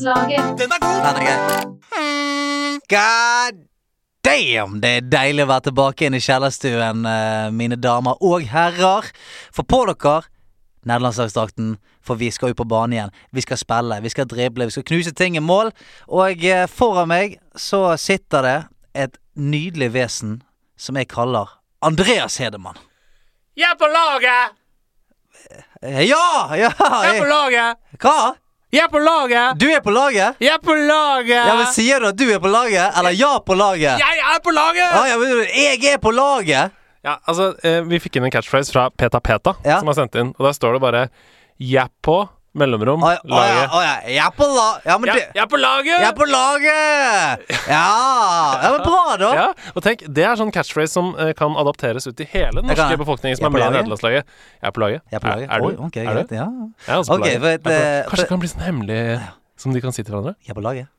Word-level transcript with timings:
Den 0.00 0.08
er 0.08 0.80
god! 0.80 1.04
Den 1.04 1.26
er. 1.28 2.78
God 2.88 3.58
damn! 4.24 4.80
Det 4.80 4.90
er 4.96 5.04
deilig 5.12 5.44
å 5.44 5.50
være 5.50 5.66
tilbake 5.66 6.06
inn 6.08 6.16
i 6.16 6.22
kjellerstuen, 6.24 7.04
eh, 7.04 7.50
mine 7.52 7.76
damer 7.76 8.16
og 8.24 8.46
herrer. 8.48 9.10
For 9.52 9.68
på 9.68 9.82
dere 9.90 10.22
nederlandslagsdrakten, 10.88 11.76
for 12.00 12.16
vi 12.16 12.30
skal 12.32 12.54
ut 12.54 12.56
på 12.56 12.64
banen 12.64 12.96
igjen. 12.96 13.14
Vi 13.36 13.44
skal 13.44 13.60
spille, 13.60 14.00
vi 14.00 14.08
skal 14.08 14.24
drible, 14.24 14.70
vi 14.70 14.78
skal 14.78 14.88
knuse 14.88 15.12
ting 15.12 15.36
i 15.36 15.44
mål. 15.44 15.74
Og 16.08 16.44
eh, 16.48 16.64
foran 16.64 17.12
meg 17.12 17.36
så 17.52 17.92
sitter 18.00 18.48
det 18.48 18.58
et 18.94 19.20
nydelig 19.36 19.92
vesen 20.00 20.38
som 20.80 20.96
jeg 20.96 21.12
kaller 21.12 21.58
Andreas 21.84 22.40
Hedemann. 22.40 22.80
Jeg 23.52 23.68
er 23.68 23.76
på 23.76 23.92
laget! 23.92 24.56
Ja! 26.08 26.56
Ja! 26.56 26.72
Jeg 27.04 27.18
er 27.18 27.20
på 27.20 27.28
laget! 27.28 27.76
hva? 28.00 28.39
Jeg 28.70 28.84
er 28.86 28.90
på 28.92 28.98
laget! 29.02 29.56
Du 29.58 29.66
er 29.66 29.80
på 29.82 29.90
laget? 29.90 30.36
Jeg 30.40 30.52
er 30.54 30.60
på 30.62 30.74
laget! 30.78 31.30
Ja, 31.34 31.54
men 31.58 31.66
Sier 31.74 31.98
du 31.98 32.06
at 32.12 32.18
du 32.18 32.28
er 32.30 32.38
på 32.38 32.50
laget, 32.52 32.92
eller 32.98 33.10
ja 33.18 33.32
på 33.42 33.56
laget? 33.58 33.98
Jeg 33.98 34.20
er 34.22 34.38
på 34.44 34.52
laget! 34.54 34.84
Ja, 34.94 35.00
ja, 35.10 35.16
men 35.18 35.40
jeg 35.50 35.88
er 35.90 35.98
på 35.98 36.12
laget! 36.14 36.70
Ja, 37.02 37.16
altså, 37.26 37.48
eh, 37.66 37.80
Vi 37.88 37.98
fikk 37.98 38.20
inn 38.20 38.28
en 38.28 38.30
catchphrase 38.30 38.70
fra 38.70 38.84
Peta 38.94 39.18
Peta, 39.18 39.56
Ja. 39.64 39.80
som 39.80 39.90
har 39.90 39.96
sendt 39.98 40.14
inn. 40.20 40.30
Og 40.38 40.46
der 40.46 40.52
står 40.54 40.72
det 40.76 40.80
bare 40.84 41.08
'Jeg 41.60 41.88
på', 42.06 42.28
mellomrom, 42.58 43.04
Å 43.06 43.10
ja, 43.12 43.18
ja, 43.22 43.34
laget. 43.36 43.70
å 43.70 43.80
ja, 43.84 43.92
jeg 44.10 44.22
er 44.24 44.32
på 44.34 44.46
la... 44.50 44.64
Ja, 44.84 44.96
men 44.98 45.10
Ja, 45.10 45.14
jeg 45.20 45.42
er 45.44 45.48
på 45.50 45.58
laget! 45.60 45.92
Jeg 45.94 46.08
er 46.08 46.16
på 46.18 46.26
laget! 46.26 47.44
Ja, 47.70 47.82
ja 48.64 48.70
men 48.74 48.82
bra, 48.86 49.02
da. 49.22 49.30
Ja, 49.38 49.46
og 49.74 49.84
tenk, 49.86 50.02
Det 50.10 50.24
er 50.26 50.34
sånn 50.40 50.50
catchphrase 50.54 50.92
som 50.96 51.12
eh, 51.14 51.30
kan 51.38 51.54
adapteres 51.62 52.08
ut 52.10 52.16
til 52.18 52.26
hele 52.32 52.58
den 52.58 52.70
norske 52.72 52.98
befolkningen 53.00 53.38
som 53.38 53.46
er 53.46 53.52
er 53.52 53.54
med 53.54 53.62
i 53.62 53.76
nederlandslaget. 53.78 54.34
Jeg 54.58 54.66
er 54.72 54.74
på 54.74 54.82
laget. 54.82 55.04
Jeg 55.10 55.20
er 55.20 55.24
på 55.26 55.30
laget. 55.30 55.46
Er, 55.46 55.54
er 55.54 55.60
du? 55.62 55.84
ok, 55.86 55.96
er 56.02 56.10
greit, 56.10 56.32
du? 56.32 56.34
ja. 56.40 56.48
Jeg 56.88 56.94
er 56.94 56.98
også 57.04 57.14
på 57.14 57.20
okay, 57.20 57.38
laget. 57.38 57.62
for 57.62 57.70
Jeg 57.70 57.80
er 57.80 57.86
eh, 57.86 58.02
Kanskje 58.02 58.10
for- 58.10 58.24
det 58.24 58.28
kan 58.34 58.42
bli 58.42 58.52
sånn 58.54 58.66
hemmelig 58.66 59.00
som 59.60 59.76
de 59.76 59.84
kan 59.86 59.94
si 59.94 60.02
til 60.02 60.14
hverandre? 60.16 60.34
Jeg 60.42 60.50
er 60.56 60.58
på 60.58 60.66
laget. 60.66 60.90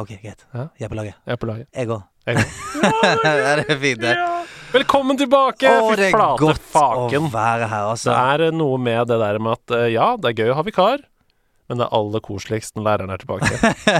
Ok, 0.00 0.14
greit. 0.22 0.46
Ja. 0.54 0.68
Jeg 0.78 0.86
er 0.86 0.92
på 0.94 0.96
laget. 1.02 1.14
Jeg 1.26 1.32
er 1.34 1.40
på 1.42 1.50
laget. 1.50 1.66
Jeg 1.74 1.88
òg. 1.90 2.02
Ja, 2.26 3.56
det 3.58 3.66
er 3.68 3.78
fint, 3.82 4.00
det. 4.00 4.14
Velkommen 4.72 5.18
tilbake! 5.20 5.68
Å, 5.68 5.90
det 5.98 6.08
er 6.12 6.16
godt 6.40 6.60
faken. 6.72 7.26
å 7.28 7.32
være 7.32 7.66
her, 7.68 7.82
Det 7.84 7.90
altså. 7.92 8.14
er 8.16 8.44
eh, 8.46 8.54
noe 8.56 8.78
med 8.80 9.08
det 9.10 9.18
der 9.20 9.38
med 9.42 9.58
at 9.58 9.74
eh, 9.76 9.88
ja, 9.92 10.12
det 10.16 10.30
er 10.32 10.38
gøy 10.46 10.52
å 10.54 10.56
ha 10.60 10.64
vikar, 10.64 11.02
men 11.68 11.80
det 11.82 11.86
er 11.88 11.96
aller 11.98 12.22
koseligst 12.24 12.76
når 12.78 12.86
læreren 12.88 13.12
er 13.12 13.20
tilbake. 13.20 13.52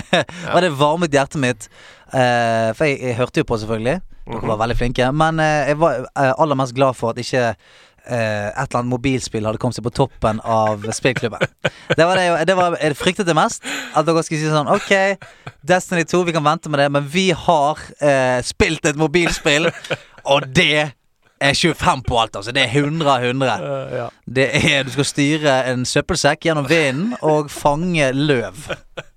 Og 0.55 0.59
det 0.65 0.73
varmet 0.81 1.13
hjertet 1.13 1.41
mitt. 1.45 1.69
eh, 2.13 2.73
for 2.79 2.89
jeg, 2.89 2.99
jeg 3.05 3.19
hørte 3.21 3.45
jo 3.45 3.49
på, 3.53 3.61
selvfølgelig. 3.65 4.01
Dere 4.23 4.39
Mhm. 4.39 4.47
var 4.53 4.59
veldig 4.61 4.77
flinke. 4.79 5.07
Men 5.19 5.41
jeg 5.43 5.75
var 5.83 6.05
eh, 6.07 6.33
aller 6.39 6.55
mest 6.61 6.77
glad 6.79 6.95
for 6.97 7.11
at 7.13 7.19
ikke 7.19 7.49
et 8.03 8.11
eller 8.19 8.81
annet 8.81 8.91
mobilspill 8.91 9.45
hadde 9.47 9.61
kommet 9.63 9.77
seg 9.77 9.85
på 9.87 9.93
toppen 9.95 10.41
av 10.43 10.83
spillklubben. 10.91 11.39
Det 11.95 12.03
var 12.03 12.19
det, 12.19 12.25
det 12.51 12.57
var, 12.59 12.75
jeg 12.83 12.97
fryktet 12.99 13.29
det 13.29 13.37
mest. 13.39 13.63
At 13.95 14.09
dere 14.09 14.25
skulle 14.27 14.41
si 14.43 14.49
sånn 14.51 14.67
OK, 14.75 14.91
Destiny 15.71 16.03
2, 16.11 16.25
vi 16.27 16.35
kan 16.35 16.43
vente 16.43 16.67
med 16.73 16.83
det, 16.83 16.89
men 16.97 17.07
vi 17.13 17.29
har 17.31 17.79
eh, 18.03 18.41
spilt 18.43 18.89
et 18.91 18.99
mobilspill, 18.99 19.69
og 20.25 20.47
det 20.57 20.93
er 21.43 21.55
25 21.55 22.03
på 22.07 22.19
alt, 22.21 22.37
altså. 22.37 22.53
Det 22.55 22.63
er 22.63 22.77
100 22.79 23.11
av 23.11 23.25
100. 23.25 23.55
Eh, 23.59 23.97
ja. 23.99 24.09
Det 24.27 24.49
er, 24.73 24.85
Du 24.87 24.93
skal 24.95 25.09
styre 25.09 25.57
en 25.73 25.85
søppelsekk 25.89 26.47
gjennom 26.47 26.69
vinden 26.71 27.17
og 27.21 27.51
fange 27.51 28.13
løv. 28.15 28.69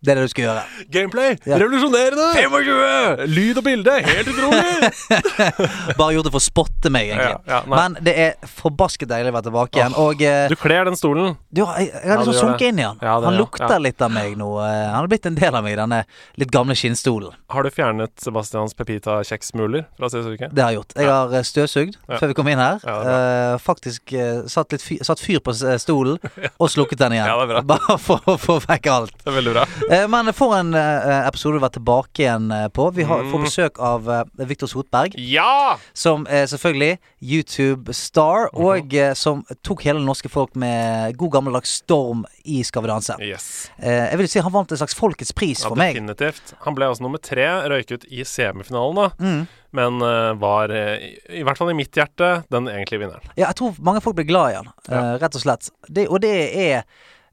Det 0.05 0.11
er 0.13 0.19
det 0.19 0.23
du 0.27 0.31
skal 0.31 0.43
gjøre. 0.45 0.61
Gameplay! 0.93 1.31
Ja. 1.49 1.57
Revolusjonerende! 1.59 2.27
25! 2.37 3.25
Lyd 3.35 3.57
og 3.59 3.63
bilde! 3.65 3.95
Helt 4.05 4.29
utrolig! 4.31 4.91
Bare 5.99 6.13
gjort 6.15 6.27
det 6.27 6.31
for 6.33 6.39
å 6.39 6.43
spotte 6.45 6.91
meg, 6.93 7.09
egentlig. 7.09 7.33
Ja, 7.49 7.57
ja. 7.57 7.59
Men 7.71 7.97
det 8.05 8.13
er 8.21 8.35
forbasket 8.47 9.09
deilig 9.11 9.33
å 9.33 9.35
være 9.35 9.47
tilbake 9.49 9.79
igjen. 9.81 9.95
Og 9.99 10.21
eh, 10.25 10.45
Du 10.51 10.55
kler 10.59 10.87
den 10.87 10.95
stolen. 10.99 11.35
du, 11.49 11.63
jeg, 11.63 11.89
jeg 11.89 12.03
har 12.05 12.13
Ja, 12.13 12.19
liksom 12.21 12.37
sunket 12.51 12.67
inn 12.69 12.79
i 12.79 12.85
den. 12.85 13.01
Ja, 13.03 13.15
det- 13.19 13.29
han 13.31 13.39
lukter 13.39 13.73
ja. 13.75 13.79
litt 13.81 14.01
av 14.05 14.13
meg 14.15 14.37
nå. 14.39 14.49
eh, 14.63 14.85
Han 14.93 14.99
har 15.01 15.09
blitt 15.11 15.27
en 15.29 15.35
del 15.39 15.57
av 15.59 15.65
meg, 15.65 15.75
denne 15.79 16.03
litt 16.39 16.53
gamle 16.53 16.75
skinnstolen. 16.77 17.35
Har 17.51 17.63
du 17.67 17.71
fjernet 17.73 18.13
Sebastians 18.23 18.75
Pepita-kjeksmuler 18.77 19.85
fra 19.99 20.09
sist 20.13 20.29
uke? 20.29 20.49
Det 20.51 20.63
har 20.63 20.71
jeg 20.73 20.79
gjort. 20.81 20.95
Jeg 21.01 21.11
har 21.11 21.35
eh, 21.35 21.45
støvsugd 21.51 21.97
Ja. 22.05 22.19
før 22.21 22.31
vi 22.31 22.37
kom 22.39 22.51
inn 22.53 22.61
her. 22.63 22.79
Er 22.85 23.11
Eh, 23.15 23.57
faktisk 23.61 24.11
uh, 24.17 24.43
satt, 24.51 24.71
litt 24.73 24.83
fyr, 24.83 24.99
satt 25.05 25.19
fyr 25.21 25.39
på 25.43 25.53
stolen 25.79 26.17
og 26.61 26.69
slukket 26.71 26.99
den 26.99 27.15
igjen. 27.17 27.27
Ja, 27.29 27.35
det 27.39 27.45
er 27.45 27.51
bra. 27.53 27.61
Bare 27.75 27.97
for 28.01 28.21
å 28.29 28.35
få 28.41 28.57
vekk 28.65 28.89
alt. 28.91 29.13
Det 29.23 29.31
er 29.31 29.37
veldig 29.39 29.53
bra. 29.55 29.64
Eh, 29.91 30.07
Men 30.07 30.31
for 30.33 30.55
en 30.57 30.73
eh, 30.73 31.27
episode 31.27 31.57
å 31.59 31.61
være 31.63 31.77
tilbake 31.79 32.23
igjen 32.25 32.51
eh, 32.51 32.67
på. 32.73 32.89
Vi 32.95 33.03
har, 33.03 33.23
får 33.29 33.39
Mm. 33.39 33.45
besøk 33.45 33.79
av 33.79 34.07
Viktor 34.47 34.67
Sotberg. 34.67 35.13
Ja! 35.17 35.77
Som 35.93 36.25
er 36.29 36.45
selvfølgelig 36.47 36.97
YouTube-star, 37.21 38.49
Mhm. 38.53 38.65
og 38.65 38.95
som 39.17 39.43
tok 39.63 39.81
hele 39.83 39.99
det 39.99 40.05
norske 40.07 40.29
folk 40.29 40.55
med 40.55 41.15
god 41.17 41.31
gammeldags 41.31 41.69
storm 41.81 42.25
i 42.45 42.61
Skal 42.63 42.81
vi 42.83 42.87
danse. 42.89 43.15
Yes. 43.21 43.69
Jeg 43.81 44.17
vil 44.17 44.27
si 44.27 44.39
Han 44.39 44.51
vant 44.51 44.71
en 44.71 44.77
slags 44.77 44.93
Folkets 44.95 45.31
pris 45.33 45.63
Ja, 45.63 45.69
for 45.69 45.75
meg. 45.75 45.95
definitivt. 45.95 46.53
Han 46.65 46.75
ble 46.75 46.85
altså 46.85 47.01
nummer 47.01 47.17
tre, 47.21 47.45
røyket 47.69 48.05
i 48.11 48.23
semifinalen, 48.23 48.95
da. 48.95 49.09
Mm. 49.19 49.47
Men 49.75 49.99
var, 50.39 50.69
i, 50.71 51.43
hvert 51.43 51.57
fall 51.57 51.69
i 51.69 51.73
mitt 51.73 51.91
hjerte, 51.91 52.43
den 52.49 52.65
egentlige 52.67 53.01
vinneren. 53.03 53.21
Ja, 53.35 53.47
jeg 53.47 53.55
tror 53.59 53.75
mange 53.83 54.01
folk 54.01 54.15
blir 54.15 54.27
glad 54.27 54.51
i 54.53 54.55
han, 54.55 54.69
eh, 54.89 55.17
rett 55.19 55.35
og 55.35 55.41
slett. 55.41 55.69
Det, 55.91 56.07
og 56.07 56.21
det 56.21 56.55
er 56.55 56.83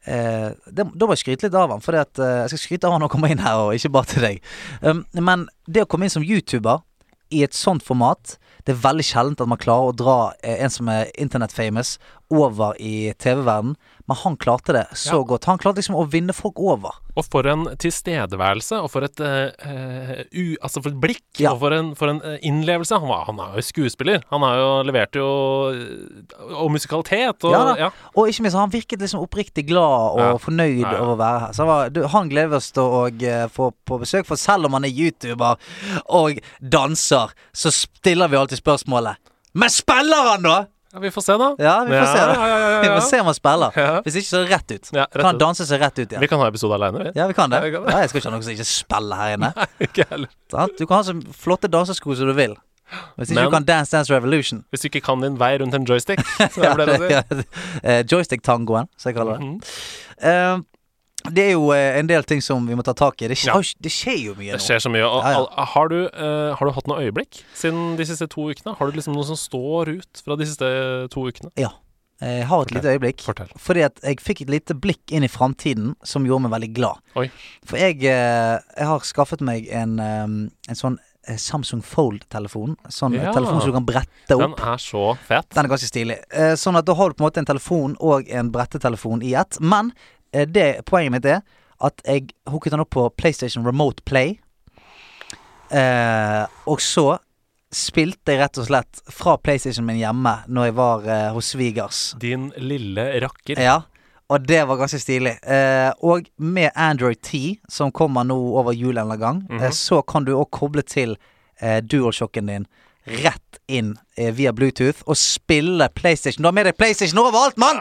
eh, 0.07 0.53
det, 0.67 0.87
Da 0.95 1.07
må 1.07 1.17
jeg 1.17 1.25
skryte 1.25 1.49
litt 1.49 1.59
av 1.59 1.73
han, 1.75 1.83
for 1.85 1.97
jeg 1.99 2.09
skal 2.15 2.61
skryte 2.61 2.89
av 2.89 2.97
han 2.97 3.05
når 3.05 3.11
han 3.11 3.15
kommer 3.17 3.35
inn 3.35 3.45
her, 3.45 3.67
og 3.67 3.77
ikke 3.77 3.93
bare 3.95 4.11
til 4.13 4.27
deg. 4.27 4.41
Um, 4.81 5.05
men 5.19 5.47
det 5.67 5.85
å 5.85 5.91
komme 5.91 6.09
inn 6.09 6.15
som 6.15 6.27
YouTuber 6.27 6.83
i 7.33 7.43
et 7.47 7.57
sånt 7.57 7.85
format 7.85 8.37
Det 8.67 8.75
er 8.75 8.83
veldig 8.85 9.05
sjeldent 9.07 9.41
at 9.43 9.51
man 9.51 9.61
klarer 9.61 9.91
å 9.91 9.97
dra 9.97 10.17
eh, 10.45 10.61
en 10.63 10.71
som 10.71 10.91
er 10.93 11.09
internett-famous, 11.19 11.97
over 12.33 12.77
i 12.79 13.13
TV-verden. 13.19 13.75
Men 14.09 14.17
han 14.25 14.37
klarte 14.37 14.73
det 14.75 14.87
så 14.99 15.21
Ja. 15.21 15.23
godt. 15.25 15.45
Han 15.47 15.59
klarte 15.59 15.77
liksom 15.79 15.95
å 15.95 16.07
vinne 16.11 16.33
folk 16.35 16.59
over. 16.59 16.91
Og 17.17 17.25
for 17.31 17.47
en 17.47 17.65
tilstedeværelse, 17.77 18.81
og 18.83 18.91
for 18.91 19.05
et, 19.05 19.21
eh, 19.21 19.51
eh, 19.63 20.25
u, 20.33 20.57
altså 20.63 20.83
for 20.83 20.89
et 20.91 21.01
blikk, 21.01 21.23
Ja. 21.39 21.53
og 21.53 21.61
for 21.61 21.73
en, 21.73 21.95
for 21.95 22.09
en 22.09 22.21
eh, 22.25 22.39
innlevelse. 22.43 22.99
Han, 22.99 23.09
var, 23.09 23.25
han 23.27 23.39
er 23.39 23.55
jo 23.57 23.63
skuespiller. 23.63 24.23
Han 24.31 24.41
har 24.43 24.57
jo 24.57 24.83
levert 24.91 25.13
jo 25.15 25.27
Og 26.57 26.71
musikalitet. 26.73 27.45
Og, 27.45 27.53
Ja 27.53 27.65
da. 27.65 27.75
ja. 27.79 27.91
Og 28.17 28.29
ikke 28.29 28.43
minst, 28.43 28.57
han 28.57 28.71
virket 28.71 28.99
liksom 29.01 29.21
oppriktig 29.23 29.67
glad 29.69 30.17
og 30.17 30.19
Ja. 30.19 30.33
fornøyd 30.39 30.81
Ja, 30.83 30.93
ja. 30.93 31.01
over 31.03 31.15
å 31.15 31.19
være 31.19 31.41
her. 31.41 31.53
Så 31.53 31.57
han, 31.59 31.67
var, 31.69 31.89
du, 31.91 32.03
han 32.09 32.29
gleder 32.29 32.57
oss 32.57 32.71
til 32.73 32.83
å 32.83 33.49
få 33.51 33.73
på 33.87 33.99
besøk, 34.01 34.27
for 34.27 34.37
selv 34.37 34.67
om 34.67 34.73
han 34.73 34.85
er 34.85 34.89
YouTuber 34.91 35.57
og 36.11 36.39
danser, 36.61 37.31
så 37.55 37.71
stiller 37.73 38.29
vi 38.29 38.37
alltid 38.37 38.59
spørsmålet 38.63 39.17
Men 39.55 39.69
spiller 39.69 40.31
han, 40.31 40.43
da?! 40.43 40.65
Ja, 40.93 40.99
vi 41.01 41.11
får 41.11 41.23
se, 41.25 41.37
da. 41.41 41.49
Ja, 41.59 41.75
vi 41.89 41.95
får 41.97 42.07
se. 42.13 42.19
da 42.21 42.33
Ja, 42.35 42.47
ja, 42.49 42.59
ja, 42.59 42.71
ja, 42.71 42.81
Vi 42.85 42.89
må 42.89 42.97
får 43.01 43.07
se 43.09 43.21
om 43.21 43.27
han 43.31 43.35
spiller. 43.39 43.79
Ja. 43.81 44.01
Hvis 44.05 44.17
ikke, 44.21 44.29
så 44.29 44.43
rett 44.49 44.71
ut. 44.75 44.91
Ja, 44.93 45.05
rett 45.07 45.13
Kan 45.21 45.29
han 45.31 45.39
danse 45.41 45.67
seg 45.69 45.81
rett 45.81 45.99
ut 45.99 46.05
igjen? 46.07 46.21
Vi 46.21 46.29
kan 46.29 46.39
ha 46.43 46.49
episode 46.53 46.75
aleine, 46.77 47.07
vi. 47.07 47.13
Ja, 47.19 47.27
vi 47.31 47.37
kan 47.39 47.51
det. 47.51 47.63
Ja, 47.63 47.65
vi 47.69 47.73
kan 47.77 47.87
det. 47.87 47.95
Ja, 47.95 48.03
jeg 48.05 48.13
skal 48.13 48.21
ikke 48.23 48.29
ha 48.31 48.35
noen 48.37 48.45
som 48.47 48.53
ikke 48.57 48.69
spiller 48.69 49.23
her 49.23 49.37
inne. 49.39 49.53
Nei, 49.63 49.67
Ikke 49.89 50.07
heller. 50.11 50.29
Du 50.79 50.85
kan 50.87 50.97
ha 50.99 51.03
så 51.09 51.17
flotte 51.45 51.71
dansesko 51.73 52.15
som 52.19 52.29
du 52.29 52.35
vil. 52.37 52.55
Hvis 53.17 53.31
ikke 53.33 53.39
Men- 53.41 53.49
du 53.49 53.55
kan 53.57 53.65
Dance 53.65 53.97
Dance 53.97 54.13
Revolution. 54.13 54.65
Hvis 54.71 54.83
du 54.85 54.89
ikke 54.91 55.01
kan 55.07 55.23
din 55.25 55.39
vei 55.41 55.55
rundt 55.63 55.75
en 55.79 55.87
joystick, 55.89 56.21
så 56.53 56.75
det 56.77 56.77
ble. 56.77 57.09
Ja, 57.09 57.23
eh, 57.83 58.03
Joystick-tangoen, 58.05 58.91
som 59.01 59.09
jeg 59.13 59.17
kaller 59.17 59.39
det. 59.41 59.49
Mhm. 59.49 59.63
Eh, 60.29 60.61
det 61.31 61.45
er 61.49 61.53
jo 61.53 61.71
eh, 61.73 61.99
en 62.01 62.07
del 62.11 62.25
ting 62.25 62.41
som 62.43 62.65
vi 62.67 62.75
må 62.75 62.83
ta 62.83 62.93
tak 62.95 63.21
i. 63.23 63.29
Det, 63.29 63.37
skjer, 63.39 63.55
Ja. 63.55 63.77
det 63.81 63.93
skjer 63.93 64.19
jo 64.25 64.35
mye 64.35 64.53
Det 64.57 64.61
skjer 64.61 64.79
så 64.83 64.91
mye. 64.91 65.05
Og, 65.07 65.23
Ja, 65.23 65.31
ja. 65.45 65.65
Har, 65.75 65.89
du, 65.89 66.09
uh, 66.09 66.55
har 66.59 66.67
du 66.67 66.73
hatt 66.73 66.87
noe 66.89 66.99
øyeblikk 67.05 67.43
siden 67.55 67.97
de 67.97 68.05
siste 68.09 68.27
to 68.29 68.49
ukene? 68.51 68.75
Har 68.79 68.91
du 68.91 68.97
liksom 68.99 69.15
noe 69.15 69.25
som 69.25 69.37
står 69.37 69.89
ut 70.01 70.23
fra 70.25 70.37
de 70.37 70.45
siste 70.47 70.73
to 71.13 71.29
ukene? 71.29 71.51
Ja. 71.57 71.71
Jeg 72.23 72.47
har 72.47 72.63
et 72.63 72.69
Fortell. 72.71 72.77
lite 72.79 72.91
øyeblikk. 72.95 73.21
Fortell. 73.27 73.49
Fordi 73.59 73.81
at 73.83 73.99
jeg 74.05 74.21
fikk 74.23 74.43
et 74.43 74.51
lite 74.51 74.75
blikk 74.79 75.11
inn 75.11 75.25
i 75.25 75.29
framtiden 75.29 75.97
som 76.07 76.23
gjorde 76.25 76.43
meg 76.45 76.53
veldig 76.55 76.75
glad. 76.75 77.01
Oi. 77.19 77.31
For 77.67 77.77
jeg, 77.77 77.97
uh, 78.07 78.61
jeg 78.79 78.87
har 78.87 79.01
skaffet 79.01 79.41
meg 79.43 79.67
en, 79.75 79.99
um, 79.99 80.37
en 80.69 80.75
sånn 80.79 80.99
eh, 81.27 81.37
Samsung 81.37 81.83
Fold-telefon. 81.83 82.77
Sånn 82.91 83.15
Ja. 83.15 83.33
telefon 83.33 83.61
som 83.61 83.71
du 83.71 83.75
kan 83.75 83.85
brette 83.87 84.35
opp. 84.39 84.57
Den 84.57 84.69
er 84.69 84.77
så 84.79 85.17
fet. 85.19 85.49
Den 85.55 85.65
er 85.67 85.69
ganske 85.69 85.87
stilig. 85.91 86.19
Eh, 86.31 86.55
Sånn 86.55 86.77
at 86.79 86.85
da 86.85 86.95
har 86.95 87.09
du 87.11 87.15
på 87.15 87.23
en 87.25 87.31
måte 87.31 87.39
en 87.39 87.45
telefon 87.45 87.97
og 88.01 88.29
en 88.31 88.51
brettetelefon 88.51 89.23
i 89.23 89.35
ett. 89.35 89.59
Men 89.61 89.91
eh, 89.91 90.22
det 90.33 90.85
poenget 90.89 91.13
mitt 91.13 91.25
er 91.29 91.43
at 91.83 92.01
jeg 92.07 92.29
hooket 92.49 92.73
den 92.73 92.81
opp 92.85 92.91
på 92.95 93.09
PlayStation 93.19 93.65
Remote 93.67 94.03
Play. 94.07 94.37
Eh, 95.73 96.45
og 96.69 96.81
så 96.85 97.17
spilte 97.73 98.35
jeg 98.35 98.43
rett 98.43 98.59
og 98.61 98.67
slett 98.69 99.01
fra 99.11 99.39
PlayStation 99.41 99.87
min 99.89 99.97
hjemme 100.03 100.35
når 100.53 100.69
jeg 100.69 100.77
var 100.77 101.07
eh, 101.09 101.31
hos 101.33 101.53
svigers. 101.55 102.03
Din 102.21 102.51
lille 102.61 103.07
rakker. 103.25 103.59
Ja, 103.63 103.79
og 104.33 104.47
det 104.49 104.61
var 104.69 104.79
ganske 104.81 105.01
stilig. 105.01 105.39
Eh, 105.43 105.91
og 106.05 106.29
med 106.37 106.71
Android 106.77 107.19
10, 107.25 107.59
som 107.73 107.93
kommer 107.93 108.25
nå 108.29 108.37
over 108.61 108.77
jul 108.77 109.01
en 109.01 109.17
gang, 109.19 109.43
Mhm. 109.49 109.63
eh, 109.63 109.71
så 109.73 110.03
kan 110.07 110.25
du 110.29 110.35
òg 110.37 110.51
koble 110.53 110.83
til 110.87 111.17
eh, 111.61 111.81
DualShocken 111.81 112.47
din 112.47 112.67
rett 113.07 113.59
inn 113.69 113.97
eh, 114.17 114.31
via 114.35 114.53
Bluetooth 114.53 115.03
og 115.07 115.17
spille 115.17 115.89
PlayStation. 115.95 116.43
Du 116.43 116.47
har 116.49 116.53
med 116.53 116.67
deg 116.67 116.77
PlayStation 116.79 117.19
overalt, 117.19 117.57
mann! 117.59 117.81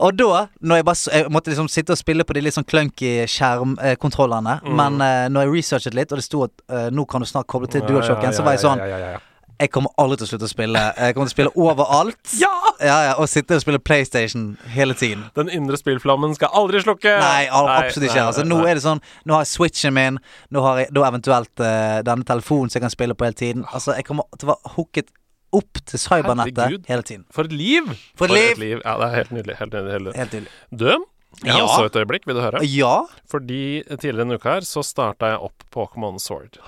Og 0.00 0.16
da, 0.18 0.46
når 0.60 0.76
jeg 0.80 0.84
bare 0.84 1.14
Jeg 1.18 1.30
måtte 1.30 1.50
liksom 1.52 1.68
sitte 1.68 1.92
og 1.92 1.98
spille 1.98 2.24
på 2.24 2.34
de 2.34 2.40
litt 2.44 2.54
sånn 2.54 2.66
clunky 2.68 3.26
skjermkontrollene, 3.28 4.60
Mm. 4.64 4.74
men 4.76 5.00
uh, 5.00 5.28
når 5.32 5.42
jeg 5.46 5.54
researchet 5.54 5.94
litt, 5.94 6.12
og 6.12 6.18
det 6.18 6.24
sto 6.24 6.44
at 6.46 6.52
uh, 6.72 6.88
nå 6.94 7.04
kan 7.08 7.20
du 7.20 7.26
snart 7.28 7.46
koble 7.46 7.68
til 7.70 7.82
DualShocken, 7.86 8.32
så 8.34 8.42
var 8.44 8.56
jeg 8.56 8.64
sånn 8.64 8.78
ja, 8.82 8.86
ja, 8.86 8.98
ja, 8.98 9.10
ja. 9.16 9.24
Jeg 9.58 9.72
kommer 9.74 9.90
aldri 9.98 10.20
til 10.20 10.26
å 10.28 10.28
slutte 10.30 10.46
å 10.46 10.50
spille. 10.52 10.78
Jeg 10.94 11.14
kommer 11.16 11.26
til 11.26 11.32
å 11.32 11.34
spille 11.34 11.50
overalt. 11.58 12.20
Ja! 12.44 12.52
Ja, 12.78 12.98
ja, 13.08 13.14
Og 13.18 13.26
sitte 13.26 13.56
og 13.56 13.62
spille 13.64 13.80
PlayStation 13.82 14.52
hele 14.70 14.94
tiden. 14.94 15.24
Den 15.34 15.48
indre 15.50 15.74
spillflammen 15.80 16.36
skal 16.38 16.52
aldri 16.54 16.78
slukke! 16.84 17.10
Nei, 17.18 17.48
al- 17.50 17.66
absolutt 17.72 18.06
ikke. 18.06 18.20
nei, 18.20 18.26
Altså, 18.28 18.44
nei, 18.46 18.52
nå 18.54 18.60
er 18.70 18.78
det 18.78 18.84
sånn 18.84 19.00
Nå 19.26 19.34
har 19.34 19.42
jeg 19.42 19.50
switchen 19.50 19.96
min, 19.96 20.20
nå 20.54 20.62
har 20.62 20.78
jeg 20.84 20.92
da 20.94 21.02
eventuelt 21.08 21.50
uh, 21.58 21.98
denne 22.06 22.22
telefonen 22.28 22.70
som 22.70 22.78
jeg 22.78 22.84
kan 22.86 22.94
spille 22.94 23.16
på 23.18 23.26
hele 23.26 23.34
tiden. 23.40 23.64
Altså, 23.74 23.96
jeg 23.98 24.06
kommer 24.06 24.30
til 24.38 24.46
å 24.46 24.52
være 24.54 24.74
hooket 24.76 25.10
opp 25.52 25.80
til 25.86 25.98
cybernettet 25.98 26.58
Herregud. 26.58 26.84
hele 26.88 27.02
tiden. 27.02 27.24
For 27.32 27.44
et 27.48 27.52
liv! 27.52 27.86
For 28.18 28.26
et 28.34 28.58
liv! 28.58 28.80
Ja, 28.84 28.96
det 29.00 29.06
er 29.08 29.14
helt 29.16 29.30
nydelig. 29.32 29.56
Helt 29.58 29.72
nydelig, 29.72 29.92
helt 29.92 30.04
nydelig. 30.04 30.16
Helt 30.18 30.32
nydelig. 30.32 30.52
Du, 30.70 31.04
jeg 31.44 31.54
Ja. 31.56 31.64
også 31.64 31.84
et 31.86 31.96
øyeblikk. 31.96 32.26
Vil 32.26 32.34
du 32.36 32.40
høre? 32.40 32.62
Ja. 32.64 32.94
Fordi 33.30 33.82
tidligere 33.88 34.18
denne 34.24 34.34
uka 34.38 34.54
her 34.58 34.60
så 34.68 34.82
starta 34.84 35.32
jeg 35.32 35.40
opp 35.40 35.64
Pokémon 35.74 36.18
Sword. 36.20 36.58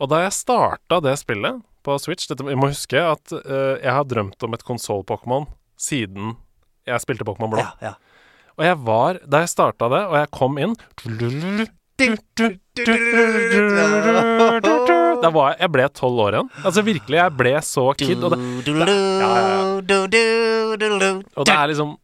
Og 0.00 0.08
da 0.08 0.22
jeg 0.24 0.32
starta 0.32 1.00
det 1.02 1.18
spillet 1.18 1.62
på 1.84 1.98
Switch 2.00 2.26
dette, 2.28 2.44
Jeg 2.44 2.56
må 2.58 2.68
huske 2.68 2.98
at 3.00 3.32
uh, 3.32 3.76
jeg 3.80 3.92
har 3.92 4.04
drømt 4.04 4.42
om 4.42 4.52
et 4.54 4.64
konsoll-Pokémon 4.64 5.46
siden 5.78 6.36
jeg 6.86 7.00
spilte 7.00 7.24
Pokémon 7.24 7.50
Blå. 7.50 7.58
ja, 7.58 7.70
ja. 7.80 7.94
Og 8.58 8.64
jeg 8.64 8.76
var 8.86 9.18
Da 9.28 9.40
jeg 9.44 9.48
starta 9.52 9.88
det, 9.92 10.02
og 10.08 10.14
jeg 10.16 10.30
kom 10.32 10.56
inn 10.58 10.74
Da 15.22 15.30
var 15.34 15.52
jeg 15.52 15.60
Jeg 15.66 15.72
ble 15.74 15.86
tolv 15.96 16.22
år 16.26 16.36
igjen. 16.36 16.50
Altså 16.62 16.82
virkelig, 16.86 17.16
jeg 17.18 17.34
ble 17.40 17.54
så 17.66 17.84
kid. 17.98 18.24
Og 18.26 18.30
det, 18.34 18.38
og 21.36 21.46
det 21.46 21.54
er 21.56 21.70
liksom 21.72 21.94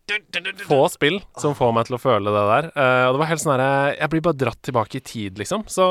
få 0.67 0.81
spill 0.93 1.19
som 1.41 1.57
får 1.59 1.75
meg 1.77 1.89
til 1.89 1.99
å 1.99 2.03
føle 2.03 2.35
det 2.35 2.45
der. 2.53 2.71
Eh, 2.75 3.05
og 3.09 3.17
det 3.17 3.23
var 3.23 3.31
helt 3.33 3.45
sånn 3.45 3.55
herre 3.57 3.73
Jeg 3.99 4.13
blir 4.15 4.25
bare 4.29 4.41
dratt 4.45 4.63
tilbake 4.63 5.01
i 5.01 5.05
tid, 5.13 5.39
liksom. 5.43 5.65
Så 5.71 5.87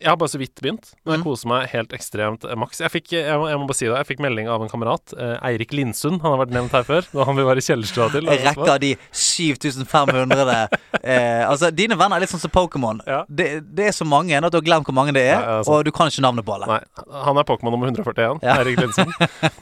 jeg 0.00 0.10
har 0.10 0.16
bare 0.20 0.28
så 0.28 0.38
vidt 0.38 0.54
begynt. 0.60 0.90
men 1.04 1.14
jeg 1.16 1.20
Mm. 1.20 1.24
koser 1.24 1.48
meg 1.48 1.68
helt 1.72 1.92
ekstremt 1.96 2.44
eh, 2.44 2.54
maks. 2.54 2.80
Jeg 2.80 2.90
fikk, 2.92 3.12
jeg 3.16 3.38
må, 3.40 3.46
jeg 3.48 3.58
må 3.58 3.66
bare 3.66 3.76
si 3.78 3.86
det, 3.86 3.96
jeg 3.96 4.06
fikk 4.10 4.20
melding 4.20 4.48
av 4.52 4.60
en 4.62 4.68
kamerat, 4.68 5.14
eh, 5.16 5.38
Eirik 5.48 5.72
Lindsund, 5.72 6.20
han 6.20 6.34
har 6.36 6.40
vært 6.46 6.52
nevnt 6.52 6.70
her 6.76 6.84
før. 6.84 7.06
Da 7.12 7.24
han 7.24 7.36
vil 7.36 7.46
være 7.48 7.62
i 7.62 7.66
kjellerstua 7.66 8.10
til. 8.12 8.24
Jeg 8.28 8.44
rekker 8.44 8.78
de 8.82 8.90
7500 9.12 10.68
eh, 11.02 11.48
Altså, 11.48 11.70
dine 11.74 11.96
venner 11.98 12.16
er 12.18 12.24
litt 12.26 12.32
sånn 12.32 12.42
som 12.42 12.52
Pokémon. 12.52 13.00
Ja. 13.06 13.22
Det, 13.28 13.48
det 13.74 13.88
er 13.90 13.96
så 13.96 14.06
mange 14.08 14.36
at 14.36 14.52
du 14.52 14.58
har 14.58 14.66
glemt 14.66 14.86
hvor 14.88 14.96
mange 14.96 15.14
det 15.16 15.24
er, 15.30 15.40
Nei, 15.40 15.56
altså. 15.60 15.78
og 15.80 15.84
du 15.88 15.92
kan 15.96 16.08
ikke 16.12 16.24
navnet 16.24 16.46
på 16.46 16.54
alle. 16.56 16.66
Nei, 16.66 16.80
han 17.26 17.40
er 17.40 17.48
Pokémon 17.48 17.72
nummer 17.74 17.88
141. 17.90 18.40
Ja. 18.44 18.58
Eirik 18.60 18.80
Lindsund. 18.82 19.12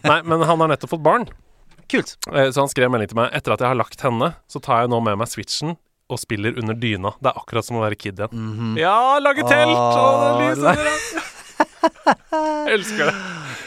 Nei, 0.05 0.21
men 0.27 0.43
han 0.43 0.59
har 0.65 0.71
nettopp 0.75 0.95
fått 0.97 1.05
barn. 1.05 1.29
Kult. 1.91 2.17
Eh, 2.33 2.51
Så 2.51 2.63
han 2.65 2.71
skrev 2.73 2.91
melding 2.93 3.11
til 3.13 3.19
meg 3.21 3.35
etter 3.37 3.55
at 3.55 3.61
jeg 3.63 3.69
har 3.71 3.79
lagt 3.79 4.01
henne, 4.05 4.35
så 4.51 4.61
tar 4.65 4.85
jeg 4.85 4.91
nå 4.95 5.03
med 5.05 5.19
meg 5.21 5.29
switchen 5.31 5.77
og 6.13 6.21
spiller 6.21 6.59
under 6.61 6.77
dyna. 6.77 7.15
Det 7.23 7.31
er 7.33 7.39
akkurat 7.41 7.67
som 7.67 7.79
å 7.81 7.85
være 7.85 7.97
kid 7.99 8.19
igjen. 8.21 8.33
Mhm. 8.35 8.75
Ja, 8.81 8.97
lage 9.23 9.45
telt! 9.49 9.73
Og 9.73 10.19
det 10.21 10.33
Åh, 10.35 10.43
lyset. 10.45 11.31
Jeg 12.35 12.75
elsker 12.79 13.09
det. 13.09 13.15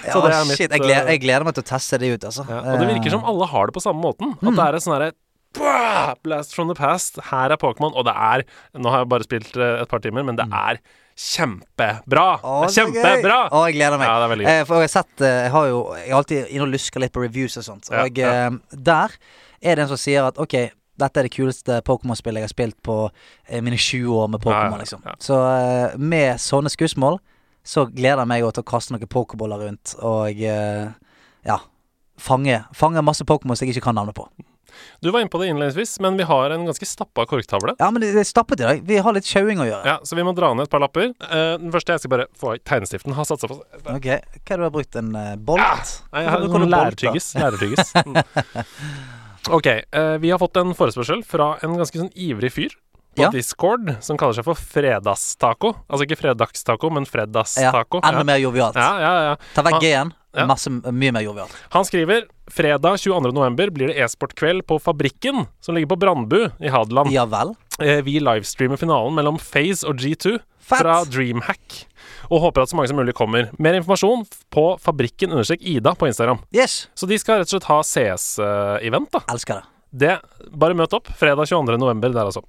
Så 0.08 0.20
Ja, 0.22 0.22
det 0.24 0.36
mitt, 0.48 0.58
shit, 0.60 0.72
jeg 0.72 0.80
gleder, 0.84 1.04
eh, 1.08 1.16
jeg 1.18 1.22
gleder 1.26 1.44
meg 1.48 1.56
til 1.58 1.64
å 1.66 1.68
teste 1.68 1.98
det 2.00 2.12
ut, 2.14 2.28
altså. 2.30 2.46
Ja, 2.48 2.60
og 2.72 2.80
det 2.80 2.88
virker 2.94 3.12
som 3.12 3.26
alle 3.28 3.48
har 3.50 3.68
det 3.68 3.76
på 3.76 3.84
samme 3.84 4.00
måten. 4.04 4.36
At 4.40 4.54
det 4.56 4.68
er 4.68 4.78
et 4.78 4.86
sånn 4.86 4.96
herre 4.96 5.12
Blast 6.24 6.54
from 6.54 6.68
the 6.70 6.76
past. 6.78 7.18
Her 7.32 7.50
er 7.52 7.58
Pokémon. 7.58 7.94
Og 7.98 8.06
det 8.06 8.14
er 8.14 8.44
Nå 8.78 8.92
har 8.94 9.02
jeg 9.04 9.10
bare 9.10 9.26
spilt 9.26 9.58
eh, 9.58 9.82
et 9.82 9.90
par 9.90 10.04
timer, 10.04 10.26
men 10.28 10.38
det 10.38 10.46
er 10.54 10.80
kjempebra! 11.18 12.28
Åh, 12.46 12.66
Det 12.68 12.70
er 12.70 12.76
kjempebra! 12.78 13.40
Å, 13.50 13.64
jeg 13.68 13.78
gleder 13.80 13.98
meg. 13.98 14.08
Ja, 14.12 14.28
det. 14.30 14.46
Eh, 14.46 14.64
for 14.70 14.78
jeg 14.84 14.90
har 14.92 14.94
sett 15.00 15.24
eh, 15.26 15.40
Jeg 15.48 15.54
har 15.56 15.70
jo 15.72 15.80
Jeg 15.98 16.14
alltid 16.20 16.52
inne 16.54 16.68
og 16.68 16.74
lusker 16.76 17.04
litt 17.04 17.16
på 17.16 17.24
reviews 17.26 17.58
og 17.58 17.66
sånt. 17.66 17.90
Ja, 17.90 18.06
ja. 18.06 18.34
eh, 18.48 18.78
der 18.78 19.18
er 19.58 19.80
det 19.80 19.88
en 19.88 19.90
som 19.90 19.98
sier 20.00 20.28
at 20.30 20.38
OK, 20.38 20.54
dette 20.98 21.22
er 21.22 21.28
det 21.28 21.34
kuleste 21.36 21.80
Pokémon-spillet 21.88 22.42
jeg 22.42 22.50
har 22.50 22.54
spilt 22.54 22.78
på 22.86 22.98
eh, 23.08 23.62
mine 23.64 23.78
20 23.78 24.12
år 24.18 24.30
med 24.34 24.44
Pokémon, 24.44 24.74
Ja, 24.74 24.78
ja, 24.78 24.84
liksom. 24.84 25.06
ja. 25.06 25.16
Så 25.24 25.40
eh, 25.46 25.98
med 25.98 26.42
sånne 26.42 26.74
skussmål 26.74 27.20
så 27.68 27.86
gleder 27.92 28.24
jeg 28.24 28.32
meg 28.32 28.46
til 28.48 28.64
å 28.64 28.68
kaste 28.68 28.96
noen 28.96 29.10
pokerboller 29.12 29.68
rundt 29.68 29.98
og 30.02 30.42
eh, 30.42 30.86
ja. 31.48 31.62
Fange, 32.18 32.64
fange 32.74 33.04
masse 33.06 33.26
Pokémon 33.30 33.58
som 33.58 33.68
jeg 33.68 33.76
ikke 33.76 33.90
kan 33.92 34.00
navnet 34.00 34.18
på. 34.18 34.26
Du 35.00 35.12
var 35.12 35.22
inne 35.22 35.30
på 35.30 35.40
det 35.42 35.48
innledningsvis, 35.52 36.00
men 36.00 36.18
vi 36.18 36.26
har 36.28 36.54
en 36.54 36.66
ganske 36.66 36.86
stappa 36.86 37.26
korktavle. 37.30 37.76
Ja, 37.80 37.90
men 37.92 38.02
det, 38.02 38.12
er 38.18 38.28
stappet 38.28 38.62
i 38.62 38.66
dag. 38.66 38.82
Vi 38.86 38.98
har 39.04 39.16
litt 39.16 39.30
sjauing 39.30 39.62
å 39.62 39.68
gjøre. 39.68 39.84
Ja, 39.90 39.98
så 40.06 40.18
vi 40.18 40.26
må 40.26 40.34
dra 40.38 40.52
ned 40.54 40.68
et 40.68 40.74
par 40.74 40.82
lapper. 40.84 41.14
Uh, 41.22 41.56
den 41.62 41.72
første 41.74 41.96
jeg 41.96 42.04
skal 42.04 42.14
bare 42.14 42.28
få 42.38 42.56
i 42.58 42.62
tegnestiften. 42.66 43.16
Har 43.18 43.28
satsa 43.30 43.50
på 43.50 43.60
Ok, 43.62 44.10
Hva 44.10 44.10
er 44.10 44.18
det 44.18 44.60
du 44.60 44.66
har 44.68 44.74
brukt? 44.74 45.00
En 45.00 45.14
uh, 45.16 45.36
bolt? 45.38 45.94
Nei, 46.12 46.26
jeg 46.26 46.34
har 46.34 46.44
bruker 46.44 46.66
noen 46.66 46.70
du 46.70 46.78
bolt, 46.78 47.06
Ok, 49.50 49.68
eh, 49.68 50.18
vi 50.20 50.30
har 50.32 50.40
fått 50.40 50.58
en 50.58 50.74
forespørsel 50.76 51.24
fra 51.26 51.58
en 51.64 51.78
ganske 51.78 51.98
sånn 52.00 52.12
ivrig 52.16 52.52
fyr 52.52 52.70
på 53.18 53.24
Ja. 53.24 53.30
Discord 53.34 53.96
som 54.04 54.18
kaller 54.18 54.34
seg 54.38 54.46
for 54.46 54.54
Fredagstaco. 54.56 55.74
Altså 55.90 56.06
ikke 56.06 56.18
fredagstaco, 56.20 56.90
men 56.92 57.04
Ja, 57.06 57.12
fredagstaco. 57.12 58.02
enda 58.04 58.24
mer 58.24 58.38
jovialt. 58.38 58.76
Ja, 58.76 59.00
ja, 59.00 59.14
ja. 59.32 59.36
Ta 59.56 59.64
vekk 59.64 59.82
G-en. 59.82 60.14
Ja. 60.38 60.46
Masse, 60.46 60.70
mye 60.70 61.12
mer 61.12 61.22
jovialt. 61.24 61.50
Han 61.72 61.84
skriver 61.84 62.28
fredag 62.50 63.00
22. 63.00 63.32
november 63.34 63.72
blir 63.72 63.88
det 63.88 63.98
e-sportkveld 63.98 64.68
på 64.68 64.78
Fabrikken, 64.80 65.48
som 65.60 65.74
ligger 65.74 65.88
på 65.96 65.98
Brandbu 66.00 66.52
i 66.62 66.70
Hadeland. 66.70 67.10
Ja 67.12 67.26
vel. 67.26 67.56
Eh, 67.80 68.02
Vi 68.02 68.20
livestreamer 68.20 68.78
finalen 68.78 69.16
mellom 69.16 69.40
FaZe 69.40 69.84
og 69.88 69.98
G2 69.98 70.38
Fett. 70.60 70.80
fra 70.82 71.04
Dreamhack. 71.06 71.87
Og 72.30 72.42
håper 72.44 72.62
at 72.66 72.70
så 72.72 72.76
mange 72.76 72.90
som 72.92 72.98
mulig 73.00 73.14
kommer. 73.16 73.50
Mer 73.60 73.78
informasjon 73.80 74.26
på 74.52 74.66
fabrikken 74.84 75.32
understrek 75.32 75.62
Ida 75.62 75.94
på 75.96 76.08
Instagram. 76.10 76.42
Yes. 76.54 76.88
Så 76.98 77.08
de 77.08 77.18
skal 77.22 77.40
rett 77.40 77.48
og 77.48 77.56
slett 77.56 77.70
ha 77.72 77.78
CS-event, 77.88 79.12
da. 79.14 79.22
Elsker 79.32 79.62
det. 79.62 79.66
Det, 79.98 80.16
bare 80.52 80.76
møt 80.76 80.94
opp. 80.94 81.08
Fredag 81.18 81.48
22. 81.48 81.78
november 81.80 82.12
der, 82.12 82.28
altså. 82.28 82.44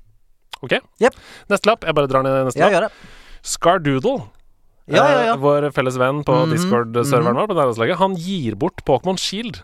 Ok? 0.63 0.75
Jep. 1.01 1.15
Neste 1.49 1.71
lapp. 1.71 1.85
Jeg 1.87 1.95
bare 1.95 2.11
drar 2.11 2.25
ned 2.27 2.49
neste 2.49 2.59
Ja, 2.59 2.67
lapp. 2.67 2.75
gjør 2.75 2.89
det. 2.89 2.93
Scardoodle. 3.47 4.17
Ja, 4.89 5.05
ja, 5.05 5.21
ja. 5.29 5.33
Eh, 5.35 5.39
vår 5.43 5.69
felles 5.77 5.99
venn 6.01 6.25
på 6.25 6.33
Mhm, 6.47 6.51
Discord-serveren 6.57 7.37
vår 7.37 7.47
på 7.51 7.55
nærlandslaget. 7.59 7.97
Han 8.01 8.17
gir 8.17 8.57
bort 8.57 8.83
Pokémon 8.89 9.19
Shield. 9.21 9.61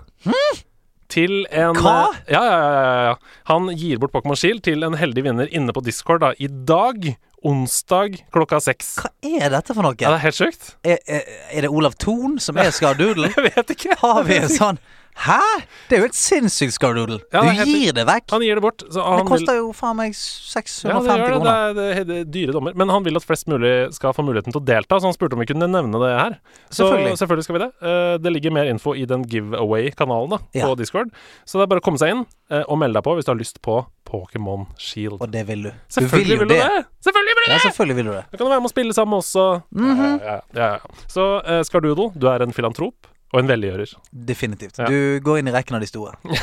Til 1.09 1.45
en 1.53 1.75
Hva? 1.77 2.13
eh, 2.27 2.33
Ja, 2.33 2.43
ja, 2.45 2.59
ja, 2.61 2.83
ja, 2.85 3.05
ja. 3.11 3.15
Han 3.51 3.69
gir 3.77 3.99
bort 3.99 4.13
Pokémon 4.13 4.37
Shield 4.39 4.63
til 4.63 4.83
en 4.85 4.95
heldig 4.95 5.23
vinner 5.25 5.49
inne 5.53 5.73
på 5.73 5.83
Discord 5.85 6.21
da, 6.21 6.33
i 6.39 6.47
dag, 6.49 7.17
onsdag 7.45 8.19
klokka 8.35 8.61
seks. 8.65 8.95
Hva 9.03 9.11
er 9.23 9.53
dette 9.53 9.77
for 9.77 9.85
noe? 9.87 9.97
Ja, 10.01 10.13
det 10.15 10.19
er 10.21 10.25
helt 10.27 10.39
sjukt. 10.39 10.75
Er, 10.83 11.01
er, 11.07 11.27
er 11.53 11.67
det 11.67 11.71
Olav 11.73 11.97
Thon 12.01 12.39
som 12.43 12.59
er 12.61 12.73
Skardoodle? 12.75 13.31
Jeg 13.37 13.53
vet 13.53 13.75
ikke. 13.77 13.99
Har 14.01 14.23
vi 14.29 14.41
en 14.41 14.53
sånn 14.53 14.81
Hæ?! 15.15 15.41
Det 15.89 15.97
er 15.97 16.03
jo 16.03 16.09
et 16.09 16.17
sinnssykt 16.19 16.75
Skardoodle. 16.75 17.21
Ja, 17.33 17.41
det 17.45 17.53
du 17.55 17.59
helt 17.61 17.71
gir 17.71 17.95
det 17.97 18.05
vekk. 18.09 18.27
Han 18.35 18.43
gir 18.43 18.59
det 18.59 18.65
bort. 18.65 18.83
Så 18.83 18.99
Det 18.99 19.05
han 19.05 19.21
vil, 19.21 19.29
koster 19.31 19.59
jo 19.61 19.69
faen 19.77 19.97
meg 20.01 20.11
ja, 20.11 20.19
det 20.19 20.65
650 20.65 20.91
gjør 20.91 21.05
det. 21.05 21.25
Det 21.25 21.31
kroner. 21.31 21.51
er, 21.55 21.77
det 21.79 21.85
er, 21.85 22.07
det 22.09 22.17
er 22.19 22.27
dyre 22.35 22.55
dommer. 22.57 22.77
Men 22.83 22.93
han 22.93 23.07
vil 23.07 23.21
at 23.21 23.27
flest 23.27 23.49
mulig 23.51 23.73
skal 23.95 24.15
få 24.17 24.25
muligheten 24.27 24.55
til 24.55 24.61
å 24.61 24.65
delta, 24.67 24.99
så 24.99 25.09
han 25.09 25.17
spurte 25.17 25.39
om 25.39 25.45
vi 25.45 25.49
kunne 25.53 25.69
nevne 25.71 26.01
det 26.03 26.11
her. 26.13 26.37
Så 26.69 26.83
Selvfølgelig. 26.83 27.21
selvfølgelig 27.23 27.47
skal 27.47 27.57
vi 27.59 27.63
det. 27.63 27.71
Eh, 27.91 28.15
det 28.25 28.35
ligger 28.35 28.57
mer 28.59 28.71
info 28.73 28.97
i 28.99 29.07
den 29.09 29.25
giveaway-kanalen 29.31 30.35
da 30.35 30.41
Ja. 30.59 30.67
på 30.67 30.77
Discord. 30.83 31.15
Så 31.47 31.59
det 31.61 31.69
er 31.69 31.73
bare 31.73 31.85
å 31.85 31.87
komme 31.87 32.03
seg 32.03 32.17
inn 32.17 32.27
eh, 32.51 32.65
og 32.67 32.79
melde 32.83 32.99
deg 32.99 33.07
på 33.07 33.15
hvis 33.15 33.29
du 33.29 33.33
har 33.33 33.41
lyst 33.41 33.63
på 33.65 33.79
Pokémon 34.05 34.67
Shield. 34.77 35.21
Og 35.23 35.31
det 35.31 35.47
vil 35.49 35.69
du. 35.69 35.71
Du 35.71 35.99
Selvfølgelig 36.01 36.41
vil 36.43 36.49
du 36.49 36.55
det! 36.55 36.85
Selvfølgelig 37.07 37.39
vil 37.39 37.45
du 37.45 37.49
det! 37.49 37.55
Ja, 37.55 37.65
selvfølgelig 37.69 37.97
vil 37.97 38.11
du 38.11 38.13
det. 38.13 38.25
Da 38.31 38.37
kan 38.37 38.45
du 38.45 38.51
være 38.51 38.61
med 38.61 38.71
og 38.71 38.75
spille 38.77 38.95
sammen 38.95 39.23
også. 39.23 39.63
Mm 39.71 39.95
-hmm. 39.95 40.15
ja, 40.25 40.39
ja, 40.55 40.73
ja. 40.75 40.79
Så 41.09 41.41
uh, 41.41 41.63
Skardoodle, 41.63 42.13
du 42.21 42.27
er 42.27 42.43
en 42.43 42.53
filantrop 42.53 43.14
og 43.35 43.41
en 43.43 43.49
velgjører. 43.51 43.91
Definitivt. 44.15 44.79
Ja. 44.79 44.87
Du 44.87 45.19
går 45.27 45.41
inn 45.43 45.51
i 45.51 45.55
rekken 45.55 45.75
av 45.77 45.83
de 45.85 45.91
store. 45.91 46.15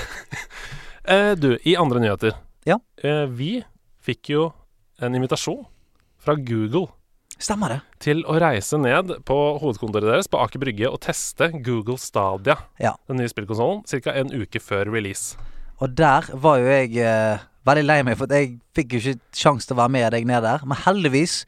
Eh, 1.01 1.31
du, 1.33 1.55
i 1.65 1.73
andre 1.81 1.97
nyheter. 1.97 2.35
Ja. 2.69 2.75
Eh, 3.01 3.23
vi 3.33 3.63
fikk 4.05 4.29
jo 4.35 4.43
en 5.01 5.15
invitasjon 5.17 5.63
fra 6.21 6.35
Google 6.37 6.91
Stemmer 7.41 7.73
det. 7.73 7.79
til 8.05 8.21
å 8.29 8.35
reise 8.37 8.77
ned 8.77 9.09
på 9.25 9.37
hovedkontoret 9.63 10.05
deres 10.11 10.29
på 10.29 10.37
Aker 10.43 10.61
Brygge 10.61 10.91
og 10.93 10.99
teste 11.01 11.47
Google 11.65 11.97
Stadia, 11.97 12.59
Ja. 12.77 12.93
den 13.09 13.17
nye 13.17 13.31
spillkonsollen, 13.33 13.81
ca. 13.89 14.13
en 14.13 14.29
uke 14.29 14.61
før 14.61 14.91
release. 14.93 15.33
Og 15.81 15.95
der 15.97 16.29
var 16.37 16.61
jo 16.61 16.69
jeg 16.69 16.93
eh, 17.01 17.39
veldig 17.65 17.85
lei 17.89 17.99
meg, 18.05 18.17
for 18.21 18.29
jeg 18.29 18.59
fikk 18.77 18.93
jo 18.93 18.99
ikke 19.01 19.19
sjanse 19.33 19.65
til 19.65 19.73
å 19.75 19.81
være 19.81 19.95
med 19.97 20.11
deg 20.13 20.29
ned 20.29 20.45
der. 20.45 20.61
Men 20.69 20.77
heldigvis 20.85 21.47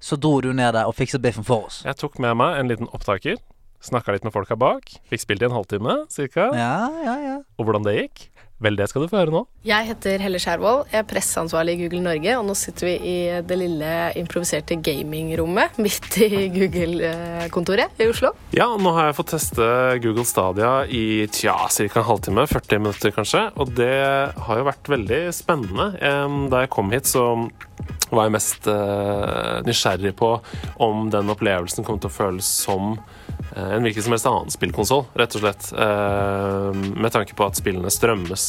så 0.00 0.16
dro 0.16 0.38
du 0.40 0.54
ned 0.56 0.72
der 0.72 0.88
og 0.88 0.96
fikset 0.96 1.20
biffen 1.20 1.44
for 1.44 1.68
oss. 1.68 1.82
Jeg 1.84 2.00
tok 2.00 2.16
med 2.24 2.40
meg 2.40 2.56
en 2.62 2.72
liten 2.72 2.88
opptaker, 2.96 3.36
snakka 3.84 4.14
litt 4.14 4.24
med 4.26 4.34
folka 4.34 4.56
bak, 4.58 4.94
fikk 5.10 5.22
spilt 5.22 5.44
i 5.44 5.48
en 5.48 5.54
halvtime 5.56 5.98
ca. 6.08 6.48
Ja, 6.56 6.76
ja, 7.04 7.16
ja. 7.20 7.36
Og 7.58 7.68
hvordan 7.68 7.84
det 7.86 7.96
gikk, 7.98 8.28
vel, 8.64 8.78
det 8.78 8.88
skal 8.90 9.04
du 9.04 9.10
få 9.10 9.20
høre 9.20 9.34
nå. 9.34 9.44
Jeg 9.68 9.88
heter 9.88 10.22
Helle 10.24 10.40
Skjærvold, 10.42 10.84
jeg 10.92 11.00
er 11.02 11.08
presseansvarlig 11.08 11.76
i 11.76 11.80
Google 11.84 12.02
Norge, 12.04 12.36
og 12.38 12.46
nå 12.48 12.56
sitter 12.58 12.88
vi 12.90 12.94
i 13.10 13.16
det 13.46 13.58
lille 13.60 13.92
improviserte 14.20 14.78
gamingrommet 14.84 15.78
midt 15.84 16.18
i 16.24 16.46
Google-kontoret 16.54 18.02
i 18.02 18.08
Oslo. 18.10 18.34
Ja, 18.56 18.68
nå 18.76 18.94
har 18.96 19.10
jeg 19.10 19.18
fått 19.20 19.34
teste 19.34 19.68
Google 20.04 20.26
Stadia 20.28 20.72
i 20.88 21.24
tja, 21.32 21.56
ca. 21.68 21.88
en 22.02 22.08
halvtime, 22.10 22.46
40 22.50 22.82
minutter 22.82 23.14
kanskje, 23.14 23.46
og 23.56 23.74
det 23.78 23.92
har 24.46 24.60
jo 24.60 24.68
vært 24.68 24.92
veldig 24.92 25.22
spennende. 25.34 25.92
Da 26.52 26.64
jeg 26.64 26.72
kom 26.74 26.92
hit, 26.94 27.08
så 27.10 27.34
var 28.14 28.28
jeg 28.28 28.34
mest 28.36 28.68
eh, 28.70 29.60
nysgjerrig 29.66 30.14
på 30.16 30.30
om 30.84 31.08
den 31.12 31.32
opplevelsen 31.32 31.86
kom 31.86 31.98
til 32.00 32.10
å 32.10 32.14
føles 32.14 32.46
som 32.46 32.94
eh, 32.94 33.74
en 33.74 33.84
hvilken 33.84 34.06
som 34.06 34.14
helst 34.14 34.28
annen 34.30 34.54
spillkonsoll, 34.54 35.06
rett 35.18 35.34
og 35.36 35.44
slett. 35.44 35.70
Med 36.94 37.12
tanke 37.14 37.36
på 37.36 37.46
at 37.46 37.58
spillene 37.58 37.92
strømmes 37.92 38.46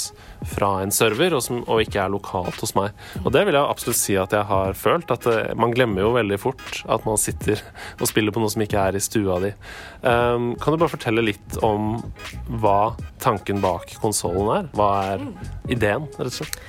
fra 0.52 0.72
en 0.84 0.94
server, 0.94 1.36
og, 1.38 1.44
som, 1.46 1.62
og 1.64 1.82
ikke 1.84 2.04
er 2.04 2.14
lokalt 2.14 2.60
hos 2.64 2.76
meg. 2.78 2.96
Og 3.24 3.32
det 3.36 3.46
vil 3.48 3.58
jeg 3.58 3.72
absolutt 3.76 4.00
si 4.00 4.18
at 4.20 4.36
jeg 4.36 4.48
har 4.50 4.78
følt. 4.78 5.12
At 5.14 5.28
det, 5.28 5.38
man 5.60 5.74
glemmer 5.76 6.06
jo 6.06 6.14
veldig 6.16 6.40
fort 6.42 6.82
at 6.92 7.08
man 7.08 7.20
sitter 7.22 7.62
og 8.00 8.10
spiller 8.12 8.36
på 8.36 8.44
noe 8.44 8.54
som 8.54 8.66
ikke 8.66 8.82
er 8.82 8.98
i 8.98 9.04
stua 9.04 9.40
di. 9.44 9.54
Um, 10.02 10.54
kan 10.62 10.74
du 10.74 10.82
bare 10.82 10.94
fortelle 10.94 11.26
litt 11.26 11.60
om 11.66 11.96
hva 12.62 12.96
tanken 13.24 13.64
bak 13.64 13.98
konsollen 14.02 14.52
er? 14.60 14.70
Hva 14.76 14.92
er 15.14 15.30
ideen, 15.72 16.10
rett 16.18 16.30
og 16.30 16.38
slett? 16.42 16.60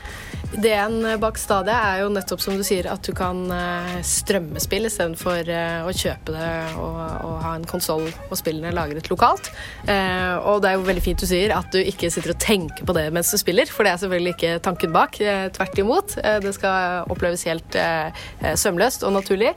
Ideen 0.56 1.02
bak 1.20 1.38
Stadia 1.40 1.76
er 1.90 2.02
jo 2.04 2.12
nettopp 2.14 2.40
som 2.40 2.56
du 2.56 2.64
sier, 2.64 2.86
at 2.88 3.04
du 3.04 3.12
kan 3.16 3.42
eh, 3.52 3.96
strømme 4.06 4.60
spill 4.62 4.88
istedenfor 4.88 5.50
uh, 5.50 5.88
å 5.88 5.92
kjøpe 5.92 6.32
det 6.32 6.50
og, 6.80 7.00
og 7.26 7.34
ha 7.44 7.54
en 7.58 7.66
konsoll 7.68 8.06
og 8.06 8.36
spillene 8.38 8.72
lagret 8.74 9.10
lokalt. 9.10 9.50
Eh, 9.90 10.36
og 10.46 10.62
det 10.62 10.70
er 10.70 10.78
jo 10.78 10.86
veldig 10.86 11.04
fint 11.04 11.20
du 11.20 11.26
sier 11.28 11.52
at 11.56 11.68
du 11.74 11.80
ikke 11.80 12.10
sitter 12.12 12.32
og 12.34 12.40
tenker 12.42 12.86
på 12.86 12.94
det 12.96 13.08
mens 13.14 13.30
du 13.32 13.38
spiller, 13.40 13.68
for 13.70 13.86
det 13.86 13.92
er 13.92 14.02
selvfølgelig 14.02 14.34
ikke 14.36 14.54
tanken 14.64 14.94
bak. 14.94 15.20
Eh, 15.20 15.48
tvert 15.56 15.80
imot. 15.82 16.16
Eh, 16.22 16.38
det 16.44 16.54
skal 16.56 17.10
oppleves 17.12 17.46
helt 17.48 17.78
eh, 17.80 18.24
sømløst 18.58 19.06
og 19.06 19.14
naturlig. 19.16 19.52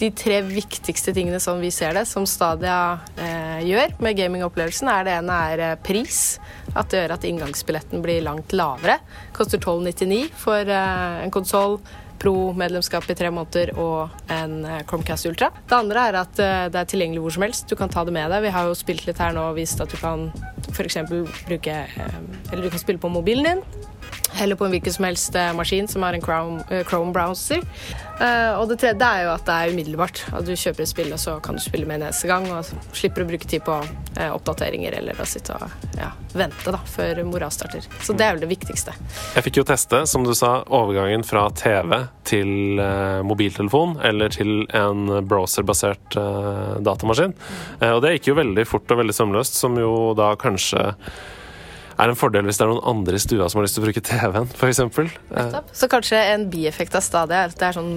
De 0.00 0.10
tre 0.16 0.40
viktigste 0.46 1.14
tingene 1.16 1.40
som 1.42 1.60
vi 1.62 1.72
ser 1.74 1.96
det, 1.96 2.06
som 2.08 2.26
Stadia 2.28 3.00
gjør 3.64 3.92
med 4.02 4.16
gamingopplevelsen, 4.16 4.88
er 4.88 5.06
det 5.06 5.16
ene 5.18 5.36
er 5.52 5.62
pris. 5.84 6.38
At 6.74 6.92
det 6.92 7.02
gjør 7.02 7.16
at 7.16 7.26
inngangsbilletten 7.26 8.04
blir 8.04 8.22
langt 8.24 8.54
lavere. 8.54 9.00
Koster 9.36 9.58
12,99 9.58 10.28
for 10.38 10.70
uh, 10.70 11.24
en 11.24 11.34
konsoll, 11.34 11.80
Pro-medlemskap 12.20 13.06
i 13.08 13.16
tre 13.16 13.30
måneder 13.32 13.72
og 13.80 14.12
en 14.30 14.58
uh, 14.66 14.80
Chromecast 14.84 15.30
Ultra. 15.30 15.48
Det 15.66 15.76
andre 15.76 16.06
er 16.10 16.18
at 16.20 16.42
uh, 16.42 16.66
det 16.70 16.82
er 16.82 16.90
tilgjengelig 16.92 17.24
hvor 17.24 17.36
som 17.36 17.46
helst. 17.46 17.68
Du 17.70 17.78
kan 17.80 17.92
ta 17.92 18.04
det 18.06 18.14
med 18.14 18.28
deg. 18.30 18.44
Vi 18.44 18.54
har 18.54 18.68
jo 18.68 18.76
spilt 18.78 19.06
litt 19.08 19.22
her 19.22 19.34
nå 19.36 19.50
og 19.50 19.56
vist 19.58 19.80
at 19.80 19.90
du 19.90 19.96
kan 20.00 20.28
f.eks. 20.70 21.00
bruke 21.48 21.78
Eller 21.96 22.62
du 22.62 22.70
kan 22.70 22.82
spille 22.82 23.02
på 23.02 23.10
mobilen 23.10 23.48
din 23.48 23.64
eller 24.40 24.56
på 24.56 24.64
en 24.64 24.70
hvilken 24.70 24.92
som 24.92 25.04
helst 25.04 25.34
eh, 25.34 25.52
maskin 25.56 25.88
som 25.88 26.02
har 26.02 26.16
en 26.16 26.22
Chrome, 26.22 26.62
uh, 26.70 26.84
Chrome 26.84 27.12
browser. 27.12 27.60
Uh, 28.20 28.60
og 28.60 28.68
det 28.68 28.78
tredje 28.82 29.06
er 29.06 29.24
jo 29.24 29.32
at 29.32 29.46
det 29.46 29.56
er 29.56 29.72
umiddelbart. 29.74 30.22
At 30.36 30.46
du 30.46 30.52
kjøper 30.54 30.84
et 30.84 30.90
spill, 30.90 31.12
og 31.16 31.20
så 31.20 31.38
kan 31.44 31.56
du 31.56 31.62
spille 31.62 31.88
med 31.88 32.02
neste 32.04 32.28
gang. 32.30 32.46
Og 32.52 32.68
slipper 32.96 33.24
å 33.24 33.28
bruke 33.30 33.48
tid 33.48 33.64
på 33.66 33.78
oppdateringer 34.20 34.96
eller 34.98 35.20
å 35.22 35.24
sitte 35.28 35.54
og 35.54 35.94
ja, 35.96 36.10
vente 36.36 36.72
da, 36.74 36.80
før 36.92 37.22
mora 37.24 37.48
starter. 37.52 37.86
Så 38.04 38.12
det 38.18 38.26
er 38.26 38.34
vel 38.34 38.42
det 38.42 38.50
viktigste. 38.50 38.92
Jeg 39.36 39.46
fikk 39.46 39.60
jo 39.60 39.66
teste, 39.68 40.02
som 40.10 40.26
du 40.26 40.34
sa, 40.36 40.58
overgangen 40.66 41.24
fra 41.24 41.46
TV 41.56 41.94
til 42.28 42.82
mobiltelefon 43.26 43.96
eller 44.06 44.34
til 44.34 44.66
en 44.76 45.22
browserbasert 45.30 46.18
datamaskin. 46.84 47.32
og 47.86 48.02
det 48.04 48.16
gikk 48.16 48.32
jo 48.32 48.38
veldig 48.42 48.66
fort 48.68 48.92
og 48.92 49.00
veldig 49.00 49.16
sømløst, 49.16 49.56
som 49.62 49.78
jo 49.80 50.10
da 50.18 50.34
kanskje 50.40 50.90
er 52.00 52.12
en 52.12 52.18
fordel 52.18 52.46
hvis 52.48 52.60
det 52.60 52.64
er 52.64 52.72
noen 52.72 52.86
andre 52.92 53.18
i 53.18 53.22
stua 53.22 53.48
som 53.50 53.60
har 53.60 53.66
lyst 53.66 53.76
til 53.76 53.84
å 53.84 53.86
bruke 53.88 54.02
TV-en, 54.04 54.48
f.eks. 54.56 54.80
Så 55.76 55.88
kanskje 55.90 56.20
en 56.32 56.46
bieffekt 56.52 56.96
av 56.96 57.04
Stadia 57.04 57.44
er 57.44 57.52
at 57.52 57.58
det 57.60 57.68
er 57.68 57.76
sånn 57.76 57.92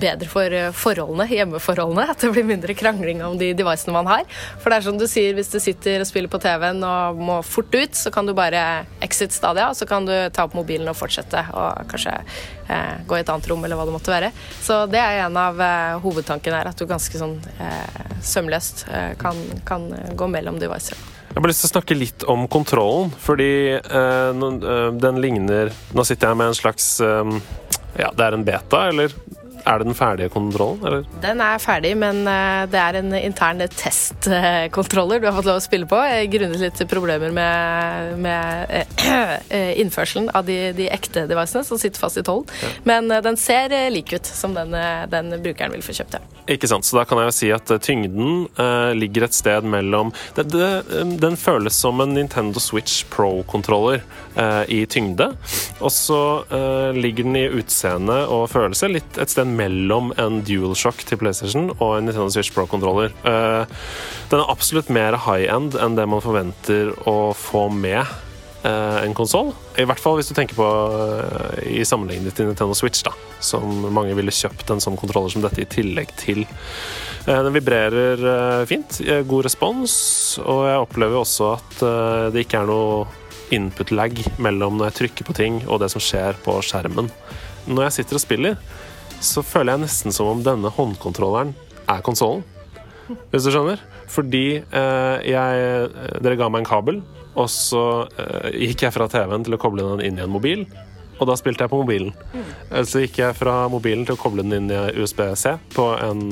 bedre 0.00 0.28
for 0.30 0.54
eh, 0.54 0.70
forholdene, 0.74 1.26
hjemmeforholdene. 1.30 2.06
At 2.12 2.22
det 2.22 2.32
blir 2.34 2.46
mindre 2.48 2.76
krangling 2.78 3.22
om 3.24 3.38
de 3.40 3.52
devicene 3.56 3.94
man 3.96 4.10
har. 4.10 4.24
For 4.62 4.70
det 4.70 4.78
er 4.78 4.86
som 4.88 4.98
du 5.00 5.06
sier, 5.10 5.34
hvis 5.36 5.52
du 5.52 5.58
sitter 5.62 6.02
og 6.02 6.08
spiller 6.10 6.32
på 6.32 6.40
TV-en 6.42 6.82
og 6.86 7.22
må 7.30 7.38
fort 7.46 7.74
ut, 7.74 7.98
så 7.98 8.12
kan 8.14 8.28
du 8.28 8.34
bare 8.36 8.84
exit 9.04 9.34
Stadia, 9.34 9.70
og 9.70 9.78
så 9.78 9.88
kan 9.88 10.06
du 10.08 10.14
ta 10.34 10.46
opp 10.46 10.56
mobilen 10.58 10.90
og 10.90 10.98
fortsette, 10.98 11.46
og 11.54 11.90
kanskje 11.90 12.14
eh, 12.14 12.94
gå 13.06 13.18
i 13.18 13.24
et 13.24 13.34
annet 13.34 13.50
rom, 13.50 13.64
eller 13.66 13.80
hva 13.80 13.88
det 13.88 13.96
måtte 13.96 14.14
være. 14.14 14.30
Så 14.64 14.84
det 14.90 15.02
er 15.02 15.24
en 15.24 15.40
av 15.40 15.60
eh, 15.62 15.96
hovedtankene 16.04 16.62
her, 16.62 16.70
at 16.70 16.80
du 16.80 16.88
ganske 16.90 17.20
sånn 17.20 17.38
eh, 17.58 18.14
sømløst 18.24 18.86
eh, 18.90 19.12
kan, 19.20 19.42
kan 19.68 19.90
gå 20.14 20.30
mellom 20.30 20.60
devicer. 20.62 20.98
Jeg 21.34 21.40
har 21.40 21.42
bare 21.42 21.50
lyst 21.50 21.64
til 21.64 21.66
å 21.66 21.74
snakke 21.74 21.94
litt 21.98 22.24
om 22.30 22.44
kontrollen, 22.46 23.08
fordi 23.18 23.74
øh, 23.74 24.42
den 25.02 25.16
ligner 25.18 25.72
Nå 25.90 26.04
sitter 26.06 26.30
jeg 26.30 26.38
med 26.38 26.52
en 26.52 26.54
slags 26.54 26.86
øh, 27.02 27.32
Ja, 27.98 28.12
det 28.14 28.22
er 28.22 28.36
en 28.36 28.44
beta, 28.46 28.84
eller 28.92 29.10
er 29.64 29.80
det 29.80 29.88
den 29.88 29.96
ferdige 29.96 30.30
kontrollen? 30.32 30.80
Eller? 30.84 31.06
Den 31.22 31.40
er 31.44 31.60
ferdig, 31.62 31.94
men 32.00 32.22
eh, 32.28 32.64
det 32.70 32.80
er 32.80 32.98
en 33.00 33.14
intern 33.16 33.62
testkontroller 33.72 35.22
du 35.22 35.28
har 35.28 35.36
fått 35.38 35.48
lov 35.48 35.60
å 35.60 35.64
spille 35.64 35.88
på. 35.90 36.00
Grunnet 36.34 36.60
litt 36.60 36.84
problemer 36.90 37.34
med, 37.34 38.14
med 38.24 38.74
eh, 38.74 39.72
innførselen 39.82 40.30
av 40.36 40.46
de, 40.48 40.58
de, 40.76 40.90
ekte 40.94 41.26
devicene 41.30 41.64
som 41.66 41.80
sitter 41.80 42.02
fast 42.02 42.20
i 42.20 42.26
tollen. 42.26 42.48
Ja. 42.62 42.72
Men 42.88 43.10
eh, 43.10 43.24
den 43.24 43.40
ser 43.40 43.72
lik 43.90 44.12
ut 44.12 44.28
som 44.28 44.56
den, 44.56 44.76
den 45.10 45.34
brukeren 45.42 45.74
vil 45.74 45.84
få 45.84 45.96
kjøpt. 45.96 46.18
Ja. 46.18 46.34
Ikke 46.54 46.68
sant, 46.68 46.84
så 46.84 46.98
da 46.98 47.06
kan 47.08 47.22
jeg 47.22 47.30
jo 47.30 47.34
si 47.38 47.48
at 47.54 47.70
tyngden 47.84 48.44
eh, 48.60 48.90
ligger 48.96 49.24
et 49.24 49.36
sted 49.36 49.64
mellom 49.64 50.10
det, 50.36 50.44
det, 50.52 50.68
Den 51.22 51.38
føles 51.40 51.76
som 51.80 52.02
en 52.04 52.12
Nintendo 52.12 52.60
Switch 52.60 53.06
Pro-kontroller 53.12 54.02
eh, 54.36 54.64
i 54.68 54.82
tyngde. 54.90 55.30
Og 55.80 55.92
så 55.94 56.20
eh, 56.52 56.90
ligger 56.96 57.24
den 57.24 57.38
i 57.40 57.46
utseende 57.48 58.18
og 58.28 58.50
følelse 58.52 58.92
litt 58.92 59.20
et 59.20 59.32
sted 59.32 59.48
mellom 59.54 60.12
en 60.20 60.42
DualShock 60.46 61.04
til 61.08 61.20
PlayStation 61.20 61.70
og 61.78 61.96
en 61.96 62.08
Nintendo 62.08 62.28
Switch 62.32 62.52
Pro-kontroller. 62.54 63.14
Uh, 63.24 63.64
den 64.30 64.42
er 64.42 64.52
absolutt 64.52 64.92
mer 64.92 65.16
high 65.26 65.48
end 65.52 65.78
enn 65.80 65.98
det 65.98 66.06
man 66.10 66.24
forventer 66.24 66.92
å 67.10 67.32
få 67.38 67.66
med 67.72 68.02
uh, 68.02 69.00
en 69.00 69.16
konsoll. 69.16 69.52
I 69.80 69.86
hvert 69.88 70.02
fall 70.02 70.18
hvis 70.18 70.30
du 70.30 70.36
tenker 70.36 70.58
på 70.58 70.68
uh, 70.68 71.56
i 71.64 71.82
sammenligning 71.86 72.34
til 72.34 72.50
Nintendo 72.50 72.76
Switch, 72.78 73.04
da, 73.06 73.14
som 73.40 73.88
mange 73.94 74.16
ville 74.18 74.34
kjøpt 74.34 74.74
en 74.74 74.82
sånn 74.84 74.98
kontroller 75.00 75.32
som 75.32 75.44
dette 75.44 75.64
i 75.64 75.70
tillegg 75.70 76.14
til. 76.20 76.44
Den 77.24 77.54
vibrerer 77.54 78.20
fint, 78.68 78.98
god 79.24 79.46
respons, 79.46 79.94
og 80.44 80.66
jeg 80.68 80.82
opplever 80.82 81.22
også 81.22 81.46
at 81.54 81.78
det 82.34 82.42
ikke 82.44 82.58
er 82.60 82.68
noe 82.68 83.06
input 83.54 83.92
lag 83.94 84.18
mellom 84.42 84.78
når 84.78 84.90
jeg 84.90 84.98
trykker 84.98 85.28
på 85.28 85.36
ting 85.36 85.60
og 85.64 85.80
det 85.82 85.90
som 85.92 86.02
skjer 86.02 86.36
på 86.44 86.58
skjermen. 86.64 87.08
Når 87.64 87.86
jeg 87.86 87.96
sitter 87.98 88.18
og 88.18 88.24
spiller, 88.24 88.58
så 89.26 89.44
føler 89.44 89.74
jeg 89.74 89.84
nesten 89.86 90.14
som 90.14 90.30
om 90.30 90.42
denne 90.44 90.72
håndkontrolleren 90.72 91.54
er 91.90 92.04
konsollen. 92.04 92.44
Hvis 93.32 93.44
du 93.44 93.52
skjønner? 93.52 93.82
Fordi 94.08 94.46
eh, 94.62 95.16
jeg 95.28 95.64
eh, 95.64 96.18
Dere 96.24 96.38
ga 96.40 96.48
meg 96.52 96.64
en 96.64 96.68
kabel, 96.68 97.02
og 97.34 97.48
så 97.52 97.84
eh, 98.20 98.50
gikk 98.68 98.86
jeg 98.86 98.94
fra 98.94 99.08
TV-en 99.10 99.44
til 99.44 99.56
å 99.56 99.60
koble 99.60 99.84
den 99.94 100.04
inn 100.06 100.20
i 100.20 100.24
en 100.24 100.32
mobil 100.32 100.64
og 101.18 101.28
da 101.30 101.36
spilte 101.38 101.64
jeg 101.64 101.72
på 101.72 101.80
mobilen. 101.82 102.12
Mm. 102.34 102.44
Så 102.88 103.04
gikk 103.04 103.20
jeg 103.20 103.36
fra 103.38 103.64
mobilen 103.72 104.04
til 104.06 104.16
å 104.16 104.20
koble 104.20 104.44
den 104.44 104.56
inn 104.56 104.72
i 104.72 104.80
USB-C 104.98 105.54
på 105.74 105.86
en 106.00 106.22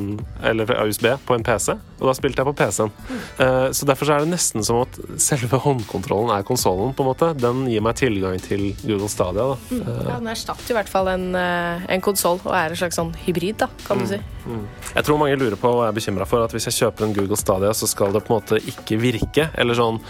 Eller 0.43 0.71
USB 0.87 1.07
på 1.27 1.37
en 1.37 1.45
PC, 1.47 1.75
og 2.01 2.09
da 2.09 2.15
spilte 2.17 2.43
jeg 2.43 2.49
på 2.49 2.55
PC-en. 2.59 2.91
Mm. 2.91 3.21
Uh, 3.39 3.69
så 3.75 3.87
derfor 3.89 4.09
så 4.09 4.17
er 4.17 4.25
det 4.25 4.33
nesten 4.33 4.65
som 4.67 4.83
at 4.83 4.99
selve 5.23 5.61
håndkontrollen 5.63 6.33
er 6.35 6.47
konsollen, 6.47 6.95
på 6.97 7.05
en 7.05 7.11
måte. 7.13 7.31
Den 7.39 7.65
gir 7.71 7.85
meg 7.85 7.99
tilgang 8.01 8.39
til 8.43 8.73
Google 8.83 9.11
Stadia, 9.13 9.53
da. 9.53 9.59
Mm. 9.71 9.83
Uh, 9.87 10.03
ja, 10.09 10.19
den 10.19 10.33
erstatter 10.35 10.75
i 10.75 10.79
hvert 10.79 10.91
fall 10.91 11.11
en, 11.13 11.29
en 11.37 12.05
konsoll, 12.05 12.41
og 12.45 12.55
er 12.59 12.75
en 12.75 12.83
slags 12.83 12.99
sånn 12.99 13.13
hybrid, 13.27 13.61
da, 13.63 13.71
kan 13.87 14.03
du 14.03 14.07
mm. 14.07 14.13
si. 14.15 14.21
Mm. 14.43 14.65
Jeg 14.97 15.07
tror 15.07 15.21
mange 15.21 15.39
lurer 15.39 15.59
på 15.61 15.71
og 15.71 15.85
er 15.87 15.95
bekymra 15.95 16.27
for 16.27 16.43
at 16.43 16.55
hvis 16.55 16.67
jeg 16.71 16.79
kjøper 16.81 17.07
en 17.07 17.15
Google 17.17 17.39
Stadia, 17.39 17.71
så 17.77 17.89
skal 17.91 18.15
det 18.15 18.25
på 18.27 18.33
en 18.33 18.41
måte 18.41 18.59
ikke 18.73 18.99
virke. 19.01 19.49
Eller 19.59 19.79
sånn 19.79 20.01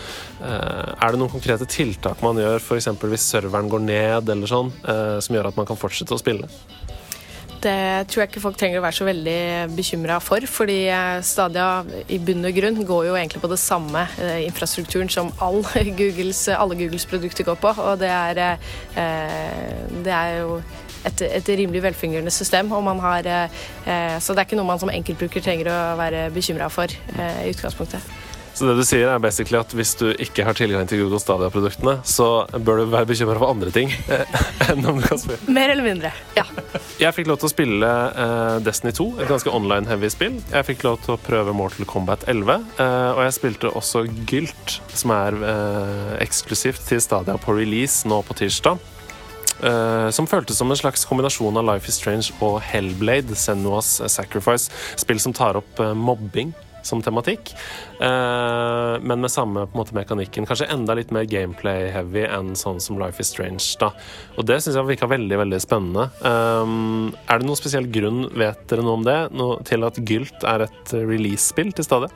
Er 0.43 1.13
det 1.13 1.19
noen 1.21 1.31
konkrete 1.31 1.67
tiltak 1.69 2.23
man 2.25 2.39
gjør, 2.41 2.63
f.eks. 2.63 2.89
hvis 3.03 3.27
serveren 3.35 3.69
går 3.71 3.83
ned, 3.85 4.31
eller 4.33 4.51
sånn? 4.51 4.62
Sånn, 4.63 4.73
eh, 4.89 5.19
som 5.21 5.37
gjør 5.37 5.51
at 5.53 5.59
man 5.59 5.69
kan 5.69 5.79
fortsette 5.79 6.15
å 6.15 6.21
spille? 6.21 6.49
Det 7.63 8.09
tror 8.11 8.25
jeg 8.25 8.31
ikke 8.33 8.43
folk 8.43 8.57
trenger 8.59 8.81
å 8.81 8.83
være 8.83 8.97
så 8.97 9.05
veldig 9.07 9.75
bekymra 9.77 10.17
for. 10.19 10.43
fordi 10.51 10.89
eh, 10.91 11.21
Stadia 11.23 11.85
i 12.11 12.19
bunn 12.19 12.49
og 12.49 12.57
grunn 12.57 12.81
går 12.87 13.07
jo 13.07 13.17
egentlig 13.19 13.43
på 13.43 13.51
det 13.53 13.61
samme 13.63 14.07
eh, 14.19 14.43
infrastrukturen 14.49 15.11
som 15.13 15.31
all 15.39 15.63
Googles, 16.01 16.49
alle 16.51 16.79
Googles 16.81 17.07
produkter 17.07 17.47
går 17.47 17.61
på. 17.63 17.75
Og 17.79 18.01
det 18.03 18.11
er, 18.11 18.43
det 20.03 20.17
er 20.17 20.35
jo 20.41 20.59
et, 21.05 21.23
et, 21.23 21.55
rimelig 21.55 21.85
velfungerende 21.87 22.35
system. 22.35 22.71
Har, 22.73 23.31
så 24.19 24.35
det 24.35 24.43
er 24.43 24.47
ikke 24.47 24.59
noe 24.59 24.71
man 24.73 24.83
som 24.83 24.91
enkeltbruker 24.91 25.43
trenger 25.43 25.71
å 25.71 25.81
være 26.03 26.29
bekymra 26.35 26.71
for 26.71 26.91
i 26.91 27.51
utgangspunktet. 27.55 28.32
Så 28.53 28.69
det 28.69 28.75
du 28.77 28.83
sier 28.85 29.09
er 29.09 29.21
basically 29.23 29.57
at 29.57 29.73
hvis 29.77 29.95
du 29.97 30.11
ikke 30.21 30.45
har 30.45 30.57
tilgang 30.57 30.89
til 30.89 31.01
Google 31.03 31.21
Stadia-produktene, 31.23 31.97
så 32.05 32.45
bør 32.53 32.83
du 32.83 32.93
være 32.93 33.09
bekymra 33.09 33.39
for 33.41 33.53
andre 33.53 33.73
ting 33.73 33.93
enn 34.69 34.85
om 34.89 35.01
du 35.01 35.07
kan 35.07 35.21
spille. 35.21 35.41
Mer 35.49 35.73
eller 35.73 35.87
mindre, 35.87 36.13
ja. 36.37 36.45
Jeg 37.01 37.17
fikk 37.17 37.31
lov 37.31 37.41
til 37.41 37.49
å 37.49 37.53
spille 37.53 37.89
uh, 37.89 38.59
Destiny 38.65 38.93
2, 38.99 39.07
et 39.25 39.31
ganske 39.33 39.53
online-heavy 39.57 40.11
spill. 40.13 40.37
Jeg 40.53 40.69
fikk 40.69 40.85
lov 40.85 41.01
til 41.07 41.17
å 41.17 41.21
prøve 41.25 41.55
Mortal 41.57 41.89
Kombat 41.89 42.27
11, 42.29 42.67
uh, 42.77 42.85
eh, 42.85 43.11
og 43.17 43.23
jeg 43.25 43.37
spilte 43.39 43.73
også 43.73 44.05
Gylt, 44.29 44.81
som 44.93 45.15
er 45.17 45.39
uh, 45.41 46.11
eksklusivt 46.21 46.85
til 46.91 47.01
Stadia 47.03 47.39
på 47.41 47.57
release 47.57 48.09
nå 48.09 48.21
på 48.27 48.37
tirsdag. 48.43 48.83
Uh, 49.63 50.11
som 50.13 50.27
føltes 50.27 50.59
som 50.59 50.71
en 50.73 50.79
slags 50.79 51.07
kombinasjon 51.09 51.57
av 51.57 51.65
Life 51.69 51.89
is 51.89 51.97
Strange 52.01 52.35
og 52.45 52.59
Hellblade, 52.67 53.37
Senuas 53.39 53.95
Sacrifice. 54.13 54.69
Spill 55.01 55.23
som 55.23 55.33
tar 55.37 55.57
opp 55.61 55.81
uh, 55.81 55.95
mobbing 55.97 56.53
som 56.83 57.03
tematikk, 57.03 57.55
Eh, 58.03 59.01
men 59.01 59.21
med 59.21 59.31
samme 59.31 59.67
på 59.67 59.73
en 59.75 59.79
måte, 59.79 59.95
mekanikken. 59.95 60.47
Kanskje 60.47 60.67
enda 60.73 60.95
litt 60.99 61.13
mer 61.15 61.27
gameplay-heavy 61.31 62.25
enn 62.27 62.57
sånn 62.59 62.81
som 62.83 62.99
Life 62.99 63.23
is 63.23 63.31
Strange. 63.31 63.63
da. 63.79 63.93
Og 64.37 64.47
det 64.47 64.59
syns 64.63 64.77
jeg 64.77 64.89
virka 64.89 65.07
veldig 65.07 65.39
veldig 65.39 65.61
spennende. 65.63 66.09
Um, 66.27 67.15
er 67.29 67.39
det 67.39 67.47
noen 67.47 67.61
spesiell 67.61 67.87
grunn, 67.87 68.27
vet 68.35 68.67
dere 68.69 68.83
noe 68.83 68.99
om 68.99 69.07
det, 69.07 69.21
noe, 69.33 69.63
til 69.63 69.85
at 69.85 70.01
Gylt 70.03 70.43
er 70.45 70.67
et 70.67 70.93
release-spill 70.93 71.73
til 71.73 71.85
stadig? 71.85 72.11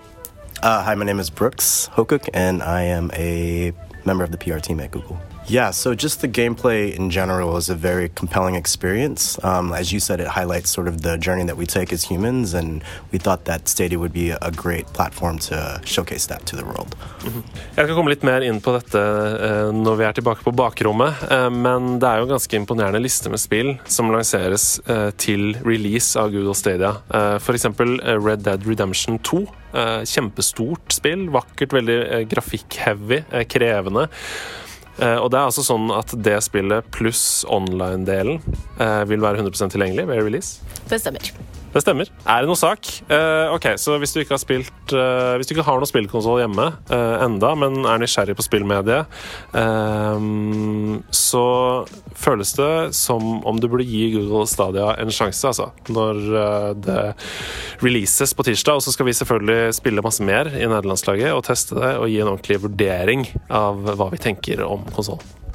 Uh, 0.63 0.83
hi, 0.83 0.95
my 0.95 1.05
name 1.05 1.21
is 1.21 1.31
Brooks 1.31 1.89
Hokuk, 1.95 2.29
and 2.35 2.63
I 2.63 2.83
am 2.83 3.11
a 3.15 3.73
member 4.05 4.25
of 4.25 4.33
the 4.33 4.39
PR 4.39 4.59
team 4.59 4.81
at 4.81 4.91
Google. 4.91 5.19
Yeah, 5.49 5.71
so 5.71 5.95
just 5.95 6.21
the 6.23 6.29
gameplay 6.29 6.93
in 6.93 7.11
general 7.11 7.57
is 7.57 7.71
a 7.71 7.77
very 7.77 8.09
compelling 8.09 8.57
experience. 8.57 9.39
Um, 9.45 9.73
as 9.73 9.93
you 9.93 10.01
said, 10.01 10.19
it 10.19 10.27
highlights 10.27 10.71
sort 10.71 10.89
of 10.89 11.03
the 11.03 11.17
journey 11.19 11.45
that 11.45 11.57
we 11.57 11.67
take 11.67 11.93
as 11.93 12.03
humans, 12.03 12.53
and 12.53 12.83
we 13.13 13.19
thought 13.19 13.45
that 13.45 13.69
Stadia 13.69 13.97
would 13.97 14.13
be 14.13 14.31
a 14.31 14.51
great 14.51 14.87
platform 14.93 15.39
to 15.39 15.81
showcase 15.85 16.27
that 16.27 16.47
to 16.47 16.57
the 16.57 16.65
world. 16.65 16.97
Jeg 17.77 17.87
skal 17.87 17.95
komme 17.95 18.11
litt 18.11 18.27
mer 18.27 18.43
inn 18.43 18.59
på 18.61 18.75
dette 18.75 18.99
uh, 18.99 19.71
når 19.71 20.01
vi 20.01 20.09
er 20.09 20.19
tilbake 20.19 20.43
på 20.43 20.55
bakrommet, 20.57 21.23
uh, 21.31 21.47
men 21.55 22.01
det 22.03 22.11
er 22.11 22.19
jo 22.19 22.27
en 22.27 22.35
ganske 22.35 22.59
imponerende 22.59 23.03
liste 23.03 23.31
med 23.31 23.39
spill 23.39 23.77
som 23.87 24.11
lanseres 24.11 24.81
uh, 24.91 25.13
til 25.15 25.55
release 25.63 26.19
av 26.19 26.35
Google 26.35 26.59
Stadia. 26.59 26.97
Eh, 27.15 28.19
Red 28.27 28.43
Dead 28.43 28.67
Redemption 28.67 29.19
2. 29.19 29.47
Eh, 29.73 30.03
kjempestort 30.05 30.93
spill. 30.93 31.29
Vakkert, 31.31 31.73
veldig 31.77 32.27
grafikk-heavy, 32.31 33.23
krevende. 33.51 34.09
Eh, 34.99 35.19
og 35.21 35.31
det 35.33 35.41
er 35.41 35.51
altså 35.51 35.65
sånn 35.67 35.91
at 35.93 36.15
det 36.25 36.39
spillet 36.45 36.89
pluss 36.95 37.45
online-delen 37.53 38.41
eh, 38.81 39.03
vil 39.11 39.21
være 39.25 39.43
100% 39.43 39.77
tilgjengelig 39.77 40.09
ved 40.09 40.25
release. 40.25 40.81
Det 40.89 41.01
stemmer. 41.03 41.33
Det 41.77 41.83
stemmer. 41.85 42.09
Er 42.25 42.41
det 42.41 42.49
noe 42.49 42.57
sak? 42.57 42.89
Uh, 43.11 43.53
ok, 43.53 43.75
så 43.77 43.99
hvis 44.01 44.15
du 44.15 44.23
ikke 44.23 44.33
har 44.33 44.41
spilt 44.41 44.95
uh, 44.97 45.37
Hvis 45.37 45.51
du 45.51 45.53
ikke 45.53 45.67
har 45.67 45.77
noen 45.77 45.91
spillkonsoll 45.91 46.41
hjemme 46.41 46.71
uh, 46.89 47.17
enda, 47.21 47.51
men 47.61 47.85
er 47.85 48.01
nysgjerrig 48.01 48.37
på 48.39 48.47
spillmediet, 48.47 49.13
så 51.17 51.45
føles 52.17 52.53
det 52.57 52.73
som 52.97 53.45
om 53.49 53.59
du 53.61 53.69
burde 53.71 53.87
gi 53.87 54.09
Google 54.15 54.47
Stadia 54.49 54.95
en 55.03 55.13
sjanse, 55.13 55.51
altså. 55.51 55.69
Når 55.93 56.21
det 56.83 56.99
releases 57.85 58.33
på 58.37 58.47
tirsdag. 58.47 58.79
Og 58.79 58.85
så 58.87 58.95
skal 58.95 59.09
vi 59.09 59.17
selvfølgelig 59.17 59.77
spille 59.77 60.05
masse 60.05 60.25
mer 60.25 60.51
i 60.55 60.65
nederlandslaget 60.65 61.35
og 61.35 61.45
teste 61.49 61.77
det 61.79 61.97
og 62.01 62.09
gi 62.11 62.21
en 62.23 62.33
ordentlig 62.33 62.63
vurdering 62.65 63.27
av 63.53 63.85
hva 63.97 64.11
vi 64.15 64.23
tenker 64.23 64.65
om 64.67 64.87
konsollen. 64.97 65.46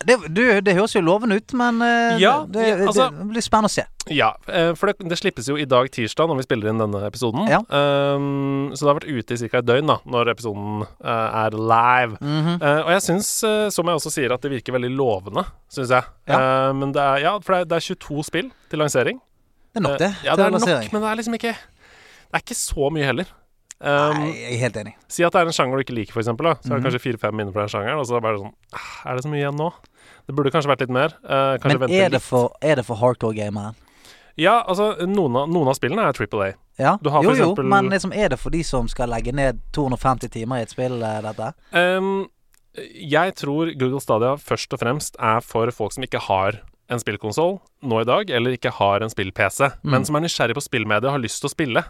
Det, 0.00 0.16
du, 0.32 0.42
det 0.64 0.74
høres 0.76 0.94
jo 0.94 1.02
lovende 1.04 1.36
ut, 1.36 1.52
men 1.58 1.82
eh, 1.84 2.20
Ja, 2.22 2.40
det, 2.48 2.62
det, 2.64 2.86
altså- 2.88 3.10
det 3.12 3.26
blir 3.34 3.44
spennende 3.44 3.68
å 3.68 3.72
se. 3.74 3.84
Ja, 4.10 4.30
eh, 4.48 4.70
for 4.78 4.90
det, 4.90 5.18
slippes 5.20 5.48
jo 5.50 5.58
i 5.60 5.66
dag 5.68 5.90
tirsdag 5.92 6.30
når 6.30 6.40
vi 6.40 6.46
spiller 6.46 6.70
inn 6.70 6.80
denne 6.80 7.02
episoden. 7.06 7.44
Ja. 7.50 7.60
Um, 7.68 8.70
så 8.72 8.86
det 8.86 8.90
har 8.90 8.98
vært 9.00 9.10
ute 9.12 9.36
i 9.36 9.50
ca. 9.50 9.60
et 9.60 9.68
døgn 9.68 9.92
da 9.92 9.98
når 10.08 10.32
episoden 10.32 10.86
uh, 10.86 11.44
er 11.44 11.56
live. 11.56 12.16
Mm 12.20 12.40
-hmm. 12.46 12.56
uh, 12.64 12.80
og 12.86 12.90
jeg 12.96 13.02
syns, 13.02 13.28
som 13.74 13.86
jeg 13.86 13.94
også 13.94 14.10
sier, 14.10 14.32
at 14.32 14.42
det 14.42 14.50
virker 14.50 14.72
veldig 14.72 14.90
lovende, 14.96 15.44
syns 15.68 15.90
jeg. 15.90 16.02
Ja. 16.28 16.70
Uh, 16.70 16.74
men 16.74 16.92
det 16.92 17.02
er, 17.02 17.16
ja, 17.18 17.38
for 17.38 17.52
det 17.52 17.60
er, 17.60 17.64
det 17.64 17.76
er 17.76 17.94
22 17.94 18.24
spill 18.24 18.50
til 18.70 18.78
lansering. 18.78 19.20
Det 19.74 19.76
er 19.76 19.80
nok, 19.80 19.98
det. 19.98 20.14
Ja, 20.24 20.34
det 20.34 20.44
er 20.44 20.50
nok, 20.50 20.92
men 20.92 21.02
det 21.02 21.10
er 21.10 21.14
liksom 21.14 21.34
ikke 21.34 21.54
Det 22.30 22.34
er 22.34 22.38
ikke 22.38 22.54
så 22.54 22.90
mye 22.90 23.04
heller. 23.04 23.24
Um, 23.80 24.18
Nei, 24.20 24.32
jeg 24.36 24.52
er 24.54 24.58
helt 24.66 24.76
enig. 24.76 24.94
Si 25.08 25.24
at 25.24 25.32
det 25.32 25.40
er 25.40 25.46
en 25.48 25.56
sjanger 25.56 25.78
du 25.80 25.84
ikke 25.86 25.94
liker, 25.96 26.12
for 26.12 26.20
eksempel, 26.20 26.50
mm 26.52 26.60
Så 26.60 26.68
er 26.68 26.76
det 26.76 26.82
Mhm. 26.82 26.84
kanskje 26.84 27.00
fire-fem 27.00 27.40
innenfor 27.40 27.60
den 27.64 27.68
sjangeren, 27.72 27.98
og 27.98 28.06
så 28.06 28.16
er 28.16 28.20
det 28.20 28.40
sånn 28.42 28.52
ah, 28.74 29.10
Er 29.10 29.14
det 29.16 29.24
så 29.24 29.28
mye 29.30 29.40
igjen 29.40 29.56
nå? 29.56 29.72
Det 30.26 30.34
burde 30.36 30.50
kanskje 30.52 30.68
vært 30.70 30.80
litt 30.80 30.90
mer. 30.90 31.14
Uh, 31.24 31.56
Men 31.64 31.90
er 31.90 32.08
det 32.10 32.20
for, 32.22 32.52
er 32.60 32.76
det 32.76 32.84
for 32.84 32.96
hardcore-gamere? 32.96 33.74
Ja, 34.36 34.62
altså, 34.68 34.94
noen 35.08 35.34
av, 35.36 35.48
noen 35.48 35.68
av 35.68 35.74
spillene 35.76 36.06
er 36.06 36.12
Triple 36.12 36.44
A. 36.44 36.52
Ja, 36.78 36.96
Du 37.02 37.10
har 37.10 37.22
jo 37.24 37.32
jo, 37.34 37.54
men 37.62 37.90
liksom, 37.90 38.12
er 38.14 38.28
det 38.28 38.38
for 38.38 38.50
de 38.50 38.62
som 38.62 38.86
skal 38.88 39.08
legge 39.08 39.32
ned 39.32 39.60
250 39.72 40.28
timer 40.30 40.56
i 40.60 40.62
et 40.62 40.70
spill, 40.70 41.02
eh, 41.02 41.20
dette? 41.20 41.52
Um, 41.72 42.28
jeg 42.74 43.34
tror 43.34 43.72
Google 43.76 44.00
Stadia 44.00 44.36
først 44.36 44.72
og 44.72 44.80
fremst 44.80 45.16
er 45.18 45.40
for 45.40 45.70
folk 45.70 45.92
som 45.92 46.04
ikke 46.04 46.20
har 46.20 46.60
en 46.88 46.98
spillkonsoll 46.98 47.60
nå 47.82 48.00
i 48.00 48.04
dag, 48.08 48.30
eller 48.30 48.56
ikke 48.56 48.72
har 48.72 49.00
en 49.04 49.10
spill-PC, 49.10 49.72
men 49.84 50.04
som 50.04 50.16
er 50.16 50.20
nysgjerrig 50.20 50.54
på 50.56 50.64
spillmediet 50.64 51.04
og 51.10 51.12
har 51.18 51.22
lyst 51.22 51.40
til 51.42 51.50
å 51.50 51.52
spille. 51.54 51.84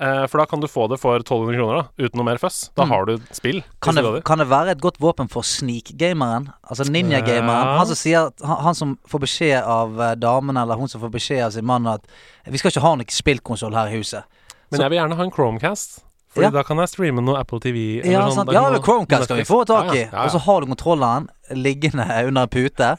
Eh, 0.00 0.26
for 0.26 0.38
da 0.38 0.44
kan 0.50 0.58
du 0.60 0.66
få 0.66 0.88
det 0.90 0.98
for 0.98 1.16
1200 1.22 1.54
kroner, 1.54 1.76
da, 1.82 2.04
uten 2.08 2.18
noe 2.18 2.24
mer 2.26 2.36
føss. 2.42 2.70
Da 2.74 2.82
Mm. 2.84 2.88
har 2.90 3.04
du 3.06 3.18
spill. 3.30 3.62
Kan 3.80 3.94
det, 3.94 4.24
kan 4.24 4.38
det 4.38 4.48
være 4.50 4.70
et 4.72 4.80
godt 4.80 4.98
våpen 4.98 5.28
for 5.30 5.42
sneak-gameren? 5.42 6.48
Altså 6.68 6.84
ninja-gameren? 6.90 7.68
Ja. 7.68 7.76
Han 7.78 7.86
som 7.86 7.94
sier 7.96 8.30
han, 8.42 8.56
han 8.64 8.74
som 8.74 8.98
får 9.08 9.20
beskjed 9.20 9.62
av 9.62 10.00
eh, 10.00 10.14
damen, 10.16 10.56
eller 10.56 10.74
hun 10.76 10.88
som 10.88 11.00
får 11.00 11.10
beskjed 11.14 11.44
av 11.46 11.52
sin 11.52 11.64
mann 11.64 11.86
at 11.86 12.02
vi 12.46 12.58
skal 12.58 12.70
ikke 12.72 12.82
ha 12.82 12.94
noen 12.96 13.06
spillkonsoll 13.08 13.74
her 13.74 13.86
i 13.92 13.96
huset. 14.00 14.24
Men 14.70 14.80
jeg 14.80 14.90
vil 14.90 14.98
gjerne 14.98 15.16
ha 15.16 15.22
en 15.22 15.30
Chromecast. 15.30 16.00
Fordi 16.34 16.46
Ja. 16.46 16.50
da 16.50 16.62
kan 16.64 16.76
jeg 16.78 16.88
streame 16.88 17.22
noe 17.22 17.38
Apple 17.38 17.60
TV. 17.60 18.00
eller 18.00 18.10
Ja, 18.10 18.28
sånn. 18.30 18.52
Ja 18.52 18.64
kan 18.72 18.82
Chromecast 18.82 19.24
skal 19.28 19.36
vi 19.36 19.44
få 19.44 19.64
tak 19.64 19.94
i. 19.94 20.00
Ja, 20.00 20.08
ja, 20.12 20.24
Og 20.24 20.30
så 20.32 20.40
har 20.40 20.60
du 20.60 20.66
kontrolleren 20.66 21.28
liggende 21.52 22.02
under 22.26 22.42
en 22.42 22.48
pute, 22.48 22.96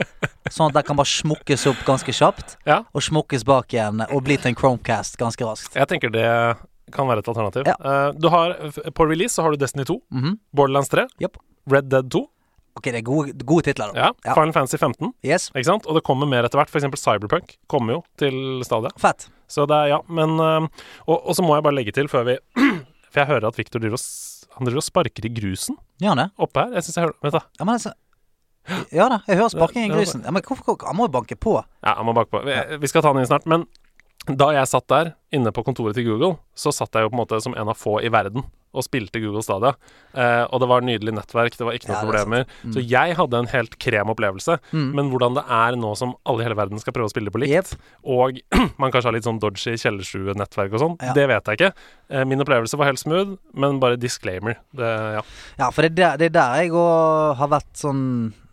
sånn 0.50 0.68
at 0.70 0.74
den 0.74 0.84
kan 0.84 0.96
bare 0.96 1.06
smukkes 1.12 1.68
opp 1.68 1.84
ganske 1.86 2.14
kjapt. 2.16 2.56
Ja. 2.66 2.84
Og 2.96 3.02
smukkes 3.04 3.44
bak 3.44 3.68
igjen, 3.74 4.00
og 4.10 4.24
bli 4.24 4.38
til 4.38 4.50
en 4.54 4.56
Chromecast 4.56 5.18
ganske 5.18 5.44
raskt. 5.44 5.76
Jeg 5.76 5.88
tenker 5.90 6.10
det 6.10 6.56
kan 6.94 7.08
være 7.10 7.20
et 7.24 7.28
alternativ. 7.32 7.66
Ja. 7.70 7.76
Uh, 7.80 8.14
du 8.20 8.28
har, 8.30 8.54
på 8.94 9.08
release 9.10 9.34
så 9.36 9.42
har 9.46 9.52
du 9.56 9.58
Destiny 9.58 9.86
2, 9.86 10.00
Mhm. 10.12 10.40
Borderlands 10.54 10.90
3, 10.90 11.08
yep. 11.22 11.38
Red 11.72 11.90
Dead 11.90 12.10
2, 12.12 12.28
Ok, 12.76 12.90
det 12.92 12.96
er 13.00 13.04
gode, 13.08 13.32
gode 13.48 13.64
titler, 13.64 13.94
da. 13.94 14.00
ja, 14.02 14.08
Ja. 14.26 14.34
Final 14.36 14.52
Fantasy 14.52 14.76
15. 14.76 15.14
Yes. 15.24 15.46
Ikke 15.56 15.64
sant? 15.64 15.86
Og 15.88 15.96
det 15.96 16.02
kommer 16.04 16.28
mer 16.28 16.44
etter 16.44 16.60
hvert. 16.60 16.68
For 16.70 16.76
eksempel 16.82 17.00
Cyberpunk 17.00 17.54
kommer 17.72 17.94
jo 17.94 18.02
til 18.20 18.36
Stadia. 18.68 18.90
Fett. 19.00 19.30
Så 19.48 19.64
det 19.66 19.78
er, 19.78 19.88
ja, 19.94 20.00
men 20.12 20.34
uh, 20.44 20.68
og, 21.08 21.22
og 21.24 21.36
så 21.38 21.42
må 21.42 21.56
jeg 21.56 21.64
bare 21.64 21.78
legge 21.78 21.94
til 21.96 22.10
før 22.12 22.26
vi 22.28 22.36
For 23.14 23.22
jeg 23.22 23.28
hører 23.30 23.48
at 23.48 23.56
Victor 23.56 23.80
driver 23.80 23.96
og, 23.96 24.60
driver 24.68 24.82
og 24.82 24.84
sparker 24.84 25.24
i 25.24 25.32
grusen 25.32 25.78
ja, 26.04 26.10
han 26.12 26.18
det? 26.18 26.28
oppe 26.38 26.66
her. 26.66 26.76
Jeg 26.76 26.84
synes 26.84 26.98
jeg 27.00 27.06
hører 27.08 27.16
Vent, 27.24 27.38
da. 27.40 27.42
Ja, 27.62 27.64
men 27.70 27.74
altså 27.80 27.94
Ja 28.92 29.08
da, 29.14 29.22
jeg 29.30 29.38
hører 29.40 29.54
sparking 29.56 29.86
i 29.88 29.94
grusen. 29.96 30.24
Ja, 30.26 30.32
men 30.36 30.44
hvorfor 30.44 30.76
Han 30.88 30.98
må 31.00 31.08
jo 31.08 31.14
banke 31.16 31.40
på. 31.40 31.56
Ja, 31.86 31.96
han 31.96 32.06
må 32.06 32.12
bakpå. 32.18 32.44
Vi, 32.44 32.78
vi 32.82 32.88
skal 32.92 33.06
ta 33.06 33.14
den 33.14 33.24
inn 33.24 33.30
snart. 33.32 33.46
Men 33.48 33.64
da 34.26 34.52
jeg 34.56 34.70
satt 34.72 34.88
der 34.90 35.14
inne 35.36 35.52
på 35.54 35.64
kontoret 35.66 35.98
til 35.98 36.08
Google, 36.08 36.36
så 36.58 36.74
satt 36.74 36.96
jeg 36.96 37.06
jo 37.06 37.12
på 37.12 37.18
en 37.18 37.24
måte 37.24 37.42
som 37.44 37.56
en 37.58 37.70
av 37.70 37.78
få 37.78 38.00
i 38.02 38.10
verden 38.14 38.46
og 38.76 38.84
spilte 38.84 39.22
Google 39.24 39.44
Stadia. 39.46 39.72
Eh, 40.12 40.44
og 40.52 40.60
det 40.60 40.68
var 40.68 40.84
nydelig 40.84 41.14
nettverk, 41.16 41.56
det 41.56 41.64
var 41.68 41.78
ikke 41.78 41.90
noen 41.90 41.96
Ja, 41.96 42.04
problemer. 42.04 42.46
Mm. 42.64 42.74
Så 42.76 42.84
jeg 42.84 43.16
hadde 43.16 43.40
en 43.40 43.48
helt 43.54 43.78
krem 43.80 44.12
opplevelse. 44.12 44.58
Mm. 44.76 44.90
Men 44.98 45.12
hvordan 45.14 45.38
det 45.38 45.46
er 45.58 45.78
nå 45.80 45.94
som 45.96 46.16
alle 46.28 46.44
i 46.44 46.48
hele 46.50 46.58
verden 46.60 46.82
skal 46.84 46.96
prøve 46.96 47.08
å 47.08 47.14
spille 47.14 47.32
på 47.32 47.40
likt, 47.44 47.72
yep. 47.72 47.88
og 48.04 48.42
man 48.82 48.92
kanskje 48.92 49.10
har 49.12 49.16
litt 49.16 49.28
sånn 49.28 49.40
dodgy 49.40 49.78
kjellerstue-nettverk 49.80 50.76
og 50.76 50.84
sånn, 50.84 50.98
Ja. 51.00 51.16
det 51.16 51.28
vet 51.32 51.52
jeg 51.52 51.62
ikke. 51.62 51.72
Eh, 52.12 52.26
min 52.28 52.44
opplevelse 52.44 52.80
var 52.82 52.92
helt 52.92 53.02
smooth, 53.02 53.38
men 53.56 53.80
bare 53.80 54.00
disclaimer. 54.02 54.60
Det, 54.76 54.92
ja. 55.20 55.24
Ja, 55.62 55.72
for 55.72 55.86
det 55.86 55.94
er 55.94 56.02
der, 56.02 56.18
det 56.20 56.32
er 56.34 56.40
der 56.42 56.66
jeg 56.66 56.76
har 56.76 57.52
vært 57.56 57.72
sånn 57.80 58.04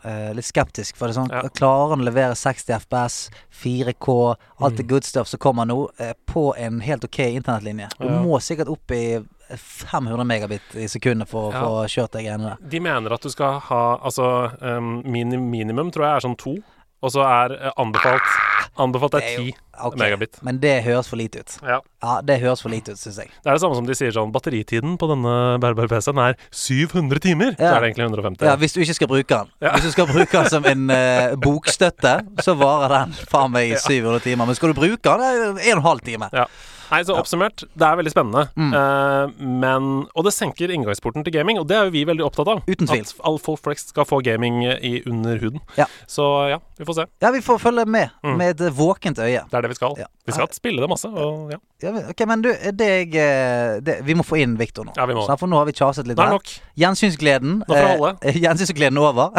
eh, 0.04 0.32
litt 0.34 0.44
skeptisk. 0.44 0.96
For 0.96 1.06
det 1.08 1.16
er 1.16 1.20
sånn 1.22 1.30
Ja. 1.32 1.48
Klarer 1.48 1.90
han 1.90 2.00
å 2.00 2.04
levere 2.04 2.34
60 2.34 2.74
FPS, 2.80 3.30
4K, 3.50 4.36
alt 4.60 4.72
Mm. 4.72 4.76
det 4.76 4.86
good 4.88 5.04
stuff 5.04 5.28
som 5.28 5.38
kommer 5.38 5.64
nå, 5.66 5.88
uh, 6.00 6.12
på 6.26 6.54
en 6.56 6.80
helt 6.80 7.04
ok 7.04 7.18
internettlinje? 7.18 7.88
Du 7.98 8.06
Ja. 8.06 8.22
må 8.22 8.38
sikkert 8.40 8.68
opp 8.68 8.90
i 8.90 9.20
500 9.56 10.24
megabit 10.24 10.74
i 10.74 10.86
sekundet 10.88 11.28
for 11.28 11.50
å 11.50 11.52
Ja. 11.52 11.60
få 11.62 11.84
kjørt 11.86 12.10
de 12.12 12.22
greiene 12.22 12.48
der. 12.50 12.68
De 12.68 12.80
mener 12.80 13.12
at 13.12 13.20
du 13.20 13.28
skal 13.28 13.60
ha 13.60 13.98
Altså, 14.02 14.50
um, 14.62 15.02
minimum 15.04 15.90
tror 15.92 16.04
jeg 16.04 16.16
er 16.16 16.28
sånn 16.28 16.36
to, 16.38 16.56
og 17.02 17.12
så 17.14 17.24
er 17.26 17.56
eh, 17.58 17.72
anbefalt 17.82 18.32
Anbefalt 18.80 19.14
er 19.18 19.20
Det 19.20 19.28
er 19.28 19.36
jo- 19.36 19.44
ti 19.52 19.56
Ok, 19.82 19.96
megabit. 19.98 20.36
Men 20.44 20.58
det 20.60 20.84
høres 20.84 21.08
for 21.08 21.16
lite 21.16 21.40
ut. 21.40 21.54
Ja. 21.64 21.80
Ja, 22.02 22.20
det 22.22 22.40
høres 22.40 22.60
for 22.62 22.68
lite 22.70 22.92
ut, 22.92 22.98
syns 23.00 23.16
jeg. 23.18 23.28
Det 23.42 23.50
er 23.50 23.56
det 23.56 23.60
samme 23.62 23.74
som 23.74 23.86
de 23.88 23.94
sier 23.96 24.12
sånn 24.14 24.30
Batteritiden 24.32 24.98
på 25.00 25.08
denne 25.10 25.58
bærbare 25.60 25.88
PC-en 25.90 26.20
er 26.22 26.36
700 26.52 27.18
timer. 27.24 27.56
Så 27.56 27.72
er 27.72 27.80
det 27.80 27.90
egentlig 27.96 28.06
150. 28.12 28.46
Ja, 28.46 28.54
Hvis 28.60 28.76
du 28.76 28.80
ikke 28.84 28.94
skal 28.94 29.08
bruke 29.08 29.28
den. 29.40 29.50
Ja. 29.64 29.72
Hvis 29.72 29.88
du 29.88 29.90
skal 29.96 30.06
bruke 30.06 30.30
den 30.30 30.50
som 30.52 30.64
en 30.68 30.84
uh, 30.92 31.34
bokstøtte, 31.40 32.14
så 32.44 32.54
varer 32.56 32.94
den 33.06 33.16
faen 33.32 33.50
meg 33.50 33.72
i 33.72 33.80
700 33.80 34.20
timer. 34.28 34.46
Men 34.46 34.54
skal 34.60 34.72
du 34.72 34.78
bruke 34.78 35.02
den, 35.02 35.24
det 35.24 35.32
er 35.32 35.40
jo 35.40 35.50
en 35.50 35.56
og 35.56 35.82
en 35.82 35.82
halv 35.88 36.00
time. 36.06 36.28
Ja. 36.32 36.46
Nei, 36.92 37.00
så 37.08 37.14
oppsummert, 37.16 37.62
det 37.72 37.86
er 37.86 37.96
veldig 37.96 38.10
spennende. 38.12 38.42
Mm. 38.52 38.72
Eh, 38.76 39.44
men 39.62 39.86
Og 40.12 40.26
det 40.26 40.34
senker 40.36 40.68
inngangsporten 40.74 41.24
til 41.24 41.32
gaming, 41.32 41.56
og 41.58 41.64
det 41.70 41.78
er 41.78 41.86
jo 41.88 41.94
vi 41.94 42.04
veldig 42.04 42.26
opptatt 42.26 42.50
av. 42.52 42.60
Uten 42.68 42.86
tvil. 42.90 43.06
At 43.06 43.22
all 43.24 43.38
folk 43.40 43.62
flest 43.64 43.94
skal 43.94 44.04
få 44.04 44.20
gaming 44.24 44.60
i 44.68 45.00
under 45.08 45.40
huden. 45.40 45.62
Ja. 45.78 45.86
Så 46.06 46.26
ja, 46.52 46.58
vi 46.82 46.88
får 46.88 46.96
se. 47.00 47.04
Ja, 47.22 47.30
vi 47.34 47.40
får 47.44 47.58
følge 47.62 47.84
med 47.86 48.10
Mm. 48.22 48.36
med 48.38 48.60
et 48.60 48.74
våkent 48.76 49.18
øye. 49.18 49.42
Det 49.50 49.54
er 49.58 49.62
det 49.64 49.70
vi 49.70 49.74
skal. 49.78 49.94
Ja. 49.98 50.06
Vi 50.26 50.32
skal 50.32 50.48
spille 50.54 50.82
det 50.82 50.88
masse, 50.90 51.08
og 51.08 51.50
ja. 51.50 51.58
Ja, 51.82 51.90
ok, 52.12 52.20
men 52.30 52.42
du, 52.44 52.48
det 52.78 52.86
jeg 52.86 53.14
eh, 53.18 53.80
det, 53.82 53.96
Vi 54.06 54.14
må 54.14 54.22
få 54.22 54.36
inn 54.38 54.52
Victor 54.58 54.84
nå. 54.86 54.92
Ja, 54.96 55.06
vi 55.10 55.16
må. 55.18 55.24
Så 55.26 55.34
for 55.40 55.50
nå 55.50 55.58
har 55.58 55.66
vi 55.66 55.72
kjaset 55.74 56.06
litt 56.06 56.16
Det 56.16 56.22
er 56.22 56.30
nok. 56.36 56.52
Gjensynsgleden 56.78 57.62
eh, 57.66 58.38
Gjensynsgleden 58.44 58.98
over. 59.02 59.34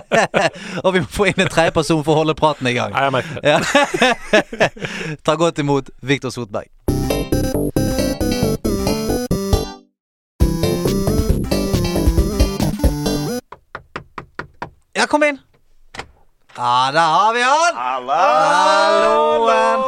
og 0.84 0.94
vi 0.94 1.02
må 1.04 1.10
få 1.12 1.28
inn 1.28 1.44
en 1.44 1.52
tredjeperson 1.52 2.00
for 2.06 2.16
å 2.16 2.22
holde 2.22 2.34
praten 2.38 2.66
i 2.70 2.76
gang. 2.78 2.92
Nei, 2.96 3.04
jeg 3.04 3.16
merker 3.18 3.40
det. 3.40 3.48
Ja. 3.52 5.18
Ta 5.28 5.36
godt 5.36 5.60
imot 5.60 5.92
Victor 6.00 6.32
Sotberg. 6.32 6.72
Ja, 14.92 15.06
kom 15.06 15.22
inn. 15.22 15.38
Ja, 16.58 16.90
der 16.92 17.00
har 17.00 17.34
vi 17.36 17.42
han. 17.46 17.74
Halloen. 17.78 18.14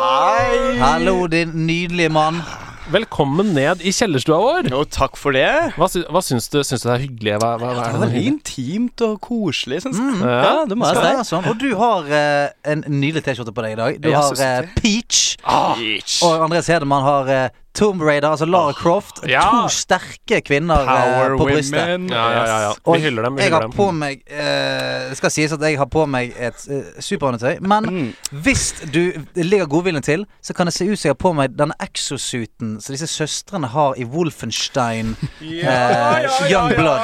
Hei! 0.00 0.78
Hallo, 0.78 1.26
din 1.26 1.48
nydelige 1.66 2.08
mann. 2.14 2.42
Velkommen 2.90 3.46
ned 3.54 3.80
i 3.86 3.90
kjellerstua 3.94 4.36
vår. 4.42 4.68
Jo, 4.70 4.84
takk 4.90 5.16
for 5.18 5.30
det. 5.34 5.46
Hva, 5.78 5.86
sy 5.90 6.00
hva 6.10 6.20
syns 6.26 6.48
du? 6.50 6.58
Syns 6.66 6.82
du 6.82 6.88
det 6.88 6.94
er 6.96 7.02
hyggelig? 7.04 7.34
Hva, 7.42 7.50
hva, 7.58 7.68
hva 7.74 7.76
Det 7.76 7.80
er 7.88 7.92
var 7.94 7.98
det? 7.98 8.00
veldig 8.06 8.22
intimt 8.32 8.98
og 9.06 9.12
koselig, 9.26 9.78
syns 9.84 9.98
jeg. 9.98 10.04
Ja. 10.22 10.38
Ja, 10.46 10.54
det 10.70 10.76
må 10.78 10.82
jeg 10.90 10.96
være 11.02 11.24
sånn. 11.26 11.44
Og 11.50 11.54
du 11.62 11.68
har 11.78 12.00
eh, 12.20 12.46
en 12.74 12.80
nydelig 12.86 13.22
T-skjorte 13.26 13.54
på 13.54 13.62
deg 13.66 13.72
i 13.76 13.80
dag. 13.82 13.92
Du 14.02 14.06
jeg 14.10 14.16
har 14.18 14.22
så 14.38 14.50
peach. 14.78 15.18
Ah. 15.42 15.74
Peach. 15.78 16.12
Og 16.26 16.32
Andreas 16.46 16.68
Hedemann 16.70 17.04
har 17.06 17.24
eh, 17.34 17.48
Tomb 17.74 18.02
Raider, 18.02 18.28
altså 18.32 18.46
Lara 18.50 18.72
Croft. 18.74 19.20
Ja. 19.30 19.44
To 19.50 19.68
sterke 19.70 20.40
kvinner 20.42 20.80
eh, 20.82 20.86
Power 20.90 21.36
på 21.38 21.44
brystet. 21.46 21.78
women. 21.78 22.08
Ja, 22.10 22.24
ja, 22.32 22.40
ja, 22.46 22.56
ja. 22.64 22.72
Og 22.84 22.96
Vi 22.96 23.00
hyller 23.04 23.22
dem. 23.22 23.36
Vi 23.36 23.42
jeg 23.42 23.48
hyller 23.50 23.60
har 23.60 23.68
dem. 23.68 23.72
på 23.76 23.86
meg 23.94 24.22
Det 24.26 25.08
Det 25.10 25.16
skal 25.20 25.30
sies 25.30 25.52
at 25.52 25.60
jeg 25.62 25.78
har 25.78 25.86
på 25.86 26.04
meg 26.10 26.34
et 26.38 26.66
uh, 26.70 26.82
superundertøy. 27.00 27.60
Men 27.60 27.84
Mm. 27.90 28.12
hvis 28.42 28.74
du 28.94 29.12
ligger 29.36 29.66
godviljen 29.66 30.02
til, 30.02 30.26
så 30.42 30.54
kan 30.54 30.66
det 30.66 30.74
se 30.74 30.84
ut 30.90 30.98
som 30.98 31.08
jeg 31.08 31.14
har 31.14 31.22
på 31.22 31.32
meg 31.34 31.54
denne 31.58 31.74
exosuiten 31.80 32.80
som 32.80 32.92
disse 32.94 33.06
søstrene 33.06 33.66
har 33.70 33.94
i 33.96 34.04
Wolfenstein 34.04 35.16
eh, 35.40 36.50
Young 36.50 36.74
Blood. 36.74 37.00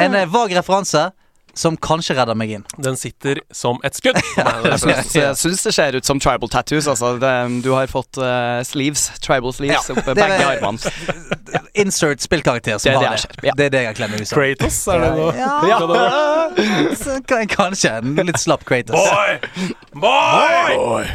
En 0.00 0.14
eh, 0.14 0.26
vag 0.32 0.56
referanse 0.56 1.10
som 1.56 1.76
kanskje 1.80 2.14
redder 2.18 2.36
meg 2.36 2.50
inn. 2.58 2.64
Den 2.84 2.98
sitter 3.00 3.40
som 3.54 3.78
et 3.86 3.96
skudd. 3.96 4.18
meg, 4.36 4.66
Jeg 5.16 5.36
syns, 5.40 5.62
det 5.64 5.72
ser 5.74 5.96
ut 5.96 6.04
som 6.08 6.20
tribal 6.20 6.50
tattoos. 6.52 6.88
Altså. 6.92 7.14
Det, 7.22 7.32
du 7.64 7.70
har 7.72 7.88
fått 7.88 8.18
uh, 8.20 8.60
sleeves, 8.68 9.06
tribal 9.24 9.54
sleeves, 9.56 9.88
Ja, 9.88 9.96
oppe 9.96 10.14
begge 10.20 10.36
armene. 10.44 10.92
Insert 11.82 12.20
spillkarakter 12.24 12.76
som 12.78 12.90
Det 12.90 12.96
er 12.96 13.00
det 13.00 13.08
har 13.08 13.16
det. 13.16 13.46
ja. 13.48 13.54
Det 13.56 13.68
er 13.70 13.72
det 13.76 13.82
jeg 13.86 13.96
klemmer 14.02 14.20
ut 14.20 14.28
som. 14.28 14.36
Kratos, 14.40 14.80
er 14.92 15.04
det 15.06 15.10
noe? 15.16 15.32
Ja, 15.36 15.54
Ja. 15.72 17.20
kan- 17.26 17.48
kanskje. 17.56 17.94
En 18.04 18.26
litt 18.28 18.40
slapp 18.40 18.64
Kratos. 18.68 18.96
Boy! 18.96 19.40
Boy! 19.94 21.06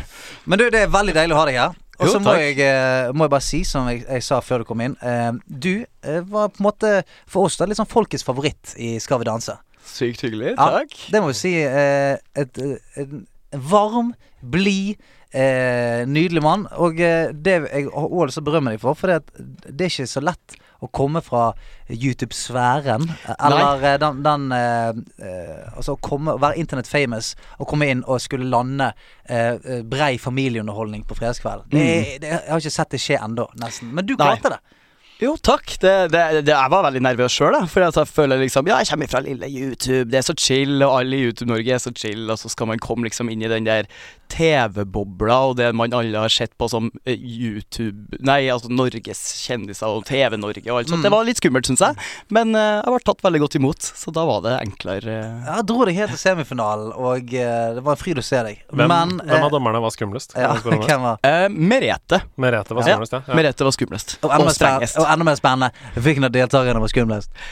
Men 0.49 0.59
du, 0.59 0.69
det 0.73 0.87
er 0.87 0.91
veldig 0.91 1.13
deilig 1.15 1.35
å 1.37 1.41
ha 1.41 1.45
deg 1.49 1.59
her. 1.61 1.77
Og 2.01 2.09
så 2.09 2.17
må, 2.17 2.33
eh, 2.33 3.11
må 3.13 3.27
jeg 3.27 3.33
bare 3.35 3.45
si, 3.45 3.59
som 3.67 3.85
jeg, 3.91 4.01
jeg 4.09 4.23
sa 4.25 4.39
før 4.41 4.63
du 4.63 4.65
kom 4.71 4.79
inn 4.81 4.95
eh, 5.05 5.27
Du 5.45 5.83
eh, 6.01 6.21
var 6.25 6.47
på 6.49 6.57
en 6.63 6.65
måte 6.65 6.93
for 7.29 7.45
oss 7.45 7.59
da 7.59 7.67
litt 7.69 7.77
sånn 7.77 7.89
folkets 7.89 8.25
favoritt 8.25 8.73
i 8.81 8.95
Skal 9.03 9.21
vi 9.21 9.27
danse. 9.29 9.53
Sykt 9.85 10.21
hyggelig. 10.25 10.53
Ja, 10.57 10.69
Takk. 10.79 10.97
Det 11.11 11.21
må 11.23 11.31
vi 11.33 11.39
si. 11.41 11.53
eh, 11.63 12.17
et, 12.37 12.57
eh, 12.57 13.01
en 13.01 13.25
varm, 13.71 14.13
blid, 14.41 14.95
eh, 15.33 16.05
nydelig 16.07 16.41
mann. 16.43 16.67
Og 16.77 16.99
eh, 16.99 17.31
det 17.33 17.57
jeg 17.71 17.87
også 17.91 18.25
lyst 18.29 18.39
til 18.39 18.43
å 18.45 18.49
berømme 18.51 18.71
deg 18.75 18.81
for, 18.83 18.93
for 18.97 19.07
det, 19.11 19.21
det 19.67 19.87
er 19.87 19.93
ikke 19.93 20.07
så 20.07 20.23
lett 20.23 20.57
å 20.81 20.87
komme 20.89 21.21
fra 21.21 21.51
YouTube-sfæren. 21.91 23.03
Eller 23.37 23.81
Nei. 23.83 23.91
den, 24.01 24.21
den 24.25 24.47
eh, 24.55 24.89
eh, 25.21 25.67
Altså 25.75 25.93
å 25.95 25.99
komme, 26.01 26.33
være 26.41 26.57
internet 26.61 26.89
famous 26.89 27.35
og 27.59 27.67
komme 27.69 27.89
inn 27.91 28.01
og 28.09 28.21
skulle 28.23 28.49
lande 28.49 28.91
eh, 29.29 29.55
eh, 29.61 29.81
brei 29.85 30.15
familieunderholdning 30.21 31.05
på 31.05 31.17
fredagskvelden. 31.19 31.69
Det, 31.69 31.87
det, 32.23 32.31
jeg 32.33 32.49
har 32.49 32.63
ikke 32.63 32.73
sett 32.79 32.95
det 32.95 33.01
skje 33.03 33.19
ennå, 33.21 33.45
nesten. 33.61 33.91
Men 33.93 34.07
du 34.09 34.15
Nei. 34.15 34.25
klarte 34.25 34.55
det. 34.55 34.79
Jo, 35.21 35.35
takk. 35.37 35.75
Det, 35.77 35.91
det, 36.09 36.21
det, 36.47 36.53
jeg 36.55 36.71
var 36.73 36.81
veldig 36.87 37.01
nervøs 37.05 37.35
sjøl, 37.37 37.53
for 37.69 37.85
jeg 37.85 38.09
føler 38.09 38.41
liksom 38.41 38.65
Ja, 38.71 38.79
jeg 38.81 38.89
kommer 38.89 39.11
fra 39.11 39.21
lille 39.21 39.49
YouTube, 39.49 40.07
det 40.09 40.17
er 40.17 40.25
så 40.25 40.33
chill, 40.33 40.81
og 40.81 40.95
alle 40.97 41.19
i 41.19 41.27
YouTube-Norge 41.27 41.75
er 41.75 41.83
så 41.83 41.91
chill, 41.93 42.23
og 42.25 42.39
så 42.41 42.49
skal 42.49 42.71
man 42.71 42.81
komme 42.81 43.05
liksom 43.05 43.29
inn 43.29 43.45
i 43.45 43.51
den 43.51 43.69
der 43.69 43.85
TV-bobla 44.31 45.37
og 45.49 45.57
det 45.59 45.69
man 45.75 45.93
alle 45.95 46.21
har 46.23 46.31
sett 46.31 46.53
på 46.59 46.67
som 46.71 46.87
eh, 47.03 47.17
YouTube 47.19 48.17
Nei, 48.23 48.45
altså 48.53 48.71
Norges 48.71 49.21
kjendiser 49.43 49.91
og 49.91 50.05
TV-Norge 50.07 50.63
og 50.71 50.79
alt 50.79 50.91
sånt. 50.91 51.01
Mm. 51.01 51.05
Det 51.07 51.11
var 51.13 51.27
litt 51.27 51.41
skummelt, 51.41 51.67
syns 51.67 51.83
jeg, 51.83 51.97
men 52.33 52.55
uh, 52.55 52.79
jeg 52.81 52.93
ble 52.93 53.01
tatt 53.09 53.23
veldig 53.25 53.41
godt 53.43 53.57
imot, 53.59 53.87
så 54.01 54.13
da 54.15 54.23
var 54.27 54.43
det 54.45 54.53
enklere. 54.61 55.17
Uh. 55.21 55.47
Jeg 55.49 55.67
dro 55.71 55.87
deg 55.89 55.99
helt 55.99 56.13
til 56.15 56.21
semifinalen, 56.21 56.91
og 56.95 57.33
uh, 57.33 57.65
det 57.77 57.83
var 57.85 57.97
en 57.97 58.01
fryd 58.01 58.21
å 58.21 58.25
se 58.25 58.43
deg. 58.47 58.61
Hvem, 58.71 58.85
Men 58.91 59.15
hvem 59.21 59.37
eh, 59.39 59.47
av 59.47 59.51
dommerne 59.55 59.81
var 59.83 59.95
skumlest? 59.95 60.37
ja, 60.37 60.53
hvem 60.63 60.85
var 61.07 61.19
Eh, 61.27 61.47
Merete. 61.51 62.21
Merete 62.41 62.77
var 62.77 62.87
skumlest, 62.87 63.17
ja. 63.17 63.23
ja. 63.27 63.35
Merete 63.37 63.67
var 63.67 63.75
skumlest. 63.75 64.17
Og 64.21 64.29
enda, 64.31 64.39
Og 64.45 64.47
mer 64.47 64.55
spennende, 64.55 64.87
strengest. 64.87 65.01
og 65.01 65.11
enda 65.11 65.27
mer 65.31 65.39
spennende, 65.39 65.71
hvilken 66.07 66.29
av 66.29 66.33
deltakerne 66.35 66.83
var 66.83 66.93
skumlest? 66.93 67.43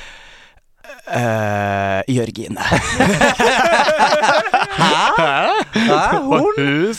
Eh, 1.10 2.02
Jørgine. 2.14 2.62
Ja, 5.20 6.20
hun? 6.24 6.54
Hun. 6.58 6.94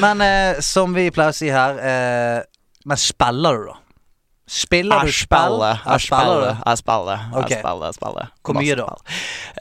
Men 0.00 0.20
eh, 0.24 0.60
som 0.64 0.94
vi 0.96 1.08
pleier 1.14 1.34
å 1.34 1.36
si 1.36 1.50
her 1.52 1.78
eh, 1.78 2.38
Men 2.88 2.98
spiller 2.98 3.58
du, 3.60 3.66
da? 3.70 3.76
Spiller 4.50 5.06
du 5.06 5.12
spill? 5.14 5.60
jeg 5.62 6.02
spiller, 6.02 6.56
jeg 6.66 6.78
spiller, 6.82 7.20
jeg 7.30 7.58
spiller, 7.62 7.84
jeg 7.86 7.94
spiller. 7.94 8.30
Hvor 8.42 8.56
mye 8.58 8.74
da? 8.74 8.86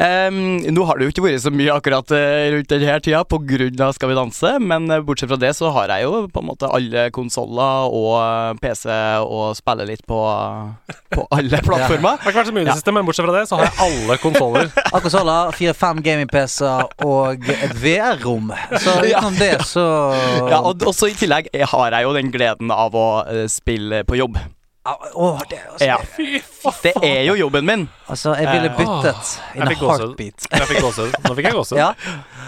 Ehm, 0.01 0.39
nå 0.73 0.85
har 0.89 0.97
det 0.97 1.05
jo 1.05 1.11
ikke 1.13 1.23
vært 1.27 1.43
så 1.43 1.51
mye 1.53 1.75
akkurat 1.75 2.13
eh, 2.17 2.47
rundt 2.55 2.71
denne 2.71 2.95
tida 3.05 3.19
av 3.21 3.93
Skal 3.93 4.09
vi 4.09 4.15
danse, 4.17 4.53
men 4.57 4.89
eh, 4.89 5.03
bortsett 5.05 5.29
fra 5.29 5.37
det 5.37 5.51
så 5.53 5.69
har 5.75 5.93
jeg 5.93 6.07
jo 6.07 6.23
på 6.33 6.41
en 6.41 6.47
måte 6.49 6.65
alle 6.65 7.03
konsoller 7.13 7.93
og 7.93 8.15
eh, 8.17 8.57
PC 8.63 8.87
og 9.21 9.53
spiller 9.59 9.85
litt 9.85 10.01
på, 10.09 10.17
på 11.13 11.27
alle 11.37 11.59
plattformer. 11.67 12.17
Det 12.17 12.25
har 12.25 12.33
ikke 12.33 12.41
vært 12.41 12.49
så 12.49 12.55
mye 12.57 12.65
i 12.65 12.69
det 12.71 12.77
siste, 12.79 12.95
men 12.97 13.05
bortsett 13.05 13.27
fra 13.27 13.35
det, 13.37 13.43
så 13.51 13.59
har 13.59 13.69
jeg 13.69 13.77
alle 13.85 14.17
konsoller. 14.23 14.71
Akkurat 14.95 15.13
så 15.13 15.35
fire-fem 15.59 16.01
gaming-PC-er 16.07 17.05
og 17.05 17.45
et 17.53 17.75
VR-rom. 17.83 18.49
Så 18.81 18.97
utenom 19.05 19.37
det, 19.37 19.53
så 19.69 19.85
Ja, 20.49 20.63
og 20.65 20.81
også 20.89 21.11
i 21.11 21.15
tillegg 21.21 21.51
har 21.53 21.93
jeg 21.93 22.09
jo 22.09 22.17
den 22.17 22.33
gleden 22.33 22.73
av 22.73 22.97
å 22.97 23.07
spille 23.51 24.01
på 24.09 24.17
jobb. 24.17 24.41
Åh, 24.85 25.39
det, 25.49 25.59
altså, 25.71 25.85
Ja. 25.85 25.97
Det 26.83 26.93
er 27.03 27.23
jo 27.23 27.33
jobben 27.35 27.65
min. 27.65 27.89
altså, 28.09 28.33
jeg 28.35 28.47
ville 28.53 28.69
byttet 28.77 29.41
in 29.55 29.61
a 29.61 29.73
heartbeat. 29.73 30.47
Jeg 30.51 30.67
fikk 30.67 30.81
gåsehud. 30.81 31.11
Nå 31.27 31.35
fikk 31.37 31.45
jeg 31.45 31.53
gåsehud. 31.53 31.77
Ja, 31.79 31.91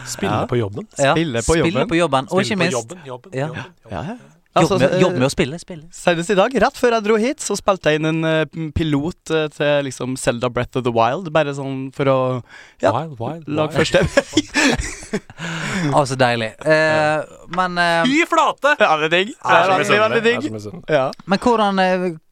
Spille 0.06 0.34
Ja. 0.40 0.46
på 0.46 0.56
jobben. 0.58 0.88
Spille 0.98 1.42
på 1.46 1.56
jobben. 1.56 1.72
Spille 1.72 1.88
på 1.88 1.96
jobben. 1.96 2.28
Og 2.32 2.42
Spille 2.42 2.44
ikke 2.44 2.56
på 2.56 2.60
minst 2.64 2.74
jobben, 2.74 3.00
jobben, 3.08 3.32
Ja. 3.34 3.48
jobben, 3.48 3.64
jobben. 3.86 4.08
Ja, 4.10 4.16
Altså, 4.54 4.78
med, 4.78 4.92
eh, 4.94 5.02
jobb 5.02 5.16
med 5.18 5.26
å 5.26 5.32
spille. 5.34 5.58
spille. 5.58 5.88
Senest 5.96 6.30
i 6.30 6.36
dag, 6.38 6.54
rett 6.62 6.78
før 6.78 6.94
jeg 6.94 7.06
dro 7.08 7.16
hit, 7.18 7.42
så 7.42 7.58
spilte 7.58 7.90
jeg 7.90 7.98
inn 8.00 8.10
en 8.12 8.28
eh, 8.30 8.70
pilot 8.78 9.34
eh, 9.34 9.48
til 9.54 9.88
liksom 9.88 10.14
Zelda 10.20 10.50
Breath 10.54 10.78
of 10.78 10.86
the 10.86 10.94
Wild. 10.94 11.32
Bare 11.34 11.56
sånn 11.58 11.88
for 11.96 12.10
å 12.12 12.18
ja, 12.84 12.92
Wild, 12.94 13.16
wild, 13.18 13.48
lage 13.50 13.74
første 13.74 14.04
første 14.04 15.22
Altså, 15.98 16.16
deilig. 16.18 16.52
Uh, 16.66 17.26
men 17.54 17.78
Fy 18.08 18.24
flate! 18.30 18.76
Ja, 18.80 18.94
det 19.02 19.10
er 19.10 19.12
digg. 19.12 19.34
Det 19.34 19.58
er 19.58 19.84
så 19.86 19.98
veldig, 20.00 20.22
digg. 20.26 20.48
Ja. 20.90 21.04
Men 21.30 21.42
hvordan, 21.44 21.82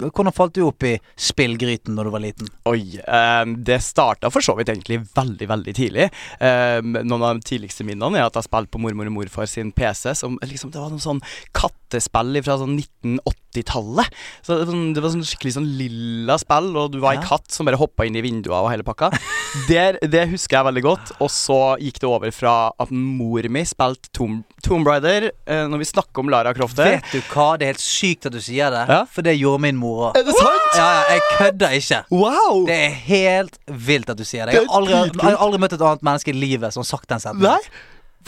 hvordan 0.07 0.33
falt 0.33 0.55
du 0.55 0.63
opp 0.65 0.85
i 0.87 0.95
spillgryten 1.19 1.97
når 1.97 2.07
du 2.07 2.13
var 2.13 2.23
liten? 2.23 2.49
Oi. 2.69 2.97
ehm, 3.01 3.57
det 3.67 3.81
starta 3.85 4.31
for 4.33 4.45
så 4.45 4.55
vidt 4.57 4.71
egentlig 4.73 5.01
veldig, 5.13 5.49
veldig 5.51 5.75
tidlig. 5.77 6.07
Ehm, 6.41 6.95
noen 7.03 7.27
av 7.27 7.37
de 7.37 7.45
tidligste 7.51 7.85
minnene 7.85 8.17
er 8.17 8.29
at 8.29 8.39
jeg 8.39 8.47
spilte 8.47 8.73
på 8.73 8.81
mormor 8.81 9.11
og 9.11 9.17
morfar 9.19 9.49
sin 9.51 9.73
PC. 9.75 10.15
Som 10.17 10.39
liksom, 10.41 10.73
det 10.73 10.81
var 10.81 10.89
noen 10.93 11.03
sånn 11.03 11.21
kattespill 11.57 12.10
fra 12.11 12.57
sånn 12.59 12.75
1980-tallet. 12.77 14.07
Så 14.43 14.53
det 14.55 14.65
var, 14.65 14.69
sånn, 14.71 14.93
det 14.95 15.01
var 15.03 15.11
sånn 15.13 15.23
skikkelig 15.27 15.53
sånn 15.57 15.67
lilla 15.79 16.37
spill, 16.41 16.69
og 16.77 16.91
du 16.93 16.99
var 16.99 17.13
Ja. 17.15 17.19
ei 17.21 17.27
katt 17.27 17.51
som 17.51 17.65
bare 17.65 17.77
hoppa 17.79 18.05
inn 18.05 18.15
i 18.15 18.21
vinduer 18.21 18.61
og 18.63 18.69
hele 18.71 18.83
pakka. 18.83 19.09
Der, 19.69 19.97
det 20.01 20.29
husker 20.31 20.57
jeg 20.59 20.65
veldig 20.69 20.83
godt. 20.83 21.11
Og 21.19 21.29
så 21.31 21.77
gikk 21.81 21.99
det 21.99 22.07
over 22.07 22.31
fra 22.31 22.71
at 22.79 22.91
mor 22.91 23.41
mi 23.51 23.63
spilte 23.67 24.11
Tomb, 24.15 24.43
Tomb 24.63 24.87
Raider. 24.87 25.31
eh, 25.47 25.67
når 25.67 25.77
vi 25.79 25.85
snakker 25.89 26.19
om 26.23 26.29
Lara 26.31 26.53
Croft. 26.53 26.77
Vet 26.77 27.03
du 27.11 27.19
hva, 27.33 27.57
det 27.59 27.67
er 27.67 27.73
helt 27.73 27.83
sykt 27.83 28.25
at 28.29 28.31
du 28.35 28.39
sier 28.41 28.71
det, 28.71 28.85
Ja. 28.87 29.05
for 29.05 29.21
det 29.21 29.37
gjorde 29.39 29.61
min 29.61 29.75
mor 29.77 30.11
òg. 30.11 30.17
Er 30.17 30.23
det 30.23 30.35
sant? 30.35 30.75
Ja, 30.75 30.87
ja, 31.01 31.15
jeg 31.15 31.21
kødder 31.37 31.75
ikke. 31.79 32.03
Wow! 32.11 32.65
Det 32.67 32.75
er 32.85 32.89
helt 33.07 33.57
vilt 33.67 34.09
at 34.09 34.17
du 34.17 34.23
sier 34.23 34.45
det. 34.45 34.55
Jeg 34.55 34.67
har 34.67 34.77
aldri, 34.77 34.93
jeg 35.11 35.21
har 35.31 35.37
aldri 35.43 35.59
møtt 35.59 35.73
et 35.73 35.81
annet 35.81 36.01
menneske 36.03 36.31
i 36.31 36.37
livet 36.39 36.71
som 36.73 36.81
har 36.83 36.89
sagt 36.91 37.07
den 37.09 37.19
setningen. 37.19 37.59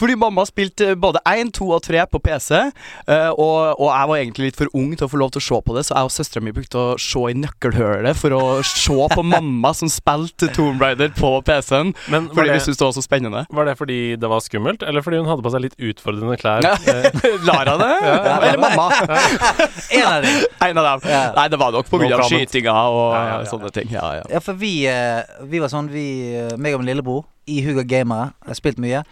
Fordi 0.00 0.16
mamma 0.18 0.44
spilte 0.48 0.94
både 1.00 1.20
1, 1.28 1.52
2 1.58 1.68
og 1.76 1.82
3 1.86 2.04
på 2.10 2.20
PC, 2.24 2.50
eh, 2.56 3.30
og, 3.30 3.78
og 3.78 3.88
jeg 3.90 4.10
var 4.10 4.20
egentlig 4.20 4.48
litt 4.50 4.58
for 4.58 4.72
ung 4.74 4.92
til 4.96 5.06
å 5.06 5.10
få 5.12 5.20
lov 5.20 5.32
til 5.34 5.42
å 5.42 5.46
se 5.46 5.60
på 5.66 5.76
det, 5.76 5.84
så 5.86 5.96
jeg 5.96 6.08
og 6.08 6.14
søstera 6.14 6.44
mi 6.44 6.54
brukte 6.56 6.80
å 6.80 6.86
se 7.00 7.22
i 7.30 7.36
nøkkelhølet 7.38 8.18
for 8.18 8.34
å 8.36 8.42
se 8.66 9.08
på 9.14 9.24
mamma 9.34 9.74
som 9.76 9.90
spilte 9.92 10.50
Tomb 10.54 10.82
Raider 10.82 11.12
på 11.16 11.30
PC-en, 11.46 11.94
fordi 12.08 12.48
vi 12.50 12.58
syntes 12.64 12.80
det 12.80 12.88
var 12.88 12.96
så 12.98 13.04
spennende. 13.04 13.44
var 13.54 13.70
det 13.70 13.76
fordi 13.78 13.98
det 14.20 14.30
var 14.30 14.42
skummelt, 14.44 14.82
eller 14.82 15.04
fordi 15.04 15.22
hun 15.22 15.30
hadde 15.30 15.46
på 15.46 15.54
seg 15.54 15.64
litt 15.66 15.78
utfordrende 15.78 16.38
klær? 16.40 16.64
Ja. 16.66 16.74
Eh, 16.90 17.44
Lara 17.48 17.76
det? 17.80 17.92
Ja. 18.04 18.38
Eller 18.40 18.60
mamma? 18.62 18.88
En 19.94 20.06
av 20.08 20.22
dem. 20.24 20.40
En 20.64 20.78
av 20.80 20.84
dem. 20.86 21.10
Ja. 21.10 21.22
Nei, 21.36 21.46
det 21.52 21.58
var 21.60 21.74
nok 21.74 21.88
på 21.90 22.00
grunn 22.00 22.14
av 22.16 22.24
skytinga 22.28 22.74
og 22.90 23.02
Ja, 23.14 23.20
ja, 23.20 23.36
ja, 23.36 23.48
sånne 23.50 23.70
ting. 23.74 23.90
Ja, 23.92 24.06
ja. 24.18 24.24
Ja, 24.32 24.40
for 24.44 24.58
vi, 24.58 24.72
eh, 24.90 25.22
vi 25.50 25.60
var 25.62 25.70
sånn, 25.72 25.90
vi, 25.92 26.06
eh, 26.34 26.54
meg 26.58 26.76
og 26.76 26.82
min 26.82 26.90
lillebror, 26.92 27.24
i 27.50 27.58
Hugo 27.60 27.84
Gamere, 27.84 28.30
har 28.46 28.56
spilt 28.56 28.78
mye. 28.80 29.02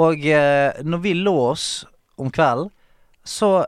Og 0.00 0.24
eh, 0.24 0.72
når 0.82 1.02
vi 1.04 1.12
lå 1.18 1.34
oss 1.50 1.84
om 2.18 2.30
kvelden, 2.32 2.70
så 3.24 3.64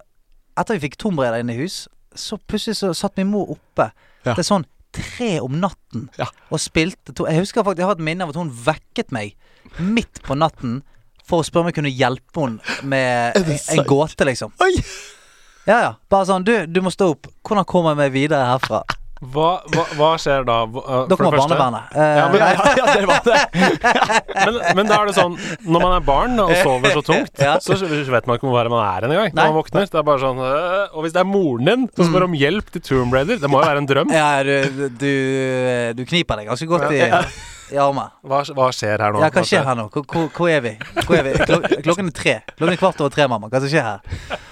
Etter 0.57 0.77
vi 0.79 0.85
fikk 0.87 0.97
Tomb 1.03 1.19
Raider 1.19 1.43
inn 1.43 1.51
i 1.51 1.57
hus, 1.59 1.89
så 2.15 2.37
plutselig 2.39 2.77
så 2.79 2.93
satt 2.95 3.17
min 3.19 3.27
mor 3.33 3.49
oppe 3.57 3.89
Ja. 4.25 4.35
til 4.39 4.45
sånn 4.47 4.65
tre 4.95 5.41
om 5.43 5.57
natten 5.61 6.05
Ja. 6.17 6.29
og 6.51 6.61
spilte 6.63 7.13
to 7.13 7.27
Jeg 7.27 7.41
husker 7.43 7.65
faktisk, 7.67 7.79
jeg 7.83 7.87
har 7.91 7.97
et 7.99 8.05
minne 8.07 8.23
av 8.23 8.31
at 8.31 8.37
hun 8.39 8.53
vekket 8.55 9.11
meg 9.13 9.35
midt 9.83 10.23
på 10.23 10.37
natten 10.39 10.83
for 11.27 11.43
å 11.43 11.45
spørre 11.45 11.65
om 11.65 11.71
jeg 11.73 11.75
kunne 11.81 11.91
hjelpe 11.91 12.41
henne 12.45 12.61
med 12.87 13.35
en, 13.41 13.51
en 13.79 13.85
gåte, 13.85 14.25
liksom. 14.25 14.53
Oi! 14.63 14.77
Ja, 15.67 15.79
ja. 15.81 15.93
Bare 16.13 16.27
sånn 16.29 16.45
Du, 16.47 16.53
du 16.71 16.81
må 16.85 16.93
stå 16.95 17.11
opp. 17.17 17.27
Hvordan 17.43 17.65
kommer 17.67 17.91
jeg 17.95 18.03
meg 18.05 18.13
videre 18.15 18.47
herfra? 18.47 18.83
Hva, 19.33 19.49
hva, 19.73 19.85
hva 19.97 20.09
skjer 20.21 20.45
da? 20.49 20.57
Dere 20.67 21.05
eh, 21.05 21.17
kommer 21.17 21.37
første- 21.39 21.57
barnevernet. 21.59 21.95
Ja, 21.95 22.29
men- 22.29 22.41
Ja, 22.41 22.49
ja, 22.55 22.75
ja, 22.77 22.95
det 22.95 23.07
var 23.09 23.21
det. 23.25 23.41
Men, 24.35 24.59
men 24.81 24.91
da 24.91 24.99
er 25.01 25.07
det 25.11 25.15
sånn 25.17 25.37
Når 25.65 25.81
man 25.85 25.93
er 25.97 26.05
barn 26.05 26.39
og 26.43 26.51
sover 26.61 26.93
så 26.99 27.03
tungt, 27.07 27.33
Ja. 27.41 27.55
så 27.63 27.79
vet 27.81 28.27
man 28.29 28.37
ikke 28.39 28.51
hvor 28.51 28.69
man 28.73 28.85
er 28.85 29.07
engang. 29.09 29.33
Når 29.35 29.49
man 29.49 29.57
våkner. 29.61 29.89
Det 29.89 30.01
er 30.01 30.07
bare 30.07 30.23
sånn 30.25 30.43
øh, 30.43 30.95
Og 30.97 31.07
hvis 31.07 31.15
det 31.17 31.23
er 31.23 31.29
moren 31.31 31.65
din 31.71 31.89
som 31.97 32.11
spør 32.11 32.27
om 32.29 32.37
hjelp 32.39 32.71
til 32.75 32.85
Tomb 32.85 33.15
Raider, 33.15 33.39
det 33.41 33.51
må 33.51 33.61
jo 33.63 33.67
være 33.69 33.83
en 33.85 33.89
drøm. 33.91 34.13
Ja, 34.15 34.29
du, 34.43 34.89
du, 35.01 35.11
du 35.99 36.05
kniper 36.09 36.41
deg 36.41 36.49
ganske 36.51 36.69
godt 36.69 36.91
i, 36.93 37.03
i 37.75 37.79
armen. 37.81 38.11
Hva, 38.27 38.43
hva 38.55 38.69
skjer 38.75 39.01
her 39.01 39.15
nå? 39.15 39.23
Ja, 39.25 39.31
hva 39.33 39.45
skjer 39.47 39.65
her 39.67 39.79
nå? 39.79 39.87
Hvor, 39.95 40.05
hvor, 40.11 40.29
hvor 40.37 40.51
er 40.53 40.61
vi? 40.65 40.75
Hvor 41.07 41.17
er 41.19 41.29
vi? 41.31 41.33
Klok 41.49 41.69
klokken 41.87 42.11
er 42.11 42.17
tre. 42.19 42.35
Klokken 42.59 42.75
er 42.77 42.81
kvart 42.81 43.01
over 43.01 43.15
tre, 43.15 43.27
mamma. 43.31 43.49
Hva 43.53 43.63
som 43.65 43.73
skjer 43.73 43.87
her? 43.89 44.43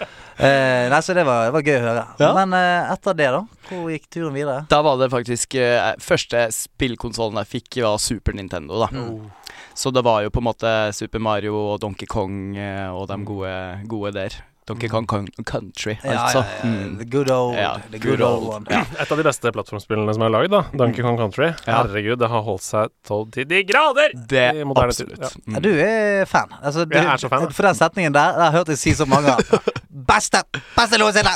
Eh, 0.42 0.88
nei, 0.90 0.98
så 1.02 1.14
det 1.14 1.22
var, 1.28 1.44
det 1.46 1.54
var 1.54 1.66
gøy 1.66 1.76
å 1.76 1.82
høre. 1.84 2.04
Ja. 2.18 2.30
Men 2.34 2.54
eh, 2.58 2.92
etter 2.92 3.18
det, 3.18 3.28
da? 3.34 3.42
Hvor 3.68 3.90
gikk 3.92 4.08
turen 4.10 4.34
videre? 4.34 4.64
Da 4.70 4.80
var 4.82 4.98
det 4.98 5.06
faktisk 5.12 5.54
eh, 5.60 5.92
Første 6.02 6.48
spillkonsollen 6.54 7.38
jeg 7.44 7.50
fikk, 7.52 7.82
var 7.86 8.00
Super 8.02 8.34
Nintendo, 8.34 8.80
da. 8.82 8.88
Mm. 8.90 9.30
Så 9.78 9.92
det 9.94 10.02
var 10.04 10.24
jo 10.24 10.32
på 10.34 10.42
en 10.42 10.48
måte 10.50 10.72
Super 10.96 11.22
Mario 11.22 11.54
og 11.56 11.76
Donkey 11.84 12.10
Kong 12.10 12.56
eh, 12.58 12.88
og 12.90 13.06
de 13.12 13.20
gode, 13.28 13.54
gode 13.88 14.16
der. 14.18 14.40
Donkey 14.68 14.86
Kong 14.88 15.06
Country, 15.44 15.96
altså. 16.06 16.38
ja, 16.38 16.44
ja. 16.62 16.68
Mm. 16.70 16.98
The 17.00 17.06
good 17.10 17.30
old, 17.34 17.56
Ja, 17.58 17.72
the 17.90 17.98
good, 17.98 18.18
good 18.18 18.20
old, 18.22 18.44
one. 18.54 18.66
Ja. 18.70 18.84
Et 19.02 19.10
av 19.10 19.18
de 19.18 19.24
beste 19.26 19.50
plattformspillene 19.56 20.14
som 20.14 20.22
er 20.22 20.30
lagd, 20.30 20.52
da. 20.54 20.60
Donkey 20.78 21.02
Kong 21.02 21.18
Country. 21.18 21.48
Ja. 21.66 21.80
Herregud, 21.80 22.20
det 22.22 22.28
har 22.30 22.44
holdt 22.46 22.62
seg 22.62 22.92
tolv 23.08 23.32
til 23.34 23.48
de 23.50 23.64
grader! 23.66 24.14
Det 24.30 24.44
er 24.52 24.62
absolutt. 24.84 25.18
ja. 25.18 25.32
Mm. 25.48 25.56
Ja, 25.58 25.64
du 25.66 25.70
er 25.82 26.30
fan. 26.30 26.54
Altså, 26.62 26.86
du, 26.86 26.94
Jeg 26.94 27.10
er 27.10 27.24
så 27.24 27.32
fan. 27.32 27.48
For 27.50 27.66
den 27.66 27.80
setningen 27.80 28.14
der, 28.14 28.36
der 28.38 28.44
har 28.46 28.52
jeg 28.52 28.58
hørt 28.60 28.70
deg 28.70 28.78
si 28.84 28.94
så 28.94 29.08
mange 29.10 29.34
ganger. 29.34 29.74
Beste! 30.12 30.44
Beste 30.78 30.98
låsene! 31.02 31.34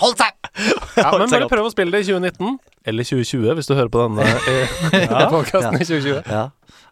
Hold 0.00 0.16
seg! 0.20 0.32
Ja, 0.96 1.10
men 1.18 1.28
bare 1.28 1.48
prøv 1.50 1.68
å 1.68 1.72
spille 1.74 1.92
det 1.92 2.06
i 2.06 2.12
2019. 2.12 2.56
Eller 2.88 3.06
2020, 3.08 3.54
hvis 3.58 3.68
du 3.68 3.74
hører 3.76 3.92
på 3.92 4.02
denne 4.04 4.26
ja. 5.08 5.28
podkasten 5.32 5.76
i 5.80 5.84
2020. 5.86 6.20
Ja. 6.28 6.44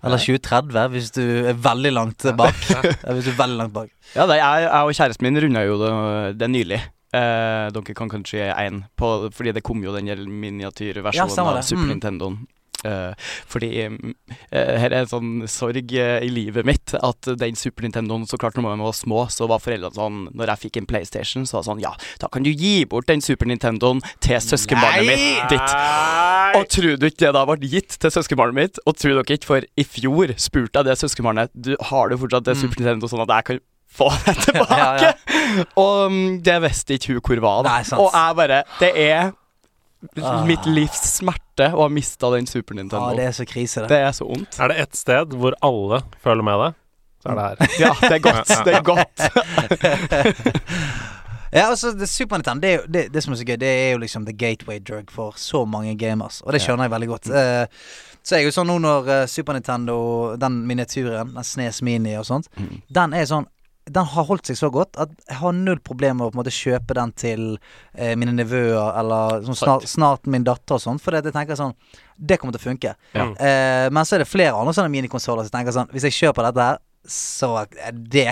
Eller 0.03 0.19
2030, 0.19 0.89
hvis 0.97 1.11
du 1.15 1.23
er 1.53 1.59
veldig 1.63 1.93
langt 1.95 2.25
bak. 2.39 2.57
Ja, 2.73 2.81
hvis 3.15 3.29
du 3.29 3.33
er 3.35 3.37
veldig 3.39 3.59
langt 3.61 3.75
bak. 3.77 3.91
Ja, 4.17 4.27
det, 4.29 4.39
jeg, 4.41 4.65
jeg 4.67 4.89
og 4.89 4.97
kjæresten 4.99 5.29
min 5.29 5.41
runda 5.45 5.63
jo 5.65 5.79
det, 5.81 5.93
det 6.41 6.51
nylig. 6.53 6.81
Eh, 7.13 7.67
Donkey 7.73 7.95
Kong 7.97 8.11
Country 8.13 8.41
1. 8.41 8.83
På, 8.97 9.29
fordi 9.33 9.53
det 9.53 9.63
kom 9.65 9.83
jo 9.85 9.93
den 9.97 10.09
miniatyrversjonen 10.33 11.37
Ja, 11.37 11.55
av. 11.57 11.63
Super 11.63 11.85
Mm. 11.87 11.95
Nintendoen. 11.97 12.43
Uh, 12.83 13.13
fordi 13.47 13.69
eh, 13.79 13.91
her 14.51 14.91
er 14.91 15.05
en 15.05 15.07
sånn 15.07 15.29
sorg 15.47 15.93
uh, 15.95 16.17
i 16.19 16.31
livet 16.35 16.67
mitt 16.67 16.91
at 16.99 17.29
den 17.39 17.55
Super 17.55 17.85
Nintendoen 17.87 18.25
Så 18.27 18.35
klart 18.43 18.57
når 18.59 18.73
vi 18.75 18.83
var 18.83 18.97
små, 18.99 19.21
så 19.31 19.47
var 19.47 19.63
foreldrene 19.63 19.95
sånn 19.95 20.17
Når 20.35 20.51
jeg 20.51 20.63
fikk 20.65 20.81
en 20.81 20.89
PlayStation, 20.91 21.47
så 21.47 21.61
var 21.61 21.63
det 21.63 21.69
sånn 21.69 21.85
Ja, 21.85 21.93
da 22.19 22.27
kan 22.33 22.43
du 22.43 22.51
gi 22.51 22.83
bort 22.91 23.07
den 23.07 23.23
Super 23.23 23.47
Nintendoen 23.47 24.03
til 24.19 24.41
søskenbarnet 24.43 25.07
Nei! 25.07 25.15
mitt 25.15 25.55
ditt. 25.55 25.77
Og 26.59 26.67
tror 26.75 26.99
du 26.99 27.07
ikke 27.07 27.23
det 27.29 27.33
da 27.39 27.45
ble 27.53 27.71
gitt 27.71 28.01
til 28.03 28.17
søskenbarnet 28.19 28.59
mitt? 28.59 28.83
Og 28.83 28.99
tror 28.99 29.15
dere 29.21 29.39
ikke, 29.39 29.51
for 29.53 29.69
i 29.79 29.87
fjor 29.87 30.35
spurte 30.43 30.83
jeg 30.83 30.91
det 30.91 30.99
søskenbarnet 31.05 31.55
Du, 31.55 31.77
Har 31.93 32.11
du 32.11 32.19
fortsatt 32.19 32.51
det 32.51 32.57
Mm. 32.59 32.65
Super 32.67 32.83
Nintendo 32.83 33.13
sånn 33.15 33.23
at 33.29 33.37
jeg 33.37 33.47
kan 33.53 33.63
få 33.93 34.09
deg 34.27 34.41
tilbake? 34.47 34.79
Ja, 34.79 34.91
ja. 34.97 35.13
Og 35.77 36.11
mm, 36.13 36.41
det 36.47 36.59
visste 36.65 36.97
ikke 36.99 37.13
hun 37.15 37.23
hvor 37.29 37.41
var. 37.45 37.63
Da. 37.67 37.77
Nei, 37.77 37.83
sant. 37.89 38.01
og 38.01 38.11
jeg 38.17 38.37
bare 38.43 38.63
Det 38.81 38.93
er 39.09 39.33
Ah. 40.19 40.41
mitt 40.43 40.65
livs 40.67 40.99
smerte 41.21 41.69
å 41.71 41.85
ha 41.85 41.89
mista 41.89 42.27
den 42.33 42.43
Super 42.51 42.75
Ja, 42.75 42.89
Ah, 42.99 43.13
det 43.15 43.23
er 43.29 43.31
så 43.37 43.45
krise, 43.47 43.85
det. 43.85 43.89
det 43.93 43.99
er 44.03 44.11
så 44.17 44.27
ondt. 44.27 44.59
Er 44.59 44.73
det 44.73 44.79
ett 44.83 44.97
sted 44.99 45.31
hvor 45.39 45.55
alle 45.63 46.01
føler 46.25 46.43
med 46.43 46.59
deg, 46.59 46.75
så 47.23 47.29
er 47.31 47.35
det 47.39 47.45
her. 47.45 47.57
Ja, 47.79 47.93
det 48.01 48.11
er 48.17 48.19
godt. 48.25 48.51
Det 48.67 48.75
er 48.75 48.83
godt. 48.83 50.43
Ja, 51.53 51.67
altså, 51.69 51.91
det 51.93 52.09
Super 52.09 52.37
Nintendo, 52.41 52.61
det, 52.67 52.81
det, 52.95 53.03
det 53.15 53.23
som 53.23 53.33
er 53.35 53.37
så 53.37 53.45
gøy, 53.45 53.57
det 53.61 53.69
er 53.69 53.91
jo 53.93 53.99
liksom 54.01 54.25
the 54.25 54.33
gateway 54.33 54.79
drug 54.81 55.11
for 55.13 55.35
så 55.37 55.65
mange 55.69 55.93
gamers. 56.01 56.39
Og 56.47 56.53
det 56.57 56.63
skjønner 56.65 56.87
jeg 56.89 56.93
veldig 56.95 57.09
godt. 57.11 57.29
Uh, 57.29 57.67
så 58.25 58.39
er 58.39 58.47
jo 58.47 58.53
sånn 58.55 58.71
nå 58.71 58.79
når 58.81 59.09
eh, 59.13 59.25
Super 59.29 59.53
Nintendo, 59.59 59.97
den 60.41 60.61
miniatyren, 60.67 61.35
den 61.35 61.45
Snes 61.45 61.83
Mini 61.85 62.15
og 62.17 62.25
sånt, 62.25 62.47
Mm. 62.57 62.79
den 62.89 63.13
er 63.19 63.27
sånn 63.29 63.45
den 63.85 64.07
har 64.07 64.27
holdt 64.29 64.47
seg 64.47 64.59
så 64.59 64.69
godt 64.73 64.99
at 65.03 65.11
jeg 65.27 65.39
har 65.41 65.55
null 65.57 65.81
problemer 65.83 66.21
med 66.21 66.29
å 66.29 66.31
på 66.31 66.37
en 66.37 66.41
måte 66.43 66.55
kjøpe 66.55 66.95
den 66.99 67.13
til 67.19 67.43
eh, 67.97 68.13
mine 68.19 68.35
nevøer 68.37 68.93
eller 69.01 69.43
sånn 69.49 69.59
snart, 69.59 69.89
snart 69.91 70.29
min 70.31 70.47
datter 70.47 70.79
og 70.79 70.85
sånn. 70.85 71.01
For 71.03 71.15
det, 71.15 71.25
jeg 71.27 71.35
tenker 71.35 71.59
sånn 71.59 71.75
Det 72.17 72.39
kommer 72.39 72.55
til 72.55 72.63
å 72.63 72.69
funke. 72.69 72.95
Ja. 73.17 73.27
Eh, 73.35 73.89
men 73.91 74.07
så 74.07 74.17
er 74.17 74.23
det 74.23 74.31
flere 74.31 74.55
andre 74.55 74.75
sånne 74.77 74.93
minikonsoller 74.93 75.49
som 75.49 75.57
tenker 75.57 75.75
sånn 75.75 75.91
Hvis 75.95 76.07
jeg 76.07 76.19
kjøper 76.21 76.51
dette 76.51 76.69
her, 76.71 76.81
så 77.09 77.51
er 77.65 77.99
det 77.99 78.31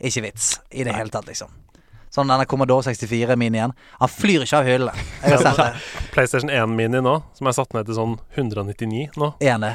ikke 0.00 0.24
vits 0.24 0.54
i 0.72 0.84
det 0.84 0.94
hele 0.96 1.12
tatt, 1.12 1.28
liksom. 1.28 1.52
Sånn 2.12 2.30
denne 2.30 2.46
Commodore 2.48 2.84
64-minien. 2.86 3.72
Han 4.00 4.08
flyr 4.12 4.46
ikke 4.46 4.62
av 4.62 4.68
hyllene. 4.68 5.04
PlayStation 6.14 6.52
1 6.52 6.72
Mini 6.72 7.02
nå, 7.04 7.18
som 7.36 7.48
er 7.48 7.56
satt 7.56 7.76
ned 7.76 7.88
til 7.88 7.98
sånn 7.98 8.16
199 8.36 9.18
nå, 9.20 9.34
Ene. 9.44 9.74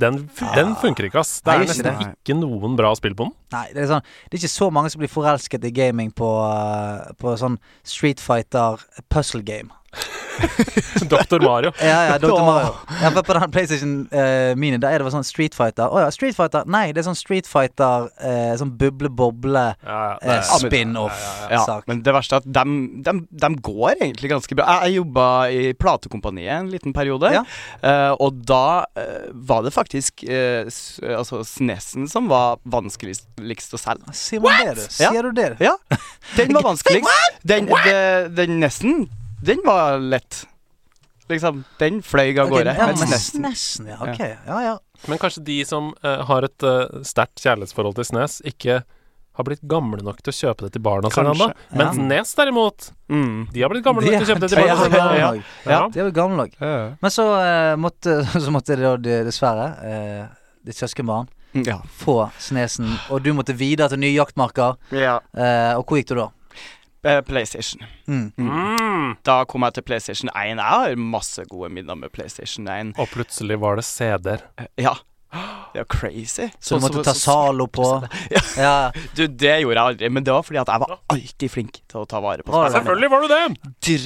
Den, 0.00 0.20
den 0.54 0.74
funker 0.80 1.08
ikke, 1.08 1.22
ass. 1.22 1.38
Det 1.42 1.50
Nei, 1.50 1.54
er 1.56 1.64
ikke 1.66 1.74
nesten 1.74 1.88
det. 2.02 2.10
ikke 2.22 2.36
noen 2.38 2.76
bra 2.78 2.92
spill 2.98 3.16
på 3.18 3.28
den. 3.28 3.34
Nei, 3.54 3.64
det 3.74 3.82
er 3.84 3.90
sånn 3.92 4.04
Det 4.28 4.36
er 4.36 4.42
ikke 4.42 4.52
så 4.54 4.68
mange 4.74 4.92
som 4.92 5.02
blir 5.02 5.12
forelsket 5.12 5.64
i 5.68 5.72
gaming 5.74 6.12
på, 6.16 6.28
eh, 6.48 7.12
på 7.18 7.34
sånn 7.40 7.58
Street 7.86 8.20
Fighter 8.22 8.82
puzzle 9.12 9.42
game. 9.46 9.72
Dr. 11.08 11.40
Mario. 11.42 11.72
Ja, 11.80 12.04
ja, 12.04 12.18
Dr. 12.18 12.44
Mario. 12.44 12.74
Ja, 13.02 13.10
for 13.10 13.22
på 13.22 13.34
den 13.34 13.50
PlayStation 13.50 13.92
uh, 14.12 14.54
Mini 14.58 14.78
der 14.80 14.96
er 14.98 15.02
det 15.02 15.12
sånn 15.12 15.26
Street 15.26 15.56
Fighter. 15.56 15.88
Å 15.90 16.04
ja, 16.04 16.10
Street 16.14 16.36
Fighter 16.36 16.68
Nei, 16.70 16.90
det 16.94 17.02
er 17.02 17.08
sånn 17.08 17.18
Street 17.18 17.48
Fighter 17.48 18.08
uh, 18.20 18.52
Sånn 18.60 18.72
buble-boble 18.78 19.64
Ja, 19.82 19.98
ja, 19.98 20.18
det 20.22 20.36
eh, 20.36 20.94
Ja, 21.48 21.58
men-. 21.88 21.98
Ja, 21.98 21.98
det 22.04 22.14
verste 22.14 22.38
er 22.38 22.44
at 22.44 22.48
de, 23.40 23.50
går 23.68 23.96
egentlig 23.96 24.30
ganske 24.32 24.58
bra. 24.58 24.66
Jeg, 24.68 24.92
jeg 24.92 25.00
jobba 25.00 25.26
i 25.52 25.72
platekompaniet 25.78 26.54
en 26.58 26.70
liten 26.72 26.94
periode, 26.96 27.30
Ja. 27.34 27.42
eh, 27.82 28.12
og 28.20 28.40
da 28.48 28.84
var 29.48 29.64
det 29.66 29.72
faktisk 29.74 30.24
altså 30.28 31.40
Snesen 31.46 32.08
som 32.10 32.28
var 32.30 32.60
vanskeligst 32.68 33.74
å 33.74 33.80
selge. 33.80 34.14
Sier 34.16 34.42
man 34.44 34.56
det, 34.60 34.76
du? 34.78 34.84
Ja. 35.02 35.10
Sier 35.12 35.28
du 35.28 35.32
det? 35.36 35.48
Ja, 35.62 35.74
den 36.36 36.54
var 36.56 36.66
vanskeligst. 36.70 37.40
Den, 37.42 37.68
den, 37.70 38.34
den 38.36 38.58
nesten, 38.62 39.06
den 39.44 39.62
var 39.64 39.98
lett. 39.98 40.46
Liksom, 41.28 41.64
den 41.78 42.02
fløy 42.02 42.32
av 42.40 42.48
gårde. 42.48 42.72
Okay, 42.72 42.88
ja, 42.88 42.96
Snesen 42.96 43.42
Snesen, 43.42 43.88
ja. 43.92 43.98
Ok. 44.00 44.20
Ja, 44.46 44.60
ja. 44.64 44.76
Men 45.06 45.18
kanskje 45.20 45.42
de 45.44 45.58
som 45.68 45.90
uh, 46.04 46.22
har 46.26 46.46
et 46.46 46.64
uh, 46.64 47.02
sterkt 47.06 47.42
kjærlighetsforhold 47.44 47.98
til 47.98 48.08
Snes, 48.08 48.38
ikke 48.48 48.80
har 49.38 49.46
blitt 49.46 49.60
gamle 49.70 50.00
nok 50.02 50.22
til 50.24 50.32
å 50.32 50.36
kjøpe 50.38 50.66
det 50.66 50.72
til 50.74 50.82
barna 50.82 51.12
sine 51.14 51.30
ennå. 51.30 51.50
Mens 51.78 52.00
ja. 52.00 52.06
Nes 52.10 52.32
derimot, 52.34 52.88
mm. 53.12 53.36
de 53.52 53.62
har 53.62 53.70
blitt 53.70 53.84
gamle 53.86 54.02
nok 54.02 54.16
til 54.16 54.24
å 54.24 54.30
kjøpe 54.32 54.42
det 54.42 54.50
til 54.54 54.62
barna 54.64 54.78
sine. 54.88 55.04
ja. 55.20 55.28
Ja. 55.68 55.82
De 55.92 56.00
har 56.00 56.08
blitt 56.08 56.16
gamle 56.16 56.40
nok. 56.40 56.56
Men 57.04 57.14
så, 57.14 57.28
uh, 57.36 57.74
måtte, 57.78 58.16
så 58.48 58.54
måtte 58.54 58.78
det 58.80 58.88
da 58.88 58.94
de- 59.04 59.20
dessverre, 59.28 59.68
uh, 59.84 60.56
ditt 60.66 60.80
søskenbarn, 60.80 61.28
Ja. 61.64 61.78
få 62.00 62.30
Snesen, 62.40 62.90
og 63.12 63.22
du 63.24 63.30
måtte 63.36 63.54
videre 63.56 63.92
til 63.92 64.00
nye 64.02 64.16
jaktmarker. 64.16 64.74
ja. 64.96 65.20
Eh, 65.32 65.76
og 65.78 65.86
hvor 65.86 66.00
gikk 66.00 66.10
du 66.10 66.18
da? 66.18 66.26
Eh, 67.08 67.20
PlayStation. 67.24 67.82
Mm. 68.06 68.32
Mm. 68.36 69.12
Da 69.24 69.38
kom 69.48 69.64
jeg 69.64 69.78
til 69.78 69.86
PlayStation 69.88 70.28
1. 70.34 70.58
Jeg 70.58 70.64
har 70.64 70.96
masse 71.00 71.44
gode 71.48 71.70
minner 71.72 71.96
med 71.96 72.12
PlayStation 72.12 72.68
1. 72.68 72.94
Og 73.00 73.08
plutselig 73.14 73.56
var 73.62 73.78
det 73.80 73.86
CD-er. 73.88 74.44
Eh, 74.58 74.66
Ja. 74.84 74.94
Det 75.68 75.82
er 75.82 75.84
jo 75.84 75.88
crazy. 75.92 76.46
Så 76.64 76.78
du 76.78 76.84
måtte 76.86 77.02
ta 77.04 77.12
Zalo 77.14 77.66
på? 77.68 77.84
Ja. 78.32 78.40
Ja. 78.58 78.72
Du, 79.14 79.26
det 79.28 79.58
gjorde 79.62 79.76
jeg 79.76 79.82
aldri, 79.84 80.08
men 80.10 80.24
det 80.24 80.32
var 80.32 80.42
fordi 80.46 80.58
at 80.62 80.70
jeg 80.72 80.80
var 80.82 80.94
alltid 81.12 81.50
flink 81.52 81.76
til 81.88 82.00
å 82.00 82.04
ta 82.08 82.20
vare 82.24 82.42
på 82.42 82.50
spillerne. 82.50 82.72
Selvfølgelig 82.78 83.10
var 83.12 83.20
du 83.20 83.28
det! 83.28 83.42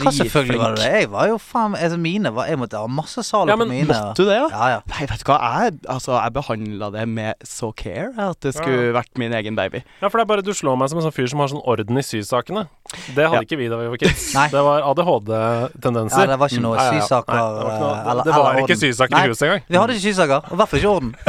Hva 0.02 0.12
selvfølgelig 0.16 0.58
var 0.60 0.74
det 0.74 0.82
det? 0.82 0.90
Jeg 1.02 1.10
var 1.12 1.28
jo 1.30 1.38
faen 1.42 1.76
altså 1.78 1.98
mine 2.02 2.32
var, 2.34 2.48
Jeg 2.50 2.58
måtte 2.60 2.80
ha 2.82 2.90
masse 2.90 3.22
Zalo 3.26 3.52
Ja, 3.52 3.56
men 3.60 3.70
på 3.70 3.76
mine. 3.76 3.86
Måtte 3.94 4.24
du 4.26 4.28
det, 4.28 4.36
ja? 4.40 4.48
Ja, 4.50 4.68
ja. 4.74 4.80
Nei, 4.92 5.06
vet 5.12 5.22
du 5.22 5.30
hva, 5.30 5.38
jeg, 5.62 5.78
altså, 5.94 6.16
jeg 6.18 6.34
behandla 6.36 6.90
det 6.98 7.06
med 7.14 7.46
så 7.48 7.70
care 7.78 8.10
at 8.28 8.42
det 8.42 8.54
skulle 8.58 8.90
vært 8.98 9.22
min 9.22 9.32
egen 9.38 9.56
baby. 9.58 9.84
Ja, 10.02 10.08
for 10.10 10.18
det 10.18 10.26
er 10.26 10.30
bare 10.34 10.44
du 10.46 10.52
slår 10.58 10.76
meg 10.82 10.90
som 10.92 10.98
en 11.00 11.06
sånn 11.06 11.14
fyr 11.14 11.30
som 11.30 11.42
har 11.44 11.52
sånn 11.54 11.62
orden 11.62 12.02
i 12.02 12.04
sysakene. 12.06 12.66
Det 13.14 13.24
hadde 13.28 13.38
Ja. 13.38 13.46
ikke 13.46 13.60
vi 13.62 13.70
da 13.70 13.78
vi 13.80 13.88
var 13.94 14.02
kids. 14.02 14.32
Det 14.52 14.62
var 14.66 14.82
ADHD-tendenser. 14.90 16.26
ja, 16.26 16.30
det 16.34 16.38
var 16.42 16.48
ikke 16.52 16.62
noe 16.66 16.76
ja. 16.76 16.90
sysaker 16.98 17.32
Nei, 17.38 17.42
det 17.42 17.62
var, 17.62 17.72
ikke 17.72 17.82
noe, 17.86 17.94
eh, 17.96 18.10
eller- 18.10 18.24
det 18.24 18.32
var 18.42 18.60
ikke 18.62 18.76
sysaker 18.82 19.16
i 19.16 19.28
huset 19.30 19.46
engang. 19.48 19.62
Vi 19.68 19.76
hadde 19.80 19.96
ikke 19.96 20.06
sysaker, 20.10 20.38
og 20.44 20.52
i 20.52 20.56
hvert 20.60 20.68
fall 20.72 20.80
ikke 20.82 20.92
orden. 20.96 21.11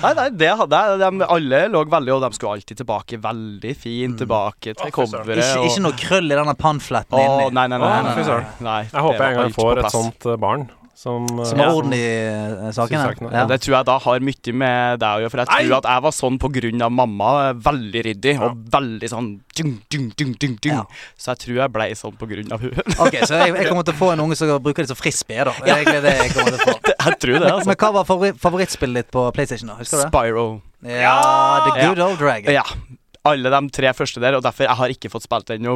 Nei, 0.00 0.12
nei, 0.16 0.26
det 0.32 0.48
hadde 0.56 0.80
jeg. 0.80 0.98
De, 1.00 1.26
alle 1.28 1.60
lå 1.72 1.82
veldig, 1.92 2.12
og 2.14 2.24
de 2.24 2.36
skulle 2.36 2.56
alltid 2.58 2.80
tilbake 2.80 3.18
veldig 3.20 3.72
fint 3.78 4.18
tilbake 4.20 4.74
til 4.76 4.92
coveret. 4.94 5.40
Ikke, 5.40 5.68
ikke 5.68 5.84
noe 5.84 5.96
krøll 6.00 6.28
i 6.30 6.36
denne 6.38 6.56
pannfletten 6.58 7.20
inni. 7.20 7.48
nei, 7.56 7.66
nei, 7.70 7.78
nei. 7.80 7.88
Å, 7.88 8.02
nei, 8.06 8.14
fy 8.16 8.26
nei, 8.26 8.42
nei, 8.66 8.80
Jeg 8.88 9.06
håper 9.06 9.24
jeg 9.24 9.36
en 9.36 9.40
gang 9.42 9.56
får 9.56 9.82
et 9.84 9.96
sånt 9.96 10.28
eh, 10.28 10.38
barn 10.40 10.68
som, 11.00 11.24
eh, 11.38 11.44
Som 11.48 11.58
Ja. 11.58 11.64
har 11.64 11.76
orden 11.76 11.92
i 11.94 12.72
saken? 12.72 12.98
sakene. 13.00 13.32
Ja. 13.32 13.46
Det 13.46 13.60
tror 13.62 13.76
jeg 13.76 13.86
da 13.86 13.98
har 13.98 14.20
mye 14.20 14.52
med 14.52 15.00
deg 15.00 15.08
å 15.08 15.20
gjøre, 15.22 15.30
for 15.30 15.40
jeg 15.40 15.48
tror 15.48 15.56
tror 15.70 15.76
at 15.78 15.88
jeg 15.88 16.02
var 16.02 16.12
sånn 16.12 16.38
av 16.82 16.92
mamma. 16.92 17.30
Veldig 17.54 18.02
ryddig 18.04 18.34
og 18.40 18.58
veldig 18.70 19.08
sånn 19.08 19.40
dung, 19.56 19.72
dung, 19.88 20.12
dung, 20.16 20.34
dung, 20.34 20.56
dung. 20.60 20.76
Ja. 20.76 20.84
Så 21.16 21.32
jeg 21.32 21.38
tror 21.44 21.56
jeg 21.62 21.72
blei 21.72 21.88
sånn 21.96 22.18
av 22.52 22.60
henne. 22.60 22.84
Ok, 23.00 23.16
så 23.24 23.40
jeg, 23.40 23.56
jeg 23.56 23.68
kommer 23.68 23.84
til 23.88 23.94
å 23.94 24.00
få 24.02 24.12
en 24.12 24.20
unge 24.26 24.36
som 24.36 24.52
bruker 24.60 24.84
det 24.84 24.92
som 24.92 25.00
frisbee, 25.00 25.40
da. 25.44 25.52
Det 25.56 25.72
er 25.72 25.84
egentlig 25.84 26.02
det 26.04 26.16
jeg 26.18 26.36
kommer 26.36 26.52
til 26.52 26.60
å 26.60 26.68
få. 26.68 26.76
jeg 27.08 27.18
tror 27.24 27.38
det, 27.38 27.52
altså. 27.54 27.66
Men 27.72 27.80
hva 27.80 27.92
var 27.96 28.04
favorittspillet 28.44 29.04
ditt 29.06 29.10
på 29.16 29.24
PlayStation? 29.32 29.72
da? 29.72 29.80
Husker 29.80 29.96
du 29.96 30.04
det? 30.04 30.12
Spyro. 30.12 30.46
Ja, 30.84 31.16
The 31.64 31.86
Good 31.86 31.98
Old 31.98 32.18
Dragon. 32.20 32.52
Ja. 32.52 32.64
Alle 33.28 33.50
de 33.52 33.58
tre 33.68 33.90
første 33.92 34.20
der, 34.22 34.32
og 34.38 34.42
derfor 34.42 34.64
jeg 34.64 34.76
har 34.78 34.88
ikke 34.94 35.10
fått 35.12 35.26
spilt 35.26 35.50
den 35.50 35.60
ennå, 35.60 35.74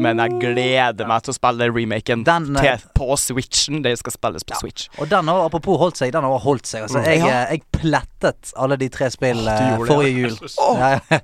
men 0.00 0.16
jeg 0.22 0.38
gleder 0.40 1.06
meg 1.06 1.22
til 1.26 1.34
å 1.34 1.36
spille 1.36 1.66
remaken 1.68 2.22
Den, 2.24 2.46
eh, 2.56 2.78
til, 2.80 2.86
på 2.96 3.16
Switchen. 3.20 3.82
Det 3.84 3.92
skal 4.00 4.14
spilles 4.14 4.46
på 4.48 4.54
Ja. 4.54 4.60
Switch. 4.62 4.86
Og 4.98 5.10
den 5.10 5.28
har, 5.28 5.42
apropos 5.44 5.76
holdt 5.78 5.96
seg, 6.00 6.12
den 6.16 6.24
har 6.24 6.38
holdt 6.40 6.64
seg. 6.66 6.86
Altså, 6.86 7.02
Mm. 7.02 7.04
jeg, 7.04 7.20
eh, 7.20 7.50
jeg 7.52 7.62
plettet 7.70 8.52
alle 8.56 8.76
de 8.80 8.88
tre 8.88 9.10
spillene 9.12 9.76
oh, 9.78 9.84
forrige 9.86 10.14
det, 10.14 10.40
jul. 10.40 10.78
Ja, 10.80 11.00
ja. 11.10 11.20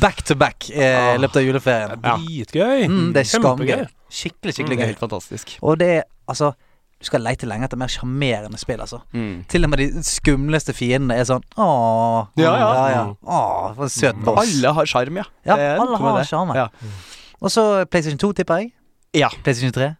Back 0.00 0.22
to 0.24 0.34
back 0.34 0.68
eh, 0.70 1.16
løpet 1.18 1.36
av 1.36 1.42
juleferien. 1.46 2.00
Ja. 2.02 2.16
Dritgøy! 2.18 2.88
Mm, 2.90 3.12
det 3.14 3.20
er 3.22 3.30
skamgøy. 3.38 3.86
Skikkelig, 4.10 4.42
Det 4.42 4.54
skikkelig 4.58 4.76
er 4.78 4.82
gøy. 4.82 4.86
helt 4.90 4.98
fantastisk. 5.06 5.54
Og 5.62 5.78
det 5.78 5.88
er 6.00 6.04
altså 6.28 6.52
Du 7.00 7.06
skal 7.08 7.22
leite 7.24 7.46
lenge 7.48 7.64
etter 7.64 7.78
mer 7.80 7.88
sjarmerende 7.88 8.58
spill, 8.60 8.80
altså. 8.84 8.98
Mm. 9.16 9.44
Til 9.48 9.64
og 9.64 9.70
med 9.72 9.80
de 9.80 10.02
skumleste 10.04 10.74
fiendene 10.76 11.16
er 11.16 11.24
sånn 11.24 11.40
Åh, 11.56 12.26
Ja, 12.36 12.50
ja. 12.60 12.66
ja, 12.92 13.04
Åh, 13.24 13.70
for 13.78 13.86
en 13.86 13.94
søt 13.94 14.18
boss. 14.26 14.42
Alle 14.44 14.74
har 14.76 14.90
sjarm, 14.90 15.16
ja. 15.22 15.24
Ja, 15.48 15.56
alle 15.80 15.96
har 15.96 16.18
det. 16.18 16.26
sjarmen. 16.28 16.56
Ja. 16.60 16.68
Og 17.40 17.48
så 17.54 17.64
PlayStation 17.88 18.20
2, 18.20 18.32
tipper 18.42 18.60
jeg. 18.60 18.72
Ja. 19.16 19.30
PlayStation 19.42 19.72
3. 19.72 19.94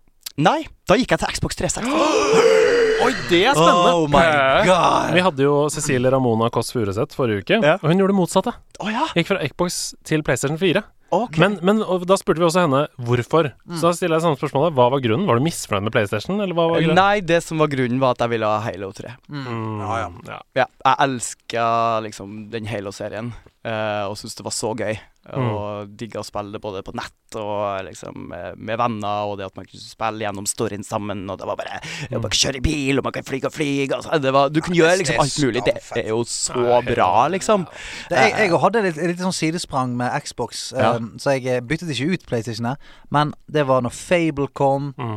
Nei, 0.44 0.60
da 0.88 0.96
gikk 1.00 1.10
jeg 1.16 1.20
til 1.24 1.32
Xbox 1.38 1.56
360. 1.56 1.88
Oi, 3.04 3.14
det 3.30 3.40
er 3.48 3.56
spennende! 3.56 3.92
Oh 3.96 4.04
my 4.12 4.20
god! 4.68 5.14
Vi 5.16 5.22
hadde 5.24 5.44
jo 5.46 5.54
Cecilie 5.72 6.10
Ramona 6.12 6.50
Kåss 6.52 6.68
Furuseth 6.76 7.16
forrige 7.16 7.40
uke, 7.46 7.58
Ja. 7.64 7.78
og 7.80 7.88
hun 7.88 7.96
gjorde 7.96 8.12
det 8.12 8.18
motsatte. 8.20 8.52
Oh, 8.78 8.90
ja. 8.92 9.06
Gikk 9.16 9.30
fra 9.32 9.40
Xbox 9.48 9.80
til 10.04 10.22
PlayStation 10.22 10.60
4. 10.60 10.82
Ok. 11.14 11.38
Men, 11.42 11.58
men 11.66 11.80
og 11.82 12.04
da 12.08 12.16
spurte 12.20 12.38
vi 12.42 12.46
også 12.46 12.64
henne 12.66 12.84
hvorfor. 13.06 13.50
Mm. 13.66 13.76
Så 13.80 13.88
da 13.88 13.92
stiller 13.98 14.16
jeg 14.18 14.24
samme 14.26 14.38
spørsmålet. 14.38 14.74
Hva 14.78 14.86
var 14.94 15.02
grunnen? 15.04 15.26
Var 15.28 15.40
du 15.40 15.44
misfornøyd 15.46 15.88
med 15.88 15.94
PlayStation, 15.96 16.38
eller 16.40 16.54
hva 16.58 16.68
var? 16.70 16.86
Nei, 16.96 17.20
det 17.26 17.40
som 17.46 17.58
var 17.62 17.70
grunnen, 17.72 17.98
var 18.02 18.14
at 18.14 18.24
jeg 18.24 18.32
ville 18.36 18.50
ha 18.50 18.60
Halo 18.64 18.92
3. 18.94 19.14
Mm, 19.28 19.80
Ja, 19.82 19.96
ja. 20.04 20.10
ja. 20.30 20.38
Ja, 20.62 20.66
jeg 20.86 20.96
elska 21.08 21.64
liksom 22.06 22.36
den 22.52 22.68
Halo-serien, 22.70 23.32
eh, 23.64 24.04
og 24.08 24.16
syntes 24.18 24.34
det 24.40 24.44
var 24.44 24.56
så 24.56 24.74
gøy. 24.76 24.98
Og 25.36 25.90
digga 26.00 26.22
å 26.22 26.24
spille 26.24 26.50
det 26.54 26.62
både 26.64 26.80
på 26.82 26.94
nett 26.96 27.36
og 27.38 27.84
liksom 27.86 28.32
eh, 28.34 28.54
med 28.56 28.78
venner, 28.80 29.28
og 29.28 29.36
det 29.38 29.44
at 29.46 29.54
man 29.58 29.66
kunne 29.68 29.78
spille 29.84 30.24
gjennom 30.24 30.46
storyen 30.48 30.82
sammen, 30.82 31.20
og 31.30 31.36
det 31.38 31.46
var 31.46 31.58
bare 31.60 31.76
mm. 31.84 32.14
Man 32.16 32.24
kan 32.32 32.38
kjøre 32.40 32.62
bil, 32.64 32.98
og 32.98 33.04
man 33.06 33.12
kan 33.14 33.26
fly 33.28 33.38
og 33.46 33.52
fly 33.54 33.68
altså, 33.92 34.16
Du 34.50 34.58
kunne 34.64 34.78
Ja, 34.80 34.88
gjøre 34.88 34.96
liksom 35.02 35.20
alt 35.22 35.36
mulig. 35.44 35.62
Det 35.68 35.76
er 36.02 36.08
jo 36.08 36.22
så 36.26 36.80
bra, 36.88 37.10
liksom. 37.30 37.66
Det, 38.08 38.16
jeg, 38.16 38.48
jeg 38.48 38.60
hadde 38.64 38.82
litt, 38.88 38.98
litt 39.12 39.20
sånn 39.22 39.36
sidesprang 39.36 39.92
med 40.00 40.16
Xbox, 40.24 40.70
Ja. 40.74 40.94
um, 40.96 41.12
så 41.20 41.36
jeg 41.36 41.46
eh, 41.52 41.60
byttet 41.60 41.92
ikke 41.94 42.16
ut 42.16 42.26
PlayStationet. 42.26 42.80
Men 43.12 43.34
det 43.46 43.66
var 43.68 43.84
når 43.86 43.94
Fable 43.94 44.48
kom, 44.56 44.90
Mm. 45.00 45.14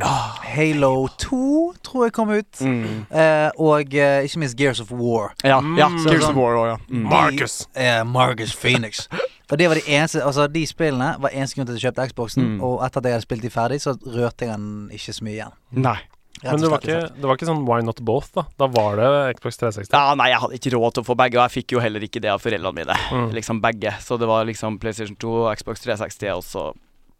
Halo 0.54 1.08
2 1.18 1.40
tror 1.84 2.06
jeg 2.06 2.14
kom 2.14 2.30
ut, 2.36 2.60
Mm. 2.62 3.06
eh, 3.10 3.50
og 3.58 3.96
eh, 3.96 4.28
ikke 4.28 4.40
minst 4.44 4.58
Gears 4.60 4.80
of 4.84 4.92
War. 4.92 5.32
Ja, 5.44 5.58
ja 5.80 5.88
Mm. 5.90 6.04
Gears 6.06 6.24
Sånn- 6.28 6.30
of 6.30 6.36
War 6.36 6.56
òg, 6.60 6.68
ja. 6.68 6.78
Mm. 6.92 7.10
Marcus. 7.10 7.68
uh, 7.76 8.04
Marcus 8.04 8.33
Phoenix. 8.58 9.08
Og 9.52 9.60
det 9.60 9.68
var 9.70 9.78
de 9.78 9.84
eneste 9.92 10.24
Altså 10.24 10.48
De 10.50 10.64
spillene 10.66 11.14
var 11.22 11.34
eneste 11.36 11.58
grunn 11.58 11.68
til 11.68 11.76
at 11.76 11.82
jeg 11.82 11.92
kjøpte 11.92 12.08
Xboxen. 12.14 12.48
Mm. 12.56 12.64
Og 12.66 12.82
etter 12.86 13.02
at 13.02 13.10
jeg 13.10 13.18
hadde 13.18 13.28
spilt 13.28 13.46
de 13.46 13.54
ferdig, 13.54 13.80
så 13.84 13.96
rørte 14.02 14.48
jeg 14.48 14.54
den 14.56 14.90
ikke 14.96 15.16
så 15.16 15.28
mye 15.28 15.36
igjen. 15.38 15.58
Nei. 15.84 16.00
Men 16.44 16.60
det 16.60 16.70
var, 16.72 16.82
og 16.82 16.88
ikke, 16.90 17.12
det 17.16 17.28
var 17.30 17.38
ikke 17.38 17.48
sånn 17.48 17.62
why 17.68 17.84
not 17.86 18.02
both, 18.04 18.34
da? 18.36 18.44
Da 18.60 18.68
var 18.68 18.98
det 19.00 19.10
Xbox 19.38 19.62
360. 19.62 19.94
Ja, 19.94 20.16
nei, 20.20 20.28
jeg 20.34 20.42
hadde 20.44 20.58
ikke 20.58 20.72
råd 20.74 20.96
til 20.98 21.04
å 21.06 21.08
få 21.08 21.16
begge, 21.20 21.38
og 21.40 21.46
jeg 21.46 21.54
fikk 21.54 21.76
jo 21.76 21.84
heller 21.84 22.04
ikke 22.04 22.20
det 22.24 22.34
av 22.34 22.42
foreldrene 22.44 22.82
mine. 22.82 22.98
Mm. 23.14 23.30
Liksom 23.38 23.62
begge. 23.64 23.94
Så 24.04 24.18
det 24.20 24.28
var 24.28 24.50
liksom 24.50 24.80
PlayStation 24.82 25.16
2, 25.24 25.36
Xbox 25.62 25.86
360 25.86 26.34
og 26.34 26.44
så 26.48 26.66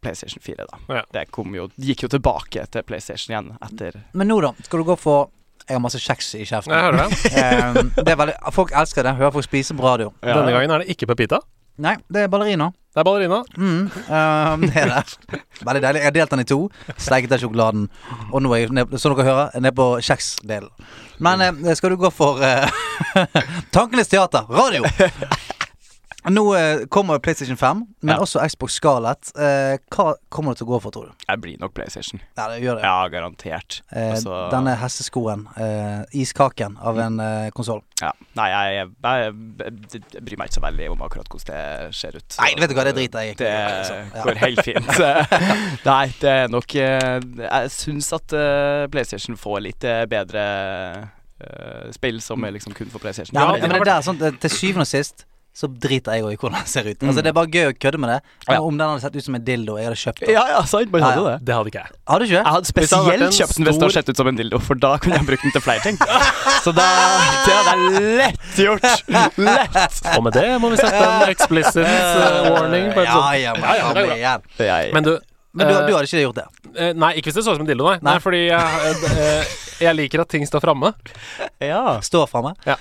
PlayStation 0.04 0.44
4, 0.44 0.66
da. 0.68 0.80
Ja. 0.98 1.04
Det 1.16 1.24
kom 1.32 1.56
jo, 1.56 1.70
gikk 1.80 2.04
jo 2.04 2.12
tilbake 2.12 2.66
til 2.74 2.84
PlayStation 2.84 3.32
igjen 3.32 3.50
etter 3.64 4.02
Men 4.12 4.28
nå, 4.28 4.42
da. 4.44 4.52
Skal 4.66 4.82
du 4.82 4.90
gå 4.90 4.98
for 5.00 5.30
Jeg 5.64 5.78
har 5.78 5.80
masse 5.80 6.00
kjeks 6.02 6.34
i 6.36 6.44
kjeften. 6.44 6.74
Jeg 6.74 6.86
hører 6.86 7.02
det. 7.02 7.20
Eh, 7.34 7.82
det 8.04 8.12
er 8.12 8.18
veldig, 8.20 8.34
folk 8.52 8.72
elsker 8.76 9.06
det. 9.06 9.16
Hører 9.18 9.34
folk 9.34 9.46
spise 9.46 9.76
på 9.76 9.84
radio. 9.84 10.12
Denne 10.22 10.52
gangen 10.52 10.74
er 10.74 10.84
det 10.84 10.94
ikke 10.94 11.08
Pepita. 11.12 11.40
Nei, 11.82 11.96
det 12.12 12.22
er 12.22 12.28
ballerina. 12.30 12.68
Det 12.94 13.00
er 13.02 13.06
ballerina. 13.08 13.40
Mm, 13.58 13.88
um, 13.90 14.66
det 14.68 14.76
er 14.84 14.92
det. 14.92 15.40
Veldig 15.66 15.82
deilig. 15.82 16.02
Jeg 16.04 16.06
har 16.06 16.14
delt 16.14 16.34
den 16.36 16.44
i 16.44 16.46
to. 16.46 16.58
Steiket 16.94 17.32
den 17.32 17.42
sjokoladen. 17.42 17.88
Og 18.30 18.44
nå 18.44 18.52
er 18.54 18.62
jeg, 18.62 18.70
ned, 18.76 18.94
som 19.02 19.16
dere 19.16 19.26
hører, 19.26 19.58
nede 19.58 19.74
på 19.74 19.88
kjeksdelen. 19.98 20.70
Men 21.18 21.42
eh, 21.42 21.74
skal 21.74 21.96
du 21.96 21.98
gå 21.98 22.12
for 22.14 22.38
uh, 22.38 22.70
Tankenes 23.74 24.12
teater, 24.12 24.46
radio! 24.46 24.86
Nå 26.32 26.42
eh, 26.56 26.86
kommer 26.88 27.18
PlayStation 27.18 27.56
5, 27.56 27.82
men 28.00 28.14
Ja. 28.14 28.20
også 28.22 28.40
Xbox 28.48 28.72
Scarlett. 28.78 29.28
Eh, 29.36 29.76
hva 29.92 30.14
kommer 30.32 30.54
det 30.54 30.58
til 30.62 30.66
å 30.66 30.70
gå 30.70 30.78
for, 30.80 30.90
tror 30.94 31.10
du? 31.10 31.24
Jeg 31.28 31.40
blir 31.42 31.58
nok 31.60 31.74
PlayStation. 31.76 32.20
Ja, 32.38 32.46
det 32.48 32.62
gjør 32.62 32.78
det. 32.78 32.84
Ja, 32.86 33.08
garantert. 33.12 33.80
Eh, 33.92 34.12
Altså- 34.14 34.50
denne 34.50 34.74
hesteskoen, 34.80 35.46
eh, 35.60 36.04
iskaken 36.14 36.78
av 36.80 36.98
en 36.98 37.20
eh, 37.20 37.50
konsoll. 37.50 37.82
Ja. 38.00 38.12
Nei, 38.36 38.48
jeg, 38.48 38.74
jeg, 38.74 38.88
jeg, 39.04 39.34
jeg 40.14 40.24
bryr 40.24 40.38
meg 40.38 40.48
ikke 40.48 40.54
så 40.60 40.64
veldig 40.64 40.90
om 40.94 41.02
akkurat 41.04 41.28
hvordan 41.28 41.88
det 41.88 41.94
ser 41.94 42.16
ut. 42.16 42.36
Nei, 42.40 42.54
vet 42.58 42.70
du 42.70 42.74
hva, 42.74 42.84
det 42.88 42.94
driter 42.96 43.20
jeg 43.20 43.30
i. 43.30 43.34
Det 43.34 43.52
ja. 43.52 44.22
går 44.24 44.40
helt 44.46 44.64
fint. 44.64 44.88
Nei, 45.90 46.06
det 46.20 46.30
er 46.30 46.48
nok 46.48 46.74
eh, 46.74 47.20
Jeg 47.44 47.70
syns 47.70 48.12
at 48.16 48.32
eh, 48.32 48.86
PlayStation 48.88 49.36
får 49.36 49.60
litt 49.68 49.84
eh, 49.84 50.06
bedre 50.08 50.46
eh, 51.40 51.92
spill 51.92 52.20
som 52.24 52.42
er 52.44 52.56
liksom 52.56 52.72
kun 52.72 52.88
for 52.88 52.98
PlayStation. 53.04 53.36
Ja, 53.36 53.52
men, 53.52 53.60
det 53.68 53.80
er 53.82 53.84
der, 53.92 54.00
sånn, 54.08 54.18
det- 54.18 54.38
til 54.40 54.50
syvende 54.50 54.88
og 54.88 54.92
sist 54.94 55.26
så 55.54 55.68
driter 55.70 56.16
jeg 56.16 56.24
òg 56.26 56.32
i 56.34 56.36
hvordan 56.40 56.64
det 56.64 56.70
ser 56.72 56.88
ut. 56.88 56.98
Altså 57.06 57.22
Det 57.22 57.30
er 57.30 57.34
bare 57.36 57.46
gøy 57.54 57.68
å 57.70 57.74
kødde 57.78 57.98
med 58.02 58.10
det. 58.10 58.16
Ja. 58.48 58.56
Om 58.58 58.74
den 58.74 58.88
hadde 58.90 59.02
sett 59.04 59.14
ut 59.14 59.22
som 59.22 59.36
en 59.38 59.44
dildo 59.46 59.76
jeg 59.78 59.86
hadde 59.86 59.98
kjøpt 60.00 60.24
den. 60.24 60.32
ja, 60.34 60.42
ja, 60.50 60.62
sant. 60.66 60.90
men 60.90 61.04
Ja, 61.04 61.10
hadde 61.12 61.22
ja. 61.22 61.34
det. 61.36 61.46
Det 61.46 61.54
hadde 61.54 61.70
ikke 61.70 61.82
jeg. 61.84 61.92
Hadde 62.10 62.26
ikke? 62.26 62.40
Jeg 62.40 62.54
hadde 62.56 62.70
spesielt 62.72 63.22
en 63.28 63.36
kjøpt 63.38 63.54
den 63.60 63.68
hvis 63.68 63.78
det 63.78 63.86
hadde 63.86 63.96
sett 64.00 64.10
ut 64.10 64.22
som 64.22 64.30
en 64.32 64.40
dildo, 64.40 64.58
for 64.66 64.80
da 64.82 64.90
kunne 64.98 65.20
jeg 65.20 65.28
brukt 65.28 65.46
den 65.46 65.54
til 65.54 65.62
flere 65.62 65.84
ting. 65.86 66.00
Så 66.64 66.74
da, 66.74 66.88
det 67.46 67.54
hadde 67.54 67.76
jeg 67.76 68.16
lett 68.18 68.58
gjort. 68.64 68.88
Lett. 69.38 70.00
Og 70.16 70.26
med 70.26 70.34
det 70.40 70.48
må 70.58 70.72
vi 70.74 70.80
sette 70.82 71.04
en 71.06 71.30
explicit 71.30 71.78
eh, 71.86 72.50
warning 72.50 72.90
på 72.96 73.06
Ja, 73.06 73.20
ja, 73.38 73.54
men, 73.54 73.62
Ja, 73.62 73.74
ja, 73.78 74.34
det 74.58 74.66
er 74.66 74.90
kom 74.90 74.90
bra. 74.90 74.94
Men 74.98 75.06
du, 75.06 75.12
Men 75.54 75.68
du, 75.70 75.74
eh, 75.76 75.86
du 75.86 75.92
hadde 75.94 76.08
ikke 76.10 76.24
gjort 76.24 76.40
det? 76.42 76.48
Uh, 76.74 76.90
Nei, 76.98 77.12
ikke 77.20 77.30
hvis 77.30 77.38
det 77.38 77.44
så 77.46 77.54
ut 77.54 77.60
som 77.60 77.62
en 77.62 77.70
dildo, 77.70 77.86
nei. 77.86 78.00
nei. 78.02 78.16
Nei. 78.16 78.22
fordi 78.24 78.40
jeg, 78.48 78.96
uh, 79.06 79.52
jeg 79.86 79.94
liker 80.00 80.24
at 80.24 80.32
ting 80.34 80.42
står 80.50 80.64
framme. 80.64 80.90
ja. 81.62 82.00
Står 82.02 82.26
framme? 82.26 82.56
Ja. 82.66 82.74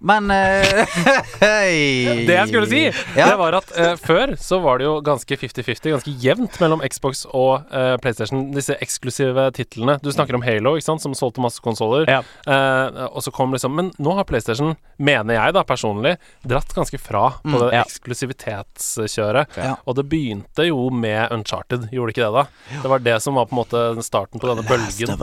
Men 0.00 0.30
uh, 0.32 0.96
hei. 1.42 2.24
Det 2.26 2.36
jeg 2.36 2.48
skulle 2.48 2.68
si, 2.70 2.82
Ja. 3.18 3.26
det 3.30 3.36
var 3.40 3.56
at 3.58 3.72
uh, 3.76 3.94
før 4.00 4.32
så 4.40 4.60
var 4.64 4.80
det 4.80 4.86
jo 4.88 4.94
ganske 5.04 5.36
50-50, 5.36 5.90
ganske 5.92 6.14
jevnt 6.22 6.56
mellom 6.62 6.80
Xbox 6.88 7.26
og 7.30 7.66
uh, 7.72 7.96
PlayStation. 8.00 8.46
Disse 8.56 8.76
eksklusive 8.80 9.48
titlene. 9.56 9.98
Du 10.02 10.08
snakker 10.14 10.38
om 10.38 10.44
Halo, 10.46 10.76
ikke 10.78 10.88
sant, 10.88 11.04
som 11.04 11.14
solgte 11.16 11.42
masse 11.44 11.60
konsoller. 11.64 12.08
Ja. 12.10 12.20
Eh, 12.50 13.00
og 13.10 13.20
så 13.24 13.30
kom 13.34 13.52
liksom 13.54 13.74
Men 13.76 13.90
nå 14.02 14.14
har 14.16 14.24
PlayStation, 14.28 14.72
mener 14.98 15.36
jeg 15.36 15.54
da 15.54 15.62
personlig, 15.68 16.16
dratt 16.48 16.72
ganske 16.76 16.98
fra 17.00 17.26
på 17.42 17.52
det 17.60 17.68
Mm, 17.70 17.74
ja. 17.76 17.82
eksklusivitetskjøret. 17.84 19.56
Ja. 19.56 19.74
Og 19.86 19.96
det 19.98 20.04
begynte 20.10 20.64
jo 20.66 20.88
med 20.90 21.30
Uncharted, 21.34 21.88
gjorde 21.92 22.10
det 22.10 22.16
ikke 22.16 22.26
det 22.26 22.32
da? 22.34 22.44
Det 22.82 22.90
var 22.92 23.04
det 23.04 23.16
som 23.22 23.36
var 23.38 23.46
på 23.50 23.54
en 23.54 23.60
måte 23.60 23.82
starten 24.06 24.40
på 24.42 24.48
denne 24.50 24.64
bølgen. 24.66 25.14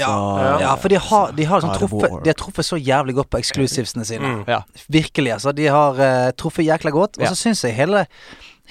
Ja, 0.00 0.08
Ja. 0.08 0.58
ja 0.64 0.72
for 0.80 0.88
de 0.92 0.98
har, 0.98 1.32
de 1.36 1.44
har, 1.48 1.60
sånn 1.62 1.76
truffet, 1.78 2.16
de 2.24 2.32
har 2.32 2.38
truffet 2.38 2.66
så 2.66 2.78
jævlig 2.80 3.14
godt 3.20 3.30
på 3.32 3.40
exclusivesene 3.92 4.04
sine. 4.04 4.26
Mm. 4.26 4.44
Ja. 4.48 4.60
Virkelig, 4.88 5.32
altså. 5.32 5.52
De 5.52 5.66
har 5.66 5.92
uh, 6.00 6.30
truffet 6.36 6.64
jækla 6.66 6.90
godt. 6.90 7.18
Og 7.18 7.22
Ja. 7.24 7.28
så 7.28 7.34
syns 7.36 7.64
jeg 7.64 7.74
hele 7.74 8.06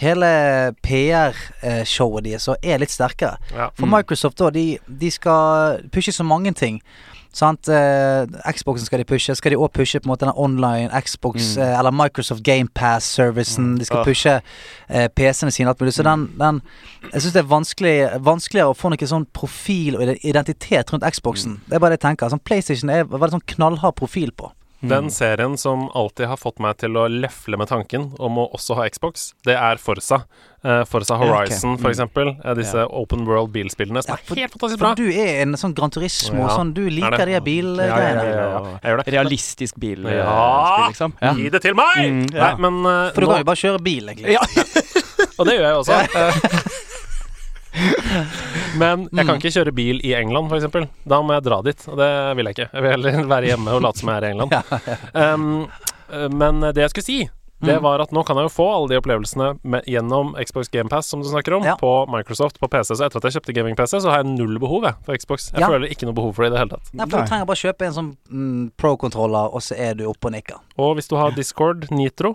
Hele 0.02 0.74
PR-showet 0.82 2.24
deres 2.24 2.48
er 2.64 2.80
litt 2.80 2.90
sterkere. 2.90 3.38
Ja. 3.54 3.68
For 3.78 3.86
Microsoft 3.86 4.38
da, 4.40 4.50
de, 4.50 4.78
de 4.88 5.10
skal 5.12 5.82
pushe 5.94 6.12
så 6.16 6.24
mange 6.24 6.54
ting. 6.54 6.80
Sant? 7.34 7.68
Eh, 7.70 8.26
Xboxen 8.52 8.86
skal 8.86 9.00
de 9.00 9.06
pushe. 9.06 9.36
Skal 9.36 9.52
de 9.52 9.58
òg 9.58 9.70
pushe 9.76 10.00
på 10.00 10.08
en 10.08 10.12
måte 10.14 10.26
den 10.26 10.34
online 10.36 10.90
Xbox 11.06 11.56
Mm. 11.58 11.62
eh, 11.64 11.80
eller 11.80 11.92
Microsoft 11.92 12.42
GamePass-servicen. 12.44 13.78
De 13.80 13.86
skal 13.86 14.04
pushe 14.04 14.42
eh, 14.90 15.08
PC-ene 15.08 15.52
sine. 15.52 15.70
Alt 15.70 15.80
mulig. 15.82 15.94
Så 15.94 16.04
den, 16.04 16.26
den 16.40 16.62
Jeg 17.14 17.22
syns 17.22 17.34
det 17.34 17.44
er 17.44 17.52
vanskelig, 17.52 17.96
vanskeligere 18.24 18.72
å 18.72 18.76
få 18.78 18.90
noen 18.90 19.08
sånn 19.08 19.28
profil 19.34 19.96
og 20.00 20.16
identitet 20.24 20.92
rundt 20.92 21.04
Xboxen. 21.12 21.60
Det 21.68 21.76
er 21.76 21.80
bare 21.80 21.96
det 21.96 22.02
jeg 22.02 22.08
tenker. 22.10 22.30
Sånn 22.32 22.44
PlayStation 22.44 22.90
er 22.90 23.04
veldig 23.06 23.32
sånn 23.38 23.48
knallhard 23.56 23.96
profil 23.96 24.32
på. 24.32 24.52
Den 24.82 25.10
serien 25.14 25.58
som 25.58 25.90
alltid 25.94 26.26
har 26.28 26.38
fått 26.42 26.58
meg 26.60 26.78
til 26.82 26.96
å 26.98 27.04
lefle 27.08 27.58
med 27.58 27.68
tanken 27.70 28.16
om 28.20 28.38
å 28.42 28.48
også 28.56 28.76
ha 28.80 28.88
Xbox, 28.90 29.34
det 29.46 29.54
er 29.54 29.78
Forsa. 29.78 30.24
Uh, 30.66 30.84
Forsa 30.90 31.16
ok. 31.18 31.22
Horizon, 31.26 31.78
for 31.78 31.90
Mm. 31.90 31.94
eksempel. 31.94 32.32
Eh, 32.46 32.54
disse 32.56 32.86
open 32.90 33.26
world 33.26 33.52
bilspillene 33.54 34.02
som 34.04 34.14
Ja, 34.14 34.18
er 34.18 34.26
for- 34.26 34.36
helt 34.36 34.52
fantastisk 34.54 34.80
bra. 34.80 34.90
For 34.96 34.96
du 35.04 35.10
er 35.12 35.42
en 35.44 35.54
sånn 35.54 35.74
Gran 35.76 35.90
Turismo. 35.92 36.40
Ja, 36.48 36.48
Sånn, 36.58 36.74
du 36.74 36.86
er 36.88 36.92
liker 36.92 37.26
de 37.26 37.40
bilgreiene. 37.42 38.26
Ja, 38.26 38.78
ja. 38.84 38.98
Realistisk 39.06 39.78
bil, 39.80 40.06
eh, 40.08 40.18
Ja. 40.18 40.88
liksom. 40.90 41.14
Ja. 41.22 41.34
Gi 41.34 41.50
det 41.50 41.62
til 41.62 41.74
meg! 41.76 41.98
Mm, 41.98 42.34
ja. 42.34 42.56
Nei, 42.56 42.70
men 42.70 42.86
uh, 42.86 43.12
For 43.12 43.22
du 43.22 43.28
nå, 43.28 43.32
kan 43.32 43.40
jo 43.40 43.44
bare 43.44 43.56
kjøre 43.56 43.84
bil, 43.84 44.10
egentlig. 44.10 44.34
Ja. 44.34 44.42
Og 45.40 45.46
det 45.46 45.58
gjør 45.58 45.66
jeg 45.70 45.76
også. 45.78 45.94
Eh, 48.74 48.78
Men 48.78 49.04
jeg 49.12 49.12
Mm. 49.12 49.28
kan 49.28 49.40
ikke 49.42 49.52
kjøre 49.58 49.74
bil 49.76 50.00
i 50.06 50.14
England, 50.16 50.50
f.eks. 50.52 50.88
Da 51.08 51.22
må 51.22 51.34
jeg 51.34 51.44
dra 51.44 51.62
dit, 51.62 51.88
og 51.88 51.98
det 51.98 52.36
vil 52.38 52.46
jeg 52.46 52.56
ikke. 52.56 52.70
Jeg 52.74 52.82
vil 52.82 52.92
heller 52.92 53.28
være 53.28 53.48
hjemme 53.52 53.68
og 53.76 53.82
late 53.82 53.98
som 54.00 54.10
jeg 54.10 54.18
er 54.18 54.26
i 54.28 54.32
England. 54.32 54.52
Um, 55.16 55.68
eh, 56.12 56.28
men 56.30 56.62
det 56.74 56.76
jeg 56.78 56.90
skulle 56.92 57.04
si, 57.06 57.30
det 57.62 57.76
Mm. 57.78 57.84
var 57.84 58.02
at 58.02 58.10
nå 58.12 58.24
kan 58.26 58.36
jeg 58.38 58.48
jo 58.50 58.50
få 58.50 58.66
alle 58.74 58.88
de 58.90 58.98
opplevelsene 59.00 59.60
med, 59.64 59.84
gjennom 59.86 60.34
Xbox 60.44 60.68
GamePass, 60.74 61.06
som 61.08 61.22
du 61.22 61.28
snakker 61.30 61.54
om, 61.58 61.64
Ja. 61.64 61.76
på 61.76 62.08
Microsoft 62.10 62.58
på 62.60 62.68
PC. 62.68 62.96
Så 62.96 63.06
etter 63.06 63.18
at 63.18 63.24
jeg 63.30 63.34
kjøpte 63.38 63.54
gaming-PC, 63.54 64.00
så 64.02 64.10
har 64.10 64.24
jeg 64.24 64.32
null 64.36 64.58
behov 64.58 64.82
jeg, 64.84 64.96
for 65.06 65.14
Xbox. 65.16 65.52
Jeg 65.54 65.62
Ja. 65.62 65.68
føler 65.68 65.88
ikke 65.92 66.06
noe 66.10 66.14
behov 66.18 66.34
for 66.36 66.44
det 66.44 66.50
i 66.52 66.56
det 66.56 66.60
hele 66.60 66.70
tatt. 66.70 66.94
Nei, 66.94 67.06
for 67.06 67.22
Du 67.22 67.28
trenger 67.28 67.46
bare 67.46 67.62
kjøpe 67.62 67.86
en 67.86 67.94
sånn 67.94 68.18
mm, 68.32 68.72
pro-kontroller, 68.78 69.54
og 69.54 69.62
så 69.62 69.78
er 69.78 69.94
du 69.94 70.06
oppe 70.08 70.26
og 70.26 70.32
nikker. 70.34 70.58
Og 70.80 70.96
hvis 70.98 71.08
du 71.08 71.16
har 71.18 71.30
Discord 71.32 71.92
Nitro, 71.92 72.34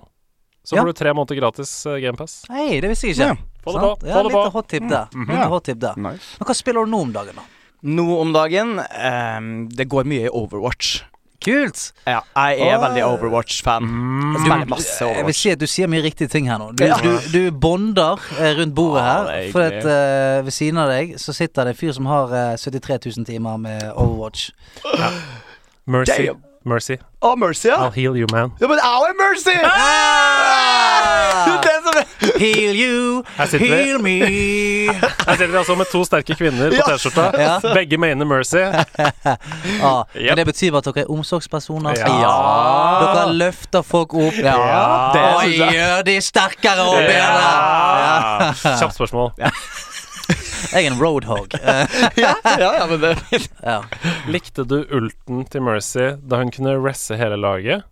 så 0.64 0.76
Ja. 0.76 0.82
får 0.82 0.86
du 0.86 0.92
tre 0.92 1.12
måneder 1.12 1.36
gratis 1.40 1.86
uh, 1.86 1.98
GamePass. 1.98 2.44
Hei, 2.48 2.80
det 2.80 2.88
visste 2.90 3.08
jeg 3.10 3.16
ikke. 3.16 3.38
Ja. 3.66 3.72
Få 3.72 3.74
det 3.74 3.80
Sant? 3.82 4.00
på, 4.00 4.06
Ja, 4.06 4.14
få 4.14 4.22
det 4.22 4.32
litt 4.32 4.38
på. 4.38 4.50
hot 4.52 4.68
tip 4.68 4.88
der. 4.88 5.06
Litt 5.14 5.28
Ja. 5.38 5.48
hot 5.48 5.64
tip 5.64 5.78
der. 5.80 5.94
Nice. 5.96 6.36
Men 6.38 6.46
hva 6.46 6.54
spiller 6.54 6.84
du 6.86 6.90
nå 6.90 7.00
om 7.02 7.12
dagen, 7.12 7.34
da? 7.36 7.42
Nå 7.86 8.20
om 8.20 8.32
dagen 8.32 8.78
um, 8.80 9.68
Det 9.68 9.88
går 9.88 10.04
mye 10.08 10.24
i 10.26 10.28
Overwatch. 10.32 11.02
Kult! 11.46 11.92
Ja, 12.06 12.22
jeg 12.34 12.60
er 12.64 12.78
Åh. 12.78 12.80
veldig 12.88 13.02
Overwatch-fan. 13.04 13.84
Jeg 14.32 14.40
spiller 14.40 14.66
masse 14.66 15.04
Jeg 15.04 15.26
vil 15.26 15.34
si 15.34 15.50
at 15.52 15.58
du 15.60 15.66
sier 15.66 15.86
mye 15.86 16.02
riktige 16.02 16.28
ting 16.32 16.48
her 16.48 16.58
nå. 16.58 16.72
Du, 16.74 16.84
Ja. 16.84 16.96
du, 16.96 17.18
du 17.30 17.50
bonder 17.52 18.16
eh, 18.40 18.54
rundt 18.58 18.74
bordet 18.74 19.02
her. 19.04 19.28
er 19.30 19.52
For 19.52 19.60
at 19.60 19.84
eh, 19.84 20.42
ved 20.46 20.50
siden 20.50 20.78
av 20.78 20.88
deg 20.88 21.14
så 21.20 21.32
sitter 21.36 21.64
det 21.64 21.76
en 21.76 21.78
fyr 21.78 21.92
som 21.92 22.06
har 22.06 22.32
uh, 22.32 22.56
73 22.56 22.98
000 23.18 23.26
timer 23.26 23.58
med 23.58 23.82
Overwatch. 23.94 24.50
Mercy. 25.86 26.26
Damn. 26.26 26.42
Mercy. 26.64 26.96
Oh, 27.22 27.36
Mercy, 27.36 27.68
ja. 27.68 27.76
I'll 27.76 27.92
heal 27.94 28.16
you, 28.16 28.26
man. 28.32 28.50
Ja, 28.60 28.66
men 28.66 28.78
jeg 28.78 29.02
er 29.06 29.14
Mercy! 29.20 29.54
Ah! 29.62 31.60
Det 31.62 31.75
Heal 32.38 32.74
you, 32.76 33.22
heal 33.58 33.98
me. 34.02 34.16
Her 34.92 35.36
sitter 35.36 35.52
vi 35.52 35.58
altså 35.60 35.76
med 35.78 35.88
to 35.92 36.02
sterke 36.04 36.36
kvinner 36.38 36.70
på 36.74 36.82
T-skjorta. 36.90 37.26
Ja. 37.40 37.54
Begge 37.74 37.98
mener 38.00 38.28
Mercy. 38.28 38.60
Ah, 38.62 40.04
Yep. 40.14 40.28
Men 40.30 40.36
det 40.40 40.46
betyr 40.50 40.70
bare 40.74 40.82
at 40.84 40.88
dere 40.94 41.04
er 41.06 41.10
omsorgspersoner. 41.12 41.96
Ja. 41.98 42.12
Dere 43.02 43.24
løfter 43.36 43.82
folk 43.86 44.14
opp 44.16 44.36
Ja, 44.40 44.56
det 45.14 45.24
og 45.26 45.56
gjør 45.72 46.04
de 46.06 46.16
sterkere 46.24 46.86
og 46.86 47.00
bedre. 47.00 47.48
Ja. 48.02 48.52
Kjapt 48.62 48.94
spørsmål. 48.96 49.32
Jeg 50.72 50.82
er 50.82 50.90
en 50.90 50.98
roadhog. 51.00 51.52
Ja, 51.62 52.32
ja, 52.58 52.70
ja, 52.80 52.86
men 52.90 53.00
det 53.02 53.12
ja. 53.62 53.80
Likte 54.32 54.64
du 54.66 54.80
ulten 54.96 55.44
til 55.52 55.62
Mercy 55.62 56.14
da 56.26 56.40
hun 56.40 56.50
kunne 56.54 56.74
resse 56.82 57.16
hele 57.20 57.36
laget? 57.40 57.84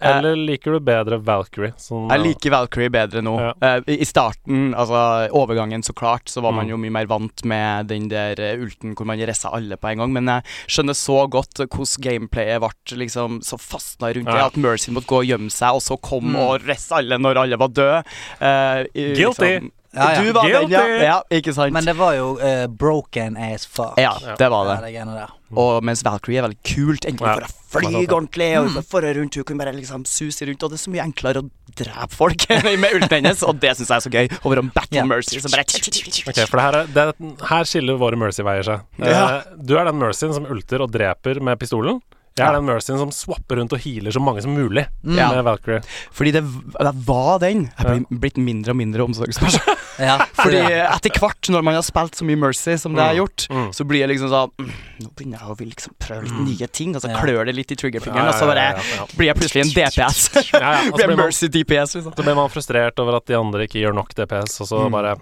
Eller 0.00 0.36
liker 0.36 0.72
du 0.76 0.80
bedre 0.80 1.18
Valkyrie? 1.24 1.72
Sånn, 1.80 2.08
Jeg 2.10 2.20
liker 2.20 2.50
Valkyrie 2.50 2.90
bedre 2.92 3.22
nå. 3.24 3.34
Ja. 3.40 3.52
Eh, 3.60 3.80
I 3.96 4.04
starten, 4.04 4.74
altså 4.74 5.30
overgangen, 5.32 5.82
så 5.82 5.94
klart, 5.96 6.26
så 6.28 6.42
var 6.42 6.52
man 6.52 6.66
Mm. 6.66 6.70
jo 6.70 6.76
mye 6.76 6.92
mer 6.92 7.06
vant 7.06 7.44
med 7.44 7.88
den 7.88 8.08
der 8.08 8.34
eh, 8.38 8.56
ulten 8.60 8.94
hvor 8.94 9.06
man 9.06 9.18
ressa 9.18 9.48
alle 9.54 9.76
på 9.76 9.88
en 9.92 9.98
gang. 9.98 10.12
Men 10.12 10.26
jeg 10.26 10.42
skjønner 10.68 10.94
så 10.94 11.28
godt 11.30 11.54
hvordan 11.66 12.02
gameplayet 12.02 12.60
ble 12.60 12.98
liksom 12.98 13.40
så 13.42 13.56
fastna 13.58 14.12
rundt 14.14 14.26
det. 14.26 14.34
Ja. 14.36 14.46
At 14.46 14.56
Mercy 14.56 14.90
måtte 14.92 15.06
gå 15.06 15.22
og 15.22 15.26
gjemme 15.26 15.50
seg, 15.50 15.74
og 15.74 15.80
så 15.82 15.96
kom 16.00 16.32
Mm. 16.32 16.36
og 16.36 16.60
resse 16.66 16.92
alle 16.92 17.18
når 17.18 17.36
alle 17.38 17.56
var 17.56 17.68
døde. 17.68 18.04
Uh, 18.40 18.84
Guilty. 18.94 19.60
Liksom, 19.60 19.70
Ja, 19.96 20.10
ja. 20.12 20.22
Du 20.22 20.32
var 20.36 20.50
den, 20.50 20.70
ja. 20.70 20.84
Ja. 21.02 21.16
Ikke 21.32 21.54
sant? 21.56 21.72
Men 21.72 21.86
det 21.88 21.96
var 21.96 22.14
jo 22.16 22.36
eh, 22.38 22.66
broken 22.68 23.38
as 23.40 23.66
fuck. 23.66 23.96
ja, 24.00 24.12
det 24.38 24.50
var 24.52 24.68
Ja, 24.68 24.74
det. 24.76 24.86
det 24.86 24.92
greiene 24.94 25.16
der. 25.16 25.34
Og 25.56 25.84
mens 25.86 26.02
Valkyrie 26.04 26.40
er 26.40 26.46
veldig 26.48 26.58
kult. 26.66 27.06
Endelig 27.06 27.46
for 27.70 27.84
å 27.84 27.90
fly 27.90 28.02
ordentlig, 28.06 28.48
og 28.58 28.68
mm. 28.72 28.86
for 28.88 29.06
rundt 29.16 29.38
hun 29.38 29.46
kunne 29.46 29.62
bare 29.62 29.74
liksom 29.76 30.04
suse 30.08 30.48
rundt. 30.48 30.64
Og 30.64 30.72
det 30.72 30.78
er 30.78 30.82
så 30.82 30.92
mye 30.94 31.04
enklere 31.06 31.42
å 31.44 31.46
drepe 31.78 32.10
folk 32.14 32.46
med 32.82 32.98
ulten 32.98 33.14
hennes, 33.18 33.44
og 33.46 33.60
det 33.62 33.76
syns 33.78 33.92
jeg 33.92 33.96
er 33.96 34.04
så 34.06 34.12
gøy. 34.12 34.40
Over 34.42 34.62
om 34.64 34.72
Battle 34.74 35.00
yeah. 35.00 35.08
Mercy 35.08 35.40
som 35.42 35.54
bare 35.54 35.66
Ok, 35.66 36.42
for 36.50 36.58
det 36.58 36.66
her, 36.66 36.80
er, 36.82 36.92
det, 36.96 37.32
her 37.50 37.70
skiller 37.70 38.00
våre 38.00 38.18
Mercy-veier 38.20 38.66
seg. 38.66 38.84
Ja. 39.02 39.22
Eh, 39.38 39.56
du 39.62 39.76
er 39.78 39.88
den 39.88 40.00
Mercyen 40.02 40.34
som 40.36 40.48
ulter 40.50 40.84
og 40.84 40.92
dreper 40.94 41.40
med 41.44 41.60
pistolen. 41.62 42.02
Jeg 42.36 42.44
er 42.44 42.52
Ja. 42.52 42.58
den 42.58 42.66
Mercyen 42.68 42.98
som 43.00 43.10
swapper 43.10 43.56
rundt 43.56 43.72
og 43.72 43.80
healer 43.80 44.12
så 44.12 44.20
mange 44.20 44.42
som 44.42 44.52
mulig 44.52 44.86
mm. 45.02 45.14
med 45.16 45.42
Valkyrie. 45.46 45.80
Fordi 46.12 46.32
det, 46.36 46.42
det 46.44 46.92
var 47.06 47.38
den. 47.40 47.62
Jeg 47.78 47.86
er 47.86 47.94
blitt- 47.94 48.20
blitt 48.20 48.36
mindre 48.36 48.70
og 48.74 48.76
mindre 48.76 49.02
omsorgsperson. 49.08 49.72
Ja, 49.96 50.18
Fordi 50.36 50.58
etter 50.60 51.08
hvert, 51.16 51.48
når 51.48 51.62
man 51.64 51.72
har 51.78 51.80
spilt 51.80 52.12
så 52.18 52.24
mye 52.28 52.36
Mercy 52.36 52.74
som 52.76 52.92
det 52.92 53.00
jeg 53.00 53.14
har 53.14 53.20
gjort, 53.22 53.46
Mm. 53.48 53.70
så 53.72 53.86
blir 53.88 54.00
jeg 54.04 54.10
liksom 54.10 54.28
sånn 54.28 54.50
mm, 54.60 54.72
Nå 55.00 55.08
begynner 55.16 55.38
jeg 55.40 55.48
å 55.48 55.56
vil 55.56 55.70
liksom 55.70 55.94
prøve 55.98 56.22
litt 56.28 56.40
nye 56.44 56.66
ting, 56.68 56.92
og 56.94 57.00
så 57.00 57.08
Ja. 57.08 57.16
klør 57.22 57.46
det 57.48 57.54
litt 57.56 57.72
i 57.72 57.76
triggerfingeren, 57.80 58.26
Ja, 58.28 58.28
og 58.28 58.34
så 58.36 58.44
ja, 58.44 58.74
bare 58.76 59.06
blir 59.16 59.26
jeg 59.30 59.36
plutselig 59.40 59.62
en 59.64 59.72
DPS. 59.72 60.52
Ja, 60.52 60.60
ja, 60.60 60.82
blir 60.92 60.92
blir 60.92 61.08
jeg 61.08 61.16
Mercy 61.16 61.48
DPS, 61.48 61.94
liksom. 61.96 62.12
Så 62.12 62.22
blir 62.28 62.36
man 62.36 62.50
frustrert 62.52 63.00
over 63.00 63.16
at 63.16 63.24
de 63.24 63.38
andre 63.40 63.64
ikke 63.64 63.80
gjør 63.80 63.94
nok 63.96 64.12
DPS, 64.14 64.60
og 64.60 64.68
så 64.68 64.84
Mm. 64.84 64.92
bare 64.92 65.16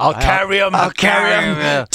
I'll 0.00 0.18
carry 0.20 0.58
him! 0.58 0.74
I'll 0.74 0.90
carry 0.90 1.38
him. 1.46 1.86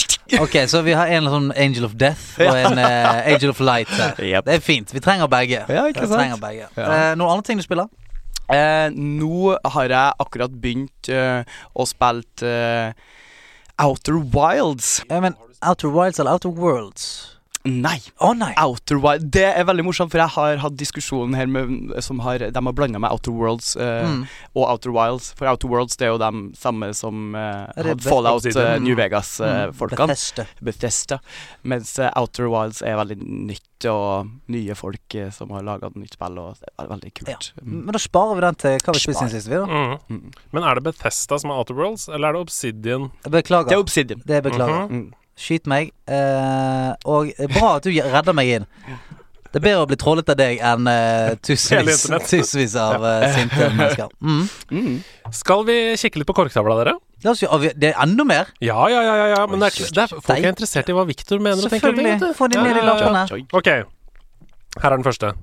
Ok, 0.41 0.55
så 0.67 0.81
vi 0.85 0.93
har 0.97 1.07
en 1.13 1.27
sånn 1.29 1.51
Angel 1.59 1.85
of 1.85 1.93
Death 1.99 2.39
og 2.41 2.55
en 2.57 2.79
uh, 2.79 3.19
Angel 3.29 3.51
of 3.53 3.59
Light 3.61 3.89
her. 3.93 4.15
Yep. 4.33 4.45
Det 4.47 4.55
er 4.55 4.63
fint. 4.63 4.93
Vi 4.93 5.01
trenger 5.03 5.27
begge. 5.29 5.65
Ja, 5.69 5.85
ikke 5.89 6.05
Vi 6.05 6.07
sant? 6.09 6.19
trenger 6.19 6.39
begge. 6.41 6.69
Eh, 6.77 7.11
noen 7.19 7.29
andre 7.35 7.45
ting 7.45 7.59
du 7.61 7.65
spiller? 7.65 7.89
Uh, 8.49 8.89
nå 8.93 9.53
har 9.75 9.89
jeg 9.93 10.17
akkurat 10.25 10.55
begynt 10.61 11.09
å 11.13 11.85
spille 11.87 12.55
Outer 13.81 14.19
Wilds. 14.33 14.99
Ja, 15.09 15.19
men 15.23 15.37
Outer 15.63 15.89
Wilds 15.93 16.19
eller 16.19 16.35
Outer 16.35 16.49
Worlds? 16.53 17.32
Nei. 17.65 18.01
Oh, 18.19 18.33
nei! 18.35 18.49
Outer 18.59 18.97
Wilds. 18.99 19.23
Det 19.31 19.45
er 19.55 19.63
veldig 19.63 19.85
morsomt, 19.87 20.11
for 20.11 20.19
jeg 20.19 20.33
har 20.35 20.57
hatt 20.59 20.73
diskusjonen 20.75 21.35
her 21.39 21.47
med 21.47 21.93
som 22.03 22.19
har, 22.19 22.39
De 22.51 22.59
har 22.65 22.73
blanda 22.75 22.99
med 22.99 23.11
Outer 23.15 23.31
Worlds 23.31 23.77
eh, 23.79 24.03
Mm. 24.03 24.25
og 24.55 24.65
Outer 24.67 24.91
Wilds. 24.91 25.29
For 25.39 25.47
Outer 25.47 25.69
Worlds 25.71 25.95
det 25.95 26.09
er 26.09 26.11
jo 26.11 26.17
de 26.19 26.31
samme 26.59 26.89
som 26.93 27.31
eh, 27.39 27.63
Er 27.79 27.87
hadde 27.93 28.03
Fallout 28.03 28.45
eh, 28.51 28.79
New 28.83 28.91
Mm. 28.93 28.99
Vegas-folkene. 28.99 30.07
Bethesda. 30.11 30.45
Bethesda. 30.61 31.19
Mens 31.63 31.95
uh, 31.99 32.09
Outer 32.19 32.49
Wilds 32.51 32.81
er 32.83 32.99
veldig 32.99 33.17
nytt, 33.23 33.87
og 33.87 34.27
nye 34.51 34.75
folk 34.75 35.15
eh, 35.15 35.31
som 35.31 35.49
har 35.55 35.63
laga 35.63 35.89
nytt 35.95 36.13
spill, 36.19 36.37
og 36.43 36.59
det 36.59 36.67
er 36.79 36.91
veldig 36.91 37.13
kult. 37.15 37.31
Ja. 37.31 37.39
Mm. 37.63 37.79
Men 37.87 37.95
da 37.95 37.99
sparer 38.03 38.35
vi 38.35 38.45
den 38.49 38.55
til 38.59 38.77
hva 38.83 38.93
vi 38.99 39.05
spiser 39.07 39.31
sist, 39.31 39.47
vi, 39.47 39.55
da. 39.55 39.65
Mm. 39.65 39.97
Mm. 40.19 40.31
Men 40.51 40.63
er 40.67 40.75
det 40.79 40.83
Bethesda 40.91 41.39
som 41.39 41.51
er 41.55 41.63
Outer 41.63 41.79
Worlds, 41.79 42.09
eller 42.11 42.27
er 42.27 42.33
det 42.37 42.43
Obsidian? 42.49 43.09
Beklager. 43.23 43.71
Det 43.71 43.79
er 43.79 43.83
Obsidian. 43.87 44.21
Det 44.27 44.43
beklager. 44.51 44.87
Mhm. 44.91 45.11
Skyt 45.39 45.65
meg. 45.69 45.91
Eh, 46.05 46.91
og 47.09 47.31
bra 47.55 47.75
at 47.79 47.87
du 47.87 47.91
redder 47.95 48.35
meg 48.37 48.51
inn. 48.59 48.67
Det 49.53 49.59
er 49.61 49.65
bedre 49.67 49.83
å 49.83 49.87
bli 49.89 49.97
trollet 50.01 50.29
av 50.33 50.37
deg 50.39 50.61
enn 50.65 50.87
eh, 50.89 51.33
tusenvis, 51.45 52.07
tusenvis 52.29 52.73
av 52.81 53.03
eh, 53.05 53.25
sinte 53.35 53.67
mennesker. 53.77 54.09
Mm. 54.21 54.43
Mm. 54.73 54.95
Skal 55.33 55.65
vi 55.67 55.75
kikke 56.01 56.21
litt 56.21 56.29
på 56.29 56.35
korktavla, 56.37 56.77
dere? 56.81 56.95
La 57.23 57.31
oss 57.35 57.43
gjøre- 57.45 57.73
Det 57.79 57.91
er 57.93 57.99
enda 58.03 58.25
mer. 58.27 58.49
Ja, 58.65 58.79
ja, 58.91 59.01
ja, 59.05 59.15
ja, 59.21 59.27
ja. 59.35 59.43
men 59.47 59.61
det 59.61 59.69
er, 59.71 59.89
det 59.93 60.03
er, 60.07 60.13
folk 60.17 60.39
er 60.41 60.49
interessert 60.51 60.89
i 60.89 60.95
hva 60.97 61.05
Victor 61.07 61.39
mener 61.39 61.61
og 61.61 61.69
tenker. 61.71 61.93
om 61.93 61.99
ting, 62.01 62.07
Selvfølgelig. 62.09 62.33
du. 62.33 62.37
Få 62.39 62.49
de 62.51 62.61
ned 62.65 62.71
i 62.73 62.79
ja, 62.81 62.85
ja. 62.85 62.93
lappene. 63.13 63.45
Ok, 63.61 63.69
her 64.81 64.89
er 64.89 64.97
den 64.97 65.05
første. 65.05 65.33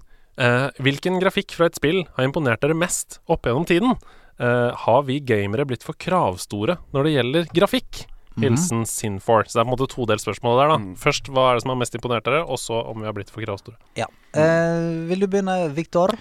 Eh, 0.41 0.67
hvilken 0.83 1.19
grafikk 1.23 1.55
fra 1.57 1.71
et 1.71 1.79
spill 1.79 2.03
har 2.17 2.27
imponert 2.27 2.63
dere 2.67 2.77
mest 2.79 3.21
opp 3.31 3.47
gjennom 3.49 3.67
tiden? 3.69 3.95
Eh, 4.41 4.71
har 4.87 5.03
vi 5.07 5.19
gamere 5.23 5.67
blitt 5.69 5.85
for 5.87 5.95
kravstore 6.01 6.79
når 6.95 7.07
det 7.09 7.15
gjelder 7.19 7.51
grafikk? 7.57 8.05
Mhm. 8.41 8.57
Hilsen 8.57 8.83
Sinfor. 8.89 9.45
Så 9.47 9.59
det 9.59 9.61
er 9.63 9.69
på 9.69 9.73
en 9.73 9.77
måte 9.79 9.91
todelt 9.93 10.25
spørsmål 10.25 10.59
der, 10.63 10.69
da. 10.73 10.79
Mm. 10.81 10.97
Først 10.97 11.29
hva 11.31 11.51
er 11.51 11.55
det 11.59 11.63
som 11.63 11.73
har 11.75 11.81
mest 11.85 11.95
imponert 11.95 12.25
dere, 12.25 12.43
og 12.45 12.59
så 12.59 12.81
om 12.91 12.99
vi 13.01 13.07
har 13.07 13.13
blitt 13.17 13.31
for 13.31 13.45
kravstore. 13.45 13.77
Ja. 14.01 14.07
Eh, 14.35 15.07
vil 15.11 15.21
du 15.21 15.27
begynne, 15.31 15.69
Viktor? 15.75 16.15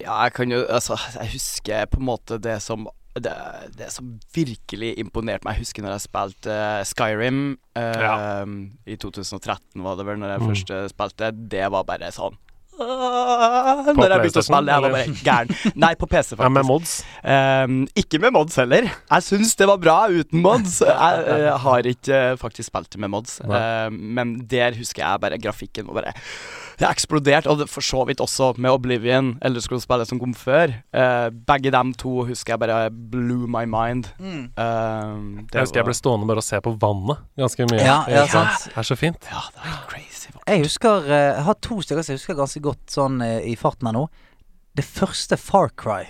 Ja, 0.00 0.22
jeg 0.24 0.32
kan 0.36 0.50
jo 0.50 0.64
Altså, 0.70 0.94
jeg 1.18 1.32
husker 1.32 1.86
på 1.90 1.98
en 1.98 2.06
måte 2.06 2.38
det 2.40 2.60
som 2.62 2.86
det, 3.18 3.32
det 3.74 3.88
som 3.90 4.12
virkelig 4.32 4.92
imponerte 5.00 5.42
meg 5.44 5.56
Jeg 5.56 5.64
husker 5.64 5.82
når 5.82 5.96
jeg 5.96 6.04
spilte 6.04 6.54
uh, 6.54 6.84
Skyrim 6.86 7.58
uh, 7.74 7.80
Ja. 7.98 8.44
I 8.86 8.94
2013 8.94 9.82
var 9.82 9.96
det 9.98 10.06
vel 10.06 10.20
når 10.20 10.28
jeg 10.36 10.40
Mm. 10.40 10.46
først 10.52 10.70
eh, 10.70 10.84
spilte 10.92 11.32
Det 11.50 11.64
var 11.72 11.82
bare 11.88 12.12
sånn 12.14 12.36
Når 12.78 14.12
jeg 14.12 14.22
begynte 14.22 14.42
å 14.42 14.46
spille, 14.46 14.74
jeg 14.74 14.84
var 14.84 14.94
bare 14.94 15.16
gæren. 15.26 15.74
Nei, 15.82 15.92
på 15.98 16.06
PC, 16.06 16.34
faktisk. 16.36 16.44
Ja, 16.44 16.52
med 16.54 16.68
mods. 16.68 16.94
Um, 17.22 17.80
ikke 17.98 18.20
med 18.22 18.34
mods 18.36 18.58
heller. 18.60 18.88
Jeg 18.88 19.26
syns 19.26 19.56
det 19.58 19.68
var 19.70 19.82
bra 19.82 19.98
uten 20.12 20.44
mods. 20.44 20.78
Jeg 20.86 21.26
eh, 21.34 21.50
har 21.64 21.90
ikke 21.90 22.22
eh, 22.32 22.38
faktisk 22.40 22.70
spilt 22.70 22.98
med 23.00 23.12
mods. 23.12 23.38
Ehm, 23.44 23.98
men 24.16 24.34
der 24.50 24.76
husker 24.78 25.04
jeg 25.04 25.22
bare 25.22 25.40
grafikken 25.42 25.88
var 25.88 26.02
bare 26.02 26.14
Det 26.78 26.86
eksploderte, 26.86 27.50
og 27.50 27.58
det 27.58 27.66
for 27.70 27.82
så 27.82 28.04
vidt 28.06 28.20
også 28.22 28.52
med 28.62 28.70
Oblivion, 28.70 29.32
eller 29.42 29.60
skulle 29.60 29.82
spille 29.82 30.04
som 30.06 30.20
kom 30.20 30.34
før. 30.38 30.76
Eh, 30.94 31.28
begge 31.48 31.72
dem 31.74 31.90
to 31.98 32.22
husker 32.28 32.54
jeg 32.54 32.62
bare 32.62 32.90
blew 32.90 33.48
my 33.50 33.64
mind. 33.66 34.12
Ehm, 34.22 35.46
det 35.48 35.58
Jeg 35.58 35.64
husker 35.66 35.80
jeg 35.80 35.88
ble 35.88 35.96
stående 35.98 36.28
bare 36.30 36.38
og 36.38 36.46
se 36.46 36.60
på 36.62 36.74
vannet 36.78 37.18
ganske 37.40 37.66
mye. 37.72 37.82
Ja, 37.82 37.98
ja, 38.08 38.26
sant? 38.30 38.68
Det 38.70 38.78
er 38.78 38.86
så 38.86 38.96
fint. 38.98 39.26
Ja, 39.32 39.42
det 39.56 39.64
er 39.64 39.80
crazy. 39.90 40.30
crazy. 40.30 40.44
Jeg 40.46 40.62
husker 40.64 41.10
eh, 41.10 41.34
Jeg 41.34 41.44
har 41.44 41.58
to 41.66 41.80
stykker 41.82 42.02
som 42.06 42.12
jeg 42.14 42.22
husker 42.22 42.38
ganske 42.38 42.62
godt 42.62 42.94
sånn 42.94 43.18
i 43.42 43.56
farten 43.58 43.90
her 43.90 43.98
nå. 43.98 44.06
Det 44.78 44.84
første 44.86 45.36
Far 45.36 45.72
Cry. 45.74 46.04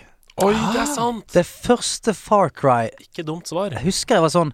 Oi, 0.45 0.53
det 0.53 0.85
er 0.85 0.87
sant! 0.93 1.25
Det 1.35 1.47
første 1.49 2.12
Far 2.14 2.53
Cry 2.55 2.91
Ikke 3.03 3.25
dumt 3.27 3.49
svar. 3.49 3.73
Jeg 3.75 3.83
husker 3.89 4.19
jeg 4.21 4.23
var 4.23 4.31
sånn 4.37 4.53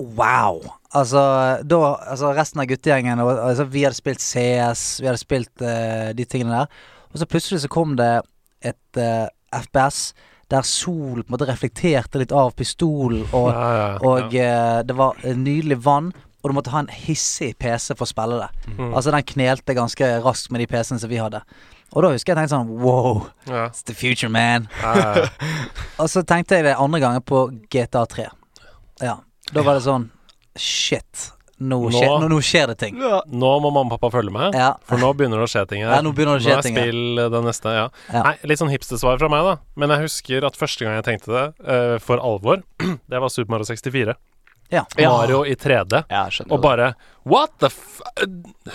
Wow. 0.00 0.79
Altså, 0.96 1.20
da 1.62 1.78
Altså, 2.10 2.32
resten 2.34 2.62
av 2.62 2.66
guttegjengen 2.70 3.20
og, 3.22 3.30
altså, 3.38 3.66
Vi 3.70 3.84
hadde 3.86 3.98
spilt 3.98 4.22
CS, 4.24 5.00
vi 5.00 5.06
hadde 5.10 5.22
spilt 5.22 5.62
uh, 5.62 6.10
de 6.16 6.26
tingene 6.26 6.62
der. 6.62 6.80
Og 7.10 7.20
så 7.20 7.28
plutselig 7.30 7.62
så 7.64 7.70
kom 7.70 7.96
det 7.98 8.10
et 8.62 8.98
uh, 8.98 9.28
FPS 9.54 10.10
der 10.50 10.66
sol 10.66 11.22
på 11.22 11.28
en 11.28 11.34
måte 11.36 11.46
reflekterte 11.46 12.18
litt 12.18 12.32
av 12.34 12.50
pistolen, 12.58 13.22
og, 13.30 13.52
Ja, 13.54 13.68
ja, 13.70 13.84
ja. 13.92 13.98
og 14.02 14.34
uh, 14.34 14.80
det 14.82 14.96
var 14.98 15.20
eh, 15.22 15.36
nydelig 15.38 15.78
vann. 15.84 16.10
Og 16.40 16.50
du 16.50 16.56
måtte 16.56 16.72
ha 16.72 16.80
en 16.80 16.88
hissig 16.88 17.52
PC 17.60 17.92
for 17.92 18.06
å 18.06 18.08
spille 18.08 18.38
det. 18.40 18.74
Mm. 18.78 18.94
Altså 18.96 19.12
Den 19.12 19.26
knelte 19.28 19.76
ganske 19.76 20.06
raskt 20.24 20.48
med 20.50 20.62
de 20.62 20.66
PC-ene 20.70 21.02
som 21.02 21.10
vi 21.10 21.18
hadde. 21.20 21.42
Og 21.92 22.02
da 22.02 22.12
husker 22.14 22.32
jeg 22.32 22.38
tenkte 22.38 22.54
sånn 22.54 22.70
Wow, 22.80 23.26
it's 23.44 23.84
the 23.84 23.92
future, 23.94 24.30
man. 24.32 24.70
Og 26.00 26.08
så 26.08 26.22
tenkte 26.24 26.56
jeg 26.56 26.64
det 26.70 26.78
andre 26.80 27.02
gangen 27.02 27.26
på 27.28 27.42
GTA 27.68 28.06
3. 28.08 28.30
Ja. 29.04 29.18
Da 29.52 29.66
var 29.66 29.76
det 29.76 29.84
sånn 29.84 30.08
Shit. 30.60 31.30
Nå, 31.60 31.76
Nå- 31.76 31.90
skjer, 31.92 32.12
nå, 32.22 32.28
nå 32.32 32.38
skjer 32.40 32.70
det 32.70 32.76
ting. 32.80 32.94
Ja. 33.04 33.18
Nå 33.28 33.48
må 33.60 33.68
mamma 33.68 33.92
og 33.92 33.98
pappa 34.00 34.08
følge 34.14 34.32
med, 34.32 34.54
Ja. 34.56 34.70
for 34.88 34.96
nå 34.96 35.10
begynner 35.16 35.42
det 35.42 35.44
å 35.44 35.50
skje 35.52 35.66
ting 35.68 35.82
her. 35.84 35.90
Ja, 35.92 36.00
nå 36.00 36.14
begynner 36.16 36.38
det 36.38 36.40
å 36.40 36.46
skje 36.46 36.54
Nå 36.54 36.58
er 36.58 36.62
ting 36.64 36.78
spill 36.78 37.20
det 37.34 37.42
neste, 37.44 37.74
ja. 37.76 37.82
Ja. 38.14 38.22
Nei, 38.30 38.32
litt 38.48 38.58
sånn 38.62 38.72
hipstersvar 38.72 39.18
fra 39.20 39.28
meg, 39.28 39.44
da. 39.44 39.56
Men 39.76 39.92
jeg 39.92 40.06
husker 40.06 40.46
at 40.48 40.56
første 40.56 40.86
gang 40.86 40.96
jeg 40.96 41.04
tenkte 41.10 41.34
det, 41.36 41.44
uh, 41.68 41.98
for 42.00 42.16
alvor, 42.16 42.62
det 43.12 43.20
var 43.20 43.28
Super 43.28 43.52
Mario 43.52 43.68
64. 43.68 44.16
Ja. 44.72 44.84
Mario 44.96 45.42
i 45.44 45.56
3D. 45.58 46.04
Ja, 46.08 46.28
Og 46.48 46.60
bare 46.62 46.94
What 47.26 47.50
the 47.58 47.66
f... 47.66 48.00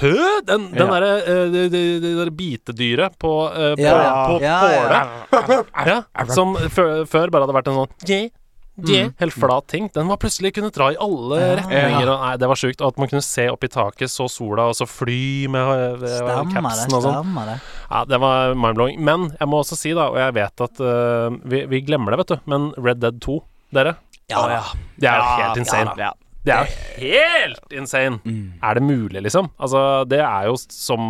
Hø? 0.02 0.12
Den, 0.46 0.66
den 0.74 0.86
Ja. 0.86 1.00
derre 1.00 1.12
uh, 1.24 1.70
det, 1.72 2.02
der 2.04 2.30
bitedyret 2.36 3.16
på, 3.18 3.32
uh, 3.50 3.74
på, 3.76 3.82
Ja, 3.82 4.28
på 4.28 4.42
ja, 4.44 4.60
påle. 4.62 5.64
ja. 5.88 6.26
Som 6.36 6.54
før, 6.70 7.32
bare 7.32 7.48
hadde 7.48 7.56
vært 7.56 7.70
en 7.72 7.80
sånn 7.80 8.10
yeah, 8.10 8.30
Mm. 8.78 9.14
helt 9.20 9.34
flat 9.34 9.68
ting. 9.72 9.90
Den 9.94 10.08
var 10.08 10.18
plutselig 10.18 10.54
kunne 10.54 10.70
dra 10.70 10.90
i 10.92 10.98
alle 11.00 11.38
Ja. 11.40 11.56
retninger. 11.62 12.10
Og, 12.12 12.20
nei, 12.26 12.38
det 12.38 12.48
var 12.52 12.56
sjukt. 12.60 12.82
At 12.86 12.98
man 12.98 13.08
kunne 13.08 13.22
se 13.24 13.48
opp 13.50 13.64
i 13.64 13.68
taket, 13.72 14.10
så 14.12 14.28
sola, 14.30 14.68
og 14.68 14.76
så 14.76 14.86
fly 14.88 15.48
med 15.48 16.00
med 16.02 16.10
Stemmer 16.10 16.70
det. 16.76 16.90
sånn. 16.92 17.02
Stemmer 17.02 17.46
det. 17.54 17.62
Ja, 17.90 18.04
det 18.06 18.20
var 18.20 18.54
mind-blowing. 18.54 19.00
Men 19.00 19.30
jeg 19.40 19.48
må 19.48 19.62
også 19.64 19.78
si, 19.78 19.94
da, 19.94 20.10
og 20.10 20.18
jeg 20.18 20.34
vet 20.34 20.62
at 20.68 20.80
uh, 20.82 21.30
vi, 21.48 21.66
vi 21.72 21.82
glemmer 21.88 22.12
det, 22.12 22.18
vet 22.26 22.28
du, 22.36 22.38
men 22.52 22.74
Red 22.78 23.00
Dead 23.00 23.22
2, 23.22 23.40
dere, 23.74 23.96
Ja, 24.30 24.48
ja. 24.50 24.64
det 25.00 25.08
er 25.08 25.18
Ja, 25.20 25.36
helt 25.48 25.58
insane. 25.64 25.94
Ja, 25.98 26.12
Det 26.46 26.54
er 26.54 26.68
jo 26.68 26.76
helt 27.02 27.74
insane! 27.74 28.20
Mm. 28.22 28.60
Er 28.62 28.78
det 28.78 28.84
mulig, 28.86 29.22
liksom? 29.26 29.50
Altså, 29.58 30.06
det 30.06 30.20
er 30.22 30.46
jo 30.46 30.54
som 30.62 31.06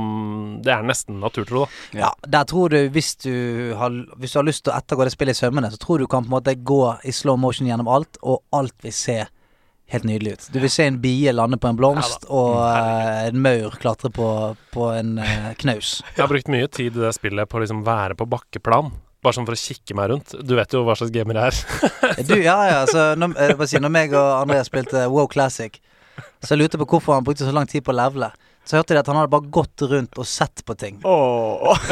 Det 0.63 0.71
er 0.71 0.85
nesten 0.87 1.19
naturtro, 1.19 1.65
da. 1.65 2.05
Ja, 2.05 2.11
der 2.23 2.47
tror 2.47 2.71
du 2.71 2.77
hvis 2.95 3.15
du 3.19 3.73
har, 3.75 3.91
hvis 4.15 4.31
du 4.31 4.39
har 4.39 4.47
lyst 4.47 4.63
til 4.65 4.71
å 4.71 4.77
ettergå 4.79 5.03
det 5.03 5.15
spillet 5.15 5.35
i 5.35 5.41
sømmene, 5.43 5.71
så 5.73 5.79
tror 5.81 5.99
du 5.99 6.07
kan 6.07 6.23
på 6.23 6.31
en 6.31 6.37
måte 6.37 6.55
gå 6.55 6.81
i 7.03 7.11
slow 7.11 7.39
motion 7.39 7.67
gjennom 7.67 7.89
alt, 7.91 8.19
og 8.23 8.45
alt 8.55 8.77
vil 8.85 8.95
se 8.95 9.25
helt 9.91 10.07
nydelig 10.07 10.37
ut. 10.37 10.47
Du 10.55 10.59
vil 10.63 10.71
se 10.71 10.87
en 10.87 11.01
bie 11.03 11.33
lande 11.35 11.59
på 11.61 11.69
en 11.69 11.77
blomst, 11.77 12.25
og 12.31 12.55
uh, 12.63 13.27
en 13.27 13.41
maur 13.41 13.75
klatre 13.81 14.09
på, 14.13 14.29
på 14.73 14.87
en 14.95 15.17
uh, 15.19 15.51
knaus. 15.61 15.99
Jeg 16.15 16.23
har 16.23 16.31
brukt 16.31 16.49
mye 16.51 16.69
tid 16.71 16.95
i 16.95 17.03
det 17.03 17.11
spillet 17.17 17.51
på 17.51 17.59
å 17.59 17.65
liksom 17.65 17.83
være 17.85 18.17
på 18.17 18.29
bakkeplan. 18.31 18.93
Bare 19.25 19.33
sånn 19.39 19.47
for 19.47 19.57
å 19.57 19.59
kikke 19.59 19.97
meg 19.97 20.11
rundt. 20.11 20.35
Du 20.45 20.53
vet 20.57 20.73
jo 20.75 20.83
hva 20.85 20.93
slags 20.99 21.13
gamer 21.13 21.39
jeg 21.39 21.51
er. 21.51 21.83
Du, 22.29 22.35
ja, 22.37 22.57
ja, 22.69 22.81
så 22.85 23.07
når, 23.17 23.33
jeg 23.41 23.69
si, 23.71 23.79
når 23.81 23.91
meg 23.91 24.13
og 24.13 24.27
Andreas 24.43 24.69
spilte 24.69 25.07
WoW 25.09 25.25
Classic, 25.31 25.79
så 26.45 26.53
jeg 26.53 26.61
lurte 26.61 26.79
på 26.79 26.87
hvorfor 26.93 27.17
han 27.17 27.25
brukte 27.25 27.47
så 27.47 27.53
lang 27.55 27.67
tid 27.69 27.83
på 27.85 27.93
å 27.93 27.97
levele. 27.97 28.29
Så 28.65 28.79
hørte 28.79 28.95
de 28.95 28.99
at 29.03 29.09
han 29.11 29.17
hadde 29.19 29.29
bare 29.29 29.45
gått 29.53 29.83
rundt 29.91 30.17
og 30.17 30.25
sett 30.25 30.63
på 30.65 30.73
ting. 30.79 30.95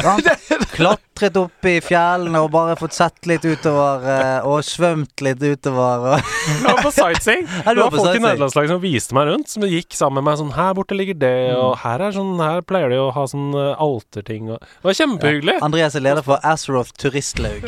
Sant? 0.02 0.26
Klatret 0.74 1.36
opp 1.38 1.68
i 1.70 1.76
fjellene 1.84 2.40
og 2.42 2.48
bare 2.50 2.74
fått 2.80 2.96
sett 2.96 3.28
litt 3.30 3.44
utover, 3.46 4.02
eh, 4.10 4.46
og 4.48 4.64
svømt 4.66 5.22
litt 5.22 5.38
utover. 5.44 6.08
Og 6.16 6.32
Jeg 6.50 6.64
var 6.66 6.80
på 6.82 6.90
sightseeing. 6.96 7.44
Ja, 7.62 7.74
Det 7.76 7.84
var 7.84 7.94
folk 7.94 8.10
i 8.18 8.22
nederlandslaget 8.24 8.72
som 8.74 8.82
viste 8.82 9.14
meg 9.14 9.28
rundt, 9.30 9.52
som 9.52 9.62
gikk 9.70 9.94
sammen 9.94 10.18
med 10.18 10.26
meg 10.32 10.40
sånn 10.42 10.50
Her 10.56 10.74
borte 10.74 10.98
ligger 10.98 11.14
det, 11.22 11.32
Mm. 11.54 11.60
og 11.62 11.76
her 11.84 12.00
er 12.08 12.12
sånn 12.14 12.34
Her 12.40 12.60
pleier 12.66 12.88
de 12.90 12.96
å 12.98 13.12
ha 13.14 13.24
sånn 13.30 13.52
eh, 13.54 13.76
alterting 13.78 14.50
og 14.54 14.58
Det 14.60 14.88
var 14.90 14.98
kjempehyggelig. 14.98 15.56
Andreas 15.62 15.94
er 15.94 16.00
leder 16.04 16.22
for 16.26 16.42
Azeroth 16.42 16.92
turistlaug. 16.98 17.64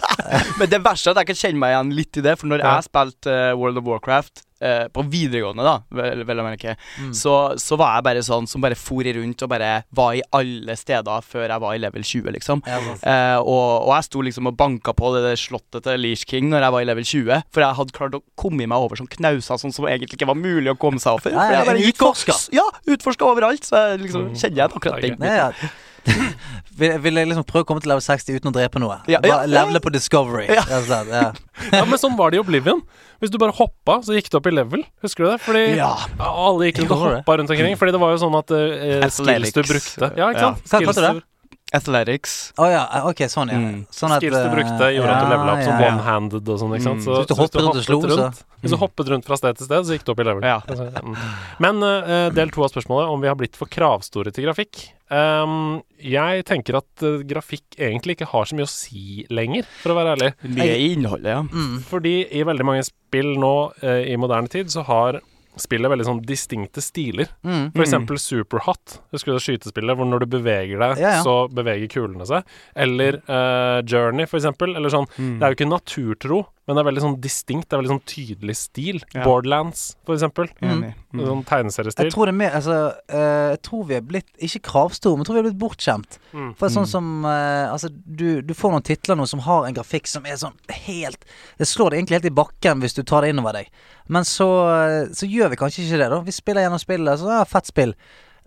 Men 0.60 0.68
det 0.70 0.82
verste 0.84 1.10
er 1.10 1.16
at 1.16 1.22
jeg 1.24 1.30
kan 1.32 1.40
kjenne 1.42 1.62
meg 1.64 1.72
igjen 1.74 1.94
litt 1.96 2.20
i 2.20 2.24
det, 2.28 2.36
for 2.38 2.50
når 2.52 2.64
jeg 2.66 2.86
spilte 2.90 3.32
eh, 3.50 3.56
World 3.56 3.80
of 3.80 3.88
Warcraft 3.88 4.44
eh, 4.60 4.86
på 4.92 5.02
videregående, 5.10 5.64
da, 5.64 5.74
vel, 5.90 6.24
vel 6.28 6.40
å 6.42 6.44
merke, 6.44 6.76
Mm. 7.00 7.12
så, 7.16 7.56
så 7.58 7.76
var 7.80 7.94
jeg 7.96 8.04
bare 8.04 8.22
sånn 8.26 8.46
som 8.48 8.60
bare 8.60 8.76
for 8.76 9.02
rundt 9.04 9.42
og 9.42 9.48
bare 9.48 9.84
var 9.96 10.14
i 10.14 10.22
alle 10.36 10.76
steder 10.76 11.22
før 11.24 11.48
jeg 11.48 11.60
var 11.60 11.74
i 11.74 11.78
level 11.78 12.02
20, 12.02 12.30
liksom. 12.36 12.62
Eh, 12.66 13.38
og, 13.40 13.86
og 13.88 13.92
jeg 13.96 14.04
sto 14.08 14.20
liksom 14.26 14.46
og 14.50 14.56
banka 14.56 14.92
på 14.92 15.14
det 15.14 15.22
der 15.24 15.36
slottet 15.40 15.82
til 15.86 15.98
Leash 16.00 16.24
King 16.28 16.50
når 16.50 16.62
jeg 16.66 16.72
var 16.76 16.80
i 16.84 16.88
level 16.90 17.04
20, 17.04 17.42
for 17.50 17.60
jeg 17.64 17.78
hadde 17.80 17.96
klart 17.96 18.14
å 18.18 18.22
komme 18.36 18.66
meg 18.66 18.76
over 18.78 18.96
sånn 19.00 19.08
knauser 19.08 19.56
sånn 19.60 19.72
som 19.72 19.86
egentlig 19.88 20.18
ikke 20.18 20.28
var 20.30 20.36
mulig 20.40 20.70
å 20.72 20.78
komme 20.78 21.00
seg 21.00 21.16
over. 21.20 21.32
Nei, 21.36 21.52
ja, 21.54 21.64
utforsker. 21.92 22.48
Ja, 22.56 22.66
utforska 22.90 23.24
overalt. 23.30 23.64
Så 23.64 23.76
jeg 23.80 24.00
liksom 24.06 24.28
Mm. 24.30 24.34
kjenner 24.36 24.56
jeg 24.56 24.70
akkurat 24.76 25.00
den. 25.00 25.70
Vil, 26.80 26.94
vil 27.02 27.18
jeg 27.20 27.28
liksom 27.28 27.44
prøve 27.44 27.64
å 27.64 27.68
komme 27.68 27.82
til 27.84 27.90
level 27.92 28.00
60 28.04 28.38
uten 28.40 28.48
å 28.48 28.52
drepe 28.54 28.80
noe? 28.80 29.00
Ja, 29.10 29.18
ja, 29.18 29.20
Bare 29.20 29.42
ja. 29.44 29.50
Levele 29.52 29.82
på 29.84 29.90
Discovery. 29.92 30.46
Ja. 30.48 30.62
rett 30.64 30.76
og 30.78 30.86
slett, 30.86 31.10
ja. 31.12 31.26
Ja, 31.76 31.82
men 31.84 32.00
sånn 32.00 32.14
var 32.16 32.32
det 32.32 32.38
i 32.38 32.40
Oblivion. 32.40 32.80
Hvis 33.20 33.32
du 33.34 33.36
bare 33.42 33.52
hoppa, 33.52 33.98
så 34.06 34.14
gikk 34.16 34.30
du 34.32 34.38
opp 34.38 34.48
i 34.48 34.52
level. 34.54 34.84
Husker 35.04 35.26
du 35.26 35.30
det? 35.34 35.40
Fordi 35.44 35.64
Ja. 35.76 35.90
alle 36.16 36.70
gikk 36.70 36.80
rundt 36.84 36.94
og 36.96 37.02
hoppa 37.04 37.36
rundt 37.36 37.52
omkring. 37.52 37.76
Fordi 37.76 37.92
det 37.92 38.00
var 38.00 38.14
jo 38.14 38.22
sånn 38.22 38.38
at 38.38 38.54
uh, 38.56 39.10
skills 39.12 39.52
du 39.52 39.60
brukte 39.66 40.08
Ja, 40.16 40.30
ikke 40.30 40.40
Ja. 40.40 40.54
sant? 40.54 40.64
Hva 40.72 40.80
kalte 40.86 41.04
du 41.04 41.08
det? 41.20 41.26
Athletics. 41.70 42.32
Å 42.58 42.66
ja, 42.66 42.80
ok, 43.06 43.20
sånn, 43.30 43.50
ja. 43.52 43.58
Mm. 43.60 43.82
Sånn 43.94 44.10
at, 44.10 44.18
skills 44.24 44.34
du 44.34 44.46
eh, 44.48 44.54
brukte, 44.56 44.86
gjorde 44.90 45.12
at 45.14 45.20
du 45.22 45.28
levela 45.30 45.52
opp 45.52 45.60
som 45.62 45.74
ja, 45.76 45.84
ja. 45.84 45.90
one-handed 45.92 46.48
og 46.50 46.56
sånn. 46.58 46.72
ikke 46.74 46.86
sant? 46.88 46.98
Mm. 46.98 47.04
Så, 47.04 47.12
Så 47.12 47.20
hvis 47.20 47.28
du 47.30 47.34
hoppet 47.38 47.60
rundt 47.60 47.76
og 47.78 48.08
rundt, 48.10 48.40
så- 48.40 48.58
Hvis 48.64 48.74
du 48.74 48.78
hoppet 48.80 49.12
rundt 49.12 49.28
fra 49.28 49.36
sted 49.38 49.60
til 49.60 49.68
sted, 49.68 49.86
så 49.86 49.94
gikk 49.94 50.04
du 50.08 50.10
opp 50.10 50.22
i 50.24 50.26
level. 50.26 50.42
Ja. 50.42 50.56
Altså, 50.66 50.88
mm. 50.90 51.14
Men 51.62 51.82
uh, 51.84 52.30
del 52.34 52.50
to 52.50 52.64
av 52.66 52.72
spørsmålet, 52.72 53.12
om 53.14 53.20
vi 53.22 53.30
har 53.30 53.38
blitt 53.38 53.54
for 53.60 53.70
kravstore 53.70 54.32
til 54.34 54.48
grafikk. 54.48 54.88
Ehm, 55.10 55.80
jeg 56.00 56.44
tenker 56.48 56.78
at 56.78 57.04
uh, 57.06 57.22
grafikk 57.26 57.76
egentlig 57.78 58.16
ikke 58.16 58.30
har 58.30 58.46
så 58.46 58.56
mye 58.58 58.68
å 58.68 58.70
si 58.70 59.24
lenger, 59.32 59.66
for 59.82 59.92
å 59.94 59.98
være 59.98 60.14
ærlig. 60.16 60.30
Det 60.44 60.68
er 60.68 60.84
innholdet, 60.86 61.32
ja. 61.34 61.42
Mm. 61.50 61.80
Fordi 61.88 62.14
i 62.30 62.44
veldig 62.46 62.68
mange 62.68 62.86
spill 62.86 63.34
nå 63.42 63.54
uh, 63.82 64.00
i 64.06 64.16
moderne 64.20 64.50
tid, 64.52 64.70
så 64.72 64.86
har 64.86 65.20
spillet 65.60 65.90
veldig 65.90 66.06
sånn 66.06 66.20
distinkte 66.24 66.82
stiler. 66.84 67.30
Mm. 67.42 67.72
For 67.74 67.84
eksempel 67.84 68.20
Superhot. 68.22 69.00
Husker 69.14 69.32
du 69.32 69.38
det 69.38 69.44
skytespillet 69.44 69.98
hvor 69.98 70.08
når 70.08 70.24
du 70.24 70.28
beveger 70.38 70.80
deg, 70.80 71.02
Ja, 71.02 71.16
ja. 71.18 71.24
så 71.26 71.34
beveger 71.52 71.90
kulene 71.90 72.26
seg? 72.28 72.46
Eller 72.78 73.18
uh, 73.26 73.82
Journey, 73.82 74.28
for 74.30 74.40
eksempel. 74.40 74.76
Eller 74.78 74.94
sånn. 74.94 75.08
Mm. 75.18 75.34
Det 75.40 75.46
er 75.46 75.52
jo 75.52 75.58
ikke 75.58 75.70
naturtro, 75.72 76.40
men 76.70 76.78
det 76.78 76.84
er 76.84 76.86
veldig 76.86 77.02
sånn 77.02 77.14
distinkt. 77.18 77.66
Det 77.66 77.74
er 77.74 77.80
veldig 77.80 77.90
sånn 77.90 78.04
tydelig 78.06 78.54
stil. 78.54 79.00
Ja. 79.10 79.24
Borderlands, 79.26 79.80
for 80.06 80.14
eksempel. 80.14 80.46
Mm. 80.62 80.84
Sånn 81.18 81.42
tegneseriestil. 81.48 82.06
Jeg 82.06 82.14
tror 82.14 82.30
det 82.30 82.34
er 82.36 82.38
mer 82.38 82.52
Altså, 82.60 82.76
uh, 83.10 83.48
jeg 83.50 83.60
tror 83.66 83.80
vi 83.88 83.96
er 83.96 84.04
blitt 84.06 84.28
Ikke 84.46 84.60
kravstore, 84.68 85.18
men 85.18 85.24
jeg 85.24 85.30
tror 85.32 85.38
vi 85.40 85.42
er 85.42 85.46
blitt 85.48 85.58
bortskjemt. 85.58 86.20
Mm. 86.30 86.52
For 86.60 86.70
sånn 86.70 86.86
Mm. 86.86 86.92
som 86.92 87.08
uh, 87.26 87.72
Altså, 87.72 87.90
du, 87.90 88.40
du 88.46 88.54
får 88.54 88.76
noen 88.76 88.86
titler 88.86 89.18
nå 89.18 89.26
som 89.26 89.42
har 89.42 89.66
en 89.66 89.74
grafikk 89.74 90.06
som 90.06 90.24
er 90.30 90.38
sånn 90.38 90.54
helt 90.86 91.26
Det 91.58 91.66
slår 91.66 91.90
deg 91.90 91.98
egentlig 92.04 92.20
helt 92.20 92.30
i 92.30 92.36
bakken 92.38 92.86
hvis 92.86 92.94
du 92.94 93.02
tar 93.02 93.26
det 93.26 93.34
innover 93.34 93.58
deg. 93.58 93.74
Men 94.06 94.22
så, 94.26 94.46
eh, 94.70 95.10
så 95.14 95.26
gjør 95.26 95.50
vi 95.52 95.58
kanskje 95.60 95.84
ikke 95.84 95.98
det, 96.00 96.08
da. 96.10 96.20
Vi 96.26 96.32
spiller 96.34 96.64
gjennom 96.64 96.80
spillet, 96.82 97.18
så 97.20 97.30
ja, 97.30 97.44
fett 97.46 97.66
spill. 97.70 97.92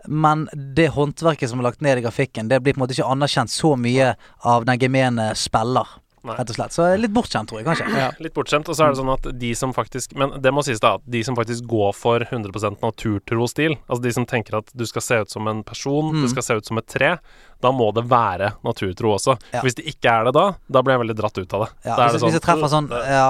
Men 0.06 0.48
det 0.52 0.90
håndverket 0.92 1.48
som 1.48 1.60
er 1.62 1.70
lagt 1.70 1.80
ned 1.80 1.98
i 1.98 2.02
grafikken, 2.04 2.50
det 2.50 2.58
blir 2.62 2.74
på 2.74 2.82
en 2.82 2.84
måte 2.84 2.92
ikke 2.96 3.08
anerkjent 3.08 3.52
så 3.52 3.70
mye 3.80 4.10
av 4.44 4.66
den 4.68 4.76
gemene 4.82 5.30
spiller, 5.38 5.88
Nei. 6.24 6.34
rett 6.38 6.50
og 6.50 6.56
slett. 6.56 6.72
Så 6.72 6.86
litt 6.96 7.12
bortskjemt, 7.12 7.50
tror 7.50 7.60
jeg 7.60 7.66
kanskje. 7.68 7.86
Ja. 8.00 8.06
Litt 8.24 8.32
bortskjemt. 8.34 8.68
Og 8.72 8.76
så 8.78 8.86
er 8.86 8.94
det 8.94 8.98
sånn 9.02 9.12
at 9.12 9.26
de 9.38 9.50
som 9.54 9.74
faktisk 9.76 10.14
Men 10.16 10.32
det 10.40 10.52
må 10.56 10.62
sies, 10.64 10.80
da, 10.80 10.94
at 10.96 11.04
de 11.04 11.20
som 11.26 11.36
faktisk 11.36 11.66
går 11.68 11.92
for 11.94 12.24
100% 12.24 12.80
naturtro 12.82 13.46
stil, 13.50 13.76
altså 13.88 14.02
de 14.02 14.12
som 14.16 14.24
tenker 14.26 14.56
at 14.58 14.72
du 14.74 14.86
skal 14.88 15.02
se 15.04 15.18
ut 15.24 15.30
som 15.30 15.46
en 15.52 15.62
person, 15.62 16.12
Mm. 16.14 16.22
du 16.22 16.28
skal 16.32 16.42
se 16.42 16.54
ut 16.58 16.66
som 16.66 16.78
et 16.78 16.86
tre, 16.86 17.18
da 17.60 17.70
må 17.72 17.92
det 17.94 18.04
være 18.08 18.52
naturtro 18.64 19.12
også. 19.18 19.36
Ja. 19.52 19.60
Hvis 19.62 19.74
det 19.76 19.84
ikke 19.92 20.10
er 20.20 20.24
det 20.24 20.34
da, 20.34 20.46
da 20.70 20.82
blir 20.82 20.96
jeg 20.96 21.02
veldig 21.06 21.16
dratt 21.20 21.38
ut 21.38 21.54
av 21.54 21.60
det. 21.66 21.70
Ja, 21.84 21.96
da 21.96 22.02
er 22.06 22.08
hvis, 22.10 22.20
det 22.20 22.28
hvis 22.30 22.38
jeg 22.40 22.44
treffer 22.48 22.68
sånn 22.72 22.88
øh, 22.90 23.06
Ja, 23.08 23.28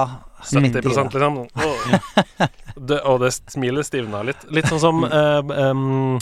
midt 0.59 0.75
i 0.75 0.81
70 0.81 0.81
det. 0.81 0.85
liksom. 0.85 2.49
Det, 2.75 2.99
og 3.07 3.21
det 3.23 3.31
smilet 3.51 3.87
stivna 3.87 4.23
litt. 4.27 4.41
Litt 4.51 4.67
sånn 4.67 4.81
som 4.83 5.03
uh, 5.03 5.39
um, 5.71 6.19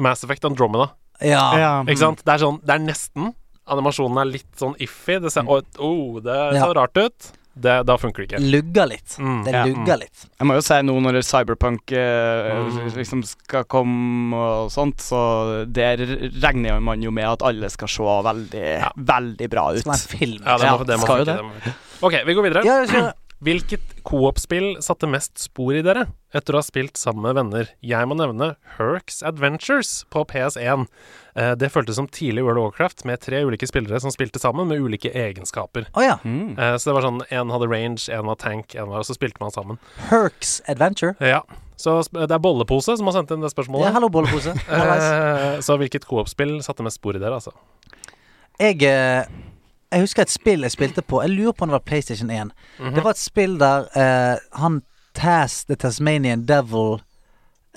Mass 0.00 0.24
Effect 0.24 0.44
Andromeda. 0.48 0.90
Ja. 1.20 1.82
Ikke 1.84 1.98
sant? 2.00 2.20
Det 2.24 2.30
er 2.36 2.38
sånn 2.44 2.60
Det 2.62 2.76
er 2.76 2.78
nesten 2.84 3.32
Animasjonen 3.68 4.20
er 4.22 4.30
litt 4.32 4.52
sånn 4.58 4.74
iffy. 4.80 5.18
Det 5.20 5.30
ser 5.32 5.42
mm. 5.44 5.52
oh, 5.78 6.20
det 6.24 6.38
Ja. 6.56 6.64
så 6.64 6.74
rart 6.74 6.96
ut. 6.96 7.32
Det, 7.58 7.72
da 7.88 7.96
funker 7.98 8.22
det 8.22 8.28
ikke. 8.28 8.40
Lugger 8.52 8.86
litt. 8.86 9.16
Mm. 9.18 9.40
Det 9.44 9.52
Ja. 9.52 9.64
lugger 9.66 9.98
litt. 9.98 10.26
Jeg 10.38 10.46
må 10.46 10.54
jo 10.54 10.60
si 10.62 10.76
noe 10.86 11.00
når 11.02 11.16
Cyberpunk 11.26 11.90
eh, 11.90 12.54
Mm. 12.54 12.94
liksom 12.94 13.24
skal 13.26 13.64
komme 13.64 14.32
og 14.36 14.70
sånt, 14.70 14.98
så 15.02 15.64
der 15.66 15.96
regner 16.38 16.80
man 16.80 17.02
jo 17.02 17.10
med 17.10 17.26
at 17.26 17.42
alle 17.42 17.68
skal 17.68 17.88
se 17.88 18.02
veldig, 18.02 18.80
Ja. 18.80 18.92
veldig 18.96 19.50
bra 19.50 19.72
ut. 19.74 19.80
skal 19.80 19.92
være 19.92 20.06
en 20.12 20.18
film. 20.18 20.42
Ja, 20.46 20.56
det 20.58 20.66
må, 20.70 20.78
Ja, 20.78 20.84
det 20.84 20.98
må 20.98 21.02
skal 21.02 21.18
jo 21.18 21.24
det. 21.24 21.36
Det. 21.64 21.74
OK, 22.02 22.12
vi 22.26 22.34
går 22.34 22.42
videre. 22.46 22.64
Ja. 22.64 23.12
Hvilket 23.38 24.02
co-op-spill 24.02 24.80
satte 24.82 25.06
mest 25.06 25.38
spor 25.38 25.76
i 25.78 25.82
dere 25.86 26.08
etter 26.34 26.56
å 26.56 26.58
ha 26.58 26.66
spilt 26.66 26.98
sammen 26.98 27.22
med 27.22 27.36
venner? 27.38 27.68
Jeg 27.86 28.08
må 28.10 28.16
nevne 28.18 28.48
Hercs 28.74 29.20
Adventures 29.22 30.00
på 30.10 30.24
PS1. 30.26 30.88
Eh, 31.38 31.52
det 31.54 31.70
føltes 31.70 32.00
som 32.00 32.08
tidlig 32.10 32.42
World 32.42 32.58
of 32.58 32.66
Warcraft 32.66 33.04
med 33.06 33.22
tre 33.22 33.44
ulike 33.46 33.68
spillere 33.70 34.00
som 34.02 34.10
spilte 34.10 34.42
sammen 34.42 34.66
med 34.66 34.82
ulike 34.82 35.12
egenskaper. 35.14 35.86
Oh, 35.94 36.02
ja. 36.02 36.16
Mm. 36.26 36.58
Eh, 36.58 36.74
så 36.74 36.90
det 36.90 36.96
var 36.98 37.06
sånn 37.06 37.22
én 37.30 37.54
hadde 37.54 37.70
range, 37.70 38.08
én 38.10 38.26
var 38.26 38.40
tank, 38.42 38.74
en 38.74 38.90
var 38.90 39.04
Og 39.04 39.06
så 39.06 39.14
spilte 39.14 39.38
man 39.44 39.54
sammen. 39.54 39.78
Hercs 40.10 40.58
Adventure. 40.66 41.14
Ja. 41.22 41.44
Så 41.78 42.00
det 42.10 42.34
er 42.34 42.42
Bollepose 42.42 42.98
som 42.98 43.06
har 43.06 43.20
sendt 43.20 43.30
inn 43.30 43.46
det 43.46 43.52
spørsmålet. 43.54 43.86
Ja, 43.86 43.94
hallo, 44.00 44.10
bollepose. 44.10 44.56
Eh, 44.68 45.60
så 45.62 45.78
hvilket 45.78 46.10
co-op-spill 46.10 46.58
satte 46.66 46.82
mest 46.82 46.98
spor 46.98 47.14
i 47.14 47.22
dere, 47.22 47.38
altså? 47.38 47.54
Jeg, 48.58 48.82
jeg 49.92 50.04
husker 50.04 50.22
et 50.22 50.32
spill 50.32 50.66
jeg 50.66 50.74
spilte 50.74 51.02
på. 51.02 51.22
Jeg 51.24 51.32
lurer 51.32 51.52
på 51.56 51.64
om 51.64 51.70
det 51.72 51.78
var 51.78 51.86
PlayStation 51.88 52.30
1. 52.30 52.50
Mhm. 52.78 52.94
Det 52.94 53.04
var 53.04 53.10
et 53.16 53.20
spill 53.22 53.58
der 53.60 53.88
eh, 53.96 54.38
han 54.60 54.82
Taz 55.14 55.64
the 55.64 55.74
Tasmanian 55.76 56.44
Devil 56.46 57.00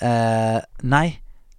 eh, 0.02 0.60
Nei, 0.82 1.06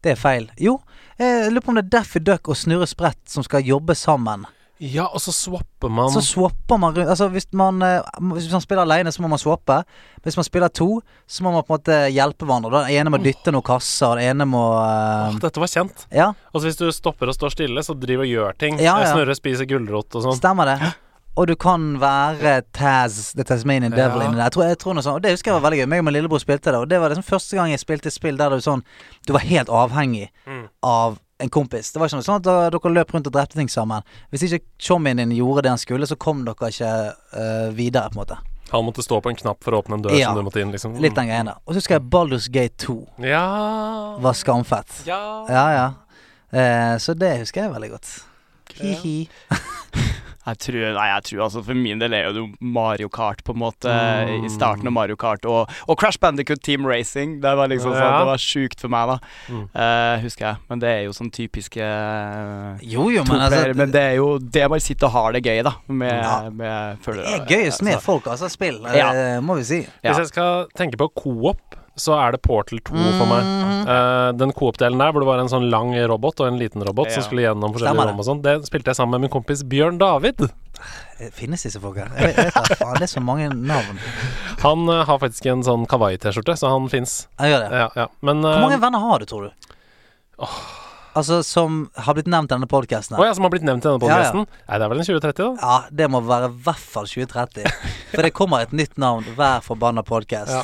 det 0.04 0.14
er 0.14 0.20
feil. 0.20 0.49
Jo, 0.62 0.80
jeg 1.20 1.51
lurer 1.51 1.66
på 1.66 1.74
om 1.74 1.80
det 1.80 1.86
er 1.86 1.95
Daffy 1.97 2.22
Duck 2.24 2.47
og 2.49 2.58
Snurre 2.58 2.88
Sprett 2.88 3.20
som 3.30 3.43
skal 3.43 3.66
jobbe 3.66 3.95
sammen. 3.95 4.45
Ja, 4.82 5.05
og 5.05 5.21
så 5.21 5.32
swapper 5.32 5.88
man 5.93 6.09
Så 6.11 6.19
swapper 6.26 6.80
man 6.82 6.95
rundt 6.95 7.07
Altså 7.13 7.28
hvis 7.32 7.45
man, 7.55 7.78
eh, 7.86 8.01
hvis 8.34 8.49
man 8.51 8.63
spiller 8.63 8.82
alene, 8.84 9.11
så 9.13 9.21
må 9.21 9.30
man 9.32 9.39
swappe. 9.39 9.84
Hvis 10.26 10.36
man 10.36 10.43
spiller 10.47 10.67
to, 10.74 11.01
så 11.30 11.43
må 11.45 11.51
man 11.53 11.63
på 11.63 11.74
en 11.76 11.78
måte 11.80 11.99
hjelpe 12.11 12.45
hverandre. 12.49 12.82
Den 12.89 12.97
ene 12.97 13.13
må 13.13 13.19
dytte 13.24 13.53
noen 13.53 13.63
kasser, 13.63 14.17
den 14.19 14.34
ene 14.34 14.47
må 14.49 14.63
uh... 14.74 15.30
oh, 15.30 15.38
Dette 15.39 15.61
var 15.61 15.71
kjent. 15.71 16.07
Ja, 16.11 16.32
Altså 16.51 16.67
hvis 16.67 16.82
du 16.82 16.88
stopper 16.91 17.30
og 17.32 17.38
står 17.38 17.53
stille, 17.55 17.84
så 17.86 17.93
driver 17.95 18.26
og 18.26 18.34
gjør 18.34 18.57
ting. 18.59 18.82
Ja, 18.82 18.97
ja. 19.05 19.13
Snurrer, 19.13 19.38
spiser 19.38 19.69
gulrot 19.69 20.15
og 20.17 20.26
sånn. 20.26 20.38
stemmer 20.41 20.74
det. 20.74 20.93
og 21.38 21.47
du 21.49 21.55
kan 21.57 21.95
være 22.01 22.59
Taz, 22.78 23.32
The 23.38 23.43
Tasmanian 23.43 23.91
Devil 23.93 24.21
Ja. 24.21 24.28
inni 24.28 24.36
der. 24.38 24.43
Jeg 24.49 24.51
tror, 24.57 24.67
jeg 24.69 24.78
tror 24.84 24.93
noe 24.97 25.01
sånt. 25.05 25.15
Og 25.17 25.24
det 25.24 25.32
husker 25.38 25.49
jeg 25.53 25.61
var 25.61 25.69
veldig 25.69 25.80
gøy. 25.82 25.88
Meg 25.89 26.03
og 26.03 26.05
min 26.09 26.13
lillebror 26.17 26.41
spilte 26.43 26.69
det, 26.74 26.82
og 26.82 26.89
det 26.91 26.99
var 27.01 27.09
liksom 27.13 27.26
første 27.26 27.57
gang 27.57 27.71
jeg 27.71 27.80
spilte 27.82 28.11
et 28.11 28.13
spill 28.17 28.38
der 28.38 28.49
du 28.53 28.61
sånn 28.61 28.84
Du 29.26 29.34
var 29.34 29.41
helt 29.47 29.69
avhengig 29.69 30.28
Mm. 30.45 30.67
av 30.84 31.17
en 31.44 31.52
kompis. 31.54 31.91
Det 31.94 32.02
var 32.02 32.10
ikke 32.10 32.22
noe 32.22 32.26
sånn 32.26 32.41
at 32.41 32.48
dere 32.48 32.94
løp 32.96 33.14
rundt 33.14 33.30
og 33.30 33.36
drepte 33.36 33.60
ting 33.60 33.70
sammen. 33.72 34.06
Hvis 34.32 34.48
ikke 34.48 34.64
chommien 34.82 35.20
din 35.20 35.36
gjorde 35.36 35.66
det 35.66 35.74
han 35.76 35.82
skulle, 35.82 36.08
så 36.10 36.18
kom 36.20 36.46
dere 36.48 36.72
ikke 36.72 36.91
uh, 37.36 37.70
videre, 37.76 38.10
på 38.14 38.18
en 38.18 38.24
måte. 38.24 38.39
Han 38.74 38.88
måtte 38.88 39.06
stå 39.06 39.20
på 39.22 39.30
en 39.30 39.38
knapp 39.38 39.60
for 39.62 39.76
å 39.76 39.84
åpne 39.84 40.00
en 40.00 40.06
dør 40.08 40.16
Ja. 40.18 40.32
som 40.32 40.39
du 40.39 40.48
måtte 40.48 40.64
inn, 40.64 40.72
liksom. 40.74 40.96
Litt 41.04 41.16
den 41.18 41.30
greien 41.30 41.52
der. 41.52 41.60
Og 41.68 41.74
så 41.74 41.82
husker 41.82 42.00
jeg 42.00 42.08
Baldur's 42.10 42.50
Gate 42.50 42.80
2 42.88 42.96
Ja 43.28 43.46
var 44.24 44.34
skamfett. 44.39 45.04
Ja. 45.06 45.20
Ja, 45.50 45.66
ja. 45.78 45.88
Uh, 46.54 46.96
så 47.02 47.14
det 47.18 47.36
husker 47.44 47.66
jeg 47.66 47.74
veldig 47.74 47.91
godt. 47.98 48.14
Hi-hi. 48.80 49.18
Jeg 50.44 50.58
tror, 50.60 50.82
nei, 50.98 51.06
jeg 51.08 51.24
tror 51.30 51.41
altså 51.46 51.62
For 51.64 51.78
min 51.78 52.02
del 52.02 52.14
er 52.18 52.26
jo 52.36 52.48
Mario 52.60 53.08
Kart, 53.14 53.44
på 53.48 53.54
en 53.56 53.62
måte. 53.62 53.88
Mm. 53.88 54.44
I 54.48 54.52
starten 54.52 54.89
av 54.89 54.94
Mario 54.96 55.16
Kart. 55.20 55.46
Og, 55.48 55.72
og 55.88 56.00
Crash 56.00 56.20
Bandicoot 56.20 56.60
Team 56.66 56.86
Racing. 56.89 57.38
Det 57.44 57.54
var 57.56 57.72
liksom 57.72 57.94
sånn 57.94 58.02
Ja. 58.04 58.18
Det 58.20 58.28
var 58.34 58.41
sjukt 58.44 58.84
for 58.84 58.91
meg, 58.91 59.14
da. 59.14 59.18
Mm. 59.48 59.64
Uh, 59.72 60.16
husker 60.26 60.48
jeg. 60.50 60.62
Men 60.70 60.84
det 60.84 60.91
er 60.91 61.02
jo 61.08 61.16
sånn 61.16 61.32
typiske 61.34 61.80
uh, 61.84 62.82
Jo, 62.84 63.08
jo, 63.14 63.24
men 63.30 63.46
altså 63.46 63.62
Men 63.78 63.94
det 63.96 64.04
er 64.10 64.18
jo 64.20 64.28
det 64.39 64.66
man 64.74 64.84
sitter 64.84 65.08
og 65.08 65.16
har 65.16 65.38
det 65.38 65.44
gøy, 65.48 65.62
da. 65.66 65.76
Med, 65.88 66.14
Ja. 66.14 66.36
med 66.50 67.08
Det 67.08 67.24
er 67.24 67.48
gøyest 67.48 67.82
med 67.86 67.96
Altså, 67.98 68.06
folk, 68.06 68.28
altså 68.28 68.50
spill, 68.52 68.82
Ja. 68.94 69.12
eh, 69.14 69.39
må 69.41 69.56
vi 69.60 69.64
si. 69.68 69.80
Ja. 70.04 70.12
Hvis 70.12 70.26
jeg 70.26 70.34
skal 70.34 70.68
tenke 70.78 71.00
på 71.00 71.10
coop, 71.24 71.72
så 71.96 72.16
er 72.18 72.34
det 72.34 72.41
Portal 72.41 72.80
2 72.82 72.96
for 73.20 73.30
meg. 73.30 73.44
Mhm. 73.46 73.88
Eh, 73.94 74.32
den 74.39 74.54
coop-delen 74.58 74.98
der 74.98 75.12
hvor 75.14 75.22
det 75.22 75.30
var 75.30 75.41
en 75.44 75.52
sånn 75.52 75.70
lang 75.70 75.94
robot 76.10 76.41
og 76.41 76.48
en 76.48 76.60
liten 76.62 76.82
robot 76.86 77.12
som 77.14 77.26
skulle 77.26 77.46
gjennom 77.46 77.76
forskjellige 77.76 78.08
rom 78.10 78.22
og 78.24 78.28
sånn, 78.28 78.41
det 78.46 78.56
spilte 78.66 78.89
jeg 78.94 79.00
sammen 79.00 79.18
med 79.20 79.28
min 79.28 79.34
kompis 79.36 79.62
Bjørn 79.70 80.00
David. 80.02 80.41
Eh, 81.20 81.30
Finnes 81.36 81.62
disse 81.64 81.80
folka? 81.80 82.08
Jeg 82.18 82.34
vet, 82.34 82.54
da 82.56 82.64
faen, 82.80 82.98
det 82.98 83.06
er 83.06 83.14
så 83.14 83.22
mange 83.24 83.50
navn. 83.54 84.00
Han 84.64 84.88
uh, 84.89 85.04
har 85.06 85.20
faktisk 85.22 85.46
en 85.52 85.62
sånn 85.64 85.86
kawaii-T-skjorte, 85.91 86.58
så 86.58 86.72
han 86.74 86.89
fins. 86.89 87.28
Ja, 87.39 87.89
ja. 87.94 88.08
Men 88.22 88.41
Hvor 88.41 88.66
mange 88.66 88.82
venner 88.82 89.04
har 89.06 89.22
du, 89.22 89.30
tror 89.30 89.52
du? 89.52 89.70
Altså 91.14 91.44
som 91.46 91.84
har 91.94 92.16
blitt 92.18 92.30
nevnt 92.32 92.50
i 92.50 92.56
denne 92.56 92.68
podkasten? 92.70 93.20
Å 93.22 93.28
ja, 93.28 93.34
som 93.38 93.46
har 93.46 93.52
blitt 93.54 93.66
nevnt 93.68 93.86
i 93.86 93.89
denne 93.91 94.02
Ja, 94.02 94.08
ja. 94.10 94.32
podcasten? 94.32 94.48
Nei, 94.66 94.80
det 94.80 94.86
er 94.86 94.89
vel 94.89 95.04
en 95.04 95.08
2030, 95.10 95.44
da? 95.44 95.52
Ja, 95.62 95.91
det 96.02 96.08
må 96.10 96.24
være 96.26 96.50
i 96.50 96.56
hvert 96.66 96.88
fall 96.96 97.10
2030. 97.12 97.70
For 98.16 98.26
det 98.26 98.32
kommer 98.34 98.66
et 98.66 98.74
nytt 98.74 98.98
navn 98.98 99.28
hver 99.38 99.62
forbanna 99.66 100.02
podkast. 100.08 100.56
Ja. 100.58 100.64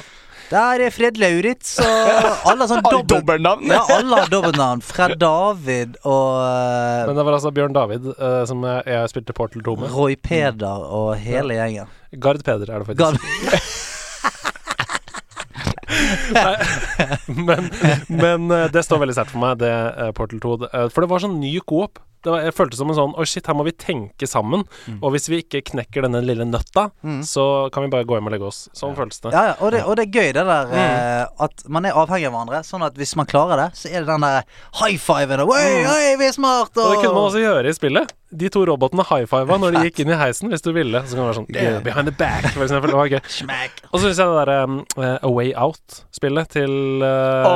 Der 0.49 0.81
er 0.81 0.89
Fred 0.93 1.19
Lauritz 1.21 1.75
og 1.83 2.07
alle 2.49 2.63
har 2.63 2.69
sånn 2.71 2.81
dobbeltnavn! 3.11 3.67
Ja, 3.69 3.83
alle 3.93 4.23
har 4.23 4.31
dobbeltnavn. 4.33 4.81
Fred 4.85 5.19
David 5.21 5.99
og 6.01 6.39
eh, 6.41 7.03
Men 7.09 7.19
det 7.19 7.25
var 7.27 7.37
altså 7.37 7.51
Bjørn 7.53 7.75
David 7.75 8.07
uh, 8.15 8.41
som 8.49 8.65
jeg, 8.65 8.81
jeg 8.89 9.11
spilte 9.13 9.35
Portal 9.37 9.61
2 9.67 9.75
med. 9.83 9.93
Roy 9.93 10.17
Peder 10.17 10.87
og 10.89 11.13
hele 11.21 11.59
gjengen. 11.59 11.93
Gard 12.17 12.41
Peder 12.45 12.73
er 12.73 12.81
det 12.81 12.89
faktisk. 12.89 12.99
Gard 13.03 13.17
men, 17.49 17.69
men 18.09 18.51
eh, 18.53 18.67
det 18.73 18.83
står 18.85 19.01
veldig 19.03 19.15
sterkt 19.17 19.33
for 19.33 19.41
meg, 19.43 19.57
det 19.61 19.73
Portal 20.17 20.41
2. 20.43 20.53
Eh, 20.69 20.87
For 20.93 21.05
det 21.05 21.09
var 21.11 21.23
sånn 21.23 21.39
ny 21.41 21.53
coop. 21.69 22.01
Det 22.23 22.31
var, 22.33 22.41
jeg 22.43 22.53
følte 22.57 22.75
som 22.75 22.89
en 22.91 22.97
sånn 22.97 23.13
Å, 23.15 23.23
shit, 23.27 23.45
her 23.47 23.55
må 23.55 23.63
vi 23.63 23.71
tenke 23.71 24.27
sammen. 24.27 24.65
Og 24.99 25.13
hvis 25.15 25.29
vi 25.31 25.37
ikke 25.43 25.61
knekker 25.71 26.03
denne 26.07 26.19
lille 26.25 26.43
nøtta, 26.49 26.89
Mm. 27.03 27.21
så 27.23 27.69
kan 27.71 27.83
vi 27.85 27.89
bare 27.93 28.03
gå 28.03 28.17
hjem 28.17 28.27
og 28.27 28.33
legge 28.33 28.47
oss. 28.49 28.67
Sånn 28.75 28.95
føltes 28.97 29.21
det. 29.23 29.31
Ja, 29.31 29.43
ja, 29.51 29.55
og 29.63 29.71
det, 29.71 29.83
og 29.87 29.95
det 29.95 30.07
er 30.07 30.11
gøy 30.19 30.33
det 30.35 30.43
der 30.49 30.73
eh, 30.75 31.25
at 31.45 31.63
man 31.71 31.85
er 31.87 31.95
avhengig 31.95 32.27
av 32.27 32.33
hverandre. 32.35 32.59
Sånn 32.67 32.83
at 32.83 32.97
hvis 32.99 33.15
man 33.15 33.25
klarer 33.29 33.55
det, 33.61 33.67
så 33.79 33.87
er 33.91 34.03
det 34.03 34.09
den 34.11 34.25
der 34.25 34.43
high 34.81 34.97
fiven 34.99 35.43
og 35.45 35.53
Oi, 35.55 35.85
oi, 35.87 36.15
vi 36.19 36.27
er 36.27 36.35
smart! 36.35 36.71
Og 36.75 36.83
Og, 36.83 36.91
det 36.91 36.99
kunne 37.05 37.13
man 37.15 37.27
også 37.29 37.43
gjøre 37.43 37.69
i 37.71 37.77
spillet. 37.77 38.13
De 38.29 38.49
to 38.53 38.61
robotene 38.67 39.05
high-fiva 39.09 39.57
når 39.57 39.73
de 39.77 39.85
gikk 39.87 40.03
inn 40.03 40.11
i 40.13 40.17
heisen, 40.19 40.51
hvis 40.51 40.61
du 40.65 40.71
ville. 40.75 40.99
Så 41.07 41.15
kan 41.15 41.23
det 41.23 41.29
være 41.31 41.37
sånn 41.39 41.47
yeah, 41.55 41.79
Behind 41.85 42.05
the 42.11 42.13
back, 42.19 42.45
for 42.53 42.65
eksempel. 42.67 42.91
Det 42.91 42.99
var 42.99 43.13
gøy. 43.15 43.21
Smack. 43.39 43.79
Og 43.89 43.95
så 44.01 44.09
syns 44.09 44.19
jeg 44.21 44.27
det 44.33 44.41
derre 44.43 44.57
um, 44.69 44.75
eh, 44.99 45.15
A 45.23 45.31
Way 45.33 45.53
Out-spillet 45.57 46.51
til 46.53 46.75
uh, 47.01 47.47
Å, 47.47 47.55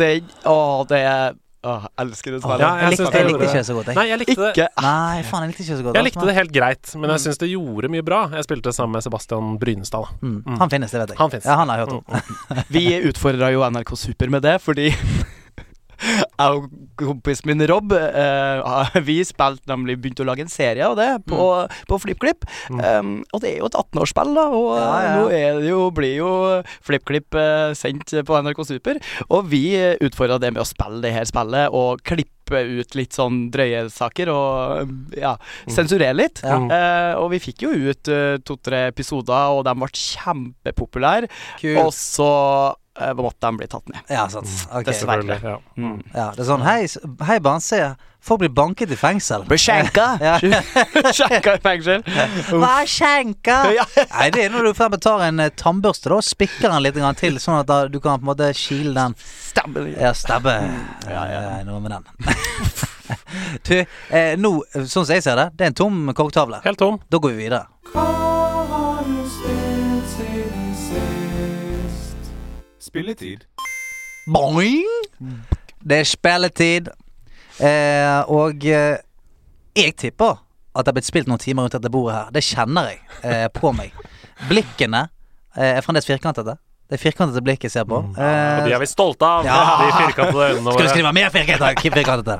det 0.00 0.10
Å, 0.48 0.56
det 0.90 1.02
er 1.06 1.36
Å, 1.58 1.72
jeg 1.82 1.90
elsker 2.04 2.34
det 2.34 2.38
spillet. 2.38 2.60
Ja, 2.62 2.68
Jeg, 2.68 2.82
jeg 2.84 2.92
likte, 2.92 3.06
det 3.10 3.18
jeg 3.18 3.26
likte 3.28 3.46
ikke 3.48 3.62
så 3.66 3.74
godt, 3.74 3.88
jeg. 3.90 3.96
Nei, 3.98 4.04
jeg 4.08 4.18
likte 4.20 4.36
det. 4.38 4.50
Ikke 4.52 4.66
Nei, 4.84 5.22
faen, 5.26 5.42
jeg 5.42 5.50
likte 5.50 5.64
ikke 5.64 5.78
så 5.78 5.86
godt. 5.86 5.96
Jeg 5.98 6.04
altså. 6.04 6.08
likte 6.08 6.26
det 6.28 6.34
helt 6.36 6.52
greit, 6.54 6.92
men 7.02 7.12
jeg 7.14 7.22
syns 7.24 7.40
det 7.42 7.48
gjorde 7.50 7.90
mye 7.94 8.04
bra. 8.06 8.20
Jeg 8.38 8.46
spilte 8.46 8.74
sammen 8.76 8.94
med 8.94 9.06
Sebastian 9.08 9.56
Brynestad. 9.58 10.12
Mm. 10.22 10.36
Mm. 10.46 10.60
Han 10.62 10.70
finnes, 10.70 10.94
det 10.94 11.00
vet 11.02 11.14
jeg. 11.14 11.18
Han 11.18 11.32
finnes. 11.34 11.48
Ja, 11.50 11.56
han 11.58 11.72
har 11.74 11.80
jeg 11.82 11.88
hørt 11.88 11.96
om. 11.98 12.04
Mm, 12.06 12.62
Vi 12.78 12.84
utfordra 13.10 13.50
jo 13.54 13.64
NRK 13.66 13.94
Super 13.98 14.30
med 14.36 14.46
det, 14.46 14.54
fordi 14.62 14.92
jeg 15.98 16.58
og 16.58 16.68
kompisen 16.98 17.50
min 17.50 17.64
Rob 17.70 17.92
uh, 17.92 18.98
Vi 19.08 19.18
spilte 19.26 19.70
nemlig 19.70 19.98
begynte 19.98 20.24
å 20.24 20.28
lage 20.28 20.44
en 20.44 20.52
serie 20.52 20.86
av 20.86 20.96
det 20.98 21.08
på, 21.28 21.48
på 21.90 22.00
FlippKlipp. 22.04 22.46
Mm. 22.72 22.82
Um, 22.82 23.12
og 23.32 23.42
det 23.42 23.52
er 23.52 23.60
jo 23.62 23.70
et 23.70 23.78
18-årsspill, 23.78 24.34
da, 24.38 24.46
og 24.54 24.70
Ja, 24.78 24.88
ja. 25.04 25.14
nå 25.18 25.28
er 25.34 25.60
det 25.62 25.72
jo, 25.72 25.82
blir 25.94 26.16
jo 26.20 26.32
FlippKlipp 26.86 27.38
uh, 27.38 27.74
sendt 27.78 28.14
på 28.26 28.42
NRK 28.44 28.64
Super. 28.68 29.02
Og 29.28 29.48
vi 29.50 29.64
utfordra 30.04 30.38
det 30.42 30.52
med 30.54 30.62
å 30.64 30.68
spille 30.68 31.02
det 31.04 31.14
her 31.14 31.28
spillet 31.28 31.74
og 31.74 32.02
klippe 32.06 32.34
ut 32.48 32.96
litt 32.96 33.16
sånn 33.16 33.48
drøye 33.52 33.84
saker 33.92 34.30
og 34.32 34.92
ja, 35.16 35.34
sensurere 35.68 36.16
litt. 36.16 36.42
Ja. 36.44 36.58
Mm. 36.58 36.70
Eh, 36.72 37.12
og 37.20 37.32
vi 37.34 37.42
fikk 37.42 37.66
jo 37.66 37.72
ut 37.74 38.12
uh, 38.12 38.36
to-tre 38.44 38.86
episoder, 38.92 39.54
og 39.54 39.64
de 39.68 39.74
ble 39.76 39.90
kjempepopulære. 39.92 41.30
Og 41.76 41.90
så 41.96 42.30
eh, 42.30 42.76
måtte 43.18 43.46
de 43.46 43.56
bli 43.56 43.68
tatt 43.70 43.88
ned. 43.88 44.00
Ja, 44.10 44.28
sant. 44.32 44.50
Okay. 44.68 44.84
Dessverre. 44.90 45.38
Ja. 45.42 45.56
Mm. 45.78 45.98
Ja, 46.12 46.30
det 46.34 46.44
er 46.44 46.48
sånn 46.48 46.64
Hei, 46.66 46.82
hei 47.28 47.38
barn, 47.44 47.62
se. 47.64 47.82
Folk 48.20 48.42
blir 48.42 48.50
banket 48.50 48.90
i 48.90 48.96
fengsel. 48.98 49.44
Blir 49.48 49.60
skjenka! 49.62 50.06
Skjenka 51.16 51.54
i 51.54 51.62
fengsel. 51.62 52.02
Hva 52.50 52.72
er 52.82 52.90
skjenka? 52.90 53.60
Nei, 53.70 54.26
det 54.34 54.44
er 54.44 54.52
når 54.52 54.68
du 54.68 54.72
for 54.76 54.98
tar 55.02 55.24
en 55.28 55.40
eh, 55.44 55.54
tannbørste 55.54 56.10
da, 56.10 56.18
og 56.18 56.26
spikker 56.26 56.66
den 56.66 56.82
litt 56.84 56.98
grann 56.98 57.18
til, 57.18 57.38
sånn 57.42 57.60
at 57.60 57.70
da, 57.70 57.80
du 57.88 58.00
kan 58.02 58.18
på 58.18 58.26
en 58.26 58.32
måte 58.32 58.50
kile 58.58 58.92
den. 58.98 59.16
Stabbe. 59.22 59.86
Ja, 59.94 60.12
stabbe. 60.18 60.58
Ja, 61.06 61.24
ja. 61.30 61.40
ja 61.46 61.56
Noe 61.68 61.80
med 61.84 61.94
den. 61.94 62.04
du, 63.68 63.74
eh, 63.78 64.34
nå, 64.40 64.54
sånn 64.74 65.04
som 65.06 65.14
jeg 65.14 65.24
ser 65.24 65.38
det, 65.38 65.50
det 65.54 65.68
er 65.68 65.74
en 65.74 65.82
tom 65.86 66.06
korktavle. 66.18 66.62
Helt 66.66 66.82
tom. 66.82 67.00
Da 67.08 67.22
går 67.22 67.36
vi 67.36 67.46
videre. 67.46 67.66
Spilletid. 72.88 73.44
Boing! 74.32 74.84
Det 75.84 75.98
er 76.02 76.08
spilletid. 76.08 76.88
Eh, 77.60 78.20
og 78.30 78.64
eh, 78.64 78.96
jeg 79.78 79.94
tipper 79.98 80.38
at 80.78 80.84
det 80.86 80.92
har 80.92 80.96
blitt 80.98 81.08
spilt 81.08 81.28
noen 81.30 81.40
timer 81.42 81.66
rundt 81.66 81.74
dette 81.76 81.90
bordet 81.92 82.14
her. 82.16 82.30
Det 82.34 82.42
kjenner 82.46 82.92
jeg 82.92 83.00
eh, 83.26 83.46
på 83.54 83.72
meg. 83.76 83.94
Blikkene 84.48 85.04
eh, 85.56 85.74
er 85.78 85.84
fremdeles 85.84 86.06
firkantete. 86.08 86.54
Det 86.88 86.96
er 86.96 87.02
firkantete 87.02 87.42
blikket 87.44 87.68
jeg 87.68 87.74
ser 87.76 87.88
på. 87.88 87.98
Og 88.00 88.14
de 88.16 88.72
er 88.72 88.80
vi 88.80 88.88
stolte 88.88 89.26
av, 89.28 89.44
Ja. 89.44 89.58
de 89.82 89.88
firkantede 90.06 90.46
øynene 90.54 90.72
skal 90.72 90.86
du 90.86 90.92
skrive 90.94 91.12
mer 91.12 91.28
firkantete? 91.34 92.38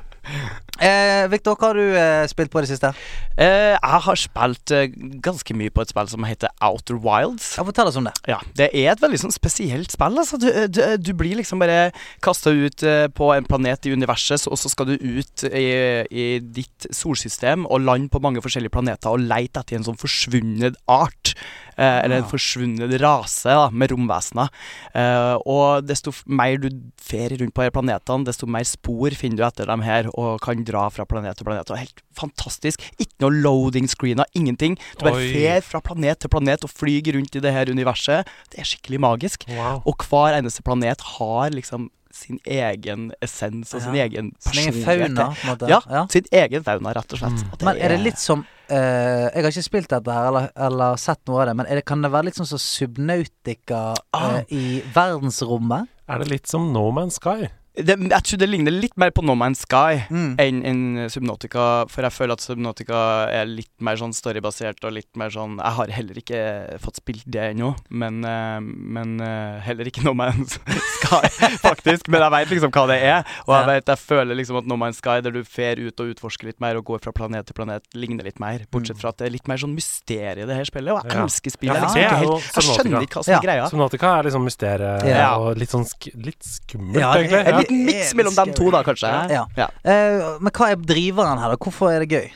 Eh, 0.78 1.24
Victor, 1.32 1.56
hva 1.58 1.72
har 1.72 1.78
du 1.78 1.96
eh, 1.98 2.24
spilt 2.30 2.52
på 2.52 2.60
i 2.60 2.62
det 2.62 2.70
siste? 2.70 2.92
Eh, 3.34 3.74
jeg 3.74 4.00
har 4.04 4.18
spilt 4.20 4.70
eh, 4.74 4.84
ganske 5.24 5.56
mye 5.58 5.72
på 5.74 5.82
et 5.82 5.90
spill 5.90 6.10
som 6.12 6.26
heter 6.28 6.52
Outer 6.62 7.00
Wilds. 7.02 7.48
Ja, 7.58 7.64
Fortell 7.66 7.90
oss 7.90 7.98
om 7.98 8.06
det. 8.06 8.12
Ja, 8.30 8.38
Det 8.54 8.68
er 8.70 8.92
et 8.92 9.02
veldig 9.02 9.18
sånn 9.24 9.34
spesielt 9.34 9.90
spill. 9.94 10.20
Altså. 10.22 10.38
Du, 10.38 10.46
du, 10.70 10.80
du 11.02 11.10
blir 11.18 11.40
liksom 11.40 11.58
bare 11.62 11.90
kasta 12.24 12.52
ut 12.54 12.84
eh, 12.86 13.08
på 13.10 13.32
en 13.34 13.48
planet 13.48 13.88
i 13.90 13.94
universet, 13.96 14.46
og 14.46 14.60
så 14.60 14.70
skal 14.70 14.92
du 14.92 14.94
ut 15.02 15.44
i, 15.50 15.66
i 16.14 16.28
ditt 16.44 16.86
solsystem 16.94 17.66
og 17.66 17.82
lande 17.88 18.12
på 18.14 18.22
mange 18.22 18.42
forskjellige 18.44 18.76
planeter 18.78 19.10
og 19.10 19.26
leite 19.26 19.64
etter 19.64 19.80
en 19.80 19.88
sånn 19.90 19.98
forsvunnet 19.98 20.78
art. 20.86 21.17
Eh, 21.78 22.00
eller 22.04 22.16
en 22.18 22.24
Ah. 22.24 22.26
forsvunnet 22.26 23.00
rase 23.00 23.44
da, 23.54 23.68
med 23.70 23.92
romvesener. 23.92 24.48
Eh, 24.98 25.36
og 25.46 25.86
desto 25.86 26.10
mer 26.26 26.56
du 26.58 26.68
fer 26.98 27.30
rundt 27.38 27.54
på 27.54 27.62
de 27.62 27.70
planetene, 27.70 28.24
desto 28.26 28.48
mer 28.50 28.64
spor 28.66 29.14
finner 29.14 29.36
du 29.36 29.44
etter 29.46 29.66
dem 29.70 29.84
her, 29.86 30.08
og 30.18 30.40
kan 30.42 30.64
dra 30.66 30.88
fra 30.90 31.04
planet 31.06 31.36
til 31.38 31.46
planet. 31.46 31.70
Og 31.70 31.78
helt 31.78 32.02
fantastisk. 32.18 32.82
Ikke 32.98 33.20
noe 33.22 33.30
loading 33.30 33.86
screener, 33.86 34.26
ingenting. 34.34 34.74
Du 34.98 35.04
bare 35.06 35.22
Oi. 35.22 35.30
fer 35.32 35.60
fra 35.62 35.78
planet 35.80 36.18
til 36.18 36.28
planet 36.34 36.64
og 36.66 36.70
flyr 36.74 37.14
rundt 37.14 37.36
i 37.38 37.40
det 37.46 37.52
her 37.54 37.70
universet. 37.70 38.26
Det 38.50 38.58
er 38.58 38.64
skikkelig 38.66 38.98
magisk. 38.98 39.46
Wow. 39.48 39.82
Og 39.86 40.02
hver 40.10 40.34
eneste 40.34 40.64
planet 40.66 41.00
har 41.14 41.50
liksom 41.54 41.90
sin 42.18 42.38
egen 42.44 43.08
essens 43.24 43.72
og 43.74 43.82
sin 43.84 43.94
Ja. 43.96 44.04
egen 44.08 44.32
Sin 44.42 44.58
egen 44.64 44.74
personlighet. 44.74 45.16
fauna, 45.16 45.28
måte. 45.48 45.68
Ja, 45.70 45.80
Ja. 45.88 46.02
sin 46.10 46.26
egen 46.32 46.64
fauna, 46.66 46.92
rett 46.98 47.12
og 47.14 47.18
slett. 47.22 47.38
Mm. 47.44 47.52
Og 47.52 47.62
Men 47.70 47.76
er 47.78 47.88
det 47.94 48.00
litt 48.04 48.18
som 48.18 48.44
uh, 48.70 48.74
Jeg 49.32 49.42
har 49.44 49.50
ikke 49.52 49.64
spilt 49.64 49.88
dette 49.88 50.12
her 50.12 50.28
eller, 50.28 50.50
eller 50.56 50.96
sett 51.00 51.20
noe 51.26 51.40
av 51.40 51.46
det, 51.48 51.56
men 51.56 51.66
er 51.70 51.74
det, 51.80 51.84
kan 51.88 52.02
det 52.02 52.10
være 52.12 52.24
litt 52.28 52.36
sånn 52.36 52.50
som 52.50 52.58
Subnautica 52.60 53.94
Ah. 54.12 54.38
eh, 54.38 54.44
i 54.50 54.82
verdensrommet? 54.94 55.88
Er 56.08 56.18
det 56.18 56.28
litt 56.30 56.46
som 56.48 56.72
No 56.72 56.90
Man's 56.92 57.18
Sky? 57.20 57.48
Det, 57.78 57.94
Jeg 58.10 58.22
tror 58.26 58.38
det 58.42 58.48
ligner 58.48 58.74
litt 58.74 58.96
mer 58.98 59.10
på 59.14 59.22
No 59.24 59.34
Man's 59.38 59.62
Sky 59.64 60.02
Mm. 60.10 60.36
enn 60.38 60.58
en 60.66 61.08
Subnautica, 61.10 61.86
for 61.88 62.02
jeg 62.02 62.12
føler 62.12 62.32
at 62.32 62.40
Subnautica 62.44 63.00
er 63.32 63.46
litt 63.46 63.70
mer 63.80 63.96
sånn 64.00 64.12
storybasert 64.16 64.82
og 64.84 64.92
litt 64.96 65.10
mer 65.16 65.30
sånn 65.30 65.56
Jeg 65.58 65.72
har 65.78 65.86
heller 65.98 66.14
ikke 66.20 66.40
fått 66.82 66.96
spilt 67.00 67.24
det 67.26 67.52
ennå, 67.54 67.74
men, 67.90 68.24
eh, 68.24 68.58
men 68.60 69.20
eh, 69.20 69.60
heller 69.66 69.84
ikke 69.90 70.04
No 70.04 70.14
Man's 70.14 70.58
Sky, 70.98 71.28
faktisk. 71.62 72.08
Men 72.08 72.22
jeg 72.26 72.30
veit 72.34 72.48
liksom 72.54 72.72
hva 72.74 72.86
det 72.90 72.98
er, 73.02 73.24
og 73.46 73.54
jeg 73.54 73.66
vet, 73.70 73.86
jeg 73.94 73.98
føler 74.02 74.34
liksom 74.38 74.58
at 74.58 74.66
No 74.66 74.76
Man's 74.76 74.98
Sky, 75.02 75.20
der 75.24 75.30
du 75.34 75.42
fer 75.44 75.78
ut 75.78 76.00
og 76.00 76.10
utforsker 76.14 76.50
litt 76.50 76.60
mer 76.60 76.76
og 76.80 76.84
går 76.90 77.02
fra 77.04 77.12
planet 77.12 77.46
til 77.46 77.54
planet, 77.54 77.84
ligner 77.94 78.24
litt 78.26 78.40
mer. 78.42 78.64
Bortsett 78.72 78.98
fra 79.00 79.10
at 79.14 79.18
det 79.22 79.28
er 79.28 79.34
litt 79.36 79.48
mer 79.48 79.56
sånn 79.62 79.74
mysterie 79.76 80.42
i 80.42 80.48
det 80.48 80.56
her 80.58 80.64
spillet, 80.68 80.92
og 80.92 81.04
jeg 81.04 81.14
Ja. 81.14 81.24
elsker 81.24 81.50
spillet. 81.54 81.76
Ja, 81.78 81.94
jeg, 81.94 82.08
ikke 82.08 82.18
helt, 82.24 82.50
jeg 82.58 82.64
skjønner 82.68 83.02
ikke 83.06 83.18
hva 83.20 83.24
som 83.24 83.32
Ja. 83.32 83.38
er 83.38 83.46
greia. 83.46 83.68
Subnautica 83.70 84.18
er 84.18 84.22
liksom 84.28 84.44
mysteriet 84.48 85.04
Ja. 85.08 85.36
og 85.38 85.56
litt 85.58 85.70
sånn 85.70 85.86
sk 85.86 86.10
litt 86.16 86.42
skummelt, 86.42 86.98
Ja, 87.00 87.12
egentlig. 87.14 87.67
Miks 87.70 88.14
mellom 88.18 88.34
de 88.34 88.52
to, 88.56 88.70
da, 88.74 88.82
kanskje. 88.86 89.14
Ja. 89.32 89.46
Ja. 89.58 89.70
Uh, 89.84 90.36
men 90.42 90.52
hva 90.54 90.72
er 90.72 90.84
driveren 90.90 91.40
her, 91.42 91.54
da? 91.54 91.58
Hvorfor 91.60 91.92
er 91.92 92.04
det 92.04 92.10
gøy? 92.12 92.28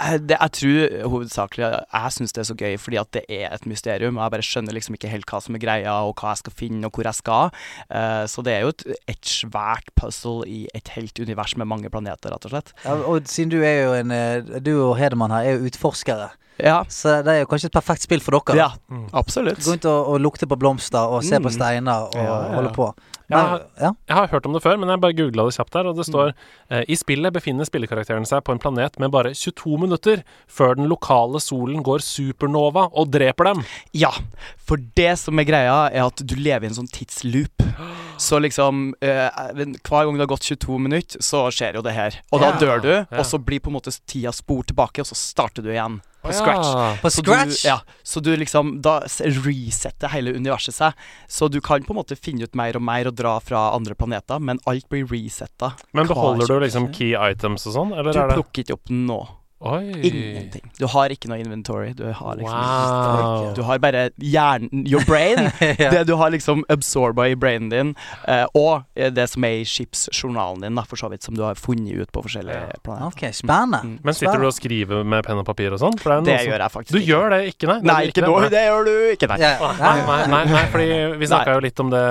Eh, 0.00 0.16
Det, 0.20 0.36
jeg 0.36 0.52
tror 0.56 1.08
hovedsakelig 1.12 1.66
Jeg 1.92 2.12
syns 2.12 2.32
det 2.36 2.40
er 2.42 2.48
så 2.48 2.56
gøy 2.56 2.74
fordi 2.80 2.98
at 3.00 3.10
det 3.16 3.22
er 3.28 3.52
et 3.52 3.66
mysterium. 3.68 4.18
og 4.18 4.24
Jeg 4.24 4.34
bare 4.34 4.46
skjønner 4.48 4.76
liksom 4.76 4.96
ikke 4.96 5.12
helt 5.12 5.28
hva 5.28 5.40
som 5.44 5.54
er 5.56 5.62
greia, 5.62 5.94
og 6.04 6.14
hva 6.20 6.32
jeg 6.34 6.42
skal 6.42 6.56
finne, 6.56 6.84
og 6.88 6.92
hvor 6.96 7.04
jeg 7.08 7.14
skal. 7.20 7.52
Uh, 7.92 8.24
så 8.28 8.44
det 8.44 8.54
er 8.56 8.60
jo 8.64 8.72
et, 8.74 8.84
et 9.08 9.24
svært 9.24 9.88
puzzle 9.96 10.44
i 10.48 10.66
et 10.74 10.88
helt 10.96 11.20
univers 11.20 11.56
med 11.56 11.68
mange 11.68 11.92
planeter, 11.92 12.32
rett 12.32 12.44
og 12.48 12.54
slett. 12.54 12.74
Ja, 12.84 12.96
og 12.96 13.28
siden 13.28 13.52
du 13.52 13.60
er 13.62 13.82
jo 13.84 13.96
en 14.00 14.62
Du 14.64 14.72
og 14.90 14.96
Hedemann 14.98 15.32
her 15.32 15.44
er 15.48 15.58
jo 15.58 15.68
utforskere, 15.70 16.30
Ja, 16.64 16.82
så 16.88 17.22
det 17.24 17.28
er 17.34 17.40
jo 17.44 17.46
kanskje 17.46 17.66
et 17.70 17.72
perfekt 17.78 18.02
spill 18.02 18.20
for 18.20 18.32
dere. 18.40 18.56
ja 18.56 18.70
Mm. 18.90 19.08
absolutt. 19.14 19.58
Gå 19.62 19.72
rundt 19.72 19.84
og, 19.86 20.08
og 20.14 20.20
lukte 20.20 20.46
på 20.46 20.58
blomster 20.58 20.98
og 21.08 21.22
se 21.24 21.36
på 21.38 21.48
Mm. 21.50 21.56
steiner 21.56 22.08
og 22.08 22.14
Ja, 22.14 22.22
ja, 22.24 22.42
ja. 22.48 22.54
holde 22.56 22.72
på. 22.74 22.94
Ja. 23.30 23.36
Men, 23.52 23.60
ja. 23.80 23.90
Jeg 24.08 24.16
har 24.16 24.26
hørt 24.26 24.46
om 24.46 24.52
det 24.52 24.62
før, 24.62 24.76
men 24.76 24.88
jeg 24.88 25.00
bare 25.00 25.14
googla 25.14 25.44
det 25.46 25.54
kjapt 25.54 25.70
der, 25.72 25.86
og 25.86 25.94
det 25.96 26.06
Mm. 26.08 26.10
står 26.12 26.32
eh, 26.70 26.84
I 26.88 26.96
spillet 26.96 27.32
befinner 27.32 27.64
spillekarakteren 27.64 28.26
seg 28.26 28.42
på 28.42 28.50
en 28.52 28.58
planet 28.58 28.98
med 28.98 29.10
bare 29.12 29.30
22 29.34 29.78
minutter 29.78 30.24
før 30.48 30.74
den 30.74 30.88
lokale 30.88 31.38
solen 31.38 31.80
går 31.84 32.00
supernova 32.02 32.90
og 32.92 33.10
dreper 33.12 33.44
dem. 33.54 33.64
Ja, 33.94 34.10
for 34.58 34.76
det 34.96 35.16
som 35.18 35.38
er 35.38 35.44
greia, 35.44 35.90
er 35.92 36.06
at 36.06 36.16
du 36.26 36.34
lever 36.34 36.64
i 36.64 36.66
en 36.66 36.74
sånn 36.74 36.90
tidsloop. 36.90 37.54
Så 38.20 38.38
liksom 38.40 38.92
eh, 39.00 39.30
Hver 39.54 40.04
gang 40.04 40.12
det 40.18 40.26
har 40.26 40.36
gått 40.36 40.42
22 40.50 40.78
minutter, 40.78 41.18
så 41.22 41.46
skjer 41.54 41.74
jo 41.78 41.82
det 41.82 41.92
her. 41.94 42.18
Og 42.32 42.40
da 42.40 42.50
Ja. 42.50 42.58
dør 42.58 42.82
du, 42.82 42.90
Ja. 42.90 43.06
og 43.18 43.24
så 43.24 43.38
blir 43.42 43.60
på 43.60 43.68
en 43.68 43.74
måte 43.78 43.94
tida 44.06 44.32
spor 44.32 44.62
tilbake, 44.64 44.98
og 45.00 45.06
så 45.06 45.14
starter 45.14 45.62
du 45.62 45.70
igjen 45.70 46.00
på 46.22 46.32
scratch. 46.36 47.00
På 47.02 47.10
Så 47.10 47.24
scratch? 47.24 47.62
Du, 47.62 47.68
ja, 47.68 47.78
så 48.02 48.20
du 48.20 48.30
liksom 48.36 48.80
Da 48.84 48.98
resetter 49.04 50.12
hele 50.12 50.34
universet 50.36 50.76
seg. 50.76 50.92
Så 51.28 51.48
du 51.48 51.60
kan 51.64 51.82
på 51.86 51.94
en 51.94 52.00
måte 52.02 52.16
finne 52.18 52.44
ut 52.44 52.54
mer 52.58 52.76
og 52.76 52.84
mer 52.84 53.08
og 53.10 53.16
dra 53.16 53.38
fra 53.40 53.70
andre 53.76 53.96
planeter, 53.98 54.38
men 54.38 54.60
alt 54.70 54.88
blir 54.92 55.08
resetta. 55.08 55.72
Men 55.96 56.10
beholder 56.10 56.46
du 56.46 56.60
liksom 56.66 56.90
key 56.92 57.14
items 57.16 57.66
og 57.70 57.76
sånn, 57.78 57.94
eller 57.96 58.12
Du 58.12 58.20
er 58.20 58.32
det 58.32 58.38
plukker 58.40 58.64
ikke 58.66 58.76
opp 58.78 58.92
nå. 58.92 59.20
Oi. 59.60 59.90
Ingenting. 60.00 60.70
Du 60.78 60.86
har 60.88 61.12
ikke 61.12 61.28
noe 61.28 61.36
inventory. 61.42 61.90
Du 61.92 62.06
har 62.16 62.36
liksom 62.38 62.60
Wow. 62.60 63.50
Du 63.54 63.60
har 63.68 63.78
bare 63.78 64.06
hjernen 64.16 64.86
Your 64.88 65.04
brain. 65.04 65.50
Ja. 65.80 65.90
Det 65.92 66.06
du 66.08 66.14
har 66.16 66.30
liksom 66.32 66.62
absorba 66.72 67.26
i 67.28 67.34
brainen 67.36 67.68
din, 67.70 67.90
eh, 68.28 68.46
og 68.56 68.84
eh, 68.96 69.10
det 69.12 69.26
som 69.30 69.44
er 69.44 69.60
i 69.60 69.66
skipsjournalen 69.68 70.64
din, 70.64 70.74
da, 70.76 70.82
for 70.88 70.96
så 70.96 71.10
vidt, 71.12 71.22
som 71.24 71.36
du 71.36 71.42
har 71.44 71.54
funnet 71.60 71.92
ut 72.00 72.12
på 72.12 72.22
forskjellige 72.24 72.56
Ja. 72.72 72.80
planeter. 72.84 73.06
Ok, 73.12 73.22
spennende. 73.36 73.80
Mm. 73.84 73.98
Men 74.04 74.14
sitter 74.16 74.40
du 74.40 74.46
og 74.48 74.54
skriver 74.56 75.04
med 75.04 75.24
penn 75.28 75.40
og 75.42 75.46
papir 75.48 75.72
og 75.76 75.80
sånn? 75.82 75.96
Det 76.00 76.24
Det 76.24 76.38
som- 76.40 76.50
gjør 76.52 76.58
jeg 76.64 76.70
faktisk 76.76 76.92
Du 76.92 76.98
ikke. 76.98 77.10
gjør 77.12 77.30
det 77.36 77.40
ikke, 77.54 77.66
nei? 77.68 77.80
Nei, 77.80 78.00
er 78.04 78.08
ikke 78.14 78.26
nå. 78.26 78.36
Det 78.50 78.64
gjør 78.66 78.84
du 78.84 78.94
ikke, 79.16 79.28
nei. 79.28 79.38
Yeah. 79.38 79.60
Nei, 79.80 79.96
nei, 80.06 80.26
nei, 80.26 80.44
nei, 80.56 80.64
fordi 80.72 81.18
vi 81.20 81.26
snakka 81.26 81.54
jo 81.54 81.60
litt 81.60 81.80
om 81.80 81.90
det 81.90 82.04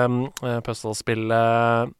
uh, 0.46 0.60
puzzle-spillet 0.60 1.94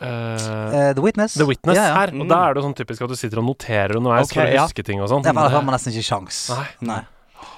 eh, 0.00 0.74
Eh, 0.74 0.92
The 0.94 1.02
Witness. 1.04 1.34
The 1.38 1.46
Witness 1.48 1.78
ja, 1.78 1.88
ja. 1.88 1.96
her. 2.00 2.14
Mm. 2.14 2.24
Og 2.24 2.30
da 2.32 2.40
er 2.44 2.54
det 2.54 2.62
jo 2.62 2.66
sånn 2.68 2.78
typisk 2.78 3.06
at 3.06 3.12
du 3.12 3.18
sitter 3.18 3.42
og 3.42 3.48
noterer 3.48 3.98
underveis 4.00 4.28
okay, 4.28 4.40
for 4.40 4.50
å 4.50 4.56
ja. 4.56 4.68
huske 4.68 4.86
ting 4.86 5.02
og 5.02 5.10
sånn. 5.12 5.24
Ja, 5.26 5.32
for 5.32 5.44
ellers 5.44 5.58
har 5.58 5.66
man 5.66 5.76
nesten 5.76 5.94
ikke 5.94 6.08
sjans. 6.08 6.40
Nei. 6.54 6.66
Nei. 6.92 7.02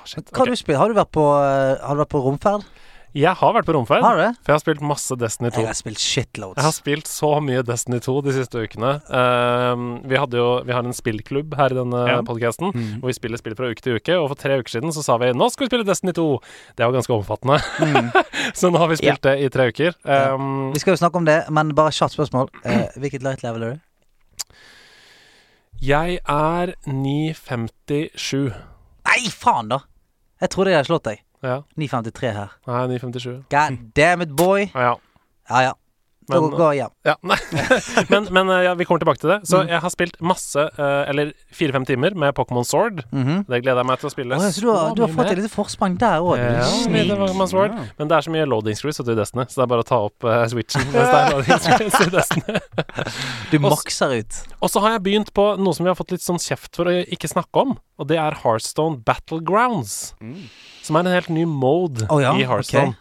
Shit, 0.06 0.26
okay. 0.28 0.38
har 0.38 0.50
du? 0.50 0.74
Har 0.80 0.92
du 0.92 0.98
vært 0.98 1.12
på, 1.14 1.26
eh, 1.42 1.72
har 1.82 1.96
du 1.96 2.02
vært 2.04 2.12
på 2.14 2.22
romferd? 2.24 2.66
Jeg 3.14 3.32
har 3.38 3.52
vært 3.54 3.64
på 3.64 3.72
romferd, 3.72 4.02
Har 4.04 4.16
du 4.18 4.22
for 4.42 4.50
jeg 4.50 4.54
har 4.54 4.60
spilt 4.60 4.80
masse 4.84 5.16
Destiny 5.16 5.48
2. 5.54 5.60
Jeg 5.62 5.66
har 5.70 5.76
spilt 5.78 6.00
shitloads. 6.02 6.56
Jeg 6.58 6.64
har 6.66 6.74
spilt 6.74 7.06
så 7.08 7.30
mye 7.40 7.62
Destiny 7.64 8.00
2 8.04 8.14
de 8.26 8.32
siste 8.36 8.60
ukene. 8.60 8.90
Uh, 9.08 10.02
vi, 10.04 10.18
hadde 10.20 10.36
jo, 10.36 10.48
vi 10.66 10.74
har 10.76 10.84
en 10.84 10.92
spillklubb 10.96 11.54
her 11.56 11.72
i 11.72 11.78
denne 11.78 12.02
Ja. 12.10 12.18
podcasten 12.26 12.74
Mm. 12.74 13.00
hvor 13.00 13.08
vi 13.08 13.16
spiller 13.16 13.38
spill 13.40 13.54
fra 13.56 13.70
uke 13.70 13.80
til 13.80 13.96
uke. 13.96 14.18
Og 14.20 14.28
for 14.28 14.34
tre 14.36 14.58
uker 14.60 14.68
siden 14.74 14.92
så 14.92 15.02
sa 15.06 15.16
vi 15.16 15.30
nå 15.32 15.48
skal 15.50 15.64
vi 15.66 15.70
spille 15.70 15.86
Destiny 15.88 16.12
2. 16.12 16.26
Det 16.76 16.84
var 16.84 16.92
ganske 16.92 17.16
omfattende. 17.16 17.56
Mm. 17.80 18.12
så 18.58 18.70
nå 18.70 18.78
har 18.78 18.88
vi 18.92 18.96
spilt 19.00 19.22
det 19.22 19.36
i 19.40 19.48
tre 19.48 19.68
uker. 19.72 19.94
Ehm, 20.04 20.72
Vi 20.74 20.80
skal 20.84 20.92
jo 20.92 21.00
snakke 21.00 21.16
om 21.16 21.24
det, 21.24 21.38
men 21.48 21.72
bare 21.74 21.94
kjapt 21.96 22.12
spørsmål. 22.18 22.50
Uh, 22.66 22.88
hvilket 23.00 23.22
light 23.22 23.42
level 23.42 23.62
er 23.62 23.74
du? 23.76 23.80
jeg 25.80 26.18
er 26.24 26.72
957. 26.88 28.52
Nei, 29.06 29.28
faen, 29.30 29.68
da! 29.68 29.80
Jeg 30.40 30.50
trodde 30.52 30.72
jeg 30.72 30.78
hadde 30.80 30.88
slått 30.88 31.04
deg. 31.08 31.20
Ja. 31.42 31.64
953 31.76 32.32
her. 32.32 32.50
Nei, 32.66 32.86
957. 32.86 33.44
God 33.50 33.78
damn 33.94 34.22
it, 34.22 34.36
boy! 34.36 34.70
Ja, 35.48 35.62
ja. 35.62 35.76
Ja. 36.28 36.34
Da 36.36 36.40
Men- 36.40 36.50
går 36.58 36.74
jeg 36.74 36.78
hjem. 36.82 36.92
Ja, 37.06 37.14
men 38.10 38.26
men 38.34 38.48
eh, 38.50 38.62
ja, 38.66 38.74
vi 38.74 38.84
kommer 38.84 38.98
tilbake 39.04 39.20
til 39.22 39.30
det. 39.30 39.40
Så 39.46 39.60
Mm. 39.62 39.68
jeg 39.70 39.80
har 39.80 39.90
spilt 39.94 40.16
masse, 40.20 40.58
eh, 40.58 41.08
eller 41.10 41.32
fire-fem 41.54 41.84
timer 41.86 42.14
med 42.18 42.34
Pokémon 42.34 42.64
Sword. 42.66 43.04
Mhm. 43.12 43.44
Det 43.46 43.62
gleder 43.62 43.78
jeg 43.82 43.86
meg 43.86 43.98
til 44.00 44.08
å 44.08 44.12
spille. 44.12 44.34
Oh, 44.34 44.42
så 44.50 44.60
du 44.60 44.70
har, 44.72 44.94
du 44.94 45.02
har 45.06 45.12
fått 45.14 45.30
et 45.30 45.38
lite 45.38 45.52
forsprang 45.54 45.96
der 45.98 46.18
òg. 46.20 46.36
Ja, 46.38 47.46
Sword. 47.46 47.76
Men 47.98 48.08
det 48.08 48.16
er 48.16 48.26
så 48.26 48.30
mye 48.34 48.46
loading 48.48 48.74
screws 48.76 48.98
i 49.00 49.04
Destiny, 49.14 49.46
så 49.46 49.60
det 49.60 49.64
er 49.66 49.70
bare 49.70 49.84
å 49.84 49.86
ta 49.86 49.98
opp 50.08 50.24
uh, 50.26 50.42
switchen 50.50 50.82
mens 50.90 51.06
det 51.06 51.20
er 51.20 51.30
loading 51.36 51.60
screws 51.62 52.00
i 52.00 52.10
Destiny. 52.10 52.60
Du 53.52 53.58
makser 53.62 54.10
ut. 54.18 54.38
Og 54.60 54.70
så 54.72 54.80
har 54.82 54.96
jeg 54.96 55.02
begynt 55.06 55.30
på 55.36 55.44
noe 55.62 55.74
som 55.76 55.86
vi 55.86 55.90
har 55.92 55.96
fått 55.98 56.10
litt 56.10 56.24
sånn 56.24 56.40
kjeft 56.42 56.74
for 56.74 56.90
å 56.90 56.94
ikke 57.06 57.28
snakke 57.30 57.62
om, 57.62 57.76
og 58.00 58.08
det 58.10 58.18
er 58.18 58.34
Heartstone 58.42 58.98
Battlegrounds. 59.06 60.14
Mm. 60.20 60.48
Som 60.82 60.96
er 60.98 61.06
en 61.06 61.14
helt 61.14 61.30
ny 61.30 61.44
mode 61.46 62.06
oh, 62.10 62.18
ja, 62.22 62.34
i 62.34 62.42
Heartstone. 62.48 62.96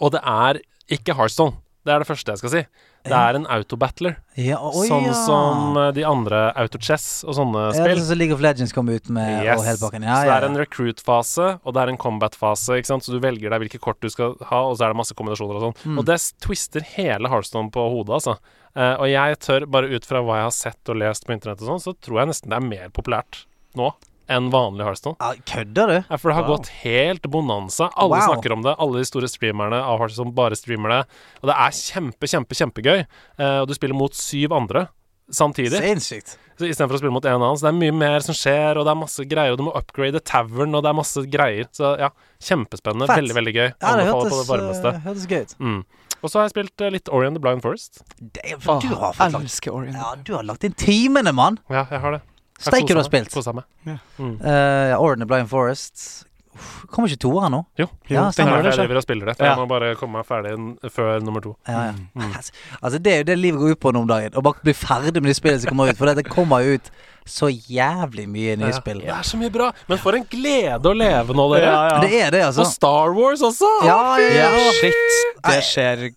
Og 0.00 0.12
det 0.16 0.22
er 0.26 0.60
ikke 0.90 1.14
Heartstone. 1.14 1.54
Det 1.80 1.92
er 1.94 2.02
det 2.02 2.08
første 2.10 2.34
jeg 2.34 2.40
skal 2.42 2.52
si. 2.52 2.60
Det 3.08 3.16
er 3.16 3.36
en 3.38 3.46
autobattler. 3.48 4.18
Ja, 4.36 4.58
oh, 4.60 4.82
sånn 4.84 5.06
ja. 5.08 5.14
som 5.16 5.78
eh, 5.80 5.86
de 5.96 6.02
andre 6.04 6.42
Autochess 6.60 7.22
og 7.24 7.32
sånne 7.38 7.62
ja, 7.70 7.76
spill. 7.78 8.02
sånn 8.02 8.10
som 8.10 8.20
League 8.20 8.36
of 8.36 8.42
Legends 8.44 8.74
kom 8.76 8.90
ut 8.92 9.08
med, 9.08 9.46
Yes. 9.46 9.56
og 9.56 9.64
hele 9.64 9.80
pakken. 9.80 10.04
Ja, 10.04 10.18
så 10.18 10.26
det 10.28 10.34
ja, 10.34 10.36
er 10.36 10.48
en 10.50 10.60
recruit-fase, 10.60 11.48
og 11.64 11.76
det 11.76 11.80
er 11.80 11.94
en 11.94 12.00
combat-fase. 12.00 12.76
ikke 12.76 12.90
sant? 12.92 13.06
Så 13.06 13.16
du 13.16 13.20
velger 13.24 13.48
deg 13.54 13.64
hvilke 13.64 13.80
kort 13.80 14.00
du 14.04 14.10
skal 14.12 14.36
ha, 14.50 14.60
og 14.66 14.76
så 14.76 14.84
er 14.84 14.92
det 14.92 15.00
masse 15.00 15.16
kombinasjoner 15.16 15.56
og 15.56 15.66
sånn. 15.70 15.78
Mm. 15.88 16.02
Og 16.02 16.08
det 16.10 16.18
twister 16.44 16.84
hele 16.98 17.32
Heartstone 17.32 17.72
på 17.72 17.88
hodet, 17.96 18.20
altså. 18.20 18.36
Eh, 18.76 18.94
og 19.00 19.08
jeg 19.08 19.40
tør, 19.40 19.68
bare 19.72 19.88
ut 19.96 20.04
fra 20.06 20.20
hva 20.20 20.42
jeg 20.42 20.48
har 20.50 20.56
sett 20.60 20.92
og 20.92 21.00
lest 21.00 21.24
på 21.24 21.34
internett 21.38 21.64
og 21.64 21.72
sånn, 21.72 21.84
så 21.88 21.96
tror 21.96 22.20
jeg 22.20 22.34
nesten 22.34 22.52
det 22.52 22.60
er 22.60 22.68
mer 22.68 22.92
populært 22.92 23.46
nå 23.78 23.94
enn 24.30 24.50
vanlig 24.52 24.86
Heartstone. 24.86 25.16
Ja, 25.20 25.34
Kødder 25.50 25.90
du? 25.90 25.96
Ja, 26.08 26.16
for 26.16 26.30
det 26.30 26.36
har 26.38 26.46
Wow. 26.46 26.56
gått 26.56 26.68
helt 26.84 27.22
bonanza. 27.30 27.90
Alle 27.96 28.16
Wow. 28.16 28.34
snakker 28.34 28.52
om 28.52 28.62
det. 28.62 28.76
Alle 28.78 28.98
de 28.98 29.04
store 29.04 29.28
streamerne 29.28 29.82
av 29.82 29.98
Hearthstone 29.98 30.32
bare 30.34 30.56
streamer 30.56 30.88
det. 30.94 31.02
Og 31.42 31.50
det 31.50 31.56
er 31.56 31.70
kjempe, 31.70 32.30
kjempe, 32.30 32.54
kjempegøy. 32.54 33.06
Uh, 33.38 33.60
og 33.62 33.68
du 33.68 33.74
spiller 33.74 33.94
mot 33.94 34.14
syv 34.14 34.52
andre 34.52 34.88
samtidig. 35.30 35.78
Sinnssykt. 35.80 36.36
Istedenfor 36.60 36.98
å 36.98 37.00
spille 37.00 37.14
mot 37.14 37.24
en 37.24 37.38
annen. 37.38 37.56
Så 37.56 37.64
det 37.64 37.70
er 37.72 37.78
mye 37.78 37.94
mer 37.96 38.20
som 38.20 38.36
skjer, 38.36 38.76
og 38.76 38.84
det 38.84 38.92
er 38.92 38.98
masse 39.00 39.24
greier. 39.30 39.54
Og 39.54 39.60
du 39.60 39.64
må 39.64 39.72
upgrade 39.78 40.20
tavern, 40.20 40.74
og 40.76 40.84
det 40.84 40.90
er 40.90 40.98
masse 40.98 41.22
greier. 41.32 41.70
Så 41.72 41.94
ja, 41.98 42.10
kjempespennende. 42.42 43.08
Fett. 43.08 43.22
Veldig, 43.22 43.36
veldig 43.38 43.54
gøy. 43.56 43.68
Ja, 43.80 43.94
det 43.96 44.06
hørtes, 44.10 44.50
det 44.50 44.92
eh, 44.92 45.00
hørtes 45.06 45.26
gøy 45.30 45.40
ut. 45.46 45.54
Mm. 45.58 45.80
Og 46.20 46.28
så 46.28 46.36
har 46.36 46.48
jeg 46.48 46.52
spilt 46.52 46.84
eh, 46.84 46.92
litt 46.92 47.08
Orion 47.08 47.36
the 47.36 47.40
Blind 47.40 47.64
Forest. 47.64 48.02
Damn, 48.20 48.60
du 48.82 48.90
har 48.92 49.16
fått 49.16 49.32
lagt. 49.32 49.94
Ja, 49.94 50.10
du 50.20 50.34
har 50.36 50.44
lagt 50.44 50.66
inn 50.68 50.76
timene, 50.76 51.32
mann! 51.32 51.56
Ja, 51.72 51.86
jeg 51.88 52.02
har 52.04 52.18
det. 52.18 52.20
Jeg 52.60 52.72
Steiker 52.74 52.96
du 52.96 53.00
har 53.00 53.06
spilt. 53.08 53.54
Meg. 53.56 53.64
Ja. 53.88 53.96
Mm. 54.18 54.34
Uh, 54.40 54.50
ja, 54.92 54.98
Orin 55.00 55.26
Blind 55.26 55.48
Forest 55.48 56.26
Uff, 56.50 56.70
Kommer 56.90 57.08
ikke 57.08 57.22
toeren 57.22 57.54
nå? 57.54 57.60
Jo. 57.78 57.86
Ja, 58.10 58.26
Det 58.34 58.42
er 58.42 58.50
det. 58.50 58.62
vi 58.64 58.68
jeg 58.68 58.78
driver 58.80 58.98
og 58.98 59.04
spiller 59.04 59.30
det. 59.30 59.34
Ja. 59.38 59.52
Jeg 59.52 59.60
må 59.60 59.66
bare 59.70 59.92
komme 59.94 60.18
meg 60.18 60.26
ferdig 60.26 60.56
før 60.90 61.20
nummer 61.22 61.44
to. 61.44 61.54
Ja, 61.68 61.84
ja. 61.90 61.94
Mm. 62.14 62.32
Altså, 62.36 62.52
altså, 62.82 62.98
det 62.98 63.12
er 63.12 63.22
jo 63.22 63.28
det 63.30 63.38
livet 63.38 63.60
går 63.60 63.76
ut 63.76 63.80
på 63.80 63.92
nå 63.94 64.02
om 64.02 64.10
dagen. 64.10 64.34
Å 64.34 64.42
bare 64.42 64.66
bli 64.66 64.74
ferdig 64.74 65.22
med 65.22 65.30
de 65.30 65.36
spillene 65.38 65.62
som 65.62 65.70
kommer 65.72 65.92
ut. 65.92 66.00
For 66.00 66.10
det, 66.10 66.16
det 66.24 66.26
kommer 66.28 66.66
jo 66.66 66.74
ut 66.80 66.90
så 67.30 67.46
jævlig 67.52 68.26
mye 68.28 68.56
nye 68.58 68.72
spill. 68.74 69.00
Det 69.04 69.12
er 69.14 69.26
så 69.30 69.38
mye 69.38 69.52
bra. 69.54 69.70
Men 69.86 70.00
for 70.02 70.18
en 70.18 70.26
glede 70.32 70.90
å 70.90 70.94
leve 70.96 71.36
nå, 71.36 71.46
dere. 71.54 71.70
Ja, 71.70 71.82
ja. 71.86 71.98
Det 72.02 72.22
er 72.26 72.34
det, 72.34 72.42
altså. 72.48 72.66
Og 72.66 72.72
Star 72.74 73.14
Wars 73.14 73.44
også. 73.46 73.70
Ja, 73.86 74.00
ja, 74.18 74.30
Ja, 74.34 74.50
ja. 74.58 74.72
shit. 74.80 75.20
Det 75.46 75.60
ser 75.70 76.08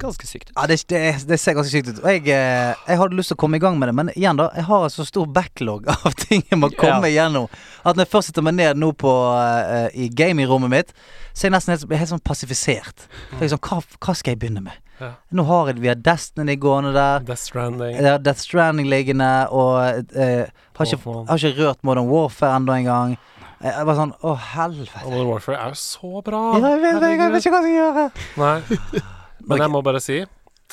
ganske 0.00 0.26
sykt 0.26 0.50
ut. 0.50 0.54
Ja, 0.56 0.66
det, 0.70 0.78
det, 0.90 1.00
det 1.28 1.38
ser 1.40 1.56
ganske 1.56 1.72
sykt 1.72 1.90
ut. 1.90 2.00
Og 2.02 2.08
jeg, 2.10 2.24
eh, 2.32 2.72
jeg 2.88 3.00
hadde 3.00 3.18
lyst 3.18 3.32
til 3.32 3.38
å 3.38 3.42
komme 3.42 3.60
i 3.60 3.62
gang 3.62 3.78
med 3.80 3.90
det, 3.90 3.94
men 3.98 4.10
igjen, 4.14 4.38
da. 4.40 4.48
Jeg 4.56 4.66
har 4.68 4.86
en 4.86 4.94
så 4.94 5.06
stor 5.08 5.28
backlog 5.30 5.86
av 5.94 6.16
ting 6.26 6.44
jeg 6.50 6.60
må 6.60 6.70
komme 6.74 7.10
igjennom. 7.10 7.50
At 7.84 7.94
når 7.94 8.06
jeg 8.06 8.12
først 8.14 8.32
sitter 8.32 8.46
meg 8.46 8.58
ned 8.58 8.80
nå 8.82 8.90
på 8.98 9.12
uh, 9.12 9.86
i 9.94 10.08
gamingrommet 10.12 10.72
mitt, 10.72 10.96
så 11.32 11.46
er 11.46 11.50
jeg 11.50 11.56
nesten 11.58 11.76
helt, 11.76 11.86
helt 12.00 12.12
sånn 12.14 12.26
passifisert. 12.26 13.06
Jeg 13.36 13.46
er 13.48 13.54
sånn, 13.54 13.62
hva, 13.68 13.80
hva 14.00 14.16
skal 14.16 14.34
jeg 14.34 14.42
begynne 14.42 14.64
med? 14.66 14.82
Ja. 14.96 15.12
Nå 15.36 15.44
har 15.44 15.70
jeg, 15.70 15.80
vi 15.84 15.90
har 15.92 15.98
Destiny 16.00 16.56
gående 16.56 16.94
der. 16.96 17.24
Death 17.28 17.44
Stranding. 17.44 17.98
Ja, 18.00 18.16
Death 18.16 18.40
Stranding 18.40 18.88
liggende, 18.88 19.30
og 19.52 20.06
eh, 20.16 20.46
har, 20.48 20.86
ikke, 20.88 21.16
har 21.28 21.40
ikke 21.40 21.56
rørt 21.60 21.82
Modern 21.84 22.08
Warfare 22.08 22.56
ennå 22.56 22.78
engang. 22.80 23.16
Jeg 23.16 23.72
jeg 23.72 23.86
bare 23.88 23.96
sånn 23.96 24.14
Å, 24.20 24.32
helvete. 24.52 25.02
Modern 25.04 25.28
Warfare 25.30 25.60
er 25.60 25.72
jo 25.72 25.80
så 25.80 26.22
bra. 26.24 26.40
Ja, 26.56 26.72
jeg 26.74 26.82
vet, 26.84 27.04
jeg 27.04 27.34
vet 27.36 27.44
ikke 27.44 27.52
hva 27.52 27.60
jeg 27.64 27.68
skal 27.68 27.70
gjøre. 27.72 28.08
Nei. 28.40 29.04
Men 29.46 29.62
jeg 29.62 29.72
må 29.72 29.82
bare 29.86 30.02
si 30.02 30.20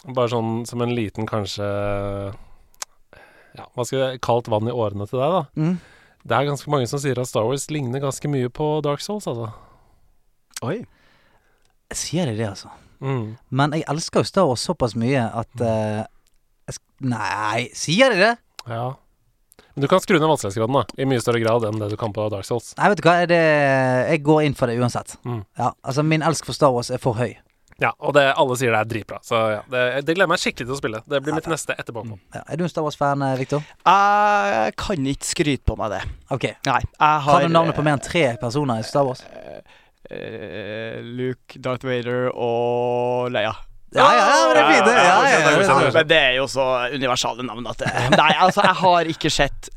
Bare 0.03 0.31
sånn 0.31 0.63
som 0.67 0.81
en 0.83 0.93
liten 0.97 1.27
kanskje 1.29 1.67
Ja, 3.53 3.67
hva 3.75 3.85
skal 3.85 3.99
jeg 3.99 4.23
Kaldt 4.25 4.49
vann 4.51 4.69
i 4.69 4.73
årene 4.73 5.07
til 5.09 5.21
deg, 5.21 5.35
da. 5.37 5.43
Mm. 5.55 5.75
Det 6.23 6.37
er 6.37 6.47
ganske 6.47 6.71
mange 6.71 6.87
som 6.89 7.01
sier 7.03 7.19
at 7.19 7.29
Star 7.29 7.45
Wars 7.47 7.67
ligner 7.71 8.01
ganske 8.03 8.29
mye 8.31 8.49
på 8.49 8.67
Dark 8.85 9.03
Souls, 9.03 9.27
altså. 9.27 9.49
Oi. 10.63 10.77
Sier 11.93 12.29
de 12.31 12.37
det, 12.37 12.47
altså? 12.47 12.71
Mm. 13.03 13.35
Men 13.51 13.75
jeg 13.75 13.83
elsker 13.91 14.23
jo 14.23 14.29
Star 14.29 14.47
Wars 14.47 14.63
såpass 14.63 14.95
mye 14.95 15.25
at 15.27 15.51
uh, 15.59 16.03
jeg 16.71 16.79
Nei, 17.03 17.67
sier 17.75 18.13
de 18.13 18.21
det? 18.21 18.33
Ja. 18.71 18.93
Men 19.73 19.83
du 19.83 19.89
kan 19.91 19.99
skru 19.99 20.15
ned 20.15 20.29
vanskelighetsgraden, 20.29 20.77
da. 20.77 21.01
I 21.01 21.07
mye 21.09 21.21
større 21.21 21.41
grad 21.43 21.65
enn 21.67 21.81
det 21.81 21.89
du 21.91 21.97
kan 21.99 22.13
på 22.15 22.29
Dark 22.31 22.47
Souls. 22.47 22.71
Nei, 22.79 22.91
vet 22.93 23.01
du 23.01 23.07
hva, 23.09 23.15
det, 23.27 23.41
jeg 24.13 24.23
går 24.23 24.45
inn 24.47 24.55
for 24.55 24.71
det 24.71 24.77
uansett. 24.79 25.17
Mm. 25.27 25.41
Ja, 25.59 25.73
altså 25.83 26.05
Min 26.07 26.23
elsk 26.23 26.47
for 26.47 26.55
Star 26.55 26.71
Wars 26.71 26.93
er 26.93 27.01
for 27.03 27.19
høy. 27.19 27.33
Ja, 27.83 27.89
og 27.99 28.13
det, 28.15 28.23
alle 28.39 28.55
sier 28.59 28.71
det 28.71 28.79
er 28.79 28.89
dritbra. 28.93 29.17
Så 29.27 29.39
ja, 29.51 29.61
det, 29.67 29.83
det 30.07 30.13
gleder 30.15 30.23
jeg 30.27 30.31
meg 30.31 30.41
skikkelig 30.43 30.69
til 30.69 30.75
å 30.75 30.79
spille. 30.79 31.01
Det 31.11 31.19
blir 31.25 31.35
mitt 31.35 31.49
neste 31.51 31.75
etterpå. 31.75 32.05
Ja, 32.31 32.43
er 32.47 32.59
du 32.61 32.63
en 32.63 32.71
Star 32.71 32.85
Wars-fan, 32.85 33.25
eh, 33.27 33.35
Victor? 33.41 33.65
Jeg 33.83 34.75
kan 34.79 35.09
ikke 35.13 35.27
skryte 35.33 35.67
på 35.67 35.75
meg 35.81 35.97
det. 35.97 36.01
Ok. 36.31 36.47
Nei, 36.69 36.79
jeg 36.79 37.25
har 37.27 37.41
Kan 37.43 37.51
du 37.51 37.57
navnet 37.57 37.75
på 37.75 37.83
mer 37.85 37.97
enn 37.97 38.05
tre 38.05 38.25
personer 38.41 38.79
i 38.79 38.87
Star 38.87 39.03
Wars? 39.09 39.25
eh, 40.09 41.01
Luke, 41.03 41.59
Darth 41.59 41.85
Vader 41.87 42.29
og 42.33 43.31
Leia. 43.33 43.53
Ja, 43.93 44.07
ja, 44.09 44.23
ja, 44.25 44.37
men 44.47 44.55
det 44.55 44.61
er 44.63 44.71
fint. 44.71 44.87
Ja, 44.89 45.01
ja, 45.05 45.83
ja. 45.83 45.91
Men 45.93 46.07
det 46.09 46.17
er 46.17 46.35
jo 46.39 46.47
så 46.49 46.63
universale 46.95 47.45
navn 47.45 47.67
at 47.69 47.77
det 47.83 47.91
Nei, 48.15 48.31
altså, 48.41 48.63
jeg 48.65 48.79
har 48.79 49.09
ikke 49.11 49.29
sett 49.29 49.69
eh, 49.69 49.75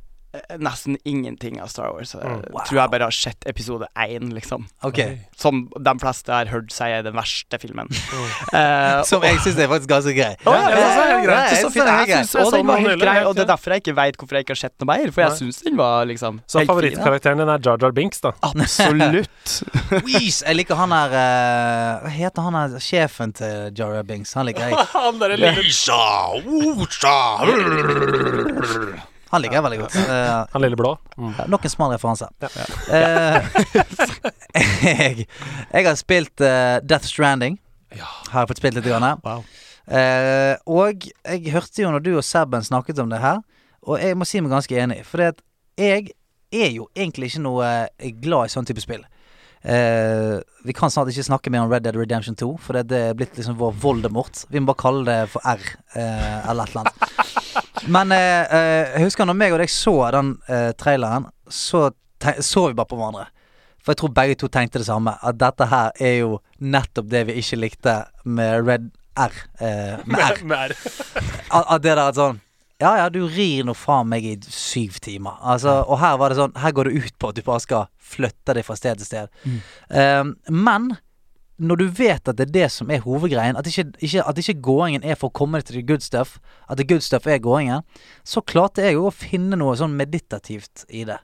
nesten 0.63 0.99
ingenting 1.05 1.61
av 1.63 1.73
Star 1.73 1.91
Wars. 1.95 2.15
Jeg 2.15 2.23
wow. 2.53 2.63
tror 2.69 2.81
jeg 2.83 2.93
bare 2.95 3.09
har 3.11 3.17
sett 3.17 3.49
episode 3.49 3.89
én, 3.97 4.31
liksom. 4.37 4.69
Okay. 4.87 5.19
Som 5.37 5.67
de 5.75 5.97
fleste 6.03 6.33
har 6.33 6.53
hørt 6.53 6.73
si 6.75 6.91
er 6.93 7.03
den 7.07 7.17
verste 7.17 7.61
filmen. 7.63 7.91
Eh, 8.53 9.03
Som 9.11 9.25
jeg 9.27 9.41
syns 9.45 9.59
er 9.59 9.71
faktisk 9.73 9.91
ganske 9.91 10.15
grei. 10.17 10.33
Oh, 10.45 10.55
ja, 10.55 10.71
Ja, 10.71 10.79
ja. 10.79 11.19
Ja, 11.27 11.43
Det 11.51 11.59
så 11.59 11.71
jeg 11.73 12.29
syns 12.29 12.53
den 12.55 12.67
var 12.69 12.83
helt 12.83 13.03
grei, 13.03 13.19
og 13.27 13.35
det 13.35 13.47
er 13.47 13.51
derfor 13.51 13.75
jeg 13.75 13.85
ikke 13.85 13.97
veit 13.97 14.21
hvorfor 14.21 14.39
jeg 14.39 14.47
ikke 14.47 14.55
har 14.57 14.63
sett 14.67 14.77
noe 14.83 14.91
mer. 14.93 15.11
For 15.11 15.25
jeg 15.25 15.39
synes 15.41 15.57
syns 15.57 15.65
den 15.65 15.77
var 15.77 16.05
liksom 16.07 16.41
Så 16.47 16.65
favorittkarakteren 16.67 17.39
din 17.39 17.49
er 17.49 17.59
Jar 17.65 17.79
Jar 17.83 17.93
Binks, 17.93 18.21
da. 18.21 18.33
Absolutt. 18.51 19.63
Weez, 20.05 20.43
jeg 20.43 20.57
liker 20.57 20.75
han 20.81 20.95
her 20.95 21.17
eh, 21.23 22.05
Hva 22.05 22.11
heter 22.13 22.47
han 22.49 22.55
her 22.59 22.79
sjefen 22.83 23.35
til 23.37 23.73
Jar 23.77 23.95
Jar 23.97 24.07
Binks? 24.07 24.35
Han 24.39 24.47
liker 24.51 24.69
jeg. 24.69 24.87
Han 24.97 25.21
der 25.21 25.37
lille 25.37 25.63
Han 29.37 29.45
liker 29.45 29.59
jeg 29.59 29.65
veldig 29.67 29.79
godt. 29.83 29.97
Eh, 30.01 30.47
Han 30.55 30.63
lille 30.65 30.77
blå. 30.81 30.95
Mm. 31.21 31.33
Ja, 31.37 31.45
Nok 31.53 31.67
en 31.69 31.73
smal 31.73 31.93
referanse. 31.93 32.29
Eh, 32.41 33.49
jeg, 34.87 35.27
jeg 35.27 35.85
har 35.85 35.99
spilt 36.01 36.41
uh, 36.41 36.79
Death 36.81 37.05
Stranding. 37.05 37.59
Ja. 37.93 38.09
Har 38.33 38.47
jeg 38.47 38.55
fått 38.55 38.63
spilt 38.63 38.79
litt. 38.79 38.87
Grann. 38.89 39.21
Wow. 39.27 39.45
Uh, 39.87 40.57
og 40.73 41.05
jeg 41.05 41.53
hørte 41.53 41.85
jo 41.85 41.91
når 41.93 42.07
du 42.07 42.15
og 42.17 42.25
Sebben 42.25 42.65
snakket 42.65 43.03
om 43.03 43.13
det 43.13 43.21
her, 43.21 43.43
og 43.87 44.01
jeg 44.01 44.17
må 44.17 44.25
si 44.27 44.41
meg 44.41 44.57
ganske 44.57 44.81
enig. 44.83 45.03
For 45.07 45.21
det 45.21 45.35
at 45.35 45.45
jeg 45.77 46.09
er 46.57 46.73
jo 46.73 46.89
egentlig 46.97 47.29
ikke 47.35 47.45
noe 47.45 47.69
glad 48.25 48.49
i 48.49 48.55
sånn 48.57 48.67
type 48.67 48.81
spill. 48.81 49.05
Uh, 49.67 50.41
vi 50.65 50.75
kan 50.77 50.93
snart 50.95 51.11
ikke 51.11 51.27
snakke 51.27 51.51
mer 51.53 51.67
om 51.67 51.71
Red 51.73 51.85
Dead 51.85 51.97
Redemption 51.99 52.39
2, 52.39 52.53
for 52.63 52.79
det, 52.79 52.87
det 52.95 53.03
er 53.11 53.17
blitt 53.19 53.37
liksom 53.37 53.59
vår 53.61 53.77
Voldemort. 53.83 54.47
Vi 54.49 54.63
må 54.63 54.71
bare 54.73 54.81
kalle 54.81 55.05
det 55.11 55.21
for 55.33 55.45
R, 55.45 55.63
uh, 55.93 56.51
eller 56.51 56.65
et 56.65 56.73
eller 56.73 56.87
annet. 56.87 57.66
Men 57.85 58.13
eh, 58.13 58.43
eh, 58.49 58.97
jeg 58.97 59.07
husker 59.11 59.29
når 59.29 59.39
meg 59.39 59.55
og 59.55 59.61
deg 59.63 59.73
så 59.73 59.95
den 60.17 60.37
eh, 60.49 60.73
traileren, 60.79 61.29
så 61.49 61.91
så 62.41 62.63
vi 62.71 62.75
bare 62.75 62.89
på 62.89 62.97
hverandre. 62.97 63.27
For 63.85 63.93
jeg 63.93 64.01
tror 64.01 64.15
begge 64.17 64.37
to 64.41 64.49
tenkte 64.51 64.81
det 64.81 64.89
samme. 64.89 65.13
At 65.23 65.37
dette 65.39 65.69
her 65.71 65.93
er 66.03 66.15
jo 66.23 66.39
nettopp 66.59 67.11
det 67.13 67.27
vi 67.29 67.37
ikke 67.43 67.59
likte 67.61 67.97
med 68.25 68.67
Red 68.67 68.89
R. 69.21 69.37
Eh, 69.61 70.01
med 70.09 70.23
R. 70.25 70.41
Mer. 70.51 70.75
At, 71.53 71.65
at 71.77 71.85
det 71.85 71.93
der 71.93 72.03
at 72.09 72.19
sånn 72.19 72.41
Ja 72.83 72.97
ja, 72.99 73.07
du 73.09 73.23
rir 73.25 73.65
nå 73.65 73.73
faen 73.79 74.09
meg 74.11 74.27
i 74.27 74.35
syv 74.43 74.99
timer. 75.05 75.39
Altså, 75.41 75.79
og 75.87 76.01
her 76.03 76.19
var 76.21 76.33
det 76.33 76.41
sånn 76.41 76.57
Her 76.61 76.75
går 76.77 76.91
det 76.91 77.05
ut 77.07 77.15
på 77.21 77.31
at 77.31 77.39
du 77.39 77.45
bare 77.47 77.63
skal 77.65 77.87
flytte 77.97 78.57
deg 78.59 78.67
fra 78.67 78.77
sted 78.77 79.01
til 79.01 79.09
sted. 79.09 79.39
Um, 79.89 80.35
men 80.51 80.91
når 81.57 81.81
du 81.81 81.87
vet 81.89 82.29
at 82.29 82.37
det 82.37 82.49
er 82.49 82.55
det 82.55 82.67
som 82.75 82.91
er 82.93 83.05
hovedgreien, 83.05 83.57
at 83.57 83.69
ikke, 83.71 83.89
ikke, 84.05 84.25
at 84.29 84.41
ikke 84.43 84.61
gåingen 84.61 85.05
er 85.05 85.17
for 85.17 85.31
å 85.31 85.37
komme 85.39 85.63
til 85.65 85.79
the 85.79 85.85
good 85.89 86.05
stuff, 86.05 86.37
at 86.69 86.77
the 86.77 86.85
good 86.85 87.05
stuff 87.05 87.27
er 87.27 87.41
gåingen, 87.41 87.85
så 88.25 88.43
klarte 88.45 88.85
jeg 88.85 88.99
jo 88.99 89.07
å 89.09 89.15
finne 89.15 89.57
noe 89.57 89.77
sånn 89.79 89.97
meditativt 89.97 90.85
i 90.89 91.07
det. 91.09 91.19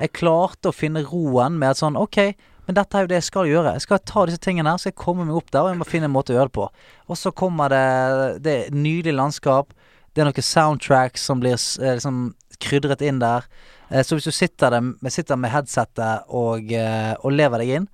Jeg 0.00 0.14
klarte 0.18 0.72
å 0.72 0.74
finne 0.74 1.04
roen 1.06 1.58
med 1.60 1.74
at 1.74 1.80
sånn 1.82 1.98
OK, 2.00 2.18
men 2.66 2.74
dette 2.74 2.98
er 2.98 3.04
jo 3.04 3.10
det 3.12 3.20
jeg 3.20 3.28
skal 3.28 3.46
gjøre. 3.46 3.74
Jeg 3.76 3.84
skal 3.84 4.00
ta 4.02 4.24
disse 4.26 4.42
tingene 4.42 4.72
her, 4.72 4.80
skal 4.82 4.90
jeg 4.90 4.98
komme 4.98 5.26
meg 5.28 5.36
opp 5.38 5.52
der, 5.52 5.62
og 5.62 5.70
jeg 5.70 5.78
må 5.78 5.86
finne 5.86 6.08
en 6.08 6.14
måte 6.16 6.34
å 6.34 6.38
gjøre 6.40 6.50
det 6.50 6.56
på. 6.56 6.66
Og 7.06 7.20
så 7.20 7.30
kommer 7.30 7.70
det 7.70 8.42
Det 8.42 8.56
nydelige 8.74 9.14
landskap. 9.14 9.70
Det 10.12 10.22
er 10.22 10.30
noen 10.30 10.42
soundtracks 10.42 11.22
som 11.28 11.38
blir 11.40 11.54
eh, 11.54 11.94
liksom 12.00 12.34
krydret 12.58 13.04
inn 13.04 13.20
der. 13.22 13.46
Eh, 13.90 14.02
Så 14.02 14.16
hvis 14.16 14.26
du 14.26 14.32
sitter, 14.34 14.70
der, 14.70 15.10
sitter 15.10 15.36
med 15.36 15.52
headsetet 15.52 16.26
og, 16.28 16.72
eh, 16.72 17.14
og 17.22 17.32
lever 17.32 17.62
deg 17.62 17.68
inn, 17.76 17.88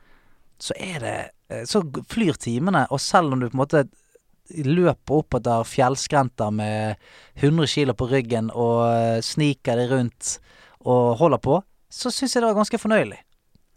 så 0.62 0.72
er 0.78 0.98
det 1.02 1.16
Så 1.68 1.82
flyr 2.10 2.38
timene, 2.40 2.86
og 2.90 3.00
selv 3.02 3.34
om 3.34 3.42
du 3.42 3.48
på 3.48 3.56
en 3.56 3.62
måte 3.64 3.84
løper 4.52 5.22
opp 5.22 5.36
etter 5.38 5.66
fjellskrenter 5.68 6.50
med 6.54 6.96
100 7.40 7.70
kilo 7.70 7.94
på 7.96 8.08
ryggen 8.10 8.50
og 8.50 8.84
eh, 8.88 9.18
sniker 9.24 9.78
deg 9.78 9.92
rundt 9.92 10.36
og 10.82 11.16
holder 11.20 11.42
på, 11.42 11.60
så 11.92 12.10
syns 12.10 12.34
jeg 12.34 12.42
det 12.42 12.50
var 12.50 12.58
ganske 12.58 12.80
fornøyelig. 12.80 13.20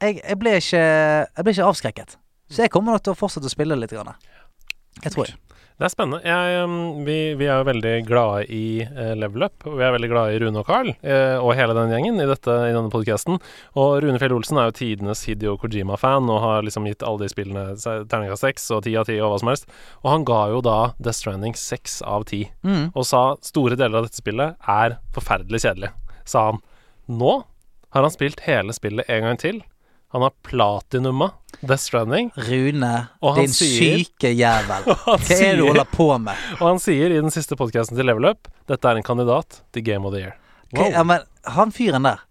Jeg, 0.02 0.20
jeg, 0.20 0.38
ble 0.42 0.56
ikke, 0.60 0.82
jeg 0.82 1.46
ble 1.46 1.54
ikke 1.56 1.70
avskrekket. 1.70 2.18
Så 2.52 2.66
jeg 2.66 2.74
kommer 2.74 2.96
nok 2.96 3.06
til 3.06 3.14
å 3.16 3.20
fortsette 3.20 3.50
å 3.50 3.54
spille 3.54 3.78
litt. 3.78 3.94
Grann. 3.94 4.16
Jeg 5.04 5.14
tror 5.14 5.30
jeg. 5.30 5.38
Det 5.76 5.84
er 5.84 5.92
spennende. 5.92 6.22
Jeg, 6.24 6.60
um, 6.64 6.76
vi, 7.04 7.16
vi 7.36 7.48
er 7.52 7.58
jo 7.60 7.66
veldig 7.68 7.92
glade 8.08 8.46
i 8.48 8.80
eh, 8.86 9.10
Level 9.20 9.44
Up, 9.44 9.66
og 9.68 9.74
vi 9.76 9.84
er 9.84 9.92
veldig 9.92 10.08
glade 10.08 10.32
i 10.32 10.40
Rune 10.40 10.62
og 10.62 10.70
Carl 10.70 10.94
eh, 11.04 11.36
og 11.36 11.52
hele 11.60 11.76
den 11.76 11.92
gjengen 11.92 12.22
i, 12.24 12.28
dette, 12.30 12.54
i 12.70 12.72
denne 12.72 12.88
podkasten. 12.94 13.42
Og 13.76 13.98
Rune 14.06 14.22
Fjell 14.22 14.38
Olsen 14.38 14.62
er 14.62 14.70
jo 14.70 14.76
tidenes 14.78 15.26
Hidio 15.28 15.58
Kojima-fan 15.60 16.32
og 16.32 16.40
har 16.46 16.64
liksom 16.64 16.88
gitt 16.88 17.04
alle 17.04 17.26
de 17.26 17.32
spillene 17.34 17.66
terningkast 17.84 18.48
seks 18.48 18.70
og 18.72 18.86
ti 18.88 18.96
av 18.96 19.10
ti 19.10 19.18
og 19.20 19.34
hva 19.34 19.42
som 19.44 19.52
helst. 19.52 19.68
Og 20.06 20.14
han 20.14 20.24
ga 20.32 20.40
jo 20.54 20.64
da 20.64 20.78
Death 20.96 21.20
Stranding 21.20 21.60
seks 21.60 22.00
av 22.08 22.24
ti, 22.32 22.46
Mm. 22.64 22.88
og 22.96 23.04
sa 23.06 23.26
store 23.44 23.76
deler 23.76 24.00
av 24.00 24.08
dette 24.08 24.18
spillet 24.24 24.56
er 24.72 24.96
forferdelig 25.14 25.60
kjedelig, 25.68 25.92
sa 26.24 26.48
han. 26.54 26.64
Nå 27.12 27.36
har 27.94 28.08
han 28.08 28.16
spilt 28.16 28.40
hele 28.48 28.72
spillet 28.74 29.12
en 29.12 29.28
gang 29.28 29.38
til. 29.44 29.60
Han 30.16 30.22
har 30.24 30.32
platinumma 30.48 31.32
Death 31.60 31.82
Stranding, 31.84 32.30
Rune, 32.36 33.08
din 33.36 33.50
sier- 33.52 33.98
syke 34.06 34.30
jævel. 34.32 34.86
Hva 35.04 35.16
er 35.20 35.40
det 35.42 35.58
du 35.60 35.66
holder 35.68 35.90
på 35.92 36.06
med? 36.24 36.46
Og 36.62 36.70
han 36.70 36.80
sier 36.80 37.12
i 37.12 37.18
den 37.20 37.34
siste 37.36 37.58
podkasten 37.60 37.98
til 38.00 38.08
Level 38.08 38.30
Up 38.30 38.48
dette 38.72 38.88
er 38.88 38.96
en 39.02 39.04
kandidat 39.04 39.58
til 39.76 39.84
Game 39.84 40.08
of 40.08 40.16
the 40.16 40.22
Year. 40.24 40.38
Hva, 40.72 40.86
ja, 40.94 41.04
men 41.04 41.26
han 41.58 41.74
fyren 41.76 42.08
der 42.08 42.24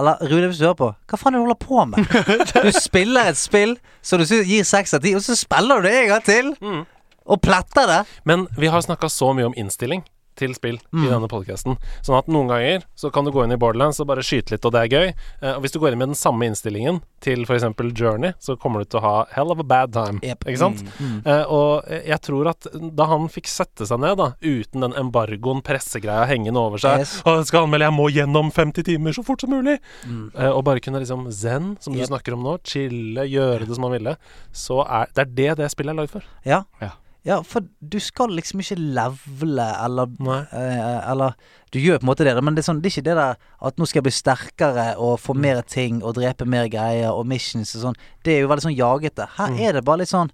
Eller 0.00 0.16
Rune, 0.30 0.48
hvis 0.48 0.62
du 0.62 0.64
hører 0.64 0.78
på 0.80 0.88
Hva 1.12 1.18
faen 1.20 1.36
er 1.36 1.42
det 1.42 1.44
du 1.44 1.50
holder 1.50 1.60
på 1.60 1.84
med? 1.92 2.64
Du 2.70 2.80
spiller 2.80 3.28
et 3.34 3.42
spill 3.42 3.76
som 4.00 4.24
du 4.24 4.24
gir 4.40 4.64
seks 4.64 4.96
av 4.96 5.04
ti, 5.04 5.12
og 5.12 5.20
så 5.26 5.36
spiller 5.36 5.84
du 5.84 5.90
det 5.90 5.96
en 5.98 6.08
gang 6.14 6.24
til! 6.24 6.50
Mm. 6.64 6.80
Og 7.28 7.42
pletter 7.44 7.84
det! 7.92 8.00
Men 8.24 8.48
vi 8.56 8.72
har 8.72 8.80
snakka 8.88 9.12
så 9.12 9.34
mye 9.36 9.50
om 9.52 9.60
innstilling 9.60 10.06
til 10.36 10.54
spill 10.54 10.78
Mm. 10.92 11.04
i 11.04 11.08
denne 11.10 11.28
podkasten. 11.28 11.76
Sånn 12.02 12.18
at 12.18 12.26
noen 12.28 12.48
ganger 12.48 12.84
så 12.96 13.10
kan 13.12 13.24
du 13.24 13.30
gå 13.30 13.44
inn 13.44 13.52
i 13.52 13.56
Borderlands 13.60 14.00
og 14.00 14.06
bare 14.08 14.22
skyte 14.22 14.50
litt, 14.54 14.64
og 14.64 14.72
det 14.72 14.80
er 14.80 14.88
gøy. 14.88 15.14
Eh, 15.42 15.54
og 15.56 15.62
hvis 15.62 15.72
du 15.72 15.78
går 15.80 15.92
inn 15.92 15.98
med 15.98 16.08
den 16.08 16.14
samme 16.18 16.46
innstillingen 16.48 17.02
til 17.20 17.42
f.eks. 17.44 17.64
Journey, 17.98 18.32
så 18.40 18.56
kommer 18.58 18.80
du 18.80 18.84
til 18.90 19.00
å 19.00 19.02
ha 19.02 19.26
hell 19.34 19.50
of 19.52 19.58
a 19.60 19.62
bad 19.62 19.92
time. 19.92 20.20
Yep. 20.22 20.44
Ikke 20.46 20.58
sant? 20.58 20.82
Mm. 20.98 21.20
Eh, 21.26 21.44
og 21.52 21.84
jeg 21.90 22.20
tror 22.22 22.48
at 22.50 22.66
da 22.72 23.06
han 23.06 23.28
fikk 23.28 23.46
sette 23.46 23.86
seg 23.86 24.00
ned, 24.00 24.16
da, 24.18 24.32
uten 24.42 24.80
den 24.86 24.92
embargoen, 24.94 25.62
pressegreia 25.62 26.26
hengende 26.30 26.56
over 26.60 26.78
seg 26.78 27.00
Yes. 27.04 27.22
Å, 27.24 27.36
jeg 27.40 27.46
skal 27.50 27.66
anmelde, 27.66 27.86
jeg 27.90 27.96
må 27.96 28.08
gjennom 28.10 28.50
50 28.52 28.82
timer 28.84 29.12
så 29.12 29.24
fort 29.24 29.40
som 29.44 29.50
mulig! 29.50 29.78
Mm. 30.06 30.30
Eh, 30.34 30.50
og 30.50 30.64
bare 30.64 30.80
kunne 30.80 31.00
liksom 31.00 31.30
zen, 31.30 31.76
som 31.80 31.92
du 31.94 32.00
snakker 32.04 32.34
om 32.34 32.42
nå, 32.42 32.58
chille, 32.64 33.26
gjøre 33.30 33.66
det 33.66 33.74
som 33.76 33.82
man 33.86 33.92
ville, 33.92 34.16
så 34.52 34.80
er 34.86 35.06
det 35.14 35.22
er 35.26 35.30
det 35.36 35.50
det 35.58 35.70
spillet 35.72 35.92
er 35.94 36.00
lagd 36.02 36.10
for. 36.16 36.24
Ja. 36.44 36.64
Ja. 36.80 36.90
Ja, 37.24 37.42
for 37.44 37.60
du 37.84 37.98
skal 38.00 38.30
liksom 38.32 38.60
ikke 38.62 38.76
levele 38.80 39.66
eller 39.84 40.08
eh, 40.52 41.10
Eller 41.10 41.34
du 41.70 41.78
gjør 41.78 41.98
på 42.00 42.06
en 42.06 42.10
måte 42.10 42.24
det, 42.24 42.32
men 42.42 42.54
det 42.56 42.62
er, 42.64 42.68
sånn, 42.72 42.80
det 42.80 42.88
er 42.88 42.94
ikke 42.96 43.08
det 43.10 43.16
der 43.18 43.36
at 43.68 43.76
nå 43.76 43.86
skal 43.86 44.00
jeg 44.00 44.06
bli 44.08 44.12
sterkere 44.16 44.86
og 44.98 45.18
få 45.20 45.34
Mm. 45.36 45.40
mer 45.40 45.60
ting 45.62 46.02
og 46.02 46.14
drepe 46.16 46.46
mer 46.46 46.68
greier 46.68 47.12
og 47.12 47.26
missions 47.26 47.74
og 47.76 47.82
sånn. 47.82 47.98
Det 48.24 48.32
er 48.36 48.40
jo 48.40 48.48
veldig 48.48 48.64
sånn 48.68 48.76
jagete. 48.78 49.28
Her 49.36 49.48
Mm. 49.50 49.60
er 49.60 49.72
det 49.72 49.84
bare 49.84 49.98
litt 49.98 50.08
sånn 50.08 50.30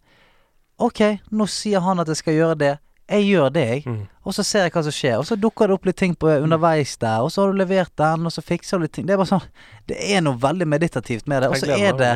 OK, 0.78 1.00
nå 1.32 1.46
sier 1.48 1.80
han 1.80 1.98
at 2.00 2.06
jeg 2.08 2.16
skal 2.16 2.34
gjøre 2.34 2.58
det. 2.58 2.78
Jeg 3.06 3.22
gjør 3.28 3.52
det, 3.54 3.62
jeg. 3.70 3.82
Mm. 3.86 4.00
Og 4.26 4.34
så 4.34 4.42
ser 4.42 4.64
jeg 4.66 4.72
hva 4.74 4.82
som 4.82 4.94
skjer. 4.94 5.12
Og 5.20 5.26
så 5.28 5.36
dukker 5.38 5.68
det 5.70 5.74
opp 5.76 5.84
litt 5.86 5.96
ting 6.00 6.16
på 6.18 6.26
underveis 6.42 6.96
der, 6.98 7.20
og 7.22 7.30
så 7.30 7.44
har 7.44 7.52
du 7.52 7.60
levert 7.60 7.92
den, 8.00 8.26
og 8.26 8.32
så 8.34 8.42
fikser 8.42 8.80
du 8.80 8.82
litt 8.86 8.92
ting. 8.96 9.06
Det 9.06 9.14
er 9.14 9.20
bare 9.20 9.30
sånn 9.30 9.44
Det 9.86 9.98
er 10.16 10.24
noe 10.26 10.34
veldig 10.42 10.66
meditativt 10.66 11.28
med 11.30 11.42
det. 11.44 11.50
Og 11.52 11.60
så 11.60 11.70
er 11.70 11.92
det 11.94 12.10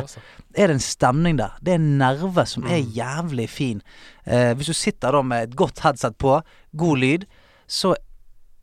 er 0.59 0.67
det 0.67 0.75
en 0.75 0.83
stemning 0.83 1.37
der. 1.39 1.53
Det 1.63 1.71
er 1.71 1.79
en 1.79 1.97
nerve 2.01 2.43
som 2.45 2.65
er 2.67 2.81
Mm. 2.81 2.91
jævlig 2.91 3.49
fin. 3.49 3.81
Eh, 4.25 4.53
hvis 4.53 4.67
du 4.67 4.73
sitter 4.73 5.11
da 5.15 5.21
med 5.21 5.43
et 5.43 5.55
godt 5.55 5.79
headset 5.79 6.17
på, 6.17 6.41
god 6.75 6.97
lyd, 6.97 7.25
så 7.67 7.95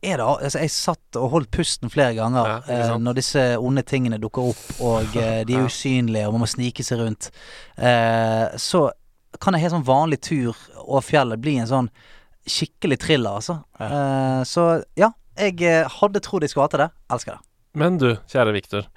er 0.03 0.17
det 0.19 0.27
Altså, 0.27 0.59
jeg 0.61 0.71
satt 0.71 1.17
og 1.17 1.31
holdt 1.31 1.51
pusten 1.51 1.91
flere 1.91 2.15
ganger 2.15 2.45
Ja, 2.47 2.59
eh, 2.93 2.99
når 2.99 3.15
disse 3.15 3.57
onde 3.59 3.83
tingene 3.83 4.21
dukker 4.21 4.51
opp, 4.53 4.81
og 4.81 5.17
eh, 5.17 5.45
de 5.45 5.55
er 5.57 5.65
usynlige, 5.65 6.27
og 6.27 6.33
man 6.37 6.41
må 6.45 6.47
snike 6.47 6.85
seg 6.85 6.99
rundt. 7.01 7.31
Eh, 7.79 8.57
så 8.61 8.91
kan 9.41 9.55
en 9.55 9.61
helt 9.61 9.73
sånn 9.73 9.85
vanlig 9.85 10.21
tur 10.21 10.55
over 10.85 11.01
fjellet 11.01 11.41
bli 11.41 11.57
en 11.59 11.67
sånn 11.67 11.89
skikkelig 12.53 12.99
thriller, 13.05 13.39
altså. 13.41 13.61
Eh, 13.81 14.43
så 14.49 14.67
ja, 14.99 15.13
jeg 15.39 15.61
eh, 15.67 15.99
hadde 16.01 16.23
trodd 16.25 16.47
jeg 16.47 16.55
skulle 16.55 16.69
hatt 16.69 16.79
det. 16.81 16.91
Elsker 17.15 17.37
det. 17.37 17.43
Men 17.79 17.99
du, 18.01 18.11
kjære 18.31 18.55
Victor. 18.57 18.89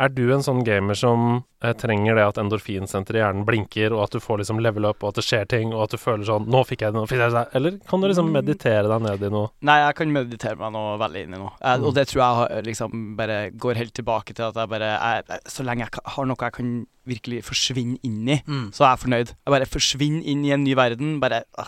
Er 0.00 0.12
du 0.14 0.24
en 0.32 0.44
sånn 0.44 0.62
gamer 0.64 0.96
som 0.96 1.42
trenger 1.60 2.14
det 2.16 2.24
at 2.24 2.38
endorfinsenteret 2.40 3.18
i 3.18 3.22
hjernen 3.22 3.44
blinker, 3.44 3.92
og 3.92 4.04
at 4.06 4.10
du 4.16 4.20
får 4.20 4.38
liksom 4.40 4.60
level 4.64 4.86
up, 4.88 5.02
og 5.04 5.08
at 5.12 5.20
det 5.20 5.24
skjer 5.26 5.48
ting, 5.48 5.74
og 5.74 5.82
at 5.84 5.90
du 5.90 5.98
føler 6.00 6.24
sånn 6.24 6.46
'Nå 6.48 6.62
fikk 6.66 6.80
jeg 6.86 6.92
det, 6.92 7.00
nå 7.00 7.06
fikk 7.06 7.18
jeg 7.20 7.32
det'? 7.32 7.48
Eller 7.54 7.78
kan 7.88 8.00
du 8.00 8.08
liksom 8.08 8.32
meditere 8.32 8.88
deg 8.88 9.02
ned 9.02 9.22
i 9.22 9.28
noe? 9.30 9.50
Nei, 9.62 9.78
jeg 9.86 9.94
kan 9.96 10.12
meditere 10.12 10.56
meg 10.56 10.72
nå 10.72 10.98
veldig 10.98 11.22
inn 11.26 11.34
i 11.34 11.38
noe. 11.38 11.52
Jeg, 11.60 11.82
og 11.84 11.94
det 11.94 12.06
tror 12.08 12.20
jeg 12.24 12.34
har, 12.40 12.62
liksom 12.62 13.16
bare 13.16 13.50
går 13.52 13.74
helt 13.76 13.92
tilbake 13.94 14.32
til 14.34 14.44
at 14.48 14.54
jeg 14.54 14.68
bare 14.68 14.88
jeg, 15.00 15.24
jeg- 15.28 15.40
Så 15.46 15.64
lenge 15.64 15.80
jeg 15.80 15.90
har 16.06 16.24
noe 16.24 16.36
jeg 16.40 16.52
kan 16.52 16.86
virkelig 17.06 17.42
forsvinne 17.42 17.98
inn 18.04 18.28
i, 18.28 18.42
Mm. 18.46 18.70
så 18.72 18.84
er 18.84 18.94
jeg 18.96 19.00
fornøyd. 19.08 19.26
Jeg 19.26 19.50
bare 19.50 19.66
forsvinner 19.66 20.22
inn 20.24 20.44
i 20.44 20.52
en 20.52 20.62
ny 20.64 20.74
verden. 20.74 21.18
Bare 21.20 21.42
øh, 21.58 21.64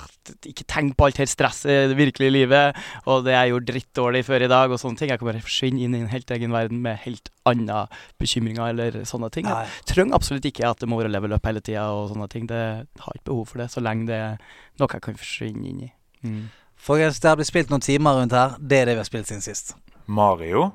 Ikke 0.47 0.65
tenk 0.69 0.97
på 0.97 1.07
alt 1.07 1.17
her 1.17 1.25
stresset 1.27 1.67
i 1.71 1.89
det 1.89 1.97
virkelige 1.97 2.31
livet, 2.31 2.77
og 3.07 3.25
det 3.25 3.33
jeg 3.33 3.51
gjorde 3.51 3.67
drittdårlig 3.73 4.25
før 4.25 4.43
i 4.45 4.47
dag, 4.49 4.71
og 4.71 4.79
sånne 4.79 4.97
ting. 4.99 5.09
Jeg 5.09 5.19
kan 5.19 5.27
bare 5.33 5.41
forsvinne 5.41 5.81
inn 5.81 5.95
i 5.95 6.01
en 6.01 6.09
helt 6.09 6.31
egen 6.31 6.53
verden 6.53 6.81
med 6.83 6.97
helt 6.99 7.31
andre 7.45 7.89
bekymringer 8.21 8.69
eller 8.71 8.91
sånne 9.05 9.31
ting. 9.33 9.45
Nei. 9.47 9.67
Trenger 9.89 10.15
absolutt 10.17 10.47
ikke 10.47 10.69
at 10.69 10.81
det 10.81 10.89
må 10.89 11.01
være 11.01 11.11
level 11.11 11.35
up 11.35 11.47
hele 11.47 11.61
tida 11.65 11.89
og 11.91 12.13
sånne 12.13 12.29
ting. 12.31 12.47
Det 12.51 12.63
har 13.03 13.17
ikke 13.17 13.31
behov 13.31 13.47
for 13.51 13.63
det, 13.63 13.71
så 13.73 13.83
lenge 13.83 14.07
det 14.11 14.19
er 14.19 14.37
noe 14.81 14.89
jeg 14.89 15.05
kan 15.05 15.19
forsvinne 15.19 15.69
inn 15.69 15.87
i. 15.89 15.91
Mm. 16.23 16.43
Folkens, 16.83 17.21
det 17.23 17.31
har 17.31 17.39
blitt 17.39 17.51
spilt 17.51 17.71
noen 17.71 17.85
timer 17.85 18.19
rundt 18.19 18.35
her. 18.35 18.57
Det 18.59 18.83
er 18.83 18.91
det 18.91 18.97
vi 18.97 19.03
har 19.03 19.11
spilt 19.11 19.31
siden 19.31 19.45
sist. 19.45 19.75
Mario 20.07 20.71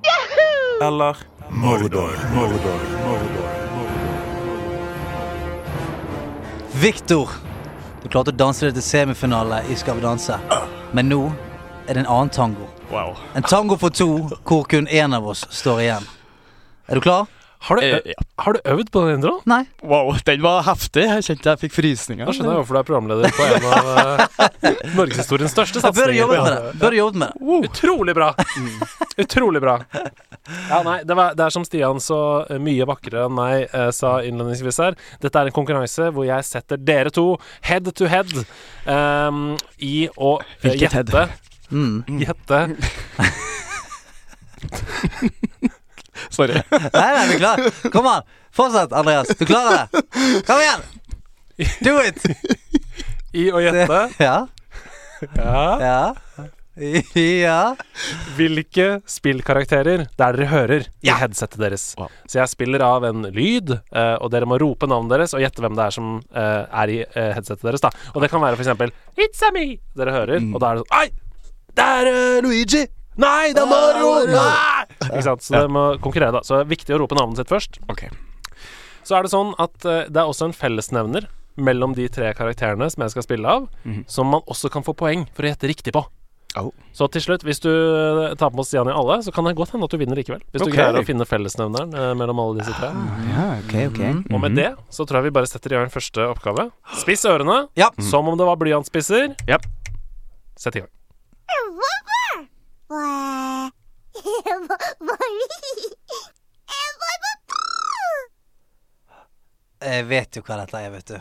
eller 0.83 1.17
Mordor. 1.49 2.13
Mordor. 2.35 2.79
Mordor. 3.03 3.53
Victor, 6.77 7.31
du 8.03 8.09
klarte 8.11 8.29
å 8.29 8.37
danse 8.37 8.67
deg 8.67 8.75
til 8.77 8.85
semifinale 8.85 9.63
i 9.71 9.75
Skal 9.79 9.97
vi 9.97 10.03
danse. 10.05 10.37
Men 10.93 11.09
nå 11.09 11.21
er 11.87 11.95
det 11.95 12.03
en 12.03 12.11
annen 12.11 12.29
tango. 12.29 12.67
Wow. 12.91 13.15
En 13.35 13.43
tango 13.43 13.79
for 13.79 13.89
to, 13.89 14.27
hvor 14.47 14.67
kun 14.69 14.87
én 14.87 15.15
av 15.15 15.25
oss 15.27 15.45
står 15.49 15.81
igjen. 15.87 16.05
Er 16.87 16.99
du 16.99 17.03
klar? 17.03 17.25
Har 17.59 17.75
du, 17.75 17.81
Eh, 17.83 17.99
ja. 18.05 18.13
har 18.43 18.53
du 18.53 18.59
øvd 18.69 18.91
på 18.93 19.01
den 19.07 19.15
introen? 19.17 19.41
Nei? 19.49 19.63
Wow, 19.81 20.13
den 20.25 20.41
var 20.45 20.61
heftig. 20.67 21.03
Jeg 21.09 21.23
kjente 21.25 21.49
jeg 21.49 21.59
fikk 21.65 21.73
frysninger. 21.73 22.25
Da 22.27 22.31
skjønner 22.35 22.53
jeg 22.53 22.59
hvorfor 22.61 22.77
du 22.77 22.79
er 22.79 22.87
programleder 22.87 23.33
på 23.33 23.43
en 23.47 23.65
av 23.65 23.87
uh, 23.97 24.27
norgeshistoriens 24.95 25.51
største 25.55 25.81
Jeg 25.81 25.95
bør 25.97 26.13
jobbe 26.15 26.37
med 26.43 26.53
det. 26.53 26.73
Bør 26.83 26.93
jobbe 26.99 27.17
med 27.23 27.27
det. 27.33 27.37
Utrolig 27.71 28.15
bra! 28.15 28.29
Utrolig 29.17 29.61
bra. 29.63 29.75
Ja, 30.69 30.83
nei, 30.85 30.99
det, 31.03 31.15
var, 31.17 31.33
det 31.35 31.43
er 31.47 31.49
som 31.57 31.65
Stian 31.67 31.97
så 31.99 32.19
eh, 32.45 32.59
mye 32.61 32.85
vakrere 32.87 33.25
enn 33.27 33.35
meg 33.35 33.65
eh, 33.73 33.89
sa 33.91 34.13
innledningsvis 34.23 34.77
her. 34.85 34.95
Dette 35.23 35.41
er 35.41 35.49
en 35.49 35.55
konkurranse 35.57 36.11
hvor 36.15 36.23
jeg 36.29 36.45
setter 36.47 36.77
dere 36.79 37.11
to 37.11 37.25
head 37.67 37.89
to 37.97 38.05
head 38.07 38.31
um, 38.85 39.57
i 39.83 40.05
å 40.15 40.37
Hvilket 40.61 40.93
gjette. 40.93 41.25
head? 41.25 41.29
Mm. 41.73 42.05
Gjette 42.21 42.61
Sorry. 46.33 46.59
Nei, 46.71 47.09
nei, 47.17 47.25
vi 47.31 47.37
er 47.37 47.41
klare. 47.41 47.71
Kom 47.93 48.07
an. 48.11 48.23
Fortsett, 48.57 48.93
Andreas. 48.97 49.27
Du 49.37 49.45
klarer 49.45 49.85
det. 49.91 50.03
Kom 50.47 50.61
igjen. 50.63 50.85
Do 51.85 51.97
it. 52.05 52.21
I 53.37 53.49
å 53.53 53.59
gjette 53.61 53.97
Ja. 54.27 54.37
ja, 55.35 55.61
Ja. 55.81 55.99
Ja. 57.17 57.61
hvilke 58.37 58.99
spillkarakterer 59.09 60.03
det 60.05 60.21
er 60.21 60.35
dere 60.37 60.45
hører 60.51 60.83
i 61.01 61.07
Ja. 61.09 61.15
headsetet 61.23 61.57
deres. 61.57 61.87
Wow. 61.97 62.11
Så 62.29 62.37
jeg 62.37 62.51
spiller 62.51 62.83
av 62.85 63.03
en 63.07 63.23
lyd, 63.33 63.71
eh, 63.91 64.15
og 64.21 64.29
dere 64.29 64.45
må 64.45 64.59
rope 64.61 64.85
navnet 64.89 65.09
deres 65.15 65.33
og 65.33 65.41
gjette 65.41 65.63
hvem 65.65 65.73
det 65.77 65.87
er 65.87 65.95
som 65.95 66.11
eh, 66.35 66.65
er 66.69 66.93
i 66.93 66.99
eh, 67.01 67.31
headsetet 67.33 67.65
deres. 67.65 67.81
da 67.81 67.89
Og 68.13 68.21
det 68.21 68.29
kan 68.29 68.41
være 68.45 68.59
for 68.59 68.61
eksempel 68.67 68.93
It's 69.17 69.41
a 69.41 69.49
me! 69.55 69.79
Dere 69.97 70.13
hører, 70.13 70.45
og 70.53 70.61
da 70.61 70.69
er 70.69 70.77
det 70.77 70.85
sånn 70.85 70.99
Ai! 71.01 71.09
Det 71.77 71.89
er 71.97 72.41
Luigi! 72.45 72.85
Nei, 73.17 73.53
det 73.53 73.63
er 73.63 73.69
Mario! 73.69 74.11
Nei! 74.29 74.85
Ikke 75.07 75.23
sant? 75.25 75.41
Så 75.45 75.55
det 75.57 75.69
må 75.73 75.85
konkurrere, 76.03 76.31
da. 76.37 76.41
Så 76.45 76.57
det 76.59 76.65
er 76.67 76.71
viktig 76.75 76.95
å 76.95 76.99
rope 77.01 77.17
navnet 77.17 77.37
sitt 77.41 77.49
først. 77.51 77.79
Okay. 77.89 78.09
Så 79.07 79.15
er 79.17 79.23
det 79.25 79.31
sånn 79.31 79.53
at 79.61 79.85
eh, 79.87 80.05
det 80.11 80.19
er 80.21 80.27
også 80.29 80.49
en 80.49 80.53
fellesnevner 80.57 81.27
mellom 81.57 81.95
de 81.97 82.05
tre 82.13 82.33
karakterene 82.37 82.85
som 82.93 83.01
jeg 83.05 83.15
skal 83.15 83.23
spille 83.25 83.47
av, 83.49 83.67
Mhm. 83.87 84.03
som 84.07 84.27
man 84.29 84.41
også 84.45 84.69
kan 84.69 84.83
få 84.85 84.93
poeng 84.93 85.25
for 85.33 85.43
å 85.47 85.49
gjette 85.49 85.67
riktig 85.71 85.93
på. 85.95 86.03
Au. 86.57 86.71
Så 86.95 87.05
til 87.11 87.21
slutt, 87.21 87.43
hvis 87.45 87.59
du 87.61 87.69
eh, 87.69 88.33
tar 88.39 88.49
på 88.53 88.63
Stian 88.65 88.87
i 88.89 88.93
alle, 88.93 89.19
så 89.21 89.33
kan 89.33 89.45
det 89.45 89.55
godt 89.57 89.71
hende 89.73 89.85
at 89.85 89.91
du 89.93 89.97
vinner 89.97 90.15
likevel. 90.17 90.41
Hvis 90.53 90.61
Ok. 90.63 90.69
du 90.71 90.75
greier 90.77 90.97
å 90.97 91.05
finne 91.05 91.25
fellesnevneren 91.27 91.93
eh, 91.93 92.13
mellom 92.17 92.39
alle 92.41 92.61
disse 92.61 92.73
tre. 92.77 92.89
Ja, 93.33 93.47
ok, 93.61 93.75
ok. 93.91 94.33
Og 94.33 94.41
med 94.41 94.55
det 94.57 94.69
så 94.89 95.05
tror 95.05 95.19
jeg 95.21 95.29
vi 95.31 95.35
bare 95.37 95.49
setter 95.49 95.73
i 95.73 95.77
gang 95.77 95.89
første 95.93 96.23
oppgave. 96.33 96.71
Spiss 97.01 97.25
ørene, 97.29 97.67
Ja. 97.77 97.89
som 97.99 98.27
om 98.27 98.37
det 98.37 98.45
var 98.47 98.55
blyantspisser. 98.57 99.35
Ja. 99.47 99.57
Sett 100.57 100.75
i 100.77 100.79
gang. 100.85 100.89
Jeg 109.87 110.05
vet 110.09 110.37
jo 110.39 110.43
hva 110.47 110.55
dette 110.63 110.79
er, 110.81 110.89
vet 110.95 111.11
du. 111.11 111.17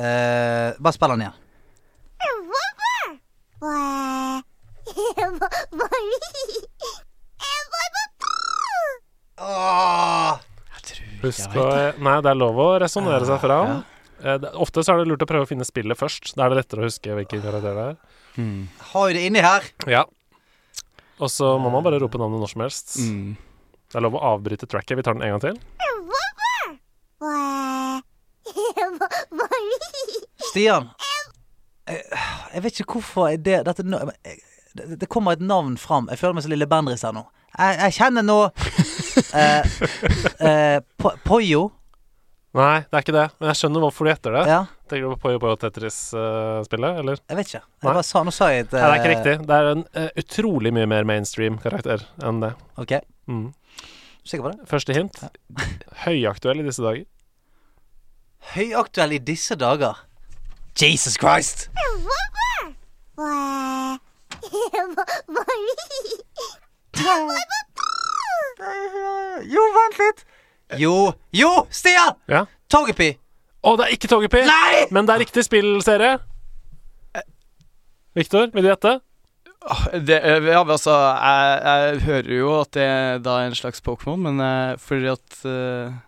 Eh, 0.00 0.68
bare 0.78 0.94
spill 0.94 1.14
den 1.14 1.24
igjen. 1.24 1.38
Åh. 9.40 10.38
Husk 11.20 11.52
å 11.60 11.64
Nei, 12.00 12.14
det 12.24 12.30
er 12.32 12.38
lov 12.38 12.56
å 12.60 12.68
resonnere 12.80 13.26
seg 13.28 13.40
fram. 13.42 13.82
Eh, 14.22 14.36
det- 14.40 14.52
Ofte 14.54 14.82
så 14.84 14.92
er 14.94 14.98
det 15.04 15.08
lurt 15.08 15.22
å 15.22 15.26
prøve 15.28 15.44
å 15.44 15.48
finne 15.48 15.64
spillet 15.64 15.96
først. 15.96 16.34
Da 16.36 16.44
er 16.44 16.48
det 16.50 16.56
lettere 16.64 16.80
å 16.80 16.84
huske 16.88 17.14
hvilken 17.16 17.42
karakter 17.42 17.74
det 17.74 17.84
er. 17.90 17.96
Mm. 18.36 18.68
Har 18.92 19.08
jo 19.08 19.14
det 19.14 19.26
inni 19.26 19.40
her. 19.44 19.62
Ja. 19.86 20.04
Og 21.20 21.28
så 21.30 21.52
må 21.60 21.68
man 21.72 21.84
bare 21.84 22.00
rope 22.00 22.18
navnet 22.20 22.40
når 22.40 22.52
som 22.54 22.62
helst. 22.64 22.96
Mm. 23.04 23.36
Det 23.90 23.98
er 23.98 24.04
lov 24.06 24.16
å 24.16 24.22
avbryte 24.34 24.68
tracket. 24.70 24.96
Vi 24.96 25.04
tar 25.04 25.16
den 25.18 25.26
en 25.26 25.34
gang 25.36 25.42
til. 25.44 25.58
Stian. 30.50 30.88
Jeg, 31.90 32.04
jeg 32.54 32.62
vet 32.64 32.80
ikke 32.82 32.98
hvorfor 33.00 33.34
det, 33.36 33.58
dette, 33.66 33.84
nå- 33.86 34.02
det, 34.78 34.86
det 35.00 35.08
kommer 35.10 35.34
et 35.36 35.42
navn 35.44 35.76
fram. 35.80 36.08
Jeg 36.12 36.20
føler 36.20 36.36
meg 36.38 36.46
som 36.46 36.52
lille 36.54 36.68
Bendriss 36.70 37.04
her 37.06 37.14
nå. 37.16 37.24
Jeg, 37.58 37.78
jeg 37.82 37.96
kjenner 37.98 38.22
nå 38.26 38.38
eh, 39.34 39.62
eh, 40.46 40.78
Po- 41.00 41.16
Poyo. 41.26 41.64
Nei, 42.58 42.80
det 42.82 42.96
er 42.98 43.04
ikke 43.04 43.14
det. 43.14 43.24
Men 43.38 43.48
jeg 43.52 43.58
skjønner 43.60 43.82
hvorfor 43.84 44.06
du 44.06 44.10
gjetter 44.10 44.34
det. 44.34 44.40
Ja, 44.50 44.60
Tenker 44.90 45.04
du 45.06 45.12
på 45.14 45.20
Poyo 45.22 45.38
Poyo 45.38 45.54
Tetris-spillet, 45.62 46.96
eller? 47.04 47.20
jeg 47.30 47.38
vet 47.38 47.46
ikke. 47.52 47.60
Nei. 47.62 47.76
Jeg 47.84 47.86
bare 47.92 48.02
sa, 48.08 48.22
nå 48.26 48.32
sa 48.34 48.48
jeg 48.50 48.64
et 48.64 48.72
Nei, 48.74 48.80
det 48.80 48.88
er 48.90 48.96
ikke 48.98 49.10
eh, 49.10 49.14
riktig. 49.14 49.34
Det 49.46 49.58
er 49.60 49.68
en 49.70 49.84
uh, 49.94 50.08
utrolig 50.24 50.72
mye 50.74 50.88
mer 50.90 51.06
mainstream 51.06 51.60
karakter 51.62 52.02
enn 52.26 52.42
det. 52.42 52.52
Ok, 52.82 52.96
Mm. 53.30 53.52
sikker 54.26 54.42
på 54.48 54.50
det? 54.56 54.66
Første 54.66 54.96
hint. 54.96 55.20
Høyaktuell 56.04 56.64
i 56.64 56.66
disse 56.66 56.82
dager. 56.82 57.06
Høyaktuell 58.56 59.14
i 59.14 59.22
disse 59.30 59.54
dager. 59.60 60.02
Jesus 60.80 61.14
Christ! 61.22 61.68
Jo, 69.54 69.62
vent 69.76 69.98
litt. 70.00 70.24
Jo, 70.78 71.12
jo, 71.34 71.50
Stian! 71.74 72.14
Ja. 72.30 72.44
Togepi. 72.70 73.14
Å, 73.60 73.76
det 73.76 73.86
er 73.86 73.94
ikke 73.96 74.10
Togepi! 74.10 74.42
Nei! 74.46 74.86
Men 74.94 75.08
det 75.08 75.16
er 75.16 75.24
riktig 75.24 75.44
spillserie. 75.46 76.18
Victor, 78.16 78.50
vil 78.54 78.66
du 78.66 78.70
gjette? 78.70 78.98
Det, 79.92 80.16
eh, 80.16 80.46
ja, 80.48 80.62
men 80.64 80.72
altså, 80.72 80.94
jeg, 80.94 81.56
jeg 81.66 82.00
hører 82.06 82.30
jo 82.32 82.52
at 82.62 82.72
det 82.76 83.32
er 83.34 83.48
en 83.50 83.58
slags 83.58 83.82
Pokémon, 83.84 84.22
men 84.24 84.40
eh, 84.40 84.78
fordi 84.80 85.10
at 85.12 85.42
eh, 85.46 85.98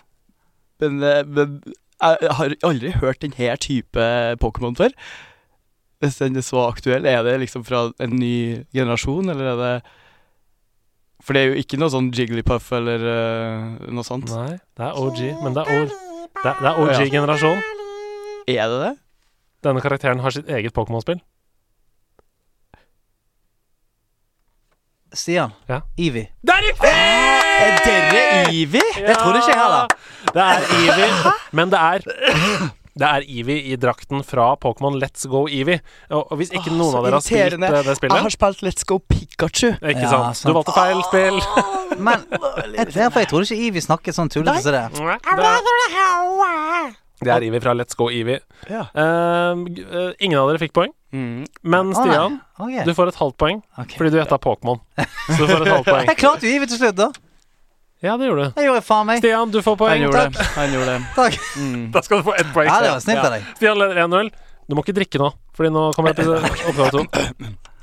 men, 0.82 1.02
men 1.28 1.58
jeg 2.02 2.32
har 2.38 2.54
aldri 2.66 2.94
hørt 2.98 3.22
denne 3.22 3.56
type 3.62 4.06
Pokémon 4.42 4.78
før. 4.78 4.94
Hvis 6.02 6.18
den 6.18 6.40
er 6.40 6.42
så 6.42 6.64
aktuell, 6.64 7.06
er 7.06 7.22
det 7.22 7.36
liksom 7.44 7.62
fra 7.68 7.90
en 8.02 8.16
ny 8.18 8.64
generasjon, 8.74 9.30
eller 9.30 9.52
er 9.52 9.60
det 9.60 9.74
For 11.22 11.36
det 11.36 11.42
er 11.42 11.52
jo 11.52 11.62
ikke 11.62 11.78
noe 11.78 11.92
sånn 11.92 12.10
Jigglypuff 12.14 12.72
eller 12.74 13.04
uh, 13.06 13.90
noe 13.94 14.06
sånt. 14.06 14.30
Nei, 14.34 14.56
det 14.78 14.88
er 14.88 14.98
OG. 14.98 15.20
Men 15.44 15.54
det 15.54 15.66
er, 15.70 15.84
er, 15.86 16.48
det 16.48 16.72
er 16.72 16.80
OG-generasjon. 16.82 17.62
Er 18.50 18.72
det 18.72 18.80
det? 18.82 18.92
Denne 19.62 19.84
karakteren 19.84 20.22
har 20.24 20.34
sitt 20.34 20.50
eget 20.50 20.74
Pokémon-spill. 20.74 21.22
Stian. 25.12 25.52
Ja. 25.68 25.82
Eevee. 26.00 26.32
Det 26.42 26.54
er 26.56 26.66
riktig! 26.66 26.92
Er 27.62 27.78
dere 27.84 28.22
Evie? 28.50 28.82
Det 28.96 29.16
trodde 29.20 29.42
ikke 29.42 29.52
jeg 29.52 29.60
heller. 29.60 29.86
Det 30.32 30.42
er 30.42 30.70
Eevee, 30.80 31.32
men 31.52 31.70
det 31.70 31.78
er 31.78 32.72
det 32.98 33.08
er 33.08 33.24
Eevee 33.24 33.72
i 33.72 33.76
drakten 33.80 34.20
fra 34.26 34.50
Pokémon 34.60 34.98
Let's 35.00 35.24
Go 35.30 35.46
Eevee. 35.48 35.80
Og, 36.12 36.34
hvis 36.36 36.50
ikke 36.52 36.68
Åh, 36.70 36.76
noen 36.76 36.96
av 36.98 37.06
dere 37.06 37.18
har 37.20 37.24
spilt 37.24 37.56
det 37.62 37.96
spillet 37.96 38.16
Jeg 38.18 38.26
har 38.26 38.34
spilt 38.34 38.64
Let's 38.66 38.84
Go 38.88 38.98
Pikachu. 39.00 39.70
Ikke 39.80 40.04
Ja, 40.04 40.10
sant? 40.10 40.40
sant. 40.42 40.50
Du 40.50 40.58
valgte 40.58 40.74
feil 40.76 41.00
spill. 41.08 41.40
Men 42.06 42.26
derfor 42.76 43.24
jeg 43.24 43.30
trodde 43.32 43.48
ikke 43.48 43.62
Eevee 43.68 43.84
snakket 43.84 44.18
sånn 44.18 44.32
tullete 44.32 44.60
som 44.64 44.76
det. 44.76 44.84
Det, 44.92 45.12
det 47.22 47.32
er 47.32 47.46
Eevee 47.48 47.62
fra 47.64 47.74
Let's 47.78 47.96
Go 47.96 48.10
Eevee. 48.12 48.40
Ja. 48.68 48.84
Uh, 48.92 49.64
eh, 49.72 50.12
ingen 50.20 50.40
av 50.40 50.52
dere 50.52 50.60
fikk 50.62 50.76
poeng, 50.76 50.92
Mm. 51.12 51.42
men 51.68 51.90
Stian, 51.92 52.38
oh, 52.56 52.68
Stian, 52.70 52.86
Du 52.88 52.94
får 52.96 53.10
et 53.10 53.16
halvt 53.20 53.36
poeng 53.36 53.58
okay. 53.76 53.98
fordi 53.98 54.14
du 54.14 54.16
gjetta 54.16 54.38
Pokémon. 54.40 54.78
Så 55.36 55.42
du 55.44 55.50
får 55.50 55.66
et 55.66 55.72
halvt 55.74 55.84
poeng. 55.90 56.06
Jeg 56.08 56.16
klarte 56.16 56.48
jo 56.48 56.54
Ivi 56.56 56.68
til 56.70 56.80
slutt, 56.80 56.96
da. 56.96 57.10
Ja, 58.02 58.16
det 58.18 58.26
gjorde 58.26 58.44
du. 58.48 58.54
Det 58.56 58.64
gjorde 58.66 58.82
faen 58.82 59.06
meg. 59.06 59.20
Stian, 59.22 59.50
du 59.54 59.60
får 59.62 59.76
poeng. 59.78 59.92
Han 59.94 60.00
gjorde 60.02 60.22
gjorde 60.24 60.38
det. 60.38 60.46
Han 60.56 60.72
gjorde 60.74 60.86
det. 60.94 61.02
Takk. 61.20 61.36
Mm. 61.56 61.84
Da 61.94 62.02
skal 62.02 62.18
du 62.18 62.26
få 62.26 62.34
ett 62.34 62.50
poeng. 62.54 62.66
Ja, 62.66 62.80
det 62.82 62.90
var 62.96 63.04
snilt 63.04 63.22
av 63.22 63.36
deg. 63.36 63.50
Stian 63.60 63.78
leder 63.78 64.02
1-0. 64.06 64.32
Du 64.66 64.74
må 64.78 64.82
ikke 64.84 64.94
drikke 64.96 65.20
nå, 65.22 65.28
Fordi 65.54 65.70
nå 65.74 65.88
kommer 65.94 66.14
episode- 66.16 66.50
oppgave 66.70 66.90
to. 66.90 67.02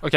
OK. 0.07 0.15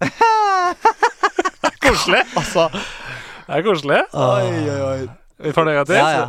Koselig. 1.80 2.22
Altså 2.36 2.68
Det 2.72 3.56
er 3.56 3.62
koselig. 3.66 4.00
Oi, 4.12 4.46
oi, 4.70 4.80
oi. 4.80 5.08
Vi 5.40 5.52
får 5.52 5.64
det 5.64 5.72
en 5.72 5.76
gang 5.80 5.86
til. 5.88 5.96
Ja, 5.96 6.10
ja. 6.10 6.28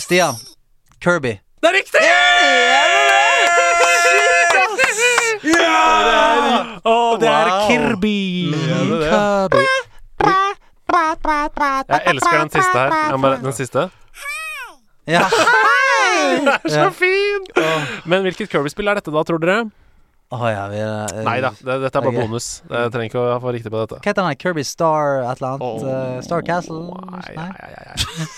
Stian. 0.00 0.34
Kirby. 1.00 1.36
Det 1.60 1.68
er 1.68 1.74
riktig! 1.76 2.00
Å, 6.84 6.94
det 7.20 7.28
er 7.28 7.50
Kirby. 7.68 8.16
Kirby. 9.04 9.64
Jeg 11.90 12.00
elsker 12.14 12.38
den 12.38 12.52
siste 12.54 12.78
her. 12.78 13.18
Den 13.44 13.52
siste. 13.56 13.88
Ja. 15.10 15.26
Så 16.74 16.88
fin! 16.96 17.46
Men 18.08 18.24
hvilket 18.24 18.50
Kirby-spill 18.52 18.88
er 18.88 19.00
dette, 19.00 19.12
da, 19.12 19.24
tror 19.26 19.40
dere? 19.42 19.62
Oh, 20.30 20.44
ja, 20.46 20.68
vi 20.70 20.78
uh, 20.78 21.24
Nei 21.26 21.40
da, 21.42 21.50
det, 21.58 21.80
dette 21.82 21.98
er 21.98 22.04
bare 22.04 22.12
okay. 22.12 22.28
bonus. 22.28 22.48
Jeg 22.70 22.92
trenger 22.94 23.08
ikke 23.08 23.22
å 23.34 23.38
få 23.42 23.50
riktig 23.56 23.72
på 23.74 23.80
dette. 23.82 23.98
Hva 23.98 24.12
heter 24.12 24.22
den? 24.28 24.38
Kirby 24.38 24.62
Star 24.62 25.24
et 25.24 25.40
eller 25.40 25.56
annet? 25.56 25.64
Oh, 25.66 25.82
uh, 25.82 26.20
Star 26.22 26.44
Castle? 26.46 26.84
Nei, 26.86 27.32
Nei? 27.34 27.48
nei, 27.50 27.70
nei, 27.74 27.82
nei. 27.90 28.28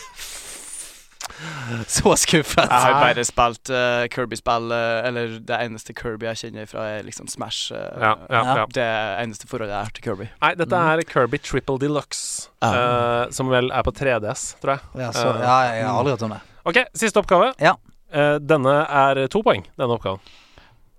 Så 1.97 2.13
skuffet. 2.21 2.63
Jeg 2.69 2.83
har 2.85 2.97
bare 3.03 3.25
spilt 3.27 3.71
uh, 3.73 4.05
Kirby-spill, 4.13 4.71
uh, 4.73 5.07
eller 5.09 5.37
det 5.49 5.59
eneste 5.65 5.95
Kirby 5.97 6.29
jeg 6.31 6.41
kjenner 6.43 6.69
fra, 6.71 6.85
er 6.99 7.07
liksom 7.07 7.29
Smash. 7.31 7.73
Uh, 7.73 7.79
Ja, 8.03 8.13
ja, 8.31 8.43
ja. 8.63 8.67
Det 8.73 8.87
eneste 9.25 9.49
forholdet 9.51 9.75
jeg 9.75 9.89
har 9.89 9.95
til 9.97 10.07
Kirby. 10.07 10.29
Nei, 10.43 10.53
dette 10.61 10.83
er 10.93 11.05
Kirby 11.09 11.41
Triple 11.43 11.79
Deluxe, 11.83 12.49
Ah. 12.63 12.75
eh, 12.79 13.31
som 13.35 13.49
vel 13.51 13.73
er 13.75 13.83
på 13.83 13.91
3DS, 13.99 14.45
tror 14.63 14.77
jeg. 14.77 14.85
Ja, 15.03 15.09
så, 15.11 15.33
ja, 15.43 15.57
jeg 15.75 15.87
har 15.89 15.97
aldri 15.99 16.13
hørt 16.15 16.23
om 16.29 16.35
det. 16.37 16.41
OK, 16.71 16.79
siste 16.95 17.19
oppgave. 17.19 17.49
Ja. 17.59 17.73
Eh, 18.13 18.37
denne 18.39 18.77
er 18.87 19.25
to 19.33 19.43
poeng, 19.43 19.65
denne 19.81 19.97
oppgaven. 19.97 20.21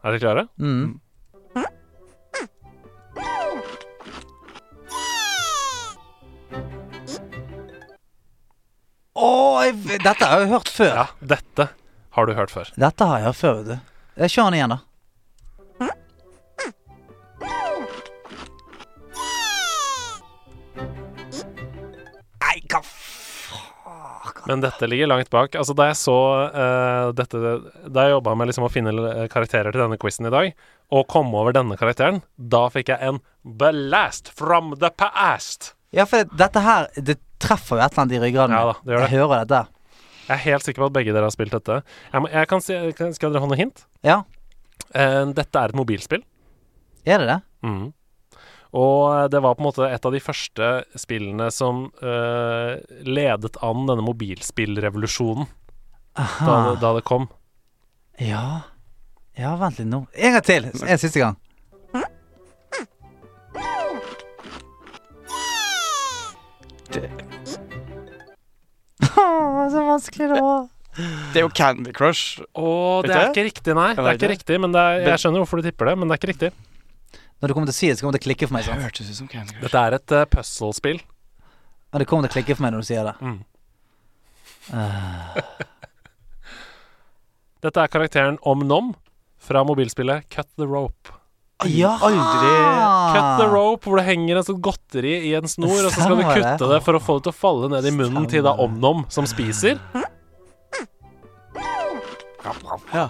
Er 0.03 0.11
dere 0.11 0.19
klare? 0.19 0.43
Mm. 0.59 0.97
Å, 9.23 9.29
jeg- 9.63 10.01
dette 10.03 10.27
har 10.27 10.43
jeg 10.43 10.49
hørt 10.51 10.69
før. 10.73 10.95
Ja, 10.99 11.05
dette 11.33 11.69
har 12.17 12.25
du 12.29 12.33
hørt 12.37 12.51
før. 12.51 12.71
Dette 12.75 13.07
har 13.09 13.19
jeg 13.21 13.29
hørt 13.29 13.39
før, 13.39 13.53
vet 13.61 13.69
du. 13.73 13.77
Jeg 14.23 14.33
Kjør 14.35 14.49
den 14.51 14.59
igjen, 14.59 14.73
da. 14.75 14.81
Nei, 22.43 22.57
hva 22.69 22.81
faen 22.83 24.47
Men 24.49 24.63
dette 24.63 24.87
ligger 24.89 25.09
langt 25.11 25.29
bak. 25.33 25.55
Altså, 25.59 25.75
da 25.77 25.89
jeg 25.91 25.99
så 25.99 26.15
uh, 26.51 27.11
dette 27.15 27.39
Da 27.87 28.07
jeg 28.07 28.15
jobba 28.17 28.35
med 28.39 28.49
liksom 28.49 28.67
å 28.67 28.71
finne 28.71 28.93
eh, 29.11 29.27
karakterer 29.31 29.71
til 29.73 29.83
denne 29.85 29.99
quizen 30.01 30.27
i 30.27 30.33
dag, 30.33 30.51
og 30.93 31.07
kom 31.11 31.31
over 31.35 31.55
denne 31.55 31.77
karakteren, 31.79 32.21
da 32.37 32.65
fikk 32.73 32.91
jeg 32.93 32.99
en 33.13 33.21
blast 33.43 34.29
from 34.35 34.75
the 34.83 34.91
past. 34.99 35.73
Ja, 35.93 36.05
for 36.09 36.23
det, 36.23 36.33
dette 36.39 36.61
her 36.65 36.87
Det 36.97 37.15
treffer 37.43 37.77
jo 37.77 37.83
et 37.85 37.91
eller 37.93 38.01
annet 38.03 38.15
i 38.17 38.21
ryggraden. 38.23 38.55
Ja 38.55 38.65
da, 38.71 38.75
det 38.81 38.93
gjør 38.95 39.03
det. 39.03 39.09
Jeg 39.11 39.19
hører 39.19 39.43
dette. 39.43 39.61
Jeg 40.23 40.33
er 40.37 40.43
helt 40.45 40.63
sikker 40.65 40.81
på 40.85 40.87
at 40.87 40.95
begge 40.95 41.13
dere 41.13 41.27
har 41.27 41.33
spilt 41.35 41.51
dette. 41.53 41.81
Jeg, 42.13 42.21
må, 42.23 42.29
jeg 42.31 42.47
kan 42.49 42.61
si, 42.63 42.77
kan, 42.97 43.11
Skal 43.13 43.33
dere 43.35 43.43
ha 43.43 43.49
noe 43.51 43.59
hint? 43.59 43.85
Ja, 44.07 44.21
Uh, 44.93 45.25
dette 45.33 45.57
er 45.57 45.71
et 45.71 45.77
mobilspill. 45.77 46.21
er 47.05 47.17
det 47.21 47.27
det? 47.27 47.37
Mhm. 47.65 47.87
Og 48.77 49.29
det 49.31 49.39
var 49.41 49.55
på 49.55 49.61
en 49.61 49.67
måte 49.67 49.87
et 49.89 50.05
av 50.05 50.11
de 50.13 50.19
første 50.21 50.67
spillene 50.97 51.47
som 51.53 51.83
uh, 52.01 52.73
ledet 53.05 53.57
an 53.61 53.85
denne 53.89 54.05
mobilspillrevolusjonen 54.05 55.45
da, 56.15 56.75
da 56.81 56.91
det 56.97 57.03
kom. 57.09 57.27
Ja. 58.21 58.63
Ja, 59.37 59.55
vent 59.61 59.79
litt 59.81 59.89
nå. 59.89 60.03
En 60.13 60.35
gang 60.37 60.45
til. 60.45 60.69
En 60.73 61.01
siste 61.01 61.21
gang. 61.21 61.37
Så 69.73 69.85
vanskelig 69.87 70.29
det 70.33 70.41
var. 70.43 70.67
det 71.33 71.41
er 71.41 71.45
jo 71.45 71.51
Candy 71.55 71.93
Crush. 71.95 72.43
Og 72.59 73.07
det 73.07 73.15
er 73.15 73.31
ikke 73.31 73.47
riktig, 73.49 73.75
nei. 73.77 73.89
Det 73.97 74.05
er 74.05 74.19
ikke 74.19 74.31
riktig, 74.33 74.59
men 74.61 74.75
det 74.75 74.83
er, 74.83 75.07
jeg 75.13 75.23
skjønner 75.23 75.43
hvorfor 75.43 75.61
du 75.61 75.67
tipper 75.69 75.91
det, 75.91 75.97
men 75.99 76.09
det 76.09 76.17
er 76.17 76.21
ikke 76.21 76.31
riktig. 76.33 76.51
Når 77.41 77.51
du 77.51 77.55
kommer 77.57 77.67
til 77.71 77.75
å 77.75 77.79
si 77.79 77.89
det, 77.89 77.97
så 77.99 78.05
kommer 78.05 78.15
det 78.15 78.21
til 78.21 78.27
å 78.27 78.31
klikke 78.31 78.47
for 78.49 78.57
meg. 78.57 78.67
Sant? 78.67 78.85
hørtes 78.85 79.09
ut 79.09 79.19
som 79.19 79.29
Candy 79.31 79.55
Crush. 79.55 79.65
Dette 79.65 79.85
er 79.87 79.97
et 79.97 80.15
uh, 80.15 80.25
puzzle-spill. 80.31 81.01
Men 81.91 82.01
det 82.01 82.07
kommer 82.09 82.25
til 82.25 82.33
å 82.33 82.37
klikke 82.39 82.55
for 82.57 82.65
meg 82.65 82.73
når 82.73 82.85
du 82.85 82.87
sier 82.87 83.09
det. 83.09 83.15
Mm. 83.21 83.39
Uh. 84.73 85.41
Dette 87.63 87.83
er 87.83 87.91
karakteren 87.91 88.39
Om-Nom 88.47 88.93
fra 89.43 89.61
mobilspillet 89.67 90.29
Cut 90.31 90.49
the 90.55 90.67
Rope. 90.67 91.22
Ja! 91.69 91.91
aldri 92.01 92.53
Cut 93.13 93.29
the 93.39 93.47
Rope, 93.53 93.85
hvor 93.89 93.97
det 94.01 94.05
henger 94.07 94.39
en 94.41 94.47
sånn 94.47 94.61
godteri 94.63 95.13
i 95.29 95.33
en 95.37 95.47
snor, 95.47 95.85
og 95.87 95.91
så 95.93 96.01
skal 96.03 96.17
du 96.19 96.23
kutte 96.27 96.69
det 96.73 96.79
for 96.85 96.97
å 96.97 97.01
få 97.03 97.17
det 97.19 97.27
til 97.27 97.33
å 97.33 97.37
falle 97.37 97.69
ned 97.75 97.85
i 97.85 97.93
munnen 97.95 98.27
til 98.31 98.43
da 98.45 98.53
Omnom, 98.63 99.05
som 99.13 99.25
spiser. 99.29 99.79
Ja. 102.93 103.07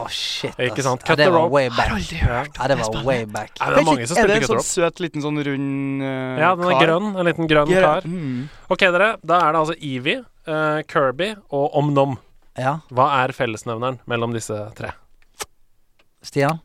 Å, 0.00 0.04
shit. 0.08 0.54
Ikke 0.62 0.82
sant? 0.86 1.02
Cut 1.04 1.18
det 1.18 1.26
the 1.26 1.32
rope. 1.34 1.50
way 1.52 1.64
Jeg 1.66 1.72
har 1.74 1.76
back. 1.76 1.90
aldri 1.96 2.18
hørt 2.22 2.56
Ja, 2.60 2.66
det 2.70 2.76
var 2.78 3.04
way 3.04 3.24
back. 3.26 3.50
Nei, 3.60 3.68
det 3.74 3.80
er 3.82 3.86
mange 3.88 4.06
som 4.08 4.16
Er 4.20 4.28
det 4.30 4.36
en 4.36 4.40
Cut 4.40 4.46
the 4.46 4.52
sånn 4.54 4.60
Rope. 4.60 4.70
søt, 4.70 5.02
liten 5.02 5.24
sånn 5.24 5.40
rund 5.46 6.04
eh, 6.06 6.38
Ja, 6.40 6.50
den 6.56 6.64
er 6.70 6.72
kar? 6.76 6.84
grønn. 6.86 7.08
En 7.20 7.26
liten 7.28 7.50
grønn 7.50 7.72
Ja, 7.74 7.80
kar. 7.84 8.06
Mm. 8.06 8.48
Ok, 8.70 8.84
dere. 8.86 9.10
Da 9.26 9.40
er 9.48 9.52
det 9.52 9.60
altså 9.60 9.76
Evie, 9.76 10.22
eh, 10.46 10.80
Kirby 10.88 11.30
og 11.50 11.76
Om-Nom. 11.82 12.16
Ja, 12.58 12.76
Hva 12.94 13.08
er 13.24 13.34
fellesnevneren 13.36 14.00
mellom 14.10 14.32
disse 14.36 14.56
tre? 14.78 14.92
Stian? 16.22 16.60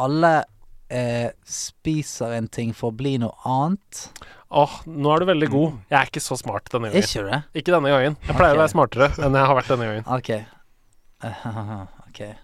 Alle 0.00 0.44
eh, 0.88 1.30
spiser 1.46 2.34
en 2.34 2.48
ting 2.50 2.72
for 2.74 2.90
å 2.90 2.96
bli 2.96 3.16
noe 3.22 3.34
annet. 3.46 4.08
Åh, 4.54 4.80
nå 4.90 5.12
er 5.14 5.22
du 5.22 5.28
veldig 5.30 5.50
god. 5.52 5.76
Jeg 5.90 5.98
er 6.00 6.10
ikke 6.10 6.22
så 6.22 6.38
smart 6.38 6.70
denne 6.72 6.90
gangen. 6.90 7.06
Ikke 7.06 7.26
det? 7.28 7.42
Ikke 7.60 7.74
denne 7.74 7.92
gangen. 7.94 8.16
Jeg 8.26 8.38
pleier 8.38 8.54
okay. 8.54 8.58
å 8.58 8.62
være 8.62 8.72
smartere 8.74 9.10
enn 9.18 9.38
jeg 9.38 9.50
har 9.50 9.58
vært 9.58 9.70
denne 9.74 9.90
gangen. 9.90 10.08
OK. 10.16 10.32
okay. 12.08 12.34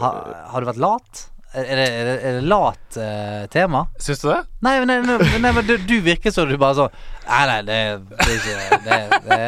Ha, 0.00 0.10
har 0.54 0.62
du 0.64 0.70
vært 0.70 0.80
lat? 0.80 1.26
Er 1.50 1.66
det, 1.66 1.84
er 1.84 2.04
det, 2.06 2.12
er 2.22 2.36
det 2.38 2.42
lat 2.46 2.96
uh, 3.02 3.44
tema? 3.50 3.82
Syns 3.98 4.20
du 4.22 4.28
det? 4.28 4.38
Nei, 4.62 4.76
men, 4.78 4.86
nei, 4.92 5.00
nei, 5.02 5.40
nei, 5.42 5.50
men 5.56 5.66
du, 5.66 5.74
du 5.82 5.96
virker 6.04 6.30
som 6.30 6.46
du 6.46 6.54
bare 6.54 6.76
sånn 6.78 6.92
Nei, 7.26 7.40
nei, 7.50 7.56
det, 7.66 7.78
det 8.12 8.28
er 8.28 8.36
ikke 8.36 8.78
Det, 8.84 8.98
det 9.26 9.40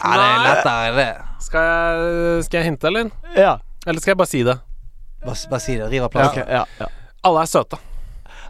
Nei, 0.00 0.16
det 0.16 0.24
er 0.24 0.40
lettere 0.48 0.88
enn 0.88 0.96
det. 1.02 1.10
Skal 1.44 1.68
jeg, 1.68 2.44
skal 2.48 2.62
jeg 2.62 2.70
hinte, 2.70 2.88
eller? 2.88 3.12
Ja. 3.36 3.58
Eller 3.84 4.00
skal 4.00 4.14
jeg 4.14 4.22
bare 4.22 4.32
si 4.32 4.40
det? 4.46 4.56
Bare, 5.24 5.36
bare 5.50 5.60
si 5.60 5.76
det. 5.78 5.86
Riv 5.92 6.04
av 6.04 6.10
Ja, 6.14 6.26
okay, 6.30 6.44
ja, 6.48 6.64
ja. 6.80 6.86
Alle 7.24 7.42
er 7.44 7.46
søte. 7.46 7.78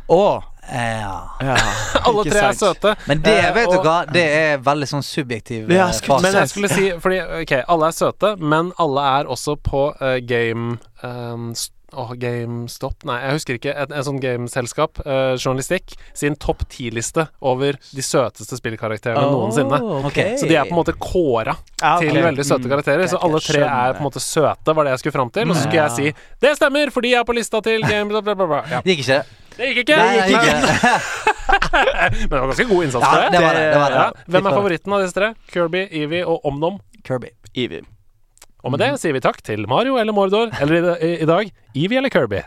Å, 0.08 0.42
Ja. 0.72 1.16
ja. 1.42 1.56
Alle 2.06 2.22
tre 2.30 2.40
er 2.48 2.52
søte. 2.56 2.94
Men 3.08 3.20
det, 3.22 3.32
Eh, 3.44 3.52
vet 3.54 3.68
du 3.70 3.76
og- 3.78 3.84
hva, 3.84 3.96
det 4.12 4.22
er 4.22 4.58
veldig 4.62 4.86
sånn 4.88 5.02
subjektiv 5.02 5.70
Ja, 5.70 5.88
eh, 5.88 5.92
fase. 6.06 6.22
Men 6.22 6.32
jeg 6.38 6.48
skulle 6.52 6.68
si 6.70 6.90
Fordi, 7.02 7.18
ok, 7.42 7.52
alle 7.68 7.88
er 7.90 7.96
søte, 7.96 8.36
men 8.38 8.72
alle 8.78 9.00
er 9.20 9.24
også 9.30 9.56
på 9.58 9.82
uh, 10.00 10.18
game 10.24 10.78
um, 11.02 11.52
Åh, 11.92 12.12
GameStop 12.16 13.04
Nei, 13.04 13.18
jeg 13.20 13.36
husker 13.36 13.58
ikke. 13.58 13.72
Et, 13.76 13.90
et 13.92 14.06
sånt 14.06 14.22
gameselskap, 14.22 15.00
eh, 15.04 15.34
journalistikk, 15.36 15.92
sin 16.16 16.36
topp 16.40 16.62
ti-liste 16.72 17.26
over 17.44 17.76
de 17.92 18.04
søteste 18.04 18.56
spillkarakterene 18.56 19.26
noensinne. 19.28 19.80
Okay. 20.08 20.38
Så 20.40 20.48
de 20.48 20.56
er 20.56 20.64
på 20.68 20.72
en 20.72 20.80
måte 20.80 20.94
kåra 20.96 21.52
okay. 21.58 22.08
til 22.08 22.22
veldig 22.24 22.46
søte 22.48 22.64
Mm. 22.64 22.70
karakterer. 22.72 23.06
Så 23.12 23.20
alle 23.20 23.40
tre 23.44 23.60
er 23.66 23.92
på 23.98 24.00
en 24.00 24.08
måte 24.08 24.22
søte, 24.24 24.74
var 24.74 24.84
det 24.88 24.94
jeg 24.96 25.02
skulle 25.04 25.16
fram 25.18 25.30
til. 25.34 25.50
Og 25.50 25.56
så 25.56 25.66
skulle 25.66 25.84
jeg 25.84 25.92
si 25.98 26.38
det 26.40 26.56
stemmer, 26.56 26.90
fordi 26.94 27.12
jeg 27.12 27.20
er 27.20 27.28
på 27.28 27.36
lista 27.36 27.60
til 27.60 27.82
game... 27.84 28.08
Bla, 28.08 28.20
bla, 28.24 28.34
bla, 28.34 28.46
bla. 28.46 28.62
Ja. 28.70 28.80
Det 28.84 28.96
gikk 28.96 29.04
ikke? 29.04 29.20
Det 29.56 29.68
gikk 29.68 29.82
ikke! 29.84 29.96
Nei, 30.00 30.16
det 30.16 30.32
gikk 30.32 30.48
men, 30.48 30.64
ikke. 30.72 30.92
men 32.22 32.32
det 32.32 32.40
var 32.40 32.46
ganske 32.52 32.68
god 32.72 32.84
innsats 32.88 33.04
Ja, 33.04 33.10
for 33.12 33.20
det 33.20 33.32
det. 33.36 33.42
var 33.44 33.54
det. 33.58 33.64
det, 33.68 33.80
var 33.82 33.90
det. 33.90 34.04
Ja. 34.06 34.26
Hvem 34.32 34.46
er 34.48 34.56
favoritten 34.56 34.96
av 34.96 35.04
disse 35.04 35.18
tre? 35.18 35.32
Kirby, 35.52 35.82
Evie 35.92 36.24
og 36.24 36.46
Omnom. 36.48 36.80
Kirby. 37.04 37.34
Ivy. 37.52 37.82
Og 38.62 38.70
med 38.70 38.78
det 38.78 38.92
sier 39.02 39.10
vi 39.16 39.20
takk 39.22 39.40
til 39.42 39.64
Mario 39.66 39.96
eller 39.98 40.14
Mordor, 40.14 40.52
eller 40.62 40.76
i, 40.78 40.82
i, 41.02 41.10
i 41.24 41.26
dag 41.26 41.48
Evie 41.74 41.98
eller 41.98 42.12
Kirby. 42.14 42.38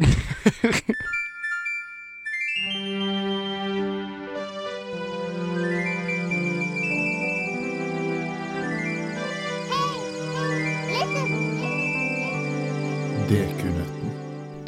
Dekunøtten. 13.25 14.11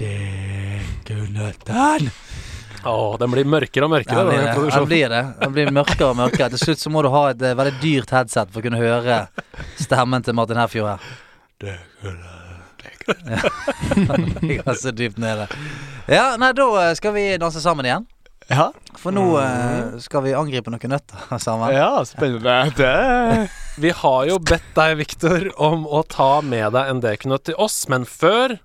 Dekunøtten. 0.01 2.09
Å, 2.87 3.17
den 3.19 3.31
blir 3.31 3.45
mørkere 3.47 3.85
og 3.87 3.91
mørkere, 3.93 4.23
den 4.23 4.29
blir 4.31 4.43
det. 4.43 4.53
Den 4.75 4.87
blir 4.89 5.09
det. 5.13 5.23
Den 5.41 5.51
blir 5.55 5.67
mørkere 5.75 6.09
og 6.11 6.17
mørkere. 6.19 6.49
Til 6.53 6.61
slutt 6.65 6.81
så 6.83 6.89
må 6.93 6.99
du 7.03 7.09
ha 7.13 7.23
et 7.31 7.41
eh, 7.43 7.55
veldig 7.57 7.75
dyrt 7.81 8.09
headset 8.15 8.47
for 8.51 8.59
å 8.59 8.63
kunne 8.67 8.81
høre 8.81 9.15
stemmen 9.79 10.21
til 10.27 10.33
Martin 10.37 10.59
Herfjord 10.61 10.89
her. 10.97 11.01
Jeg 14.47 14.61
er 14.61 14.77
så 14.77 14.91
dypt 14.93 15.17
nede. 15.21 15.47
Ja, 16.11 16.35
nei, 16.39 16.51
da 16.57 16.67
eh, 16.84 16.93
skal 16.99 17.15
vi 17.15 17.23
danse 17.41 17.61
sammen 17.63 17.88
igjen. 17.88 18.05
Ja, 18.47 18.69
For 18.95 19.11
nå 19.11 19.23
eh, 19.41 19.97
skal 19.99 20.23
vi 20.23 20.31
angripe 20.38 20.71
noen 20.71 20.93
nøtter 20.93 21.39
sammen. 21.43 21.73
ja 21.75 22.03
spennende. 22.07 22.71
Det 22.77 23.49
Vi 23.84 23.91
har 23.93 24.21
jo 24.29 24.38
bedt 24.41 24.69
deg, 24.77 24.95
Viktor, 25.01 25.49
om 25.61 25.84
å 25.85 26.03
ta 26.07 26.39
med 26.41 26.71
deg 26.73 26.93
en 26.93 27.01
dekknøtt 27.03 27.43
til 27.49 27.57
oss, 27.61 27.84
men 27.91 28.05
før 28.09 28.55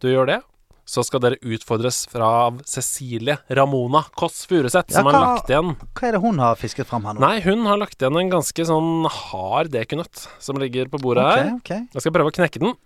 du 0.00 0.08
gjør 0.12 0.26
det, 0.30 0.38
så 0.86 1.02
skal 1.02 1.20
dere 1.24 1.38
utfordres 1.42 2.04
fra 2.08 2.28
Cecilie 2.64 3.34
Ramona 3.58 4.04
Kåss 4.16 4.44
Furuseth, 4.46 4.92
som 4.94 5.08
har 5.08 5.16
hva- 5.16 5.22
lagt 5.34 5.50
igjen 5.50 5.72
Hva 5.98 6.06
er 6.08 6.14
det 6.14 6.20
hun 6.22 6.38
har 6.38 6.54
fisket 6.60 6.86
fram 6.86 7.04
her 7.08 7.16
nå? 7.16 7.24
Nei, 7.24 7.40
hun 7.42 7.66
har 7.66 7.80
lagt 7.82 7.98
igjen 7.98 8.16
en 8.20 8.30
ganske 8.30 8.66
sånn 8.68 9.08
hard 9.10 9.72
dekunøtt 9.74 10.28
som 10.38 10.60
ligger 10.62 10.86
på 10.92 11.00
bordet 11.02 11.26
her. 11.26 11.50
Ok, 11.56 11.64
ok. 11.66 11.72
Jeg 11.98 12.04
skal 12.06 12.14
prøve 12.14 12.30
å 12.30 12.36
knekke 12.38 12.62
den. 12.62 12.76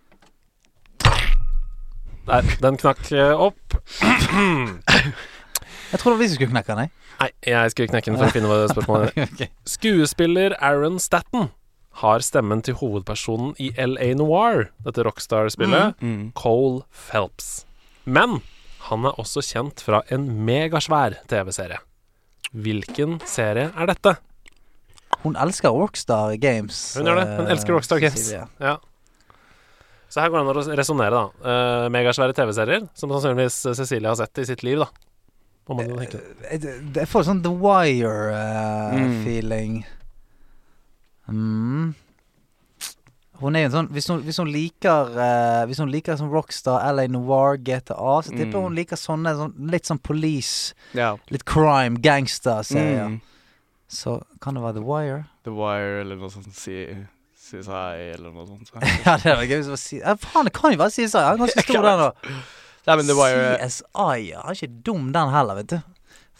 Der, 2.31 2.51
den 2.63 2.77
knakk 2.79 3.05
eh, 3.13 3.33
opp. 3.35 3.77
Jeg 5.91 5.99
tror 5.99 6.13
det 6.13 6.17
var 6.17 6.21
vi 6.21 6.29
som 6.31 6.37
skulle 6.39 6.53
knekke 6.53 6.75
den, 6.77 6.85
jeg. 6.87 6.93
Nei, 7.21 7.31
jeg 7.53 7.73
skulle 7.75 7.91
knekke 7.91 8.13
den 8.13 8.19
for 8.21 8.29
å 8.31 8.35
finne 8.35 8.51
hva 8.51 8.59
spørsmålet 8.71 9.17
er. 9.17 9.31
Ok. 9.35 9.43
Skuespiller 9.69 10.55
Aaron 10.63 11.01
Statten 11.03 11.51
har 12.01 12.23
stemmen 12.25 12.63
til 12.65 12.77
hovedpersonen 12.79 13.57
i 13.61 13.73
LA 13.77 14.13
Noir, 14.17 14.69
dette 14.87 15.03
Rockstar-spillet, 15.05 15.99
mm. 16.01 16.31
Cole 16.39 16.85
Phelps. 16.95 17.67
Men 18.05 18.41
han 18.89 19.05
er 19.07 19.13
også 19.21 19.41
kjent 19.45 19.81
fra 19.85 20.01
en 20.13 20.25
megasvær 20.47 21.19
TV-serie. 21.31 21.79
Hvilken 22.51 23.19
serie 23.29 23.69
er 23.77 23.87
dette? 23.91 24.13
Hun 25.23 25.37
elsker 25.37 25.71
Rockstar 25.75 26.37
Games. 26.41 26.79
Hun 26.97 27.07
gjør 27.11 27.19
det. 27.21 27.27
Hun 27.37 27.47
eh, 27.47 27.53
elsker 27.55 27.73
Rockstar 27.77 27.99
Games. 28.03 28.31
Ja. 28.33 28.45
Så 30.11 30.21
her 30.25 30.29
går 30.33 30.39
det 30.41 30.43
an 30.43 30.51
å 30.51 30.53
resonnere, 30.81 31.15
da. 31.15 31.25
Eh, 31.53 31.87
megasvære 31.95 32.35
TV-serier, 32.35 32.83
som 32.99 33.09
sannsynligvis 33.13 33.59
Cecilie 33.79 34.09
har 34.11 34.19
sett 34.19 34.41
i 34.43 34.49
sitt 34.49 34.63
liv, 34.67 34.79
da. 34.83 34.89
Tenke. 35.71 36.19
Eh, 36.51 36.59
Jeg 36.97 37.07
får 37.07 37.23
sånn 37.29 37.43
The 37.45 37.53
Mm. 37.53 37.61
Wire-feeling. 37.63 39.75
Mm. 41.31 41.95
Hun 43.41 43.57
er 43.57 43.63
jo 43.65 43.69
en 43.71 43.73
sånn 43.75 43.89
Hvis 43.95 44.09
hun, 44.11 44.21
hvis 44.27 44.37
hun 44.43 44.51
liker 44.53 45.11
uh, 45.17 45.63
Hvis 45.69 45.79
hun 45.81 45.89
liker 45.93 46.17
sånn 46.21 46.31
Rockstar, 46.33 46.83
LA 46.93 47.07
Noir, 47.09 47.57
GTA, 47.57 47.95
så 48.23 48.31
tipper 48.35 48.59
Mm. 48.61 48.67
hun 48.69 48.75
liker 48.77 48.97
sånne 49.01 49.33
sånn, 49.39 49.55
litt 49.73 49.89
sånn 49.89 50.01
police, 50.03 50.75
Ja. 50.95 51.17
litt 51.31 51.45
crime, 51.49 51.97
gangster-serier. 52.05 53.07
Mm. 53.15 53.21
Så 53.89 54.19
kan 54.41 54.55
det 54.55 54.63
være 54.63 54.75
The 54.79 54.85
Wire? 54.87 55.25
The 55.49 55.51
Wire 55.57 56.01
eller 56.03 56.17
noe 56.21 56.31
sånt. 56.31 56.53
Si, 56.55 56.85
CSI 57.51 58.13
eller 58.15 58.31
noe 58.31 58.47
sånt. 58.47 58.71
ja, 59.07 59.17
det 59.19 59.33
var 59.35 59.43
gøy 59.49 59.57
hvis 59.59 59.67
det 59.67 59.75
var 59.75 59.81
si 59.83 59.99
ja, 59.99 60.15
Faen, 60.15 60.47
det 60.47 60.53
kan 60.55 60.71
jo 60.77 60.79
være 60.79 60.95
CSI. 60.95 61.19
Han 61.19 61.35
er 61.35 61.41
ganske 61.47 61.65
stor, 61.65 61.83
den, 61.89 62.05
òg. 62.07 62.15
CSI, 63.67 64.29
ja. 64.31 64.43
Han 64.45 64.53
er 64.53 64.61
ikke 64.61 64.83
dum, 64.87 65.09
den 65.17 65.33
heller, 65.35 65.59
vet 65.63 65.73
du. 65.75 65.81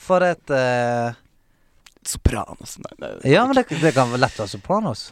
For 0.01 0.23
det 0.23 0.37
uh, 0.55 1.13
Sopranos. 2.07 2.79
Nei, 2.81 2.93
nei, 3.03 3.11
Ja, 3.33 3.43
men 3.47 3.57
det, 3.59 3.67
det 3.83 3.93
kan 3.97 4.09
være 4.13 4.23
lett 4.25 4.39
være 4.39 4.49
Sopranos. 4.55 5.11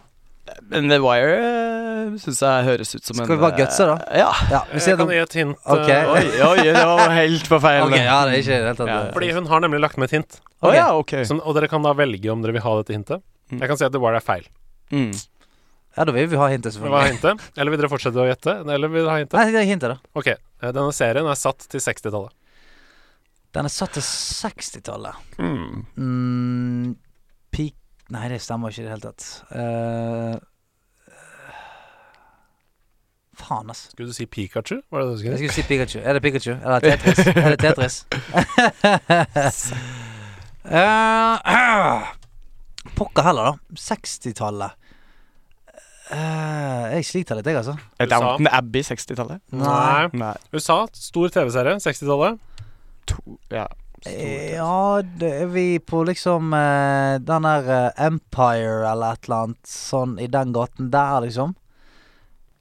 Men 0.72 0.88
The 0.92 0.98
Wire 1.02 1.36
uh, 1.38 2.16
syns 2.22 2.40
jeg 2.44 2.64
høres 2.68 2.94
ut 2.96 3.04
som 3.04 3.16
Skal 3.18 3.24
en 3.26 3.32
vi 3.34 3.38
bare 3.42 3.56
gutse, 3.58 3.86
da? 3.88 3.96
eh, 4.08 4.18
Ja. 4.22 4.30
Ja, 4.52 4.60
Jeg 4.72 4.96
kan 4.98 5.06
det. 5.08 5.16
gi 5.16 5.22
et 5.24 5.36
hint. 5.40 5.56
Okay. 5.64 5.96
eh, 5.98 6.12
Oi, 6.12 6.24
oi, 6.48 6.66
det 6.68 6.84
var 6.90 7.10
helt 7.16 7.48
på 7.52 7.60
feil. 7.64 7.82
okay, 7.86 8.04
ja, 8.04 8.18
det 8.26 8.34
er 8.36 8.42
ikke 8.42 8.58
helt 8.62 8.78
det 8.82 8.86
Ja. 8.88 8.98
Fordi 9.16 9.32
hun 9.38 9.46
har 9.46 9.60
nemlig 9.64 9.80
lagt 9.84 9.96
med 9.98 10.08
et 10.12 10.16
hint. 10.18 10.38
Okay. 10.60 10.68
Oh, 10.70 10.74
ja, 10.74 10.86
okay. 10.96 11.24
Som, 11.24 11.40
og 11.44 11.54
dere 11.58 11.68
kan 11.68 11.82
da 11.82 11.92
velge 11.94 12.30
om 12.32 12.42
dere 12.42 12.52
vil 12.56 12.62
ha 12.64 12.76
dette 12.82 12.92
hintet. 12.96 13.22
Mm. 13.52 13.60
Jeg 13.60 13.68
kan 13.68 13.76
si 13.80 13.84
at 13.88 13.92
The 13.92 14.00
Wire 14.02 14.16
er 14.16 14.24
feil. 14.24 14.46
Mm. 14.92 15.12
Ja, 15.98 16.04
da 16.04 16.12
vil 16.12 16.26
vi 16.30 16.36
ha 16.38 16.46
hintet, 16.52 16.74
Vil 16.78 16.82
dere 16.88 16.94
ha 16.94 17.04
selvfølgelig. 17.08 17.36
hintet? 17.38 17.58
Eller 17.58 17.70
vil 17.74 17.80
dere 17.80 17.90
fortsette 17.90 18.20
å 18.22 18.26
gjette? 18.28 18.52
Eller 18.70 18.88
vil 18.92 19.02
dere 19.04 19.10
ha 19.14 19.18
hintet? 19.22 19.38
Nei, 19.38 19.50
det 19.54 19.60
er 19.62 19.68
hintet, 19.70 19.94
da. 19.94 19.98
Ok, 20.14 20.28
eh, 20.34 20.72
denne 20.72 20.92
serien 20.94 21.26
er 21.26 21.34
satt 21.38 21.64
til 21.72 21.80
60-tallet. 21.80 22.30
Den 23.56 23.64
er 23.64 23.72
satt 23.72 23.94
til 23.96 24.04
60-tallet. 24.04 25.14
Mm. 25.40 25.86
Mm, 25.96 26.96
Nei, 28.14 28.28
det 28.32 28.38
stemmer 28.40 28.72
ikke 28.72 28.82
i 28.82 28.86
det 28.86 28.92
hele 28.94 29.04
tatt. 29.04 29.24
Uh, 29.52 30.36
faen, 33.36 33.68
altså. 33.68 33.90
Skulle 33.92 34.08
du 34.08 34.16
si 34.16 34.26
Pikachu? 34.26 34.78
Var 34.90 35.02
det 35.02 35.08
det 35.08 35.10
du 35.10 35.12
Jeg 35.12 35.18
skulle 35.20 35.38
si? 35.38 35.44
skulle 35.44 35.56
si 35.58 35.68
Pikachu. 35.68 35.98
Er 36.00 36.12
det 36.16 36.22
Pikachu? 36.24 36.52
Eller 36.56 36.80
Tetris? 36.80 37.18
er 37.26 37.50
det 37.52 37.60
Tetris? 37.60 38.06
uh, 40.64 42.12
Pokker 42.98 43.22
heller, 43.28 43.44
da. 43.44 43.52
60-tallet. 43.76 44.70
Uh, 46.08 46.88
jeg 46.94 47.04
sliter 47.04 47.36
litt, 47.36 47.50
jeg, 47.50 47.58
altså. 47.60 47.74
Downton 48.08 48.48
Abbey 48.48 48.80
60-tallet? 48.86 49.42
Nei. 49.52 50.08
Nei. 50.16 50.32
USA, 50.56 50.86
stor 50.96 51.28
TV-serie, 51.34 51.76
60-tallet. 51.84 52.40
Ja. 53.52 53.66
Eh, 54.06 54.54
Ja, 54.54 55.02
det 55.02 55.30
er 55.42 55.46
vi 55.52 55.78
på 55.78 56.04
liksom 56.06 56.52
uh, 56.54 57.18
den 57.18 57.46
der 57.48 57.70
eh, 57.74 58.06
Empire 58.06 58.84
eller 58.90 59.16
et 59.16 59.24
eller 59.28 59.48
annet 59.48 59.70
sånn 59.70 60.18
i 60.22 60.28
den 60.30 60.52
gaten 60.54 60.90
der, 60.92 61.20
liksom. 61.24 61.54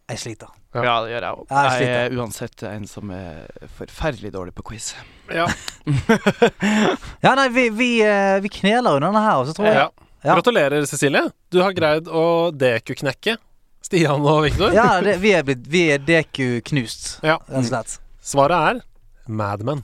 Jeg 0.07 0.19
sliter. 0.23 0.53
Ja. 0.76 0.84
ja, 0.84 0.95
det 1.03 1.11
gjør 1.14 1.26
jeg 1.26 1.38
òg. 1.38 1.45
Jeg 1.49 1.85
Jeg 1.88 1.99
er 2.05 2.18
uansett 2.19 2.64
en 2.69 2.88
som 2.88 3.11
er 3.15 3.47
forferdelig 3.80 4.31
dårlig 4.35 4.53
på 4.57 4.65
quiz. 4.72 4.91
Ja. 5.34 5.47
Ja, 7.23 7.34
nei, 7.35 7.47
vi, 7.49 7.69
vi, 7.73 7.89
uh, 8.05 8.38
vi 8.43 8.51
kneler 8.51 8.97
under 8.97 9.09
denne 9.09 9.23
her, 9.26 9.41
også, 9.41 9.55
tror 9.57 9.68
jeg 9.69 9.80
ja. 9.80 9.88
Ja. 10.26 10.34
Gratulerer, 10.35 10.85
Cecilie. 10.89 11.30
Du 11.53 11.61
har 11.61 11.72
greid 11.77 12.07
å 12.09 12.49
DQ-knekke 12.51 13.38
Stian 13.85 14.26
og 14.26 14.41
Viktor. 14.43 14.73
Ja, 14.76 14.97
det, 15.03 15.18
vi 15.23 15.31
er 15.38 15.45
blitt 15.47 15.68
Vi 15.72 15.85
er 15.93 16.01
DQ 16.03 16.59
knust, 16.68 17.19
rett 17.23 17.47
og 17.53 17.68
slett. 17.69 17.99
Svaret 18.27 18.57
er 18.57 18.81
Mad 19.27 19.64
Men. 19.68 19.84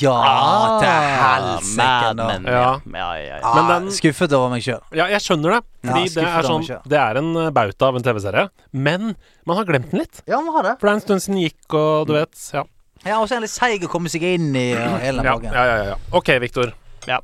Ja, 0.00 0.12
Ah, 0.14 0.78
til 0.80 0.88
helsike, 1.20 1.76
Mad. 1.76 2.16
Men, 2.16 2.44
Ja. 2.48 2.52
ja. 2.52 2.80
Ja, 2.94 3.08
ja. 3.20 3.38
Ah, 3.42 3.54
Men 3.56 3.68
den- 3.84 3.92
Skuffet 3.92 4.32
over 4.32 4.48
meg 4.50 4.62
sjøl. 4.64 4.80
Ja, 4.96 5.06
jeg 5.12 5.20
skjønner 5.20 5.56
det. 5.58 5.62
Fordi 5.84 5.98
Ja, 5.98 6.04
det, 6.04 6.12
skuffet 6.12 6.28
er 6.30 6.38
av 6.38 6.44
sånn, 6.48 6.60
meg 6.60 6.68
selv. 6.68 6.88
det 6.88 6.98
er 6.98 7.16
en 7.20 7.36
eh, 7.36 7.50
bauta 7.50 7.82
av 7.88 7.96
en 7.96 8.02
TV-serie. 8.02 8.48
Men 8.72 9.16
man 9.46 9.56
har 9.58 9.64
glemt 9.68 9.90
den 9.90 10.00
litt. 10.00 10.22
Ja, 10.26 10.40
vi 10.40 10.48
har 10.56 10.62
det. 10.62 10.78
For 10.80 10.86
det 10.88 10.92
er 10.92 10.94
en 10.94 11.00
stund 11.04 11.20
siden 11.20 11.34
den 11.36 11.44
gikk, 11.50 11.74
og 11.74 12.06
du 12.08 12.12
vet 12.14 12.50
Ja, 12.54 12.64
Ja, 13.04 13.18
og 13.20 13.28
så 13.28 13.32
er 13.32 13.36
han 13.36 13.42
litt 13.42 13.50
seig 13.50 13.82
å 13.84 13.88
komme 13.92 14.08
seg 14.08 14.22
inn 14.22 14.54
i 14.56 14.72
og 14.72 15.00
hele 15.00 15.20
den 15.20 15.24
ja, 15.28 15.34
pakken. 15.36 15.52
ja. 15.52 15.64
ja, 15.64 15.84
ja. 15.90 15.94
OK, 16.12 16.28
Viktor. 16.40 16.72
Ja. 17.06 17.18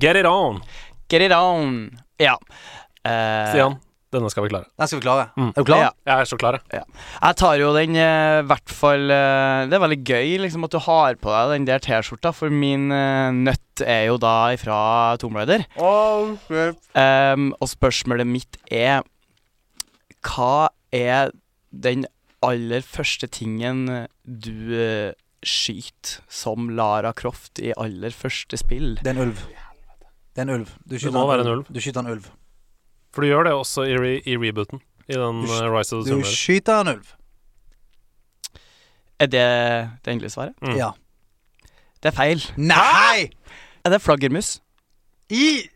Get 0.00 0.16
it 0.16 0.26
on. 0.26 0.60
Get 1.08 1.22
it 1.22 1.32
on. 1.32 1.90
Ja. 2.18 2.34
Eh, 3.04 3.46
Stian, 3.52 3.78
denne 4.14 4.30
skal 4.32 4.46
vi 4.46 4.50
klare. 4.52 4.68
Den 4.80 4.88
skal 4.88 5.00
vi 5.00 5.04
klare. 5.04 5.24
Mm. 5.36 5.50
Er 5.50 5.60
du 5.60 5.68
klar? 5.68 5.82
Ja. 5.82 5.90
Jeg 6.08 6.22
er 6.22 6.28
så 6.30 6.38
klar, 6.40 6.56
jeg. 6.72 6.84
Jeg 7.20 7.38
tar 7.42 7.58
jo 7.60 7.72
den 7.76 7.98
i 7.98 8.06
hvert 8.48 8.72
fall 8.72 9.12
eh, 9.12 9.66
Det 9.68 9.76
er 9.76 9.82
veldig 9.84 9.98
gøy 10.00 10.30
liksom 10.44 10.64
at 10.64 10.72
du 10.72 10.78
har 10.86 11.18
på 11.20 11.34
deg 11.34 11.52
den 11.52 11.68
der 11.68 11.82
T-skjorta, 11.84 12.32
for 12.36 12.52
min 12.52 12.88
eh, 12.94 13.28
nøtt 13.36 13.84
er 13.84 14.06
jo 14.08 14.16
da 14.22 14.34
ifra 14.56 14.78
Tomb 15.20 15.36
Raider. 15.38 15.66
Ehm, 16.98 17.52
og 17.60 17.70
spørsmålet 17.70 18.26
mitt 18.26 18.58
er 18.72 19.04
Hva 20.24 20.70
er 20.94 21.34
den 21.68 22.06
aller 22.42 22.82
første 22.86 23.28
tingen 23.28 23.84
du 24.24 24.72
uh, 24.72 25.12
skyter 25.42 26.22
som 26.30 26.70
Lara 26.70 27.12
Croft 27.12 27.60
i 27.60 27.74
aller 27.76 28.14
første 28.14 28.58
spill? 28.58 28.96
Det 29.02 29.12
er 29.12 29.18
en 29.18 29.28
ulv. 29.28 29.44
Det 30.32 30.42
er 30.42 30.48
en 30.48 30.54
ulv. 30.60 30.74
Du 30.86 30.96
Det 30.96 31.12
må 31.14 31.26
være 31.28 31.44
en 31.44 31.54
ulv. 31.58 31.70
Du 31.70 31.80
skyter 31.82 32.06
en 32.06 32.12
ulv. 32.16 32.28
For 33.14 33.24
du 33.24 33.28
gjør 33.30 33.48
det 33.48 33.52
også 33.56 33.86
i, 33.88 33.94
re 33.96 34.12
i 34.20 34.36
rebooten. 34.36 34.80
I 35.08 35.16
den 35.16 35.42
Du 35.46 35.52
uh, 35.52 35.70
Rise 35.72 35.96
of 35.96 36.04
the 36.04 36.14
Du 36.18 36.22
skyter 36.28 36.80
en 36.82 36.88
ulv. 36.88 37.06
Er 39.18 39.26
det 39.26 39.44
det 40.04 40.12
endelige 40.12 40.30
svaret? 40.30 40.54
Mm. 40.62 40.76
Ja. 40.76 40.90
Det 42.02 42.12
er 42.12 42.16
feil. 42.16 42.44
Nei! 42.56 43.30
Er 43.84 43.90
det 43.90 44.02
flaggermus? 44.04 44.60
I 45.30 45.68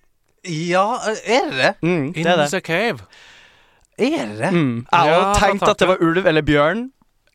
Ja, 0.45 0.85
er 1.27 1.51
det 1.51 1.59
det? 1.59 1.75
Mm, 1.83 2.13
det 2.13 2.17
In 2.17 2.27
det. 2.27 2.51
the 2.51 2.61
cave. 2.61 2.99
Er 3.99 4.27
det? 4.27 4.53
Mm. 4.53 4.87
Jeg 4.93 4.99
hadde 4.99 5.27
Ja, 5.29 5.33
tenkt 5.39 5.69
at 5.69 5.79
det 5.79 5.89
var 5.89 5.97
ulv 6.01 6.27
eller 6.27 6.43
bjørn. 6.43 6.91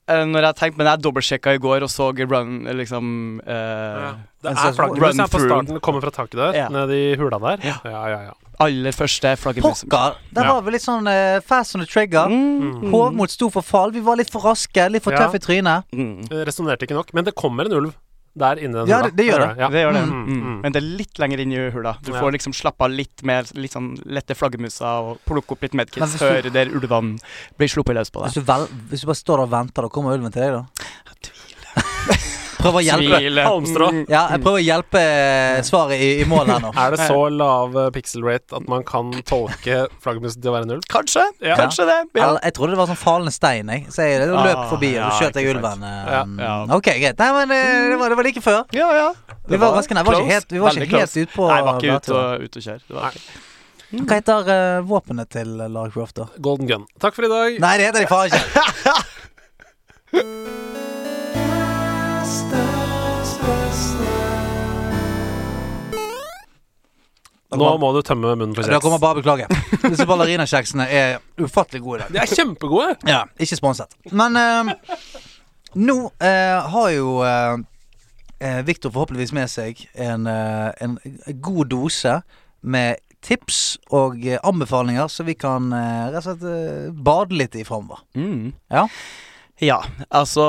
Eh, 0.08 0.24
Når 0.26 0.42
jeg 0.48 0.56
tenkte, 0.56 0.78
Men 0.78 0.88
jeg 0.92 1.04
dobbeltsjekka 1.04 1.54
i 1.58 1.62
går 1.62 1.84
og 1.88 1.90
så 1.92 2.10
run 2.16 2.64
liksom 2.80 3.42
uh, 3.46 3.54
Ja. 3.54 4.12
Det 4.44 4.52
er 4.54 4.76
flaggermus 4.78 5.18
her 5.18 5.28
på 5.34 5.40
starten. 5.42 5.80
Kommer 5.82 6.02
fra 6.02 6.12
taket 6.12 6.38
der, 6.40 6.54
Ja. 6.56 6.68
ned 6.70 6.92
i 6.94 7.16
hula 7.18 7.40
der. 7.40 7.64
Ja. 7.66 7.78
ja, 7.84 8.04
ja. 8.10 8.20
ja. 8.30 8.34
Aller 8.60 8.92
første 8.96 9.36
flaggermus. 9.38 9.84
Pokker! 9.86 10.16
Der 10.34 10.48
var 10.48 10.62
vi 10.66 10.72
litt 10.72 10.86
sånn 10.86 11.06
uh, 11.10 11.40
fast 11.46 11.76
on 11.76 11.82
the 11.84 11.90
trigger. 11.90 12.30
Mm. 12.30 12.90
Hovmot 12.94 13.34
sto 13.34 13.50
for 13.54 13.62
fall. 13.66 13.92
Vi 13.92 14.02
var 14.06 14.18
litt 14.18 14.32
for 14.34 14.42
raske, 14.46 14.88
litt 14.90 15.04
for 15.04 15.14
Ja. 15.14 15.26
tøffe 15.26 15.42
i 15.42 15.46
trynet. 15.46 15.84
Mm. 15.94 16.30
Resonnerte 16.48 16.86
ikke 16.88 16.98
nok. 16.98 17.14
Men 17.14 17.26
det 17.28 17.36
kommer 17.36 17.66
en 17.66 17.74
ulv 17.82 17.94
der 18.38 18.56
inne 18.62 18.70
i 18.70 18.86
den 18.86 18.88
Ja, 18.88 18.98
hula. 19.02 19.10
det- 19.10 19.16
det 19.18 19.26
gjør 19.28 19.40
det. 19.48 19.58
Ja. 19.58 19.68
Det 19.70 19.82
gjør 19.84 19.94
det. 19.94 20.04
Mm, 20.08 20.26
Mm. 20.28 20.42
mm. 20.44 20.62
Men 20.62 20.72
det 20.72 20.84
er 20.84 20.88
litt 20.98 21.18
lenger 21.20 21.40
inn 21.40 21.52
i 21.52 21.70
hula. 21.72 21.98
Du 22.04 22.12
får 22.14 22.32
liksom 22.38 22.54
slappe 22.54 22.82
av 22.86 22.92
litt 22.92 23.24
mer, 23.24 23.44
litt 23.56 23.72
sånn 23.74 23.98
lette 24.06 24.36
flaggermuser 24.36 24.86
og 25.12 25.18
plukke 25.26 25.52
opp 25.52 25.62
litt 25.62 25.74
medkits 25.74 26.18
før 26.18 26.52
der 26.52 26.66
ulvene 26.70 27.20
blir 27.58 27.68
sluppet 27.68 27.96
løs 27.96 28.10
på 28.12 28.24
Hvis 28.24 28.34
deg. 28.36 28.46
du, 28.46 28.52
vel, 28.54 28.68
hvis 28.90 29.02
du 29.02 29.08
bare 29.08 29.16
står 29.24 29.40
og 29.44 29.50
venter, 29.50 29.82
da 29.82 29.90
kommer 29.90 30.14
ulven 30.18 30.32
til 30.32 30.42
deg, 30.42 30.52
da? 30.54 30.66
Prøver 32.68 32.80
å 32.80 32.84
hjelpe 32.86 33.46
Halmstrå. 33.48 33.88
Mm. 33.96 34.02
Ja, 34.12 34.22
jeg 34.36 34.42
prøver 34.44 34.60
å 34.60 34.64
hjelpe 34.68 35.02
eh, 35.02 35.62
svaret 35.68 36.04
i, 36.04 36.10
i 36.22 36.28
mål 36.30 36.52
her 36.54 36.62
nå. 36.68 36.72
Er 36.84 36.94
det 36.94 37.08
så 37.08 37.18
lav 37.34 37.78
eh, 37.82 37.88
pixel 37.96 38.26
rate 38.28 38.60
at 38.60 38.68
man 38.70 38.84
kan 38.88 39.10
tolke 39.28 39.80
flaggermusen 40.04 40.44
til 40.44 40.52
å 40.52 40.56
være 40.58 40.70
null? 40.70 40.84
Kanskje. 40.92 41.24
Ja. 41.46 41.56
Kanskje 41.60 41.88
det. 41.90 41.98
Ja. 42.20 42.28
Eller, 42.28 42.40
jeg 42.46 42.58
trodde 42.60 42.76
det 42.76 42.82
var 42.84 42.92
sånn 42.92 43.00
falende 43.02 43.34
stein, 43.36 43.72
jeg. 43.74 43.88
Så 43.96 44.06
jeg 44.08 44.28
løp 44.30 44.54
Ah, 44.58 44.68
forbi, 44.72 44.94
og 45.00 45.08
så 45.10 45.24
skjøt 45.26 45.42
jeg 45.42 45.52
ulven. 45.56 45.84
eh, 45.88 46.14
Ja, 46.14 46.22
ja. 46.44 46.54
Ok, 46.78 46.92
greit. 47.02 47.18
Nei, 47.24 47.32
men 47.40 47.56
det 47.56 47.98
var, 48.04 48.14
det 48.14 48.18
var 48.22 48.28
like 48.32 48.44
før. 48.46 48.64
ja, 48.76 48.92
ja. 49.02 49.10
Vi 49.48 49.56
var 49.62 49.72
ganske 49.78 49.96
nær. 49.96 50.04
Vi 50.04 50.12
var 50.12 50.22
ikke 50.22 50.34
helt, 50.36 50.50
vi 50.52 50.60
var 50.60 50.76
ikke 50.76 51.00
helt 51.00 51.18
ute 51.18 51.32
på 51.36 51.46
Nei, 51.48 51.58
jeg 51.62 51.66
var 51.68 51.78
ikke 51.80 52.00
ute 52.02 52.16
og, 52.18 52.42
ut 52.44 52.58
og 52.60 52.66
kjøre. 52.68 52.82
Det 52.88 52.98
var 52.98 53.16
ikke. 53.16 53.44
Hva 53.88 54.18
heter 54.18 54.50
uh, 54.52 54.82
våpenet 54.84 55.30
til 55.32 55.54
Lara 55.64 55.88
Croft, 55.94 56.18
da? 56.20 56.26
Golden 56.44 56.68
gun. 56.68 56.84
Takk 57.00 57.16
for 57.16 57.24
i 57.24 57.32
dag. 57.32 57.56
Nei, 57.64 57.70
det 57.80 57.86
heter 57.88 58.04
de 58.04 58.10
faen 58.12 58.28
ikke. 58.28 58.98
Nå 67.56 67.70
må 67.80 67.94
du 67.96 68.02
tømme 68.04 68.34
munnen 68.36 68.56
for 68.56 68.68
Da 68.68 68.80
kommer 68.84 68.98
kjeks. 68.98 69.06
bare 69.06 69.22
beklage. 69.22 69.90
Disse 69.92 70.06
ballerinakjeksene 70.10 70.88
er 70.92 71.18
ufattelig 71.40 71.82
gode 71.86 72.00
i 72.00 72.02
dag. 72.04 72.12
De 72.12 72.20
er 72.26 72.34
kjempegode! 72.36 72.96
Ja, 73.08 73.22
ikke 73.40 73.56
sponset. 73.60 73.96
Men 74.12 74.36
eh, 74.36 74.74
nå 75.80 75.98
eh, 76.20 76.68
har 76.74 76.90
jo 76.92 77.22
eh, 77.24 78.62
Viktor 78.68 78.68
Victor 78.68 78.92
forhåpentligvis 78.92 79.32
med 79.38 79.50
seg 79.50 79.80
en, 79.96 80.28
eh, 80.28 80.72
en 80.84 80.98
god 81.42 81.72
dose 81.72 82.18
med 82.68 83.00
tips 83.26 83.78
og 83.96 84.20
eh, 84.28 84.40
anbefalinger, 84.44 85.08
så 85.08 85.24
vi 85.28 85.38
kan 85.40 85.72
eh, 85.74 86.10
rett 86.12 86.20
og 86.22 86.28
slett 86.28 86.46
eh, 86.52 86.92
bade 86.94 87.40
litt 87.40 87.56
i 87.56 87.64
framover. 87.68 88.04
Mm. 88.18 88.52
Ja. 88.74 88.88
Ja, 89.64 89.80
altså 90.14 90.44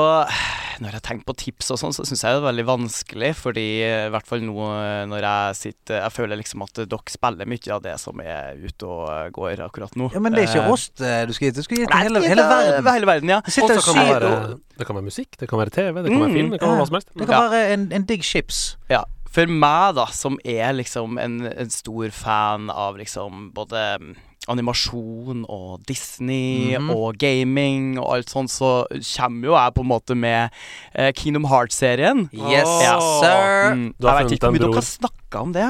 Når 0.79 0.93
jeg 0.93 1.01
tenker 1.01 1.25
på 1.25 1.33
tips 1.35 1.71
og 1.73 1.79
sånn, 1.81 1.93
så 1.95 2.03
syns 2.05 2.21
jeg 2.23 2.35
det 2.35 2.39
er 2.39 2.45
veldig 2.45 2.65
vanskelig, 2.69 3.31
fordi 3.35 3.63
eh, 3.81 4.03
i 4.05 4.11
hvert 4.13 4.27
fall 4.29 4.43
nå 4.45 4.67
eh, 4.69 5.01
når 5.09 5.25
jeg 5.25 5.57
sitter 5.59 6.03
Jeg 6.03 6.13
føler 6.15 6.39
liksom 6.39 6.61
at 6.63 6.81
dere 6.83 7.11
spiller 7.11 7.49
mye 7.49 7.73
av 7.73 7.81
det 7.83 7.95
som 7.99 8.21
er 8.23 8.61
ute 8.61 8.85
og 8.87 9.09
eh, 9.11 9.25
går 9.35 9.63
akkurat 9.65 9.97
nå. 9.99 10.11
ja, 10.13 10.21
Men 10.23 10.37
det 10.37 10.45
er 10.45 10.53
ikke 10.53 10.75
oss 10.75 10.85
du 10.95 11.33
skal 11.35 11.49
gi 11.49 11.51
til. 11.51 11.57
Du 11.59 11.67
skal 11.67 11.81
gi 11.81 11.89
til 11.89 11.99
hele, 12.05 12.21
hele 12.29 12.45
verden. 12.53 12.87
Hele 12.93 13.09
verden, 13.09 13.33
ja. 13.33 13.41
Det 13.43 13.51
Og 13.51 13.57
sitter 13.57 13.81
så 13.81 13.89
kan 13.89 13.99
det 13.99 14.13
være, 14.13 14.57
det 14.79 14.87
kan 14.87 14.99
være 15.01 15.07
musikk, 15.09 15.35
det 15.41 15.49
kan 15.51 15.63
være 15.65 15.75
TV, 15.79 15.89
det 16.05 16.13
kan 16.13 16.21
være 16.21 16.29
Mm, 16.29 16.37
film, 16.39 16.51
det 16.53 16.59
kan 16.61 16.69
være 16.69 16.79
hva 16.83 16.87
som 16.93 16.99
helst. 16.99 17.09
Det 17.17 17.27
kan 17.27 17.35
Ja. 17.35 17.41
være 17.49 17.73
en, 17.73 17.87
en 17.99 18.05
digg 18.13 18.23
chips. 18.23 18.61
Ja, 18.93 19.03
for 19.29 19.45
meg 19.51 19.95
da, 19.99 20.05
som 20.15 20.37
er 20.45 20.71
liksom 20.77 21.17
en, 21.21 21.41
en 21.49 21.69
stor 21.73 22.09
fan 22.15 22.69
av 22.71 22.97
liksom 23.01 23.49
både 23.57 23.83
mm, 24.01 24.15
animasjon 24.49 25.45
og 25.49 25.83
Disney 25.87 26.75
Mhm. 26.77 26.89
og 26.95 27.17
gaming 27.21 27.99
og 27.99 28.15
alt 28.17 28.29
sånt, 28.29 28.49
så 28.51 28.85
kommer 29.17 29.45
jo 29.47 29.53
jeg 29.55 29.73
på 29.75 29.81
en 29.85 29.87
måte 29.91 30.15
med 30.17 30.49
eh, 30.95 31.11
Kingdom 31.11 31.45
Hearts-serien. 31.45 32.29
Yes, 32.33 32.67
Ja. 32.83 32.97
sir. 32.99 33.75
Mm, 33.75 33.93
jeg 33.99 34.25
vet 34.25 34.31
ikke 34.31 34.47
hvor 34.47 34.51
mye 34.51 34.59
dere 34.65 34.73
har 34.73 34.81
snakka 34.81 35.41
om 35.41 35.51
det. 35.53 35.61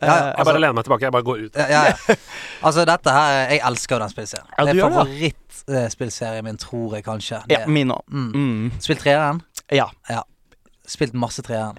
Ja, 0.00 0.06
ja, 0.06 0.12
altså, 0.12 0.36
Jeg 0.38 0.44
bare 0.46 0.60
lener 0.60 0.72
meg 0.74 0.84
tilbake, 0.86 1.00
jeg 1.02 1.12
bare 1.12 1.22
går 1.22 1.40
ut. 1.44 1.56
Ja, 1.56 1.66
ja, 1.68 1.82
ja. 2.08 2.14
Altså, 2.64 2.84
dette 2.88 3.10
her 3.12 3.50
Jeg 3.50 3.60
elsker 3.68 3.96
jo 3.96 4.00
den 4.00 4.08
spillserien. 4.08 4.46
Ja, 4.58 4.64
det 4.64 4.76
er 4.78 4.90
favorittspillserien 4.90 6.44
min, 6.44 6.56
tror 6.56 6.94
jeg 6.96 7.04
kanskje. 7.04 7.42
ja, 7.50 7.66
min 7.66 7.90
òg. 7.92 8.02
mm. 8.08 8.32
Mm. 8.34 8.72
Spill 8.80 8.96
treeren. 8.96 9.42
Ja. 9.70 9.86
Spilt 10.90 11.14
masse 11.14 11.42
treeren. 11.46 11.76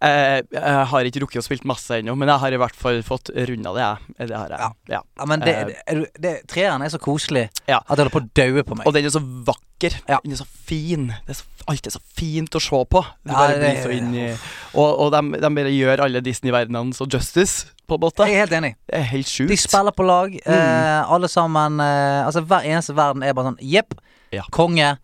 Eh, 0.00 0.40
jeg 0.54 0.86
har 0.90 1.04
ikke 1.10 1.20
rukket 1.24 1.42
å 1.42 1.44
spille 1.44 1.68
masse 1.68 1.98
ennå, 2.00 2.14
men 2.16 2.30
jeg 2.32 2.40
har 2.40 2.54
i 2.56 2.60
hvert 2.62 2.76
fall 2.80 3.02
fått 3.04 3.28
runda 3.36 3.74
det, 3.76 3.82
jeg. 3.84 4.28
Det 4.30 4.36
har 4.38 4.54
jeg. 4.54 4.60
Ja. 4.62 4.70
Ja. 4.94 5.00
Ja, 5.20 5.26
men 5.28 5.40
det, 5.44 5.54
Eh. 5.54 5.66
det, 5.66 5.76
er 5.86 6.06
det, 6.24 6.32
treeren 6.48 6.82
er 6.82 6.88
så 6.94 6.98
koselig 7.02 7.50
Ja. 7.68 7.78
at 7.84 7.92
det 7.96 8.06
holder 8.06 8.14
på 8.16 8.22
å 8.24 8.30
daue 8.40 8.64
på 8.64 8.78
meg. 8.78 8.86
Og 8.88 8.94
den 8.96 9.04
er 9.04 9.12
så 9.12 9.20
vakker. 9.20 9.98
Ja. 10.08 10.18
Den 10.24 10.32
er 10.32 10.40
så 10.40 10.46
fin. 10.48 11.06
Det 11.26 11.34
er 11.36 11.38
så, 11.42 11.44
alt 11.68 11.86
er 11.86 11.90
så 11.94 12.00
fint 12.16 12.56
å 12.56 12.60
se 12.60 12.80
på. 12.88 13.04
Du 13.24 13.32
bare 13.32 13.58
blir 13.60 13.82
så 13.84 13.92
inn 13.92 14.14
i 14.16 14.26
Og, 14.74 14.88
og 15.04 15.12
de, 15.12 15.20
de 15.40 15.50
bare 15.60 15.72
gjør 15.76 16.02
alle 16.06 16.20
Disney-verdenene 16.24 16.94
så 16.96 17.06
justice, 17.06 17.66
på 17.86 17.98
en 17.98 18.00
måte. 18.00 18.24
Jeg 18.24 18.34
er 18.38 18.46
helt 18.46 18.52
enig. 18.56 18.72
Det 18.88 18.96
er 18.96 19.02
helt 19.12 19.28
sjukt. 19.28 19.50
De 19.52 19.56
spiller 19.60 19.92
på 19.92 20.06
lag, 20.08 20.30
Mm. 20.32 20.52
eh, 20.56 21.10
alle 21.12 21.28
sammen. 21.28 21.80
Eh, 21.84 22.24
altså 22.24 22.40
Hver 22.48 22.64
eneste 22.64 22.94
verden 22.96 23.22
er 23.22 23.34
bare 23.36 23.52
sånn 23.52 23.60
jepp, 23.60 23.92
Ja. 24.32 24.42
konge, 24.50 24.96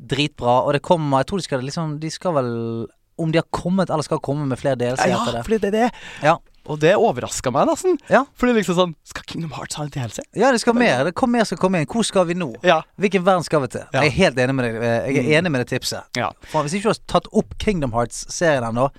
dritbra. 0.00 0.62
Og 0.66 0.72
det 0.72 0.82
kommer 0.82 1.18
Jeg 1.20 1.26
tror 1.26 1.38
de 1.38 1.42
skal 1.44 1.60
liksom 1.66 1.98
De 2.00 2.10
skal 2.10 2.32
vel 2.32 2.86
Om 3.20 3.32
de 3.34 3.38
har 3.42 3.48
kommet 3.54 3.90
eller 3.90 4.02
skal 4.06 4.18
komme 4.24 4.46
med 4.48 4.58
flere 4.60 4.78
DLC 4.80 5.04
ja, 5.06 5.18
etter 5.20 5.36
det. 5.38 5.42
fordi 5.46 5.58
det 5.64 5.68
er 5.74 5.76
det. 5.78 5.90
Ja. 6.24 6.38
Og 6.70 6.78
det 6.78 6.90
overraska 6.94 7.50
meg 7.50 7.66
nesten. 7.70 7.96
Ja. 8.12 8.20
Fordi 8.38 8.52
det 8.52 8.60
liksom 8.60 8.76
sånn 8.76 8.90
Skal 9.08 9.24
Kingdom 9.26 9.54
Hearts 9.56 9.74
ha 9.78 9.84
en 9.86 9.90
DLC? 9.94 10.20
Ja, 10.36 10.50
det 10.52 10.60
skal 10.62 10.76
mer. 10.76 11.04
Det 11.08 11.14
kommer 11.18 11.40
mer 11.40 11.48
skal 11.48 11.58
komme 11.58 11.80
inn. 11.80 11.86
Hvor 11.90 12.04
skal 12.06 12.26
vi 12.28 12.36
nå? 12.38 12.50
Ja. 12.62 12.82
Hvilken 13.00 13.24
verden 13.26 13.42
skal 13.46 13.62
vi 13.64 13.70
til? 13.72 13.86
Ja. 13.94 14.02
Jeg 14.04 14.12
er 14.12 14.16
helt 14.18 14.42
enig 14.44 14.54
med 14.58 14.64
deg. 14.68 14.76
eh, 14.82 15.08
Jeg 15.10 15.16
er 15.18 15.22
Mm. 15.24 15.32
enig 15.40 15.50
med 15.56 15.60
det 15.66 15.68
tipset. 15.72 16.04
Ja. 16.20 16.30
For 16.52 16.62
hvis 16.62 16.74
ikke 16.76 16.82
du 16.82 16.92
har 16.92 17.00
tatt 17.08 17.26
opp 17.32 17.56
Kingdom 17.58 17.92
Hearts-serien 17.96 18.62
ennå, 18.68 18.90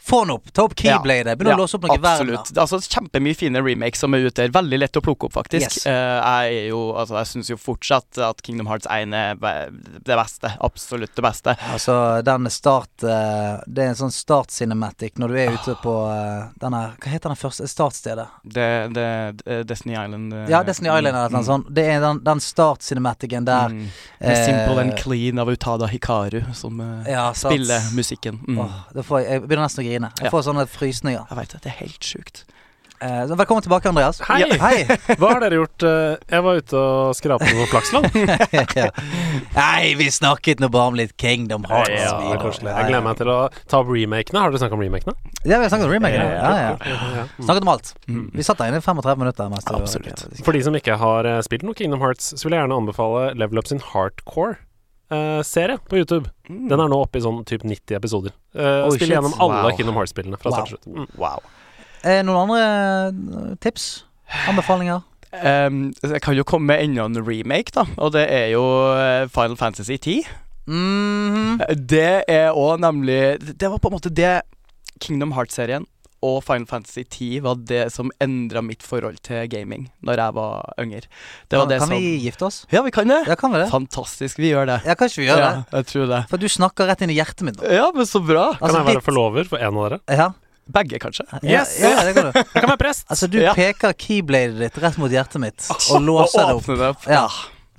få 0.00 0.24
den 0.24 0.30
opp. 0.30 0.52
Ta 0.52 0.62
opp 0.62 0.74
Keyblade. 0.78 1.36
Begynn 1.36 1.54
å 1.54 1.58
låse 1.62 1.76
opp 1.76 1.86
noen 1.88 2.00
verden. 2.00 2.34
Absolutt. 2.38 2.58
Altså, 2.62 2.80
kjempemye 2.94 3.36
fine 3.36 3.62
remakes 3.64 4.00
som 4.04 4.14
er 4.16 4.28
ute 4.28 4.46
der. 4.46 4.52
Veldig 4.54 4.78
lett 4.80 4.96
å 4.96 5.02
plukke 5.04 5.28
opp, 5.28 5.34
faktisk. 5.36 5.66
Yes. 5.66 5.86
Uh, 5.86 5.92
jeg 5.92 6.60
er 6.62 6.68
jo 6.70 6.82
Altså, 6.98 7.18
jeg 7.18 7.28
syns 7.32 7.50
jo 7.50 7.56
fortsatt 7.60 8.18
at 8.24 8.40
Kingdom 8.44 8.68
Hearts 8.70 8.88
1 8.90 9.14
er 9.16 9.36
det 9.38 10.16
beste. 10.16 10.52
Absolutt 10.64 11.14
det 11.16 11.24
beste. 11.24 11.54
Altså, 11.72 11.96
den 12.26 12.48
start 12.52 13.04
uh, 13.04 13.60
Det 13.66 13.84
er 13.84 13.92
en 13.92 13.98
sånn 13.98 14.14
start-cinematic 14.14 15.18
når 15.20 15.34
du 15.34 15.38
er 15.42 15.54
ute 15.58 15.76
på 15.82 15.94
Den 16.08 16.68
denne 16.68 16.82
Hva 17.00 17.12
heter 17.12 17.32
den 17.32 17.38
første 17.40 17.68
startstedet? 17.70 18.26
Det, 18.42 18.68
det, 18.94 19.08
det 19.42 19.60
Destiny 19.68 19.94
Island 19.96 20.34
Ja, 20.50 20.62
Destiny 20.66 20.90
Island 20.90 21.14
eller 21.14 21.32
noe 21.32 21.42
mm, 21.42 21.46
sånt. 21.48 21.70
Det 21.74 21.84
er 21.88 22.02
den, 22.02 22.20
den 22.26 22.42
start-cinematicen 22.44 23.46
der. 23.48 23.72
mm. 23.72 23.86
Simple 24.18 24.82
and 24.82 24.96
Clean 24.98 25.38
av 25.38 25.50
Utada 25.52 25.88
Hikaru 25.90 26.42
som 26.56 26.80
Ja, 27.06 27.28
spiller 27.36 27.88
musikken. 27.96 28.40
Mm. 28.48 28.60
Åh, 28.64 28.80
da 28.94 29.04
får 29.06 29.22
jeg, 29.22 29.30
jeg 29.32 29.46
begynner 29.46 29.68
nesten 29.68 29.84
å 29.84 29.87
grine. 29.88 30.12
Jeg 30.20 30.28
Ja. 30.28 30.30
får 30.36 30.46
sånne 30.50 30.68
frysninger. 30.68 31.26
Jeg 31.30 31.36
vet 31.42 31.56
det. 31.56 31.60
Det 31.66 31.72
er 31.74 31.78
helt 31.84 32.00
sjukt. 32.12 32.44
Eh, 33.00 33.20
så 33.30 33.36
velkommen 33.38 33.62
tilbake, 33.62 33.86
Andreas. 33.86 34.18
Hei! 34.26 34.40
Ja, 34.42 34.56
hei. 34.58 34.82
Hva 35.20 35.28
har 35.36 35.40
dere 35.44 35.60
gjort? 35.60 35.84
eh, 35.86 36.16
Jeg 36.34 36.42
var 36.42 36.56
ute 36.58 36.74
og 36.74 37.14
skrapte 37.14 37.46
noen 37.54 37.68
Flaksland. 37.70 38.08
ja. 38.74 38.88
Nei, 39.54 39.94
vi 39.94 40.08
snakket 40.10 40.58
nå 40.58 40.66
bare 40.74 40.90
om 40.90 40.96
litt 40.98 41.12
Kingdom 41.16 41.62
Hearts. 41.70 41.92
Ja, 41.94 42.08
ja 42.10 42.16
det 42.18 42.32
er 42.34 42.42
koselig. 42.42 42.72
Jeg 42.74 42.88
gleder 42.90 43.04
meg 43.06 43.20
til 43.20 43.30
å 43.30 43.36
ta 43.70 43.78
opp 43.84 43.92
remakene. 43.94 44.42
Har 44.42 44.50
dere 44.50 44.58
snakket 44.64 44.78
om 44.80 44.82
remakene? 44.82 45.14
Ja, 45.44 45.60
vi 45.60 45.62
har 45.62 45.70
snakket 45.70 45.86
om 45.86 45.94
remakene. 45.94 46.26
Ja, 46.26 46.50
ja, 46.50 46.58
ja. 46.58 46.98
Ja. 47.14 47.22
Mm. 47.38 47.44
Snakket 47.46 47.62
om 47.62 47.72
alt. 47.76 47.94
Mm. 48.08 48.24
Vi 48.34 48.42
satt 48.50 48.58
der 48.58 48.72
inne 48.72 48.82
i 48.82 48.86
35 48.88 49.22
minutter. 49.22 49.48
Mest, 49.54 49.70
Absolutt. 49.78 50.26
For 50.42 50.58
de 50.58 50.64
som 50.66 50.74
ikke 50.74 50.98
har 50.98 51.24
eh, 51.24 51.38
spilt 51.46 51.62
noe 51.62 51.78
Kingdom 51.78 52.02
Hearts, 52.02 52.32
så 52.34 52.48
vil 52.48 52.58
jeg 52.58 52.64
gjerne 52.66 52.80
anbefale 52.82 53.28
Level 53.38 53.62
Up 53.62 53.70
sin 53.70 53.78
Hardcore-serie 55.10 55.78
på 55.88 55.96
YouTube. 55.96 56.30
Mm. 56.48 56.68
Den 56.68 56.80
er 56.80 56.88
nå 56.88 57.00
oppe 57.02 57.18
i 57.18 57.22
sånn 57.22 57.44
typ 57.48 57.64
90 57.64 57.96
episoder. 57.96 58.32
Uh, 58.56 58.86
oh, 58.86 58.90
spiller 58.94 59.16
gjennom 59.18 59.36
alle 59.40 59.62
Wow. 59.64 59.76
Kingdom 59.76 59.96
Hearts-spillene 59.96 60.38
fra 60.38 60.50
Wow. 60.50 60.56
start 60.56 60.68
til 60.68 60.78
slutt. 60.78 60.86
Mm. 60.96 61.08
Wow. 61.18 61.40
Eh, 62.04 62.22
noen 62.22 62.42
andre 62.44 62.60
eh, 62.62 63.56
tips? 63.60 64.04
Anbefalinger? 64.48 65.02
Um, 65.32 65.92
jeg 66.02 66.22
kan 66.22 66.36
jo 66.36 66.44
komme 66.44 66.66
med 66.66 66.82
enda 66.84 67.04
en 67.04 67.18
remake, 67.26 67.72
da. 67.74 67.84
Og 67.98 68.12
det 68.12 68.26
er 68.32 68.46
jo 68.52 68.62
Final 69.28 69.56
Fantasy 69.56 69.96
10. 69.96 70.24
Mhm. 70.68 71.60
Det 71.88 72.24
er 72.28 72.52
òg 72.52 72.78
nemlig 72.80 73.40
Det 73.58 73.70
var 73.70 73.78
på 73.78 73.88
en 73.88 73.94
måte 73.96 74.12
det 74.12 74.42
Kingdom 75.00 75.32
Hearts-serien 75.32 75.86
og 76.22 76.40
Final 76.44 76.66
Fantasy 76.66 77.04
10 77.04 77.40
var 77.44 77.54
det 77.68 77.92
som 77.94 78.10
endra 78.20 78.62
mitt 78.64 78.82
forhold 78.82 79.20
til 79.22 79.44
gaming 79.52 79.84
Når 80.02 80.18
jeg 80.22 80.34
var 80.34 80.72
yngre. 80.82 81.00
Det 81.48 81.58
var 81.58 81.66
Kan, 81.66 81.68
det 81.70 81.78
kan 81.78 81.88
som 81.88 81.94
vi 81.96 82.16
gifte 82.24 82.44
oss? 82.48 82.66
Ja, 82.74 82.82
vi 82.82 82.90
kan 82.90 83.06
det. 83.08 83.20
Ja, 83.28 83.36
kan 83.38 83.52
vi 83.54 83.58
det? 83.62 83.68
Fantastisk. 83.70 84.38
Vi 84.38 84.50
gjør 84.50 84.66
det. 84.66 84.80
Ja, 84.88 84.94
kanskje 84.98 85.22
vi 85.22 85.28
gjør 85.28 85.38
ja, 85.44 85.50
det? 85.54 85.78
jeg 85.78 85.86
tror 85.92 86.06
det. 86.10 86.20
For 86.32 86.42
du 86.42 86.48
snakker 86.48 86.90
rett 86.90 87.04
inn 87.06 87.12
i 87.14 87.18
hjertet 87.20 87.46
mitt 87.46 87.60
nå. 87.60 87.70
Ja, 87.70 87.86
men 87.94 88.06
så 88.06 88.18
bra. 88.24 88.48
Kan 88.58 88.66
Altså, 88.68 88.82
jeg 88.82 88.88
være 88.96 89.04
forlover 89.06 89.48
for 89.48 89.58
en 89.62 89.78
av 89.78 89.88
dere? 89.90 90.00
Ja. 90.24 90.28
Begge, 90.68 90.98
kanskje. 91.00 91.24
Yes! 91.42 91.78
ja, 91.80 91.94
det 92.04 92.12
kan 92.18 92.26
du. 92.28 92.34
Jeg 92.42 92.60
kan 92.60 92.68
være 92.68 92.80
prest! 92.82 93.06
Altså, 93.08 93.26
du 93.30 93.38
Ja. 93.40 93.54
peker 93.56 93.94
keybladet 93.96 94.58
ditt 94.60 94.82
rett 94.82 94.98
mot 95.00 95.10
hjertet 95.10 95.40
mitt 95.40 95.70
og 95.70 96.02
låser 96.04 96.44
det 96.44 96.58
opp. 96.58 96.66
det 96.66 96.90
opp. 96.92 97.06
Ja, 97.08 97.22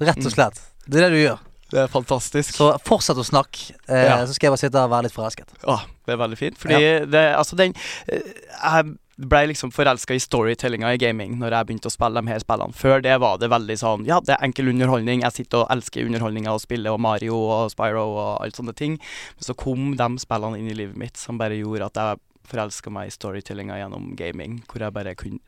rett 0.01 0.25
og 0.25 0.33
slett. 0.33 0.57
Det 0.87 0.97
er 0.97 1.09
det 1.09 1.11
du 1.13 1.21
gjør. 1.21 1.37
Det 1.69 1.83
er 1.83 1.87
fantastisk. 1.91 2.55
Så 2.57 2.71
fortsett 2.85 3.17
å 3.21 3.25
snakke, 3.25 3.75
eh, 3.87 4.05
Ja. 4.07 4.25
så 4.25 4.33
skal 4.33 4.47
jeg 4.47 4.51
bare 4.55 4.63
sitte 4.63 4.83
og 4.83 4.89
være 4.89 5.03
litt 5.03 5.13
forelsket. 5.13 5.47
Åh, 5.69 5.83
det 6.07 6.13
er 6.13 6.17
veldig 6.17 6.37
fint. 6.37 6.57
Fordi 6.57 6.79
det 7.11 7.35
Altså, 7.37 7.55
den 7.55 7.73
eh, 8.07 8.21
Jeg 8.63 8.97
ble 9.19 9.41
liksom 9.51 9.71
forelska 9.75 10.15
i 10.15 10.19
storytellinga 10.23 10.93
i 10.93 10.97
gaming 10.97 11.37
når 11.37 11.51
jeg 11.51 11.67
begynte 11.67 11.89
å 11.89 11.91
spille 11.91 12.21
de 12.21 12.31
her 12.31 12.39
spillene. 12.39 12.73
Før 12.73 13.01
det 13.03 13.19
var 13.19 13.37
det 13.37 13.49
veldig 13.51 13.77
sånn 13.77 14.05
Ja, 14.07 14.19
det 14.21 14.37
er 14.37 14.45
enkel 14.47 14.69
underholdning. 14.71 15.21
Jeg 15.21 15.31
sitter 15.33 15.65
og 15.65 15.69
elsker 15.69 16.05
underholdninga 16.07 16.53
og 16.55 16.61
spiller 16.61 16.91
og 16.95 16.99
Mario 17.01 17.35
og 17.35 17.69
Spyro 17.71 18.05
og 18.17 18.41
alt 18.41 18.55
sånne 18.55 18.73
ting. 18.75 18.97
Men 18.97 19.43
så 19.43 19.55
kom 19.55 19.95
de 19.97 20.09
spillene 20.17 20.57
inn 20.57 20.69
i 20.71 20.73
livet 20.73 20.95
mitt 20.97 21.17
som 21.17 21.37
bare 21.37 21.59
gjorde 21.59 21.85
at 21.85 21.93
jeg 21.93 22.19
forelska 22.49 22.89
meg 22.89 23.07
i 23.07 23.13
storytellinga 23.13 23.75
gjennom 23.77 24.15
gaming, 24.17 24.63
hvor 24.67 24.79
jeg 24.81 24.93
bare 24.93 25.13
kunne 25.15 25.39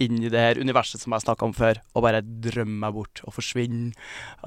inn 0.00 0.18
i 0.24 0.30
det 0.32 0.40
her 0.40 0.60
universet 0.60 1.02
som 1.02 1.12
jeg 1.12 1.24
snakka 1.26 1.46
om 1.46 1.52
før, 1.56 1.78
og 1.94 2.02
bare 2.06 2.22
drømme 2.24 2.78
meg 2.86 2.94
bort 2.96 3.20
og 3.26 3.34
forsvinne. 3.36 3.92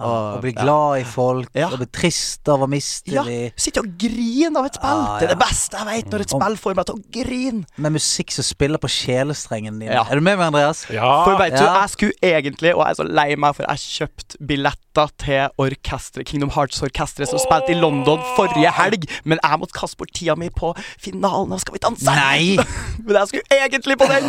Og 0.01 0.41
bli 0.43 0.53
glad 0.57 1.01
i 1.01 1.05
folk, 1.07 1.49
Ja. 1.55 1.67
og 1.69 1.77
bli 1.81 1.87
trist 1.93 2.49
av 2.49 2.63
å 2.65 2.67
miste 2.69 3.11
Ja, 3.13 3.23
de 3.23 3.51
sitte 3.55 3.83
og 3.83 3.91
grine 4.01 4.57
av 4.59 4.65
et 4.65 4.75
spill! 4.79 4.89
Ah, 5.03 5.19
Det 5.19 5.29
er 5.29 5.35
det 5.35 5.41
beste 5.43 5.77
jeg 5.77 5.85
vet, 5.91 6.11
når 6.11 6.25
et 6.25 6.33
spill 6.33 6.57
får 6.57 6.75
meg 6.79 6.85
til 6.89 6.95
å 6.95 7.03
grine. 7.19 7.65
Med 7.77 7.91
musikk 7.99 8.31
som 8.33 8.43
spiller 8.47 8.81
på 8.81 8.89
sjelestrengen 8.89 9.79
din. 9.79 9.89
Ja. 9.93 10.03
Er 10.09 10.15
du 10.15 10.21
med 10.25 10.37
meg, 10.37 10.47
Andreas? 10.53 10.85
Ja. 10.89 11.23
For 11.25 11.37
vet 11.37 11.53
du, 11.57 11.63
jeg 11.63 11.89
skulle 11.93 12.13
egentlig, 12.23 12.73
og 12.75 12.83
jeg 12.85 12.95
er 12.95 12.99
så 13.03 13.07
lei 13.07 13.29
meg, 13.35 13.55
for 13.55 13.65
jeg 13.69 13.77
kjøpte 14.09 14.37
billetter 14.45 15.09
til 15.17 15.49
orkestret, 15.57 16.25
Kingdom 16.29 16.51
Hearts-orkestret 16.53 17.29
som 17.29 17.39
spilte 17.41 17.73
i 17.73 17.77
London 17.79 18.19
forrige 18.37 18.71
helg, 18.77 19.07
men 19.25 19.39
jeg 19.41 19.59
måtte 19.61 19.73
kaste 19.77 19.97
bort 19.97 20.11
tida 20.13 20.35
mi 20.37 20.49
på 20.53 20.73
finalen 21.01 21.53
av 21.53 21.59
Skal 21.63 21.73
vi 21.77 21.79
danse. 21.85 22.05
Nei! 22.05 22.57
Men 23.03 23.15
jeg 23.17 23.27
skulle 23.31 23.57
egentlig 23.63 23.97
på 23.99 24.05
den! 24.07 24.27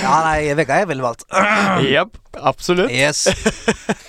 Ja, 0.00 0.14
nei, 0.24 0.39
jeg 0.48 0.66
hva 0.66 0.80
jeg 0.82 0.88
ville 0.90 1.04
valgt. 1.04 1.24
Jepp, 1.92 2.16
absolutt. 2.40 2.92
Yes. 2.92 3.26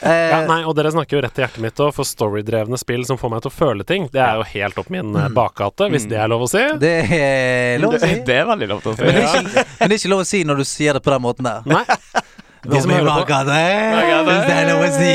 Ja, 0.01 0.39
nei, 0.47 0.63
og 0.65 0.73
dere 0.73 0.89
snakker 0.89 1.19
jo 1.19 1.21
rett 1.21 1.35
til 1.37 1.43
hjertet 1.43 1.61
mitt 1.61 1.77
òg, 1.83 1.91
for 1.93 2.07
storydrevne 2.09 2.77
spill 2.81 3.03
som 3.05 3.19
får 3.21 3.29
meg 3.29 3.43
til 3.43 3.51
å 3.51 3.53
føle 3.53 3.85
ting, 3.85 4.07
det 4.09 4.23
er 4.23 4.39
jo 4.39 4.47
helt 4.49 4.79
opp 4.81 4.89
min 4.89 5.11
mm. 5.13 5.35
bakgate, 5.37 5.91
hvis 5.93 6.07
det 6.09 6.17
er 6.17 6.31
lov 6.31 6.47
å 6.47 6.49
si. 6.49 6.63
det 6.81 6.93
er 7.05 7.77
lov 7.83 7.93
å 7.93 8.01
si. 8.01 8.09
Det, 8.09 8.23
det 8.25 8.39
er 8.39 8.47
veldig 8.49 8.69
lov 8.71 8.81
til 8.81 8.95
å 8.95 8.95
si. 8.97 9.05
Men 9.05 9.19
det, 9.19 9.21
er 9.27 9.45
ikke, 9.45 9.65
men 9.77 9.91
det 9.91 9.93
er 9.93 10.01
ikke 10.01 10.13
lov 10.15 10.23
å 10.23 10.27
si 10.31 10.41
når 10.49 10.63
du 10.63 10.65
sier 10.71 10.97
det 10.97 11.03
på 11.05 11.13
den 11.13 11.21
måten 11.21 11.51
der. 11.51 11.69
Nei. 11.69 11.85
De 12.61 12.77
som 12.77 12.91
Om 12.91 12.93
hører 12.93 13.23
på, 13.25 13.37
det, 13.47 13.61
hvis 14.27 14.43
det 14.45 14.53
er 14.53 14.67
lov 14.69 14.83
å 14.85 14.89
si. 14.93 15.13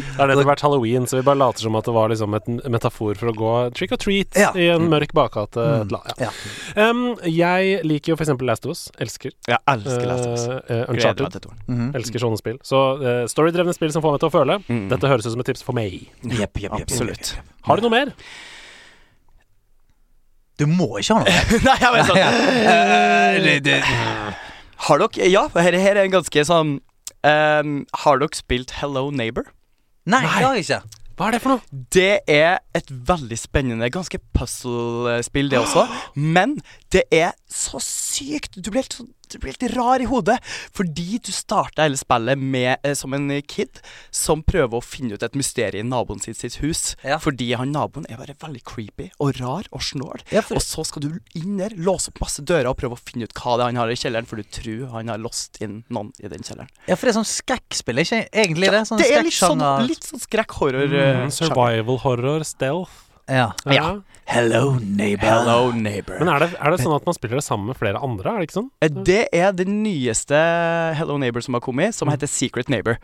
det 0.00 0.16
har 0.16 0.30
nettopp 0.30 0.46
vært 0.48 0.62
halloween, 0.64 1.04
så 1.10 1.18
vi 1.18 1.22
bare 1.26 1.36
later 1.36 1.60
som 1.66 1.74
at 1.76 1.84
det 1.84 1.92
var 1.92 2.08
liksom 2.08 2.32
et 2.38 2.46
metafor 2.72 3.12
for 3.20 3.28
å 3.28 3.34
gå 3.36 3.50
trick 3.76 3.92
or 3.92 4.00
treat 4.00 4.32
Ja. 4.40 4.48
i 4.56 4.70
en 4.72 4.88
mørk 4.88 5.12
bakgate. 5.12 5.60
Mm. 5.60 5.92
Ja. 5.92 6.00
Ja. 6.24 6.32
Um, 6.88 7.20
jeg 7.28 7.84
liker 7.84 8.14
jo 8.14 8.16
eksempel 8.16 8.48
Last 8.48 8.64
of 8.64 8.72
Us. 8.72 8.86
Elsker. 8.96 9.36
Jeg 9.46 9.60
elsker 9.74 10.06
Last 10.08 10.24
of 10.24 10.32
Us. 10.38 10.46
Uh, 10.48 10.56
uh, 10.72 10.88
Uncharted. 10.94 11.28
toeren. 11.36 11.60
Mhm. 11.68 11.92
Elsker 12.00 12.16
sånne 12.24 12.40
spill. 12.40 12.56
Så 12.64 12.80
uh, 13.04 13.28
storydrevne 13.28 13.76
spill 13.76 13.92
som 13.92 14.00
får 14.06 14.16
meg 14.16 14.20
til 14.24 14.32
å 14.32 14.36
føle. 14.38 14.56
Mm. 14.72 14.88
Dette 14.94 15.04
høres 15.12 15.28
ut 15.28 15.32
som 15.36 15.44
et 15.44 15.48
tips 15.52 15.60
for 15.68 15.76
meg. 15.76 16.00
Yep, 16.24 16.56
jepp, 16.64 16.80
jepp. 16.80 16.96
Yep, 16.96 17.44
Har 17.68 17.76
du 17.76 17.84
noe 17.90 17.96
mer? 17.98 18.08
Du 20.58 20.66
må 20.66 20.88
ikke 20.98 21.14
ha 21.14 21.20
noe. 21.22 21.30
Nei, 21.68 21.76
jeg 21.84 21.90
vet 21.94 22.02
sånn. 22.16 22.18
Har 24.86 25.02
dere 25.02 25.30
Ja, 25.30 25.46
her, 25.58 25.74
her 25.74 25.96
er 25.98 26.04
en 26.06 26.14
ganske 26.14 26.44
sånn 26.46 26.76
um, 27.26 27.74
Har 28.04 28.20
dere 28.22 28.38
spilt 28.38 28.76
Hello 28.78 29.08
Neighbor? 29.10 29.48
Nei, 30.08 30.22
det 30.24 30.30
har 30.32 30.54
jeg 30.56 30.64
ikke. 30.64 30.80
Hva 31.18 31.26
er 31.28 31.34
det 31.34 31.40
for 31.42 31.56
noe? 31.56 31.78
Det 31.92 32.12
er 32.30 32.60
et 32.78 32.88
veldig 32.88 33.36
spennende, 33.36 33.88
ganske 33.92 34.20
puzzle-spill, 34.38 35.50
det 35.50 35.58
også. 35.60 35.82
Men 36.36 36.54
det 36.94 37.02
er 37.12 37.34
så 37.50 37.80
sykt 37.82 38.56
Du 38.62 38.70
blir 38.70 38.84
helt, 38.84 38.94
sånn- 39.00 39.10
du 39.30 39.38
blir 39.38 39.54
helt 39.56 39.76
rar 39.76 40.00
i 40.00 40.08
hodet. 40.10 40.38
Fordi 40.74 41.18
du 41.24 41.30
starter 41.32 41.84
hele 41.86 41.96
spillet 42.00 42.38
med, 42.38 42.78
eh, 42.82 42.94
som 42.98 43.14
en 43.14 43.28
kid 43.42 43.80
som 44.10 44.42
prøver 44.42 44.78
å 44.78 44.84
finne 44.84 45.14
ut 45.14 45.22
et 45.22 45.34
mysterium 45.38 45.86
i 45.86 45.88
naboen 45.88 46.20
sitt, 46.22 46.36
sitt 46.40 46.56
hus. 46.62 46.96
Ja. 47.04 47.18
Fordi 47.22 47.52
han 47.56 47.72
naboen 47.72 48.06
er 48.10 48.16
bare 48.20 48.34
veldig 48.40 48.62
creepy 48.64 49.10
og 49.20 49.38
rar 49.40 49.68
og 49.72 49.80
snål. 49.84 50.20
Ja, 50.32 50.40
for- 50.42 50.56
Og 50.58 50.62
så 50.62 50.84
skal 50.86 51.02
du 51.02 51.20
inn 51.34 51.58
der, 51.58 51.70
låse 51.70 52.08
opp 52.08 52.20
masse 52.20 52.42
dører 52.44 52.66
og 52.70 52.76
prøve 52.78 52.96
å 52.96 52.98
finne 52.98 53.24
ut 53.24 53.34
hva 53.34 53.56
det 53.56 53.62
er 53.62 53.66
han 53.72 53.76
har 53.76 53.88
i 53.88 53.94
kjelleren, 53.94 54.26
for 54.26 54.36
du 54.36 54.42
tror 54.42 54.90
han 54.92 55.08
har 55.08 55.18
låst 55.18 55.60
inn 55.62 55.84
noen 55.90 56.12
i 56.22 56.28
den 56.28 56.40
kjelleren. 56.42 56.68
Ja, 56.88 56.94
for 56.96 57.06
det 57.06 57.14
er 57.16 57.20
sånn 57.22 57.28
skrekkspill, 57.28 57.98
ikke 58.02 58.28
egentlig 58.32 58.70
det? 58.70 58.82
Sånn 58.88 58.98
det 58.98 59.10
er 59.12 59.22
litt 59.22 59.32
sånn, 59.34 59.86
litt 59.86 60.02
sånn 60.04 60.20
skrekk-horror. 60.20 60.88
Mm, 60.88 61.24
eh, 61.26 61.28
survival 61.30 61.98
horror 61.98 62.44
stealth. 62.44 63.04
Ja. 63.28 63.52
Ja. 63.68 64.00
Hello, 64.28 64.76
neighbor. 64.80 65.28
Hello, 65.28 65.70
neighbor. 65.72 66.18
Men 66.20 66.28
er 66.28 66.42
det, 66.44 66.48
er 66.60 66.72
det 66.74 66.80
sånn 66.82 66.94
at 66.96 67.06
man 67.08 67.16
spiller 67.16 67.40
det 67.40 67.44
sammen 67.46 67.70
med 67.70 67.78
flere 67.80 68.00
andre? 68.04 68.32
Er 68.34 68.42
det 68.42 68.48
ikke 68.48 68.58
sånn? 68.58 68.68
Eh, 68.84 68.90
Det 69.08 69.22
er 69.32 69.54
det 69.56 69.64
nyeste 69.68 70.36
Hello 70.98 71.16
Neighbor 71.20 71.44
som 71.44 71.56
har 71.56 71.64
kommet, 71.64 71.96
som 71.96 72.10
heter 72.12 72.28
Secret 72.28 72.68
Neighbor. 72.72 72.98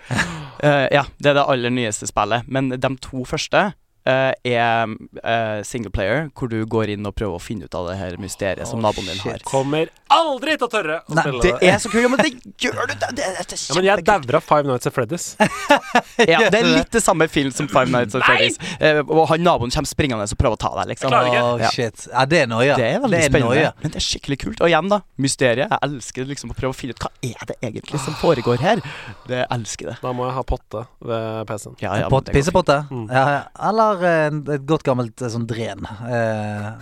Uh, 0.61 0.85
ja, 0.97 1.07
det 1.21 1.33
er 1.33 1.39
det 1.41 1.47
aller 1.49 1.73
nyeste 1.73 2.09
spillet. 2.11 2.45
Men 2.49 2.73
de 2.77 2.91
to 3.05 3.25
første 3.29 3.71
er 4.05 4.91
uh, 4.91 5.63
singleplayer, 5.65 6.29
hvor 6.37 6.51
du 6.53 6.59
går 6.69 6.93
inn 6.95 7.07
og 7.09 7.15
prøver 7.17 7.39
å 7.39 7.43
finne 7.43 7.69
ut 7.69 7.77
av 7.79 7.89
det 7.89 7.97
her 8.01 8.19
mysteriet 8.21 8.69
som 8.69 8.83
naboen 8.85 9.09
din 9.09 9.21
har. 9.25 9.41
Kommer 9.49 9.89
aldri 10.13 10.57
til 10.59 10.67
å 10.67 10.71
tørre 10.71 10.99
å 11.01 11.15
Nei, 11.17 11.25
spille 11.25 11.41
Det 11.43 11.53
det. 11.61 11.71
er 11.73 11.79
så 11.83 11.91
kult, 11.91 12.05
ja, 12.05 12.11
men 12.13 12.21
det 12.21 12.31
gjør 12.61 12.81
du! 12.85 12.93
Det, 12.95 12.99
det, 13.01 13.15
det 13.17 13.27
er 13.45 13.57
Ja, 13.65 13.77
men 13.79 13.89
jeg 13.89 14.05
daura 14.07 14.41
Five 14.45 14.69
Nights 14.69 14.91
at 14.91 14.97
Freddy's. 14.97 15.27
Ja, 16.31 16.43
det 16.53 16.61
er 16.61 16.69
litt 16.69 16.93
det 16.95 17.03
samme 17.05 17.27
film 17.33 17.51
som 17.55 17.69
Five 17.71 17.91
Nights 17.93 18.17
at 18.19 18.27
Freddy's. 18.27 18.59
Eh, 18.79 19.01
og 19.03 19.25
han 19.33 19.45
naboen 19.45 19.73
kommer 19.75 19.89
springende 19.91 20.27
og 20.29 20.41
prøver 20.41 20.59
å 20.59 20.61
ta 20.61 20.73
deg, 20.81 20.93
liksom. 20.95 21.17
Ja. 21.63 21.71
shit. 21.75 22.07
Ja, 22.11 22.25
det 22.29 22.45
er 22.45 22.51
noia. 22.51 22.77
Det 22.79 22.87
er 22.87 23.01
veldig 23.03 23.17
det 23.17 23.25
er 23.25 23.33
spennende, 23.33 23.57
noia. 23.57 23.73
men 23.81 23.95
det 23.95 24.01
er 24.01 24.07
skikkelig 24.07 24.39
kult. 24.45 24.63
Og 24.63 24.71
igjen, 24.71 24.91
da, 24.93 25.01
mysteriet. 25.21 25.73
Jeg 25.73 25.89
elsker 25.89 26.29
liksom 26.31 26.53
å 26.55 26.59
prøve 26.59 26.75
å 26.75 26.79
finne 26.79 26.97
ut 26.97 27.05
hva 27.05 27.11
er 27.25 27.49
det 27.51 27.59
egentlig 27.65 28.01
som 28.05 28.17
foregår 28.21 28.63
her. 28.63 28.85
Det 29.31 29.45
elsker 29.55 29.93
det. 29.93 29.97
Da 30.05 30.13
må 30.17 30.29
jeg 30.29 30.37
ha 30.39 30.45
potte 30.47 30.85
ved 31.05 31.49
PC-en. 31.51 31.79
Ja, 31.83 31.97
ja, 32.05 32.23
pissepotte? 32.31 32.81
Mm. 32.91 33.07
Ja, 33.09 33.25
ja. 33.39 33.43
eller 33.71 33.94
eh, 34.03 34.27
et 34.57 34.67
godt 34.67 34.83
gammelt 34.83 35.23
eh, 35.23 35.29
sånn 35.33 35.47
dren. 35.47 35.87
Eh, 36.09 36.73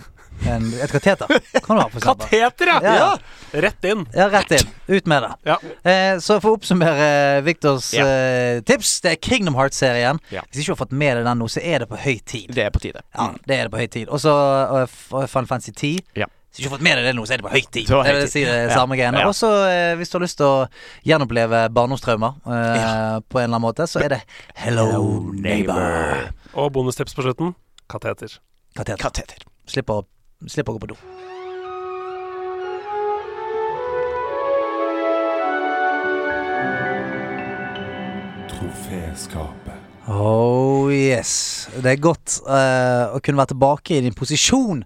en, 0.49 0.63
et 0.81 0.89
kateter 0.91 1.29
kan 1.29 1.77
du 1.77 1.79
ha, 1.79 1.85
for 1.93 1.99
eksempel. 2.01 2.25
Kateter, 2.27 2.67
ja! 2.71 2.79
Ja, 2.81 2.93
ja. 2.97 3.59
Rett 3.61 3.85
inn. 3.85 4.01
Ja, 4.17 4.25
rett 4.33 4.51
inn. 4.57 4.71
Ut 4.89 5.05
med 5.07 5.21
det. 5.23 5.29
Ja. 5.51 5.57
Eh, 5.85 6.17
så 6.25 6.39
for 6.41 6.51
å 6.51 6.57
oppsummere 6.57 7.41
Viktors 7.45 7.91
Victors 7.91 7.93
Ja. 7.93 8.07
eh, 8.09 8.61
tips, 8.65 8.95
det 9.05 9.11
er 9.13 9.21
Kingdom 9.21 9.55
Hearts-serien. 9.55 10.19
Ja. 10.33 10.41
Hvis 10.49 10.63
ikke 10.65 10.73
har 10.73 10.81
fått 10.85 10.91
med 10.91 11.17
deg 11.19 11.25
den 11.29 11.37
nå, 11.39 11.47
så 11.53 11.61
er 11.61 11.79
det 11.85 11.89
på 11.93 11.99
høy 12.01 12.17
tid. 12.25 12.49
Det 12.57 12.65
er 12.65 12.71
på 12.73 12.81
tide. 12.81 13.03
Ja, 13.13 13.29
Mm. 13.29 13.37
det 13.45 13.59
er 13.59 13.63
det 13.69 13.71
på 13.71 13.77
høy 13.83 13.87
tid. 13.93 14.09
Og 14.09 14.19
så 14.19 14.33
uh, 14.33 15.27
Fun 15.27 15.45
Fancy 15.47 15.71
10. 15.71 15.99
Ja. 16.15 16.25
Hvis 16.53 16.59
du 16.59 16.67
ikke 16.67 16.69
har 16.69 16.77
fått 16.77 16.83
med 16.85 16.97
deg 16.99 17.05
det 17.07 17.11
nå, 17.17 17.23
så 17.25 17.33
er 17.33 17.41
det 17.41 17.45
på 17.47 17.51
høy 17.55 17.63
tid. 17.73 17.87
Det 17.89 18.11
vil 18.13 18.27
si 18.29 18.43
det 18.45 18.57
samme 18.75 18.93
greiene. 18.99 19.23
Ja. 19.23 19.29
Og 19.31 19.33
så 19.33 19.49
eh, 19.65 19.95
hvis 19.97 20.11
du 20.11 20.19
har 20.19 20.21
lyst 20.21 20.37
til 20.37 20.45
å 20.45 20.59
gjenoppleve 21.09 21.63
barndomstraumer 21.73 22.35
eh, 22.45 23.15
på 23.25 23.41
en 23.41 23.47
eller 23.47 23.55
annen 23.55 23.63
måte, 23.65 23.87
så 23.89 24.03
er 24.05 24.13
det 24.13 24.21
Hello, 24.61 24.85
Neighbor. 25.33 26.29
Og 26.53 26.69
bonustips 26.77 27.17
på 27.17 27.25
slutten 27.25 27.55
kateter. 27.89 28.37
Kateter. 28.77 29.01
Kateter. 29.01 29.41
Slipp, 29.65 29.89
å- 29.89 30.03
slipp 30.45 30.69
å 30.69 30.77
gå 30.77 30.83
på 30.85 30.91
do. 30.93 30.99
Troféskapet. 38.49 39.79
Oh 40.07 40.91
yes. 40.93 41.67
Det 41.79 41.93
er 41.93 42.01
godt 42.03 42.41
uh, 42.43 43.13
å 43.15 43.21
kunne 43.23 43.39
være 43.39 43.53
tilbake 43.53 43.95
i 43.97 44.01
din 44.03 44.15
posisjon 44.17 44.81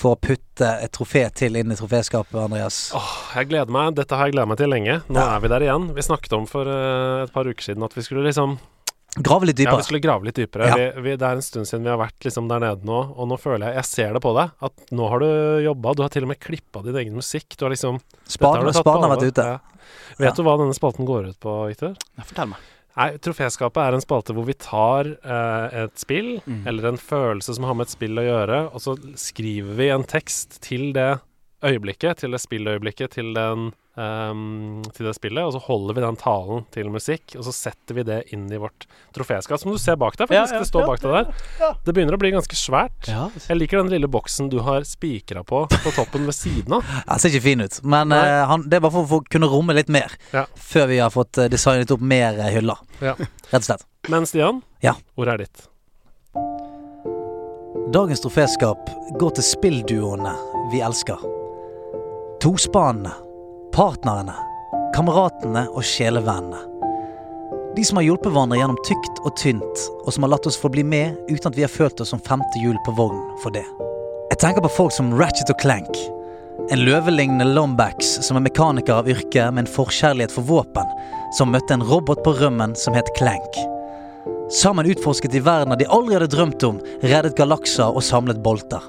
for 0.00 0.16
å 0.16 0.20
putte 0.20 0.70
et 0.80 0.92
trofé 0.96 1.26
til 1.36 1.58
inn 1.60 1.72
i 1.72 1.76
troféskapet, 1.78 2.36
Andreas. 2.40 2.78
Åh, 2.96 3.12
jeg 3.36 3.50
gleder 3.52 3.72
meg. 3.74 3.94
Dette 3.98 4.16
har 4.16 4.28
jeg 4.28 4.36
gledet 4.38 4.50
meg 4.50 4.60
til 4.60 4.72
lenge. 4.72 4.98
Nå 5.12 5.22
er 5.22 5.42
vi 5.44 5.52
der 5.52 5.66
igjen. 5.66 5.88
Vi 5.96 6.04
snakket 6.06 6.36
om 6.38 6.46
for 6.50 6.68
uh, 6.68 7.24
et 7.26 7.34
par 7.34 7.48
uker 7.48 7.70
siden 7.70 7.84
at 7.86 7.96
vi 7.96 8.06
skulle 8.06 8.24
liksom 8.26 8.58
Grave 9.18 9.48
litt 9.48 9.56
dypere. 9.58 9.74
Ja, 9.74 9.80
vi 9.80 9.86
skulle 9.88 10.02
grave 10.04 10.28
litt 10.28 10.36
dypere. 10.38 10.68
Ja. 10.70 10.74
Vi, 10.78 11.02
vi, 11.02 11.14
det 11.18 11.26
er 11.26 11.34
en 11.40 11.42
stund 11.42 11.66
siden 11.66 11.82
vi 11.82 11.90
har 11.90 11.98
vært 11.98 12.22
liksom 12.22 12.46
der 12.46 12.62
nede 12.62 12.86
nå, 12.86 12.98
og 13.10 13.26
nå 13.26 13.38
føler 13.42 13.66
jeg 13.66 13.80
Jeg 13.80 13.88
ser 13.88 14.12
det 14.14 14.20
på 14.22 14.30
deg, 14.36 14.52
at 14.68 14.92
nå 14.94 15.08
har 15.10 15.24
du 15.24 15.30
jobba. 15.66 15.94
Du 15.98 16.04
har 16.04 16.12
til 16.14 16.28
og 16.28 16.30
med 16.30 16.38
klippa 16.38 16.84
din 16.86 16.98
egen 17.02 17.16
musikk. 17.18 17.56
Du 17.58 17.66
har 17.66 17.74
liksom 17.74 17.98
Spaden 18.22 18.70
har 18.70 18.86
har 18.86 19.12
vært 19.16 19.26
ute. 19.26 19.48
Ja. 19.56 19.58
Vet 20.20 20.28
Ja. 20.28 20.36
du 20.38 20.44
hva 20.46 20.54
denne 20.62 20.76
spalten 20.78 21.08
går 21.10 21.32
ut 21.32 21.40
på, 21.42 21.56
Victor? 21.72 21.98
Fortell 22.22 22.52
meg. 22.52 22.70
Nei, 23.00 23.14
Troféskapet 23.24 23.80
er 23.80 23.96
en 23.96 24.02
spalte 24.04 24.34
hvor 24.36 24.44
vi 24.44 24.52
tar 24.60 25.08
eh, 25.08 25.84
et 25.86 25.96
spill, 26.00 26.34
Mm. 26.44 26.66
eller 26.68 26.88
en 26.90 26.98
følelse 27.00 27.54
som 27.56 27.64
har 27.64 27.74
med 27.78 27.86
et 27.88 27.94
spill 27.94 28.20
å 28.20 28.24
gjøre, 28.26 28.58
og 28.74 28.80
så 28.84 28.94
skriver 29.16 29.74
vi 29.78 29.88
en 29.94 30.04
tekst 30.04 30.60
til 30.64 30.90
det 30.92 31.20
øyeblikket, 31.64 32.20
til 32.20 32.30
det 32.36 32.40
spilløyeblikket, 32.44 33.10
til, 33.16 33.32
den, 33.36 33.70
ehm, 34.00 34.80
til 34.96 35.06
det 35.08 35.12
spillet, 35.16 35.44
og 35.44 35.52
så 35.54 35.60
holder 35.66 35.96
vi 35.98 36.04
den 36.04 36.18
talen 36.20 36.64
til 36.74 36.88
musikk, 36.92 37.34
og 37.38 37.44
så 37.46 37.52
setter 37.54 37.98
vi 37.98 38.04
det 38.08 38.18
inn 38.34 38.46
i 38.52 38.58
vårt 38.62 38.86
troféskap, 39.16 39.60
som 39.60 39.72
du 39.74 39.78
ser 39.80 39.98
bak 40.00 40.16
deg, 40.18 40.30
faktisk. 40.30 40.54
Ja, 40.54 40.58
ja, 40.58 40.64
det 40.64 40.70
står 40.70 40.88
bak 40.88 41.02
deg 41.04 41.14
der. 41.18 41.76
Det 41.86 41.94
begynner 41.96 42.16
å 42.16 42.20
bli 42.22 42.32
ganske 42.34 42.58
svært. 42.58 43.10
Jeg 43.10 43.58
liker 43.60 43.82
den 43.82 43.92
lille 43.92 44.08
boksen 44.10 44.48
du 44.52 44.58
har 44.66 44.86
spikra 44.88 45.44
på 45.46 45.64
på 45.70 45.94
toppen 45.96 46.24
ved 46.28 46.36
siden 46.36 46.78
av. 46.80 46.84
Den 47.10 47.18
ser 47.22 47.32
ikke 47.34 47.44
fin 47.44 47.60
ut, 47.64 47.80
men 47.84 48.12
eh, 48.16 48.42
han, 48.48 48.62
det 48.70 48.78
er 48.78 48.84
bare 48.84 48.94
for 48.94 49.04
å 49.06 49.10
få 49.10 49.22
kunne 49.30 49.48
romme 49.50 49.74
litt 49.76 49.90
mer. 49.92 50.12
Før 50.56 50.86
vi 50.90 50.98
har 51.02 51.10
fått 51.14 51.38
eh, 51.42 51.50
designet 51.52 51.90
opp 51.94 52.00
mer 52.02 52.38
eh, 52.40 52.50
hyller. 52.56 52.78
Ja. 53.02 53.14
Rett 53.50 53.60
og 53.62 53.66
slett. 53.68 53.86
Men 54.08 54.24
Stian, 54.28 54.62
Ja. 54.84 54.94
ordet 55.20 55.34
er 55.34 55.44
ditt. 55.44 55.66
Dagens 57.90 58.22
troféskap 58.22 58.90
går 59.18 59.32
til 59.38 59.44
spillduoene 59.44 60.32
vi 60.70 60.78
elsker. 60.86 61.18
Tospanene, 62.40 63.10
partnerne, 63.74 64.34
kameratene 64.94 65.66
og 65.70 65.84
sjelevennene. 65.86 66.66
De 67.76 67.84
som 67.86 68.00
har 68.00 68.06
hjulpet 68.08 68.32
hverandre 68.32 68.58
gjennom 68.58 68.78
tykt 68.86 69.20
og 69.22 69.36
tynt, 69.38 69.82
og 70.02 70.10
som 70.10 70.26
har 70.26 70.32
latt 70.32 70.46
oss 70.50 70.58
få 70.58 70.72
bli 70.74 70.82
med 70.82 71.14
uten 71.30 71.52
at 71.52 71.58
vi 71.58 71.62
har 71.62 71.70
følt 71.70 72.02
oss 72.02 72.10
som 72.10 72.22
femte 72.26 72.62
hjul 72.62 72.78
på 72.86 72.94
vognen 72.98 73.36
for 73.44 73.54
det. 73.54 73.66
Jeg 74.32 74.40
tenker 74.42 74.64
på 74.64 74.72
folk 74.74 74.94
som 74.94 75.12
Ratchet 75.14 75.52
og 75.54 75.60
Clank. 75.62 76.00
En 76.70 76.82
løvelignende 76.82 77.46
Lombax 77.54 78.16
som 78.26 78.38
er 78.38 78.44
mekaniker 78.44 79.00
av 79.00 79.08
yrke 79.10 79.46
med 79.54 79.64
en 79.64 79.72
forkjærlighet 79.74 80.34
for 80.34 80.46
våpen, 80.46 80.90
som 81.38 81.54
møtte 81.54 81.76
en 81.76 81.86
robot 81.86 82.24
på 82.26 82.34
rømmen 82.42 82.74
som 82.78 82.96
het 82.98 83.10
Clank. 83.18 83.60
Sammen 84.50 84.90
utforsket 84.90 85.30
de 85.30 85.42
verdener 85.46 85.78
de 85.78 85.86
aldri 85.94 86.18
hadde 86.18 86.32
drømt 86.34 86.66
om, 86.66 86.82
reddet 87.06 87.38
galakser 87.38 87.94
og 87.94 88.02
samlet 88.02 88.42
bolter. 88.42 88.82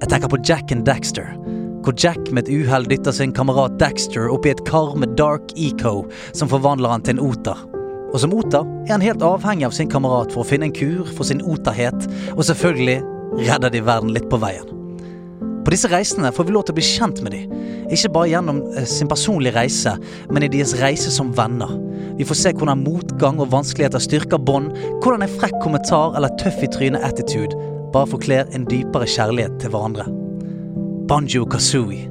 Jeg 0.00 0.10
tenker 0.10 0.32
på 0.32 0.40
Jack 0.48 0.72
and 0.72 0.88
Daxter, 0.88 1.28
hvor 1.82 1.96
Jack 1.98 2.30
med 2.30 2.46
et 2.46 2.52
uhell 2.62 2.86
dytter 2.88 3.14
sin 3.14 3.34
kamerat 3.34 3.78
Daxter 3.80 4.30
opp 4.30 4.46
i 4.46 4.52
et 4.54 4.62
kar 4.68 4.94
med 4.98 5.16
dark 5.18 5.54
eco 5.58 6.04
som 6.30 6.50
forvandler 6.50 6.94
han 6.94 7.04
til 7.04 7.16
en 7.16 7.24
oter. 7.26 7.58
Og 8.12 8.20
som 8.22 8.34
oter 8.36 8.68
er 8.84 8.94
han 8.94 9.04
helt 9.04 9.24
avhengig 9.24 9.66
av 9.66 9.74
sin 9.76 9.90
kamerat 9.90 10.34
for 10.34 10.44
å 10.44 10.48
finne 10.48 10.68
en 10.68 10.76
kur 10.76 11.08
for 11.16 11.26
sin 11.28 11.42
oterhet, 11.42 12.06
og 12.36 12.44
selvfølgelig 12.46 13.00
redder 13.48 13.72
de 13.72 13.82
verden 13.84 14.12
litt 14.14 14.28
på 14.30 14.40
veien. 14.42 14.68
På 15.62 15.70
disse 15.70 15.88
reisene 15.90 16.32
får 16.34 16.48
vi 16.48 16.54
lov 16.54 16.66
til 16.66 16.74
å 16.74 16.78
bli 16.80 16.86
kjent 16.86 17.20
med 17.22 17.36
dem. 17.36 17.52
Ikke 17.94 18.10
bare 18.14 18.30
gjennom 18.32 18.58
eh, 18.74 18.86
sin 18.88 19.10
personlige 19.10 19.54
reise, 19.54 19.94
men 20.30 20.42
i 20.42 20.50
deres 20.50 20.74
reise 20.80 21.12
som 21.14 21.30
venner. 21.38 21.70
Vi 22.18 22.26
får 22.26 22.38
se 22.40 22.54
hvordan 22.56 22.82
motgang 22.82 23.38
og 23.40 23.52
vanskeligheter 23.54 24.02
styrker 24.02 24.42
bånd, 24.42 24.74
hvordan 25.04 25.22
en 25.24 25.36
frekk 25.38 25.54
kommentar 25.62 26.18
eller 26.18 26.34
tøff 26.42 26.58
i 26.66 26.70
trynet-attitude 26.74 27.70
bare 27.92 28.10
forkler 28.10 28.50
en 28.56 28.66
dypere 28.68 29.08
kjærlighet 29.08 29.60
til 29.62 29.72
hverandre. 29.72 30.08
Banjo 31.08 31.44
Kazooie, 31.46 32.08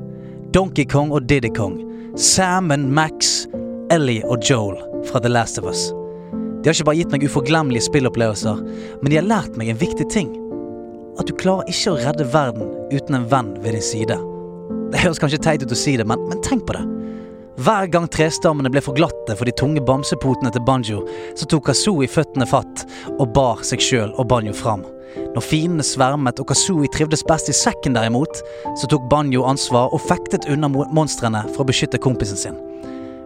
Donkey 0.52 0.86
Kong 0.86 1.12
og 1.16 1.24
Diddy 1.30 1.50
Kong, 1.56 1.78
Salmon, 2.20 2.90
Max, 2.94 3.48
Ellie 3.92 4.24
og 4.28 4.44
Joel 4.44 4.76
fra 5.08 5.22
The 5.24 5.30
Last 5.32 5.60
of 5.60 5.66
Us. 5.70 5.90
De 6.62 6.68
har 6.68 6.76
ikke 6.76 6.90
bare 6.90 7.00
gitt 7.00 7.14
meg 7.14 7.24
uforglemmelige 7.24 7.88
spillopplevelser, 7.88 8.60
men 9.02 9.10
de 9.10 9.18
har 9.18 9.30
lært 9.30 9.56
meg 9.58 9.72
en 9.72 9.80
viktig 9.80 10.10
ting. 10.12 10.34
At 11.18 11.30
du 11.30 11.34
klarer 11.40 11.72
ikke 11.72 11.94
å 11.94 12.02
redde 12.02 12.28
verden 12.34 12.68
uten 12.92 13.18
en 13.18 13.30
venn 13.32 13.54
ved 13.64 13.78
din 13.78 13.86
side. 13.86 14.20
Det 14.92 15.02
høres 15.06 15.24
kanskje 15.24 15.40
teit 15.40 15.64
ut 15.64 15.72
å 15.72 15.80
si 15.80 15.96
det, 15.96 16.06
men, 16.12 16.28
men 16.28 16.44
tenk 16.44 16.68
på 16.68 16.76
det. 16.76 16.84
Hver 17.64 17.88
gang 17.94 18.12
trestammene 18.12 18.72
ble 18.74 18.84
for 18.84 18.98
glatte 18.98 19.38
for 19.38 19.48
de 19.48 19.56
tunge 19.56 19.84
bamsepotene 19.88 20.52
til 20.52 20.68
Banjo, 20.68 21.06
så 21.40 21.48
tok 21.48 21.70
Kazooie 21.70 22.12
føttene 22.12 22.48
fatt 22.50 22.84
og 23.18 23.30
bar 23.36 23.64
seg 23.68 23.84
sjøl 23.84 24.12
og 24.18 24.28
Banjo 24.28 24.54
fram. 24.58 24.84
Når 25.36 25.46
fiendene 25.46 25.86
svermet 25.86 26.40
og 26.42 26.50
Kazooie 26.52 26.90
trivdes 26.94 27.24
best 27.28 27.52
i 27.52 27.56
sekken 27.56 27.96
derimot, 27.98 28.42
så 28.80 28.90
tok 28.92 29.08
Banjo 29.12 29.46
ansvar 29.48 29.94
og 29.94 30.04
fektet 30.08 30.50
unna 30.52 30.70
monstrene 30.72 31.46
for 31.52 31.64
å 31.64 31.70
beskytte 31.72 32.02
kompisen 32.02 32.40
sin. 32.40 32.60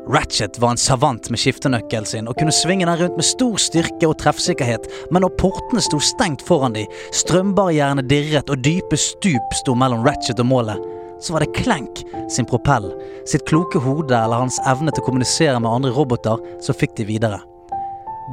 Ratchet 0.07 0.60
var 0.62 0.76
en 0.76 0.78
savant 0.78 1.30
med 1.34 1.41
skiftenøkkelen 1.41 2.06
sin 2.06 2.28
og 2.30 2.38
kunne 2.38 2.53
svinge 2.53 2.86
den 2.86 2.99
rundt 2.99 3.16
med 3.18 3.26
stor 3.26 3.56
styrke 3.57 4.06
og 4.06 4.20
treffsikkerhet, 4.22 4.86
men 5.10 5.26
når 5.26 5.34
portene 5.41 5.82
sto 5.82 5.98
stengt 5.98 6.45
foran 6.45 6.76
de, 6.78 6.86
strømbarrierene 7.24 8.06
dirret 8.06 8.52
og 8.53 8.62
dype 8.66 8.99
stup 9.02 9.57
sto 9.57 9.74
mellom 9.74 10.06
Ratchet 10.06 10.44
og 10.44 10.49
målet, 10.52 10.86
så 11.22 11.34
var 11.34 11.41
det 11.41 11.56
Klenk 11.57 12.03
sin 12.30 12.45
propell, 12.45 12.91
sitt 13.26 13.48
kloke 13.49 13.82
hode 13.82 14.14
eller 14.14 14.45
hans 14.45 14.62
evne 14.70 14.94
til 14.94 15.02
å 15.02 15.10
kommunisere 15.10 15.57
med 15.57 15.72
andre 15.72 15.94
roboter 15.95 16.41
som 16.62 16.78
fikk 16.78 16.98
de 16.99 17.10
videre. 17.10 17.41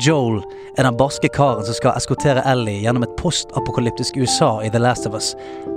Joel 0.01 0.43
er 0.79 0.87
den 0.87 0.97
barske 0.97 1.29
karen 1.29 1.67
som 1.67 1.77
skal 1.77 1.97
eskortere 1.99 2.45
Ellie 2.49 2.81
gjennom 2.81 3.05
et 3.05 3.13
postapokalyptisk 3.19 4.17
USA 4.17 4.63
i 4.65 4.71
The 4.73 4.81
Last 4.81 5.07
of 5.07 5.15
Us, 5.15 5.35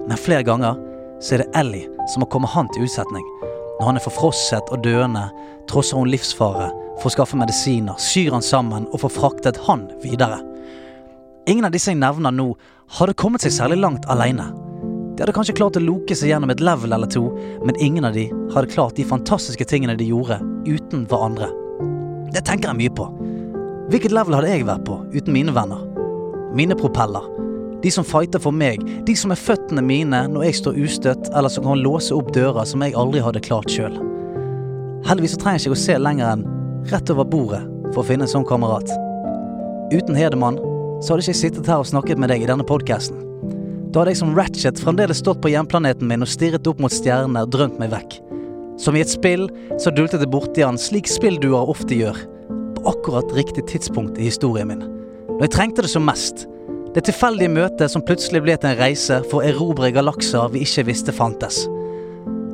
men 0.07 0.15
flere 0.17 0.45
ganger 0.47 0.77
så 1.19 1.35
er 1.35 1.43
det 1.43 1.51
Ellie 1.59 1.89
som 2.11 2.23
må 2.23 2.29
komme 2.31 2.47
han 2.47 2.69
til 2.71 2.85
utsetning. 2.87 3.25
Når 3.75 3.89
han 3.89 3.99
er 3.99 4.05
forfrosset 4.05 4.71
og 4.71 4.85
døende, 4.85 5.25
trosser 5.67 5.99
hun 5.99 6.07
livsfare 6.07 6.69
for 7.01 7.09
å 7.09 7.11
skaffe 7.11 7.35
medisiner, 7.35 7.99
syr 7.99 8.31
han 8.37 8.45
sammen 8.45 8.87
og 8.93 9.01
får 9.03 9.15
fraktet 9.17 9.59
han 9.67 9.83
videre. 10.03 10.39
Ingen 11.51 11.67
av 11.67 11.75
disse 11.75 11.91
jeg 11.91 11.99
nevner 11.99 12.31
nå, 12.31 12.53
hadde 12.95 13.17
kommet 13.19 13.43
seg 13.43 13.51
særlig 13.57 13.81
langt 13.83 14.07
alene. 14.07 14.47
De 15.15 15.25
hadde 15.25 15.35
kanskje 15.35 15.57
klart 15.59 15.75
å 15.75 15.83
loke 15.83 16.15
seg 16.15 16.31
gjennom 16.31 16.55
et 16.55 16.63
level 16.63 16.95
eller 16.95 17.11
to, 17.11 17.27
men 17.67 17.75
ingen 17.83 18.07
av 18.07 18.15
de 18.15 18.29
hadde 18.55 18.71
klart 18.71 18.95
de 18.95 19.07
fantastiske 19.11 19.67
tingene 19.67 19.99
de 19.99 20.07
gjorde, 20.07 20.39
uten 20.63 21.03
hverandre. 21.11 21.51
Det 22.31 22.47
tenker 22.47 22.71
jeg 22.71 22.79
mye 22.79 22.95
på. 22.95 23.11
Hvilket 23.85 24.15
level 24.15 24.33
hadde 24.33 24.49
jeg 24.49 24.65
vært 24.65 24.85
på 24.87 24.95
uten 25.13 25.35
mine 25.35 25.53
venner? 25.53 25.83
Mine 26.57 26.73
propeller. 26.79 27.25
De 27.83 27.91
som 27.93 28.05
fighter 28.07 28.41
for 28.41 28.55
meg, 28.55 28.81
de 29.05 29.13
som 29.13 29.29
er 29.29 29.37
føttene 29.37 29.83
mine 29.85 30.23
når 30.31 30.47
jeg 30.47 30.57
står 30.61 30.79
ustøtt, 30.81 31.29
eller 31.37 31.53
som 31.53 31.67
kan 31.67 31.83
låse 31.85 32.15
opp 32.15 32.31
dører 32.33 32.65
som 32.65 32.81
jeg 32.81 32.95
aldri 32.97 33.21
hadde 33.21 33.43
klart 33.45 33.69
sjøl. 33.69 33.93
Heldigvis 35.05 35.35
så 35.35 35.41
trenger 35.43 35.61
jeg 35.61 35.67
ikke 35.67 35.77
å 35.77 35.83
se 35.83 35.99
lenger 36.01 36.31
enn 36.31 36.47
rett 36.89 37.13
over 37.13 37.29
bordet 37.29 37.61
for 37.91 38.01
å 38.01 38.07
finne 38.07 38.25
en 38.25 38.33
sånn 38.33 38.47
kamerat. 38.49 38.89
Uten 39.93 40.17
Hedemann 40.17 40.57
så 41.03 41.13
hadde 41.13 41.27
ikke 41.27 41.35
jeg 41.35 41.41
sittet 41.43 41.69
her 41.69 41.83
og 41.83 41.89
snakket 41.91 42.17
med 42.17 42.33
deg 42.33 42.41
i 42.41 42.49
denne 42.49 42.65
podkasten. 42.65 43.21
Da 43.93 44.01
hadde 44.01 44.15
jeg 44.15 44.23
som 44.23 44.33
Ratchet 44.33 44.81
fremdeles 44.81 45.21
stått 45.21 45.45
på 45.45 45.53
hjemplaneten 45.53 46.09
min 46.09 46.25
og 46.25 46.31
stirret 46.31 46.65
opp 46.65 46.81
mot 46.81 46.93
stjernene 46.93 47.45
og 47.45 47.53
drømt 47.53 47.77
meg 47.77 47.93
vekk. 47.93 48.17
Som 48.81 48.97
i 48.97 49.05
et 49.05 49.13
spill 49.13 49.45
så 49.77 49.93
dultet 49.93 50.25
jeg 50.25 50.33
borti 50.33 50.65
han 50.65 50.81
slik 50.81 51.05
spillduer 51.07 51.69
ofte 51.69 52.01
gjør, 52.01 52.17
akkurat 52.89 53.33
riktig 53.35 53.65
tidspunkt 53.67 54.17
i 54.17 54.29
historien 54.29 54.67
min. 54.67 54.83
Når 55.29 55.47
jeg 55.47 55.53
trengte 55.55 55.85
det 55.85 55.91
som 55.91 56.05
mest. 56.07 56.45
Det 56.95 57.03
tilfeldige 57.03 57.51
møtet 57.51 57.91
som 57.91 58.03
plutselig 58.07 58.39
ble 58.45 58.55
til 58.55 58.71
en 58.71 58.79
reise 58.79 59.17
for 59.27 59.41
å 59.41 59.47
erobre 59.49 59.91
galakser 59.91 60.53
vi 60.53 60.61
ikke 60.63 60.85
visste 60.87 61.15
fantes. 61.15 61.65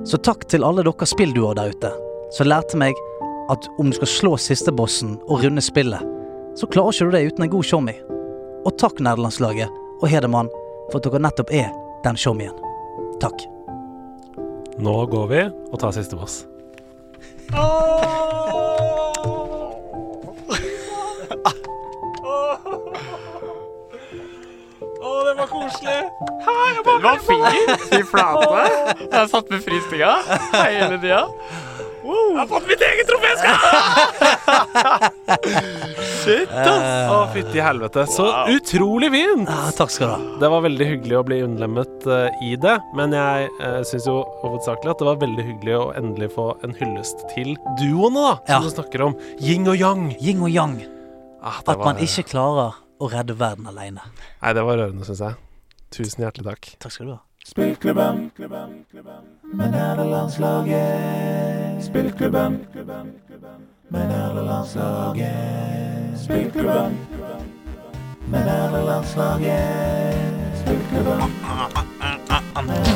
Så 0.09 0.17
takk 0.25 0.47
til 0.49 0.65
alle 0.65 0.81
dere 0.87 1.07
spillduer 1.07 1.53
der 1.59 1.75
ute, 1.75 1.91
som 2.33 2.49
lærte 2.49 2.79
meg 2.79 2.97
at 3.53 3.67
om 3.77 3.91
du 3.91 3.99
skal 3.99 4.09
slå 4.09 4.33
siste 4.41 4.73
bossen 4.73 5.19
og 5.27 5.43
runde 5.43 5.61
spillet, 5.61 6.01
så 6.57 6.67
klarer 6.67 6.95
ikke 6.95 7.05
du 7.11 7.15
det 7.15 7.23
uten 7.29 7.45
en 7.45 7.53
god 7.53 7.67
showmy. 7.69 7.95
Og 8.65 8.73
takk 8.81 8.97
nederlandslaget 8.99 9.69
og 10.01 10.09
Hedemann 10.09 10.49
for 10.91 10.99
at 10.99 11.07
dere 11.07 11.21
nettopp 11.21 11.53
er 11.53 11.69
den 12.05 12.17
showmyen. 12.17 12.57
Takk. 13.21 13.45
Nå 14.81 14.95
går 15.11 15.27
vi 15.29 15.43
og 15.45 15.77
tar 15.81 15.93
siste 15.93 16.17
boss. 16.17 16.41
Å, 25.01 25.11
det 25.25 25.33
var 25.39 25.47
koselig! 25.49 25.99
Den 26.85 27.01
var 27.01 27.19
fin! 27.25 27.75
Fy 27.89 28.01
flate. 28.05 28.63
Jeg 29.01 29.15
har 29.15 29.27
satt 29.31 29.49
med 29.49 29.63
fristinga 29.65 30.11
hele 30.53 30.97
tida. 31.01 31.23
Jeg 32.01 32.37
har 32.37 32.47
fått 32.49 32.67
mitt 32.69 32.81
eget 32.85 33.09
troféskap! 33.09 33.61
Shit, 36.21 36.49
ass. 36.53 36.85
Å, 37.13 37.17
fytti 37.33 37.61
helvete. 37.63 38.03
Så 38.09 38.27
utrolig 38.53 39.09
fint! 39.13 39.49
Ah, 39.49 39.71
takk 39.77 39.93
skal 39.93 40.07
du 40.07 40.13
ha. 40.13 40.19
Det 40.43 40.51
var 40.53 40.63
veldig 40.67 40.87
hyggelig 40.91 41.17
å 41.17 41.23
bli 41.25 41.39
innlemmet 41.45 42.05
eh, 42.09 42.43
i 42.45 42.53
det, 42.61 42.75
men 42.97 43.13
jeg 43.17 43.49
uh, 43.61 43.81
syns 43.87 44.05
jo 44.09 44.19
hovedsakelig 44.43 44.93
at 44.93 45.01
det 45.01 45.09
var 45.09 45.19
veldig 45.23 45.47
hyggelig 45.49 45.75
å 45.79 45.87
endelig 45.97 46.29
få 46.37 46.47
en 46.65 46.77
hyllest 46.77 47.25
til 47.33 47.55
duoene, 47.81 48.21
da, 48.21 48.33
som 48.45 48.53
Ja. 48.53 48.61
du 48.65 48.73
snakker 48.75 49.05
om. 49.09 49.17
Yin 49.41 49.65
og 49.71 49.77
yang. 49.81 50.07
Yin 50.21 50.45
og 50.45 50.53
yang. 50.53 50.77
Ah, 51.41 51.57
det 51.65 51.73
At 51.73 51.85
man 51.85 52.01
ikke 52.01 52.27
klarer 52.35 52.77
å 53.01 53.09
redde 53.09 53.33
verden 53.37 53.67
alene. 53.71 54.03
Nei, 54.41 54.53
det 54.53 54.63
var 54.67 54.77
rørende, 54.77 55.05
syns 55.07 55.23
jeg. 55.25 55.37
Tusen 55.91 56.23
hjertelig 56.23 56.47
takk. 56.47 56.71
Takk 56.83 56.93
skal 56.95 57.09
du 57.09 57.13
ha. 57.15 57.21
Spillklubben 57.41 58.29
med 59.57 59.73
landslaget? 60.11 61.81
Spillklubben 61.83 62.59
med 63.89 64.11
landslaget? 64.45 66.19
Spillklubben 66.21 66.97
med 68.29 68.45
landslaget? 68.85 70.15
Spillklubben 70.61 71.19
med 71.19 72.91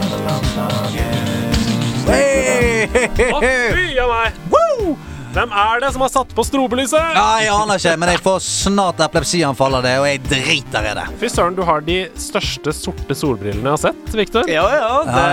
Hey! 2.06 2.86
Å, 3.34 3.40
fy 3.42 3.98
a 3.98 4.06
meg! 4.06 4.45
Hvem 5.36 5.52
er 5.52 5.82
det 5.84 5.90
som 5.92 6.00
har 6.06 6.12
satt 6.14 6.30
på 6.32 6.44
strobelyset? 6.48 6.96
Ja, 6.96 7.24
jeg 7.44 7.50
aner 7.52 7.82
ikke, 7.82 7.96
men 8.00 8.12
jeg 8.14 8.22
får 8.24 8.38
snart 8.46 9.02
epilepsianfall 9.04 9.74
av 9.82 9.84
det, 9.84 9.92
og 10.00 10.06
jeg 10.08 10.22
driter 10.30 10.88
i 10.88 10.94
det. 10.96 11.04
Fy 11.20 11.28
søren, 11.34 11.58
du 11.58 11.60
har 11.68 11.84
de 11.84 11.98
største 12.24 12.72
sorte 12.72 13.18
solbrillene 13.20 13.68
jeg 13.68 13.76
har 13.76 13.82
sett, 13.84 14.16
Victor. 14.16 14.48
Ja, 14.48 14.64
ja. 14.72 14.94
Ja, 15.04 15.26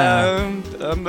Det, 0.75 0.91
um, 0.91 1.07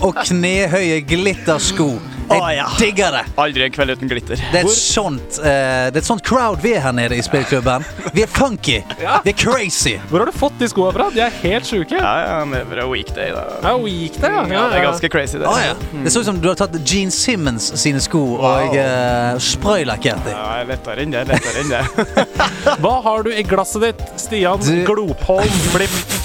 Og 0.00 0.16
knehøye 0.26 1.00
glittersko. 1.08 1.90
Å, 2.30 2.36
Jeg 2.46 2.58
ja. 2.60 2.64
digger 2.78 3.14
det. 3.16 3.20
aldri 3.42 3.64
en 3.66 3.72
kveld 3.74 3.90
uten 3.96 4.10
glitter. 4.12 4.38
Det 4.52 4.60
er, 4.60 4.66
et 4.68 4.70
sånt, 4.78 5.38
uh, 5.42 5.46
det 5.90 5.96
er 5.98 5.98
et 5.98 6.06
sånt 6.06 6.22
crowd 6.22 6.60
vi 6.62 6.76
er 6.78 6.84
her 6.84 6.92
nede 6.94 7.16
i 7.18 7.24
spillklubben. 7.26 7.82
Vi 8.14 8.22
er 8.22 8.30
funky. 8.30 8.76
Ja. 9.02 9.16
Vi 9.24 9.32
er 9.32 9.38
crazy. 9.40 9.96
Hvor 10.12 10.22
har 10.22 10.30
du 10.30 10.36
fått 10.38 10.60
de 10.62 10.68
skoene 10.70 10.94
fra? 10.94 11.08
De 11.10 11.24
er 11.24 11.34
helt 11.42 11.66
sjuke. 11.66 11.98
Ja, 11.98 12.12
ja, 12.22 12.36
det 12.46 12.78
er 12.78 12.86
weekday, 12.86 13.32
da. 13.34 13.42
Ja, 13.64 13.72
weekday, 13.82 14.30
ja. 14.30 14.44
Ja, 14.46 14.62
det 14.70 14.78
er 14.78 14.86
ganske 14.86 15.10
crazy, 15.10 15.40
det. 15.42 15.50
Å 15.50 15.56
ja. 15.58 15.74
Det 16.04 16.14
så 16.14 16.22
ut 16.22 16.30
som 16.30 16.38
du 16.38 16.46
har 16.52 16.60
tatt 16.62 16.78
Gene 16.86 17.10
Simmons 17.10 17.66
sine 17.82 17.98
sko 18.04 18.22
og 18.38 18.78
uh, 18.78 19.34
spraylakkert 19.42 20.22
dem. 20.28 20.38
Ja, 20.38 20.62
lettere 20.70 21.02
enn 21.08 21.16
det, 21.16 21.26
lettere 21.34 21.64
enn 21.64 21.74
det. 21.74 22.28
Hva 22.84 22.94
har 23.10 23.26
du 23.26 23.34
i 23.34 23.42
glasset 23.42 23.88
ditt, 23.90 24.06
Stian 24.22 24.62
Du- 24.62 24.84
Glopholm 24.86 25.62
Blipp? 25.74 26.19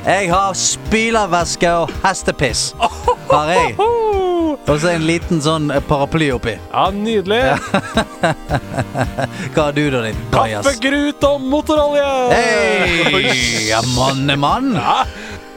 Jeg 0.00 0.30
har 0.32 0.54
spylervæske 0.56 1.70
og 1.82 1.90
hestepiss. 2.04 2.70
Har 3.30 3.50
jeg. 3.52 3.74
Og 3.80 4.76
så 4.80 4.94
en 4.94 5.04
liten 5.06 5.40
sånn 5.44 5.68
paraply 5.88 6.30
oppi. 6.34 6.54
Ja, 6.70 6.86
nydelig. 6.94 7.40
Hva 9.54 9.66
har 9.66 9.74
du 9.76 9.82
da, 9.92 10.00
din 10.06 10.18
bajas? 10.32 10.66
Kaffegrut 10.66 11.24
og 11.28 11.44
motorolje! 11.52 12.06
Hei! 12.32 13.34
Ja, 13.68 13.80
mannemann. 13.94 14.72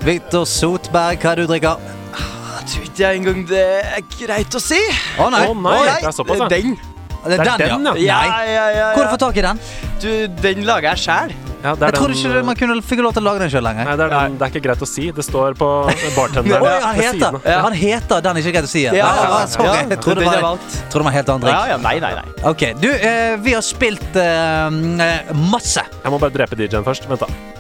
Victor 0.04 0.46
Sotberg, 0.50 1.22
hva 1.24 1.34
er 1.34 1.42
det 1.42 1.48
du 1.48 1.54
drikker? 1.54 1.92
Jeg 2.14 2.68
tror 2.72 2.88
ikke 2.88 3.02
jeg 3.04 3.20
engang 3.22 3.40
det 3.50 3.64
er 3.84 4.04
greit 4.18 4.56
å 4.56 4.62
si. 4.64 4.80
Å 5.20 5.30
nei. 5.34 5.46
Å 5.48 5.56
nei, 5.58 5.78
det 5.88 6.10
er 6.12 6.16
såpass, 6.16 6.44
ja. 6.44 6.52
Den. 6.52 6.76
Det 7.24 7.38
er 7.40 7.44
den, 7.48 7.64
den, 7.64 7.88
ja. 7.88 7.96
ja. 7.96 8.04
Ja, 8.04 8.20
Nei. 8.28 8.46
ja, 8.52 8.64
ja, 8.76 8.88
Hvor 8.98 9.08
får 9.08 9.20
du 9.20 9.24
tak 9.24 9.38
i 9.40 9.44
den? 9.46 9.60
Du, 10.04 10.10
den 10.44 10.66
lager 10.68 10.92
jeg 10.92 11.06
sjæl. 11.06 11.36
Ja, 11.64 11.72
det 11.80 11.88
er 11.88 11.96
Jeg 11.96 12.02
den, 12.04 12.16
ikke 12.20 12.44
man 12.44 12.58
kunne 12.60 12.76
fikk 12.84 13.02
lov 13.06 13.14
til 13.16 13.24
å 13.24 13.26
lage 13.30 13.40
den 13.46 13.52
sjøl 13.54 13.64
lenger. 13.64 13.88
Nei, 13.88 13.96
det 14.00 14.06
er, 14.06 14.14
den, 14.14 14.34
det 14.40 14.48
er 14.48 14.52
ikke 14.52 14.64
greit 14.66 14.82
å 14.84 14.90
si. 14.90 15.06
Det 15.16 15.24
står 15.24 15.56
på 15.60 15.70
bartenderen 16.18 16.66
Oi, 16.68 16.74
han 16.84 17.00
heter, 17.00 17.40
ja. 17.48 17.62
han 17.64 17.78
heter 17.80 18.26
den 18.28 18.42
ikke 18.42 18.54
greit 18.58 18.68
å 18.68 18.74
si. 18.74 18.84
Ja, 18.84 18.94
Ja, 19.00 19.08
ja, 19.16 19.24
ja, 19.32 19.40
sorry. 19.54 19.70
ja. 19.70 19.88
Jeg 19.94 20.02
trodde 20.04 20.20
det 20.20 20.28
var, 20.28 20.42
valgt. 20.50 20.78
trodde 20.92 21.00
det 21.00 21.08
var 21.08 21.14
en 21.14 21.18
helt 21.20 21.34
annen 21.34 21.48
drikk. 21.48 21.56
Ja, 21.56 21.72
ja, 21.72 21.80
nei, 21.88 21.96
nei, 22.04 22.14
nei. 22.20 22.36
Ok, 22.52 22.68
du, 22.84 22.90
eh, 22.92 23.38
vi 23.48 23.56
har 23.56 23.64
spilt 23.64 24.20
eh, 24.20 24.80
eh, 25.08 25.34
masse. 25.48 25.88
Jeg 26.04 26.12
må 26.12 26.20
bare 26.20 26.36
drepe 26.36 26.60
DJ-en 26.60 26.84
først. 26.88 27.08
Vent, 27.08 27.24
da. 27.24 27.53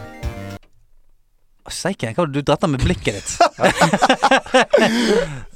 Å, 1.73 2.13
hva 2.15 2.25
det 2.27 2.33
du 2.33 2.45
dretter 2.45 2.71
med 2.71 2.83
blikket 2.83 3.19
ditt? 3.19 3.31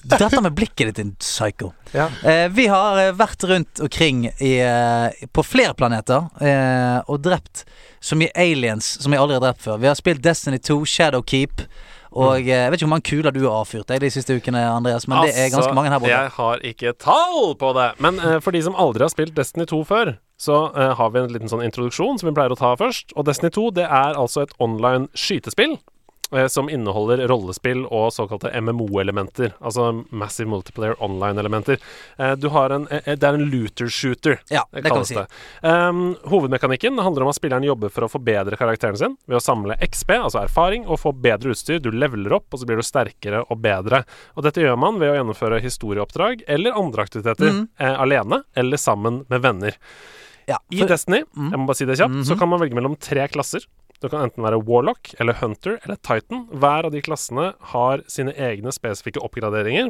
du 0.03 0.15
dretter 0.15 0.41
med 0.43 0.55
blikket 0.57 0.89
ditt, 0.89 0.99
din 0.99 1.13
psycho. 1.21 1.71
Ja. 1.93 2.09
Eh, 2.23 2.47
vi 2.53 2.67
har 2.71 2.99
eh, 3.01 3.13
vært 3.17 3.43
rundt 3.49 3.81
omkring 3.83 4.27
i, 4.27 4.53
eh, 4.63 5.27
på 5.31 5.45
flere 5.45 5.75
planeter 5.77 6.29
eh, 6.41 6.99
og 7.07 7.21
drept 7.25 7.65
så 7.99 8.17
mye 8.19 8.31
aliens 8.37 8.97
som 9.01 9.13
jeg 9.13 9.21
aldri 9.21 9.37
har 9.39 9.45
drept 9.49 9.63
før. 9.65 9.81
Vi 9.83 9.89
har 9.89 9.97
spilt 9.99 10.23
Destiny 10.25 10.59
2, 10.63 10.81
Shadowkeep. 10.85 11.67
Og 12.17 12.39
mm. 12.39 12.47
jeg 12.47 12.69
vet 12.71 12.79
ikke 12.79 12.87
hvor 12.87 12.93
mange 12.95 13.09
kuler 13.09 13.35
du 13.35 13.41
har 13.43 13.59
avfyrt 13.61 13.89
deg 13.91 14.01
de 14.01 14.09
siste 14.13 14.37
ukene, 14.37 14.61
Andreas, 14.71 15.07
men 15.09 15.27
det 15.27 15.35
er 15.37 15.51
ganske 15.53 15.75
mange 15.75 15.91
her 15.91 15.99
borte. 15.99 16.13
Altså, 16.13 16.23
Jeg 16.23 16.35
har 16.37 16.63
ikke 16.71 16.93
tall 17.03 17.51
på 17.59 17.73
det. 17.77 17.89
Men 18.03 18.21
uh, 18.23 18.37
for 18.43 18.55
de 18.55 18.63
som 18.63 18.77
aldri 18.79 19.05
har 19.05 19.13
spilt 19.13 19.35
Destiny 19.37 19.67
2 19.69 19.83
før, 19.89 20.15
så 20.39 20.61
uh, 20.73 20.93
har 20.97 21.11
vi 21.13 21.21
en 21.21 21.35
liten 21.35 21.51
sånn 21.51 21.65
introduksjon 21.65 22.21
som 22.21 22.29
vi 22.29 22.35
pleier 22.37 22.55
å 22.55 22.59
ta 22.59 22.73
først. 22.79 23.13
Og 23.17 23.27
Destiny 23.27 23.51
2 23.53 23.67
det 23.81 23.85
er 23.85 24.17
altså 24.17 24.47
et 24.47 24.55
online 24.63 25.11
skytespill. 25.17 25.77
Eh, 26.31 26.47
Som 26.47 26.69
inneholder 26.69 27.27
rollespill 27.27 27.85
og 27.85 28.11
såkalte 28.13 28.51
MMO-elementer. 28.61 29.53
Altså 29.61 30.03
Massive 30.11 30.49
Multiplayer 30.49 30.95
Online-elementer. 31.03 31.77
Eh, 32.17 32.35
Du 32.35 32.49
har 32.49 32.69
en 32.75 32.87
eh, 32.91 33.15
Det 33.15 33.23
er 33.23 33.33
en 33.37 33.45
looter-shooter. 33.51 34.39
Ja, 34.49 34.63
Det 34.71 34.81
det 34.83 34.89
kan 34.91 35.01
vi 35.01 35.05
kalles 35.05 35.07
si. 35.07 35.15
det. 35.15 35.27
Um, 35.89 36.15
hovedmekanikken 36.29 36.99
handler 36.99 37.23
om 37.23 37.29
at 37.29 37.35
spilleren 37.39 37.63
jobber 37.63 37.89
for 37.89 38.07
å 38.07 38.11
forbedre 38.11 38.57
karakteren 38.57 38.97
sin 38.97 39.17
ved 39.27 39.37
å 39.37 39.43
samle 39.43 39.77
XP, 39.81 40.09
altså 40.17 40.41
erfaring, 40.43 40.85
og 40.87 40.99
få 40.99 41.11
bedre 41.13 41.51
utstyr. 41.55 41.79
Du 41.81 41.91
leveler 41.91 42.33
opp, 42.33 42.45
og 42.53 42.59
så 42.61 42.65
blir 42.69 42.77
du 42.77 42.83
sterkere 42.83 43.43
og 43.49 43.59
bedre. 43.63 44.03
Og 44.35 44.43
dette 44.43 44.61
gjør 44.61 44.77
man 44.77 44.99
ved 44.99 45.11
å 45.13 45.17
gjennomføre 45.19 45.61
historieoppdrag 45.63 46.43
eller 46.47 46.71
andre 46.77 47.01
aktiviteter 47.07 47.51
mm. 47.53 47.63
eh, 47.79 47.95
alene 48.01 48.43
eller 48.55 48.77
sammen 48.77 49.25
med 49.29 49.41
venner. 49.41 49.75
Ja, 50.47 50.57
I 50.71 50.85
Destiny, 50.87 51.23
mm. 51.35 51.49
jeg 51.51 51.59
må 51.59 51.65
bare 51.67 51.75
si 51.75 51.85
det 51.89 51.97
kjapt, 51.99 52.21
så 52.23 52.33
Mhm. 52.33 52.39
kan 52.39 52.49
man 52.49 52.59
velge 52.61 52.75
mellom 52.77 52.95
tre 52.95 53.27
klasser. 53.27 53.65
Det 54.01 54.11
kan 54.13 54.27
enten 54.27 54.45
være 54.45 54.59
Warlock 54.61 55.15
eller 55.17 55.39
Hunter 55.41 55.79
eller 55.83 55.97
Titan. 56.05 56.45
Hver 56.53 56.85
av 56.87 56.93
de 56.93 57.01
klassene 57.01 57.51
har 57.73 58.03
sine 58.11 58.35
egne 58.37 58.73
spesifikke 58.75 59.23
oppgraderinger. 59.25 59.89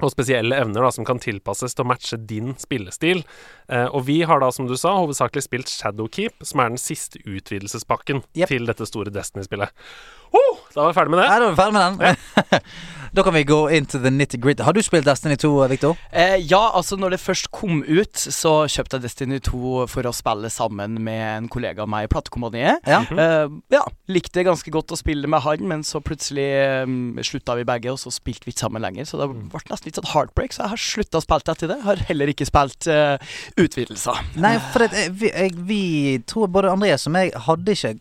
Og 0.00 0.12
spesielle 0.12 0.56
evner 0.56 0.84
da, 0.84 0.90
som 0.94 1.04
kan 1.04 1.18
tilpasses 1.20 1.74
til 1.76 1.84
å 1.84 1.90
matche 1.90 2.16
din 2.28 2.54
spillestil. 2.60 3.22
Eh, 3.68 3.88
og 3.88 4.06
vi 4.06 4.20
har 4.28 4.40
da, 4.40 4.48
som 4.54 4.68
du 4.68 4.76
sa, 4.78 4.94
hovedsakelig 4.96 5.44
spilt 5.44 5.72
Shadowkeep, 5.72 6.38
som 6.46 6.62
er 6.62 6.72
den 6.72 6.80
siste 6.80 7.20
utvidelsespakken 7.26 8.22
yep. 8.38 8.48
til 8.48 8.68
dette 8.68 8.88
store 8.88 9.12
Destiny-spillet. 9.12 9.84
Oh, 10.30 10.62
da 10.72 10.86
var 10.86 10.92
vi 10.92 10.98
ferdig 11.00 11.14
med 11.16 11.20
det. 11.20 11.28
Da 11.28 11.42
var 11.42 11.50
vi 11.50 11.60
ferdig 11.60 11.76
med 11.76 12.00
den. 12.00 12.64
da 13.12 13.24
kan 13.26 13.34
vi 13.34 13.42
gå 13.48 13.58
inn 13.74 13.86
til 13.90 14.02
the 14.04 14.10
nitty 14.12 14.38
gritty. 14.38 14.62
Har 14.66 14.76
du 14.76 14.82
spilt 14.84 15.06
Destiny 15.08 15.36
2, 15.40 15.50
Victor? 15.72 15.96
Eh, 16.12 16.36
ja, 16.50 16.62
altså 16.76 16.98
når 17.00 17.16
det 17.16 17.20
først 17.22 17.50
kom 17.54 17.82
ut, 17.82 18.14
så 18.14 18.52
kjøpte 18.70 18.98
jeg 18.98 19.06
Destiny 19.06 19.40
2 19.46 19.86
for 19.90 20.06
å 20.06 20.14
spille 20.14 20.50
sammen 20.52 21.00
med 21.02 21.22
en 21.24 21.48
kollega 21.50 21.84
av 21.84 21.90
meg 21.90 22.06
i 22.06 22.10
platekompaniet. 22.12 22.84
Ja. 22.86 23.02
Eh, 23.10 23.50
ja, 23.74 23.82
likte 24.10 24.44
ganske 24.46 24.72
godt 24.74 24.94
å 24.94 24.98
spille 24.98 25.30
med 25.30 25.42
han, 25.44 25.66
men 25.66 25.82
så 25.86 26.02
plutselig 26.04 26.46
um, 26.86 27.18
slutta 27.26 27.56
vi 27.58 27.66
begge, 27.68 27.92
og 27.92 28.00
så 28.00 28.12
spilte 28.14 28.46
vi 28.46 28.54
ikke 28.54 28.64
sammen 28.66 28.84
lenger. 28.84 29.08
Så 29.08 29.20
det 29.20 29.28
ble 29.30 29.64
nesten 29.70 29.90
litt 29.90 30.00
sånn 30.00 30.10
heartbreak, 30.12 30.54
så 30.54 30.64
jeg 30.64 30.74
har 30.74 30.84
slutta 30.84 31.20
å 31.20 31.26
spille 31.26 31.56
etter 31.56 31.72
det. 31.72 31.80
Har 31.86 32.04
heller 32.10 32.32
ikke 32.32 32.48
spilt 32.48 32.90
uh, 32.90 33.16
utvidelser. 33.60 34.22
Nei, 34.40 34.54
for 34.70 34.84
det, 34.84 35.06
eh, 35.06 35.10
vi, 35.10 35.32
jeg, 35.34 35.56
vi 35.66 35.82
tror 36.30 36.50
både 36.52 36.72
Andreas 36.72 37.08
og 37.10 37.16
meg 37.16 37.34
hadde 37.46 37.74
ikke 37.74 37.94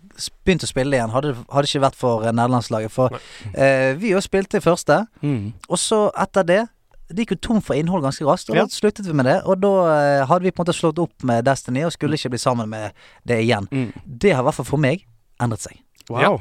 begynt 0.45 0.63
å 0.63 0.67
spille 0.69 0.97
igjen, 0.97 1.09
hadde, 1.13 1.33
det 1.35 1.69
ikke 1.69 1.81
vært 1.87 1.95
for 1.99 2.23
eh, 2.25 2.31
nederlandslaget. 2.35 2.91
For 2.91 3.15
eh, 3.53 3.93
vi 3.99 4.11
jo 4.11 4.19
spilte 4.21 4.57
i 4.59 4.65
første, 4.65 5.05
Mm. 5.21 5.53
og 5.69 5.77
så 5.77 6.09
etter 6.17 6.43
det 6.43 6.67
det 7.09 7.23
gikk 7.25 7.31
jo 7.31 7.37
tom 7.41 7.61
for 7.65 7.73
innhold 7.73 8.03
ganske 8.05 8.21
raskt, 8.27 8.51
og 8.51 8.55
Ja. 8.55 8.63
da 8.65 8.69
sluttet 8.69 9.07
vi 9.07 9.13
med 9.13 9.25
det. 9.25 9.41
Og 9.45 9.59
da 9.59 9.69
eh, 10.21 10.25
hadde 10.29 10.43
vi 10.43 10.51
på 10.51 10.61
en 10.61 10.65
måte 10.67 10.75
slått 10.77 10.99
opp 11.01 11.23
med 11.23 11.43
Destiny 11.45 11.81
og 11.83 11.91
skulle 11.91 12.13
ikke 12.19 12.29
bli 12.29 12.37
sammen 12.37 12.69
med 12.69 12.91
det 13.25 13.39
igjen. 13.47 13.65
Mm. 13.71 13.91
Det 14.05 14.33
har 14.35 14.43
i 14.43 14.45
hvert 14.45 14.53
fall 14.59 14.65
for 14.65 14.77
meg 14.77 15.05
endret 15.41 15.59
seg. 15.65 15.79
Wow. 16.09 16.39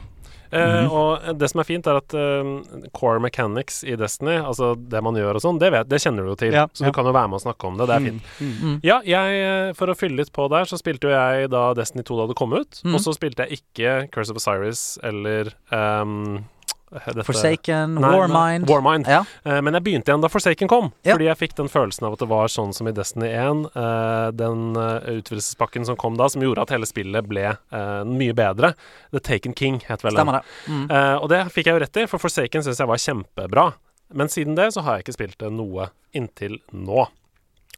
Eh, 0.50 0.82
Mhm. 0.84 0.90
og 0.90 1.38
det 1.38 1.50
som 1.50 1.60
er 1.60 1.64
fint, 1.68 1.86
er 1.86 1.96
at 2.00 2.14
uh, 2.14 2.88
core 2.96 3.20
mechanics 3.20 3.82
i 3.84 3.96
Destiny, 3.96 4.38
altså 4.40 4.74
det 4.76 5.02
man 5.02 5.14
gjør 5.14 5.36
og 5.36 5.42
sånn, 5.42 5.58
det, 5.60 5.70
det 5.88 6.00
kjenner 6.00 6.24
du 6.24 6.30
jo 6.32 6.36
til. 6.40 6.52
Ja, 6.52 6.66
så 6.72 6.84
ja. 6.84 6.90
du 6.90 6.92
kan 6.96 7.04
jo 7.04 7.12
være 7.12 7.28
med 7.28 7.34
og 7.40 7.44
snakke 7.44 7.66
om 7.68 7.76
det. 7.76 7.86
Det 7.88 7.96
er 7.96 8.06
fint. 8.08 8.22
Mm. 8.40 8.54
Mm. 8.62 8.80
Ja, 8.82 9.00
jeg, 9.04 9.40
eh, 9.44 9.72
for 9.78 9.86
å 9.92 9.96
fylle 9.98 10.16
litt 10.22 10.32
på 10.32 10.48
der, 10.48 10.64
så 10.64 10.78
spilte 10.80 11.08
jo 11.10 11.14
jeg 11.16 11.50
da 11.50 11.74
Destiny 11.74 12.02
2 12.02 12.16
da 12.22 12.26
det 12.32 12.36
kom 12.36 12.52
ut. 12.56 12.80
Mhm. 12.84 12.94
Og 12.94 13.00
så 13.00 13.12
spilte 13.16 13.44
jeg 13.46 13.60
ikke 13.60 14.10
Curse 14.10 14.30
of 14.32 14.40
Osiris 14.40 14.98
eller 15.02 15.52
ehm, 15.70 16.44
dette- 16.92 17.24
Forsaken, 17.28 17.94
Nei, 18.00 18.10
Warmind. 18.16 18.68
Warmind. 18.68 19.06
Ja. 19.10 19.20
Uh, 19.44 19.60
men 19.64 19.74
jeg 19.78 19.84
begynte 19.84 20.12
igjen 20.12 20.22
da 20.24 20.28
Forsaken 20.32 20.68
kom, 20.70 20.92
Ja. 21.04 21.14
fordi 21.16 21.28
jeg 21.28 21.38
fikk 21.38 21.54
den 21.56 21.68
følelsen 21.72 22.06
av 22.08 22.12
at 22.16 22.18
det 22.24 22.28
var 22.30 22.48
sånn 22.52 22.72
som 22.74 22.88
i 22.88 22.92
Destiny 22.96 23.28
1. 23.28 23.66
Uh, 23.76 24.30
den 24.32 24.76
uh, 24.76 25.00
utvidelsespakken 25.18 25.84
som 25.86 25.96
kom 25.96 26.16
da, 26.16 26.28
som 26.28 26.42
gjorde 26.42 26.62
at 26.62 26.70
hele 26.74 26.86
spillet 26.88 27.26
ble 27.28 27.44
eh, 27.50 28.04
mye 28.08 28.34
bedre. 28.36 28.72
The 29.12 29.20
Taken 29.20 29.54
King 29.54 29.80
het 29.88 30.02
vel 30.04 30.16
den. 30.16 30.28
Mm. 30.68 30.86
Eh, 30.90 31.14
og 31.20 31.28
det 31.32 31.42
fikk 31.54 31.68
jeg 31.68 31.76
jo 31.76 31.82
rett 31.84 31.96
i, 32.02 32.06
for 32.10 32.18
Forsaken 32.22 32.64
syns 32.64 32.80
jeg 32.80 32.88
var 32.90 33.00
kjempebra. 33.02 33.66
Men 34.14 34.28
siden 34.32 34.56
det 34.56 34.70
så 34.74 34.82
har 34.86 34.96
jeg 34.98 35.06
ikke 35.06 35.16
spilt 35.18 35.38
det 35.42 35.50
noe 35.52 35.90
inntil 36.16 36.58
nå. 36.72 37.06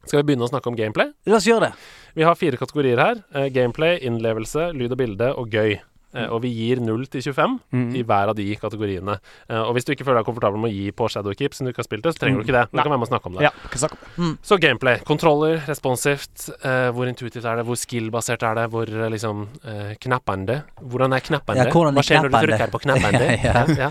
Skal 0.07 0.23
vi 0.23 0.31
begynne 0.31 0.47
å 0.47 0.51
snakke 0.51 0.71
om 0.71 0.77
gameplay? 0.79 1.11
La 1.29 1.37
oss 1.41 1.47
gjøre 1.49 1.69
det. 1.69 1.73
Vi 2.17 2.25
har 2.25 2.39
fire 2.39 2.57
kategorier 2.61 3.01
her. 3.03 3.23
Eh, 3.35 3.49
gameplay, 3.53 3.99
innlevelse, 4.07 4.71
lyd 4.77 4.95
og 4.95 5.01
bilde 5.03 5.33
og 5.37 5.51
gøy. 5.53 5.77
Eh, 6.13 6.27
og 6.27 6.41
vi 6.43 6.49
gir 6.51 6.81
0 6.83 7.05
til 7.07 7.23
25 7.23 7.61
Mm. 7.73 7.95
i 7.95 8.03
hver 8.03 8.29
av 8.33 8.35
de 8.35 8.45
kategoriene. 8.59 9.15
Eh, 9.49 9.61
og 9.63 9.75
hvis 9.77 9.85
du 9.87 9.93
ikke 9.93 10.05
føler 10.05 10.19
deg 10.21 10.27
komfortabel 10.27 10.59
med 10.59 10.73
å 10.73 10.75
gi 10.75 10.91
på 10.91 11.07
Shadowkeep, 11.09 11.55
som 11.55 11.67
du 11.67 11.71
ikke 11.71 11.85
har 11.85 11.87
spilt 11.87 12.03
det, 12.03 12.15
så 12.17 12.19
trenger 12.25 12.41
du 12.41 12.45
ikke 12.49 12.57
det. 12.59 12.65
Du 12.73 12.77
Nei. 12.77 12.83
kan 12.83 12.91
være 12.91 12.99
med 12.99 13.07
og 13.07 13.13
snakke 13.13 13.27
om 13.31 13.35
det. 13.39 13.43
Ja, 13.47 13.51
kan 13.71 13.79
snakke 13.79 13.99
om 14.19 14.25
det. 14.33 14.39
Så 14.43 14.59
gameplay. 14.61 14.99
Kontroller, 15.07 15.63
responsivt. 15.69 16.49
Uh, 16.65 16.91
hvor 16.91 17.07
intuitivt 17.07 17.45
er 17.45 17.57
det? 17.61 17.65
Hvor 17.69 17.79
skill-basert 17.79 18.43
er 18.43 18.55
det? 18.59 18.67
Hvor 18.75 18.87
liksom 19.15 19.47
uh, 19.65 19.95
knappende? 20.03 20.63
Hvordan 20.83 21.13
er 21.15 21.21
knappende? 21.21 21.65
Ja, 21.65 21.71
hvordan 21.71 21.95
er 21.95 22.01
Hva 22.01 22.07
skjer 22.09 22.27
når 22.27 22.35
du 22.35 22.39
trykker 22.51 22.75
på 22.75 22.83
knappende? 22.87 23.31
Ja, 23.47 23.65
ja. 23.69 23.77
ja. 23.87 23.91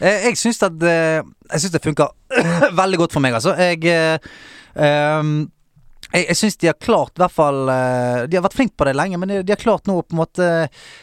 Eh, 0.00 0.24
Jeg 0.28 0.36
syns 0.36 0.60
at 0.62 0.82
Jeg 0.82 1.60
syns 1.62 1.72
det 1.72 1.80
funker 1.82 2.12
veldig 2.82 2.98
godt 2.98 3.12
for 3.12 3.20
meg, 3.24 3.32
altså. 3.40 3.54
Jeg 3.56 4.20
ehm, 4.76 5.48
jeg, 6.14 6.28
jeg 6.30 6.36
syns 6.38 6.56
de 6.62 6.68
har 6.70 6.78
klart, 6.80 7.12
i 7.18 7.22
hvert 7.24 7.34
fall 7.34 7.68
eh, 7.74 8.22
De 8.30 8.38
har 8.38 8.44
vært 8.46 8.54
flinke 8.56 8.76
på 8.78 8.86
det 8.88 8.94
lenge, 8.96 9.18
men 9.18 9.28
de, 9.32 9.42
de 9.42 9.52
har 9.54 9.60
klart 9.60 9.88
nå 9.90 9.98
å 9.98 10.04
på 10.06 10.14
en 10.14 10.20
måte 10.22 10.48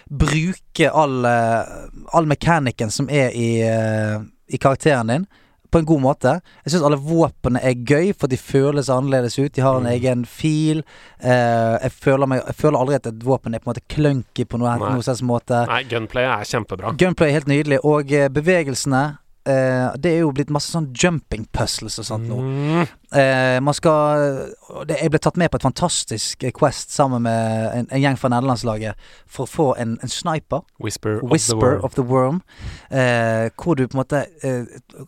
bruke 0.10 0.90
all, 0.92 1.26
eh, 1.26 1.76
all 2.16 2.26
mekanikken 2.32 2.92
som 2.92 3.10
er 3.12 3.32
i, 3.36 3.62
eh, 3.62 4.18
i 4.52 4.58
karakteren 4.58 5.08
din, 5.08 5.28
på 5.72 5.80
en 5.80 5.86
god 5.88 6.02
måte. 6.04 6.32
Jeg 6.66 6.74
syns 6.74 6.84
alle 6.84 6.98
våpnene 7.00 7.62
er 7.64 7.78
gøy, 7.88 8.10
for 8.20 8.28
de 8.28 8.36
føles 8.36 8.90
annerledes 8.92 9.38
ut. 9.40 9.54
De 9.56 9.62
har 9.64 9.78
en 9.80 9.86
Mm. 9.88 9.92
egen 9.94 10.26
fil. 10.28 10.82
Jeg, 11.24 11.92
føler 11.96 12.28
meg, 12.28 12.42
jeg 12.46 12.56
føler 12.60 12.78
aldri 12.82 12.96
at 12.96 13.08
et 13.08 13.24
våpen 13.24 13.56
er 13.56 13.60
på 13.64 13.70
en 13.70 13.74
måte 13.74 13.88
clunky 13.88 14.44
på 14.44 14.60
noe, 14.60 14.74
Nei. 14.78 14.90
noe 14.98 15.06
slags 15.06 15.22
måte. 15.24 15.62
Nei, 15.70 15.84
gunplay 15.88 16.26
er 16.28 16.44
kjempebra. 16.44 16.92
Gunplay 17.00 17.30
er 17.30 17.38
helt 17.40 17.48
nydelig, 17.48 17.80
og 17.88 18.04
bevegelsene 18.36 19.18
eh, 19.50 19.88
Det 19.98 20.12
er 20.12 20.20
jo 20.24 20.32
blitt 20.36 20.52
masse 20.54 20.72
sånn 20.74 20.90
jumping 20.98 21.46
puzzles 21.54 21.98
og 22.02 22.08
sånt 22.08 22.28
nå. 22.30 22.38
Mm. 22.42 22.92
Eh, 23.18 23.58
man 23.64 23.76
skal 23.76 24.48
det, 24.88 24.98
Jeg 25.02 25.12
ble 25.12 25.20
tatt 25.20 25.40
med 25.40 25.52
på 25.52 25.60
et 25.60 25.66
fantastisk 25.66 26.46
Quest 26.56 26.94
sammen 26.96 27.26
med 27.26 27.68
en, 27.76 27.90
en 27.92 28.04
gjeng 28.04 28.20
fra 28.20 28.32
nederlandslaget 28.32 29.10
for 29.28 29.46
å 29.46 29.52
få 29.52 29.68
en, 29.82 29.98
en 30.04 30.12
sniper. 30.12 30.64
Whisper, 30.82 31.20
Whisper 31.26 31.80
of 31.84 31.98
the 31.98 32.06
Worm. 32.08 32.42
Eh, 32.90 33.50
hvor 33.58 33.78
du 33.78 33.86
på 33.88 33.98
en 33.98 34.04
måte 34.04 34.26
eh, 34.46 34.66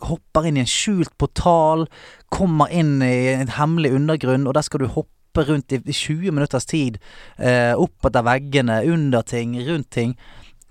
hopper 0.08 0.50
inn 0.50 0.60
i 0.60 0.64
en 0.66 0.70
skjult 0.70 1.14
portal, 1.22 1.88
kommer 2.34 2.72
inn 2.74 2.98
i 3.06 3.34
en 3.34 3.54
hemmelig 3.58 3.94
undergrunn, 3.96 4.48
og 4.48 4.58
der 4.58 4.66
skal 4.66 4.84
du 4.84 4.90
hoppe 4.92 5.46
rundt 5.48 5.74
i, 5.74 5.80
i 5.82 5.96
20 5.96 6.34
minutters 6.34 6.68
tid. 6.70 7.00
Eh, 7.38 7.74
opp 7.74 8.10
etter 8.10 8.26
veggene, 8.26 8.82
under 8.94 9.26
ting, 9.26 9.56
rundt 9.68 9.92
ting. 9.94 10.18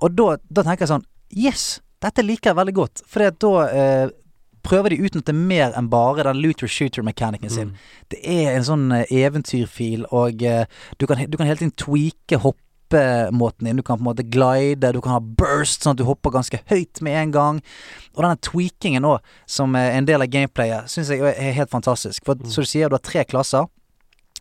Og 0.03 0.15
da, 0.19 0.37
da 0.51 0.67
tenker 0.67 0.87
jeg 0.87 0.95
sånn 0.97 1.09
Yes! 1.33 1.81
Dette 2.03 2.25
liker 2.25 2.51
jeg 2.51 2.59
veldig 2.59 2.75
godt. 2.77 3.05
For 3.09 3.23
da 3.45 3.53
eh, 3.69 4.09
prøver 4.67 4.93
de 4.93 4.99
å 5.01 5.07
utnytte 5.09 5.35
mer 5.37 5.77
enn 5.79 5.91
bare 5.93 6.27
den 6.29 6.43
looter 6.43 6.71
shooter-mekanikken 6.71 7.53
sin. 7.53 7.73
Mm. 7.73 7.95
Det 8.15 8.21
er 8.23 8.51
en 8.57 8.67
sånn 8.67 8.85
eh, 8.97 9.15
eventyrfil, 9.23 10.07
og 10.15 10.45
eh, 10.47 10.67
du, 10.99 11.07
kan, 11.11 11.23
du 11.27 11.39
kan 11.39 11.49
hele 11.49 11.61
tiden 11.63 11.75
tweake 11.79 12.41
hoppemåten 12.43 13.69
din. 13.69 13.81
Du 13.81 13.87
kan 13.87 13.99
på 13.99 14.05
en 14.05 14.11
måte 14.11 14.27
glide, 14.27 14.95
du 14.95 15.03
kan 15.05 15.17
ha 15.17 15.23
burst, 15.23 15.83
sånn 15.83 15.97
at 15.97 16.03
du 16.03 16.07
hopper 16.09 16.35
ganske 16.35 16.63
høyt 16.73 17.03
med 17.05 17.19
en 17.21 17.37
gang. 17.37 17.63
Og 18.15 18.25
denne 18.25 18.41
tweakingen 18.45 19.09
òg, 19.09 19.35
som 19.51 19.79
er 19.79 19.97
en 19.97 20.09
del 20.09 20.25
av 20.25 20.33
gameplayet, 20.33 20.91
syns 20.93 21.13
jeg 21.13 21.23
er 21.33 21.57
helt 21.59 21.73
fantastisk. 21.73 22.23
For 22.27 22.39
som 22.47 22.67
du 22.67 22.71
sier, 22.71 22.91
du 22.91 22.99
har 22.99 23.07
tre 23.07 23.27
klasser. 23.29 23.71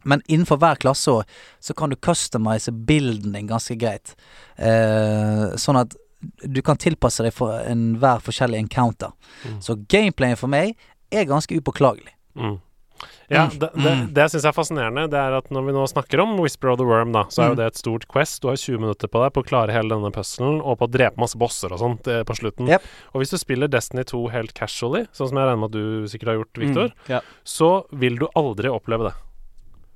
Men 0.01 0.23
innenfor 0.25 0.57
hver 0.57 0.79
klasse 0.81 1.13
så 1.61 1.73
kan 1.77 1.91
du 1.91 1.95
customize 1.95 2.71
bilden 2.73 3.35
din 3.35 3.49
ganske 3.49 3.75
greit. 3.77 4.15
Eh, 4.57 5.51
sånn 5.61 5.77
at 5.77 5.93
du 6.47 6.61
kan 6.61 6.77
tilpasse 6.77 7.23
deg 7.25 7.33
for 7.33 7.51
enhver 7.65 8.19
forskjellig 8.21 8.59
encounter. 8.59 9.11
Mm. 9.45 9.59
Så 9.61 9.75
gameplayen 9.87 10.37
for 10.37 10.47
meg 10.47 10.75
er 11.11 11.25
ganske 11.25 11.55
upåklagelig. 11.59 12.13
Mm. 12.35 12.59
Ja, 13.31 13.47
Mm. 13.47 13.57
det, 13.59 13.69
det, 13.73 13.91
Mm. 13.91 14.13
det 14.13 14.21
jeg 14.21 14.29
syns 14.29 14.45
er 14.45 14.51
fascinerende, 14.53 15.09
det 15.09 15.17
er 15.17 15.33
at 15.37 15.47
når 15.49 15.65
vi 15.65 15.71
nå 15.73 15.87
snakker 15.89 16.19
om 16.21 16.37
Whisper 16.37 16.69
of 16.69 16.77
the 16.77 16.85
Worm, 16.85 17.11
da, 17.13 17.23
så 17.31 17.41
er 17.41 17.45
Mm. 17.47 17.51
jo 17.51 17.55
det 17.55 17.65
et 17.71 17.77
stort 17.77 18.07
quest. 18.07 18.41
Du 18.41 18.47
har 18.49 18.55
20 18.55 18.77
minutter 18.77 19.07
på 19.07 19.23
deg 19.23 19.33
på 19.33 19.41
å 19.41 19.47
klare 19.47 19.71
hele 19.71 19.89
denne 19.89 20.11
puzzlen 20.11 20.61
og 20.61 20.77
på 20.77 20.85
å 20.87 20.91
drepe 20.91 21.17
masse 21.17 21.35
bosser 21.39 21.71
og 21.71 21.79
sånt 21.79 22.07
eh, 22.07 22.21
på 22.23 22.35
slutten. 22.37 22.67
Yep. 22.67 22.83
Og 23.15 23.21
hvis 23.21 23.31
du 23.31 23.37
spiller 23.37 23.67
Destiny 23.67 24.03
2 24.03 24.27
helt 24.29 24.53
casually, 24.53 25.07
sånn 25.13 25.29
som 25.29 25.37
jeg 25.37 25.47
regner 25.47 25.57
med 25.57 25.69
at 25.69 25.71
du 25.71 26.07
sikkert 26.07 26.27
har 26.27 26.35
gjort, 26.43 26.57
Victor, 26.59 26.87
Mm, 26.89 26.93
ja. 27.09 27.21
så 27.43 27.85
vil 27.91 28.17
du 28.19 28.27
aldri 28.35 28.69
oppleve 28.69 29.09
det. 29.09 29.13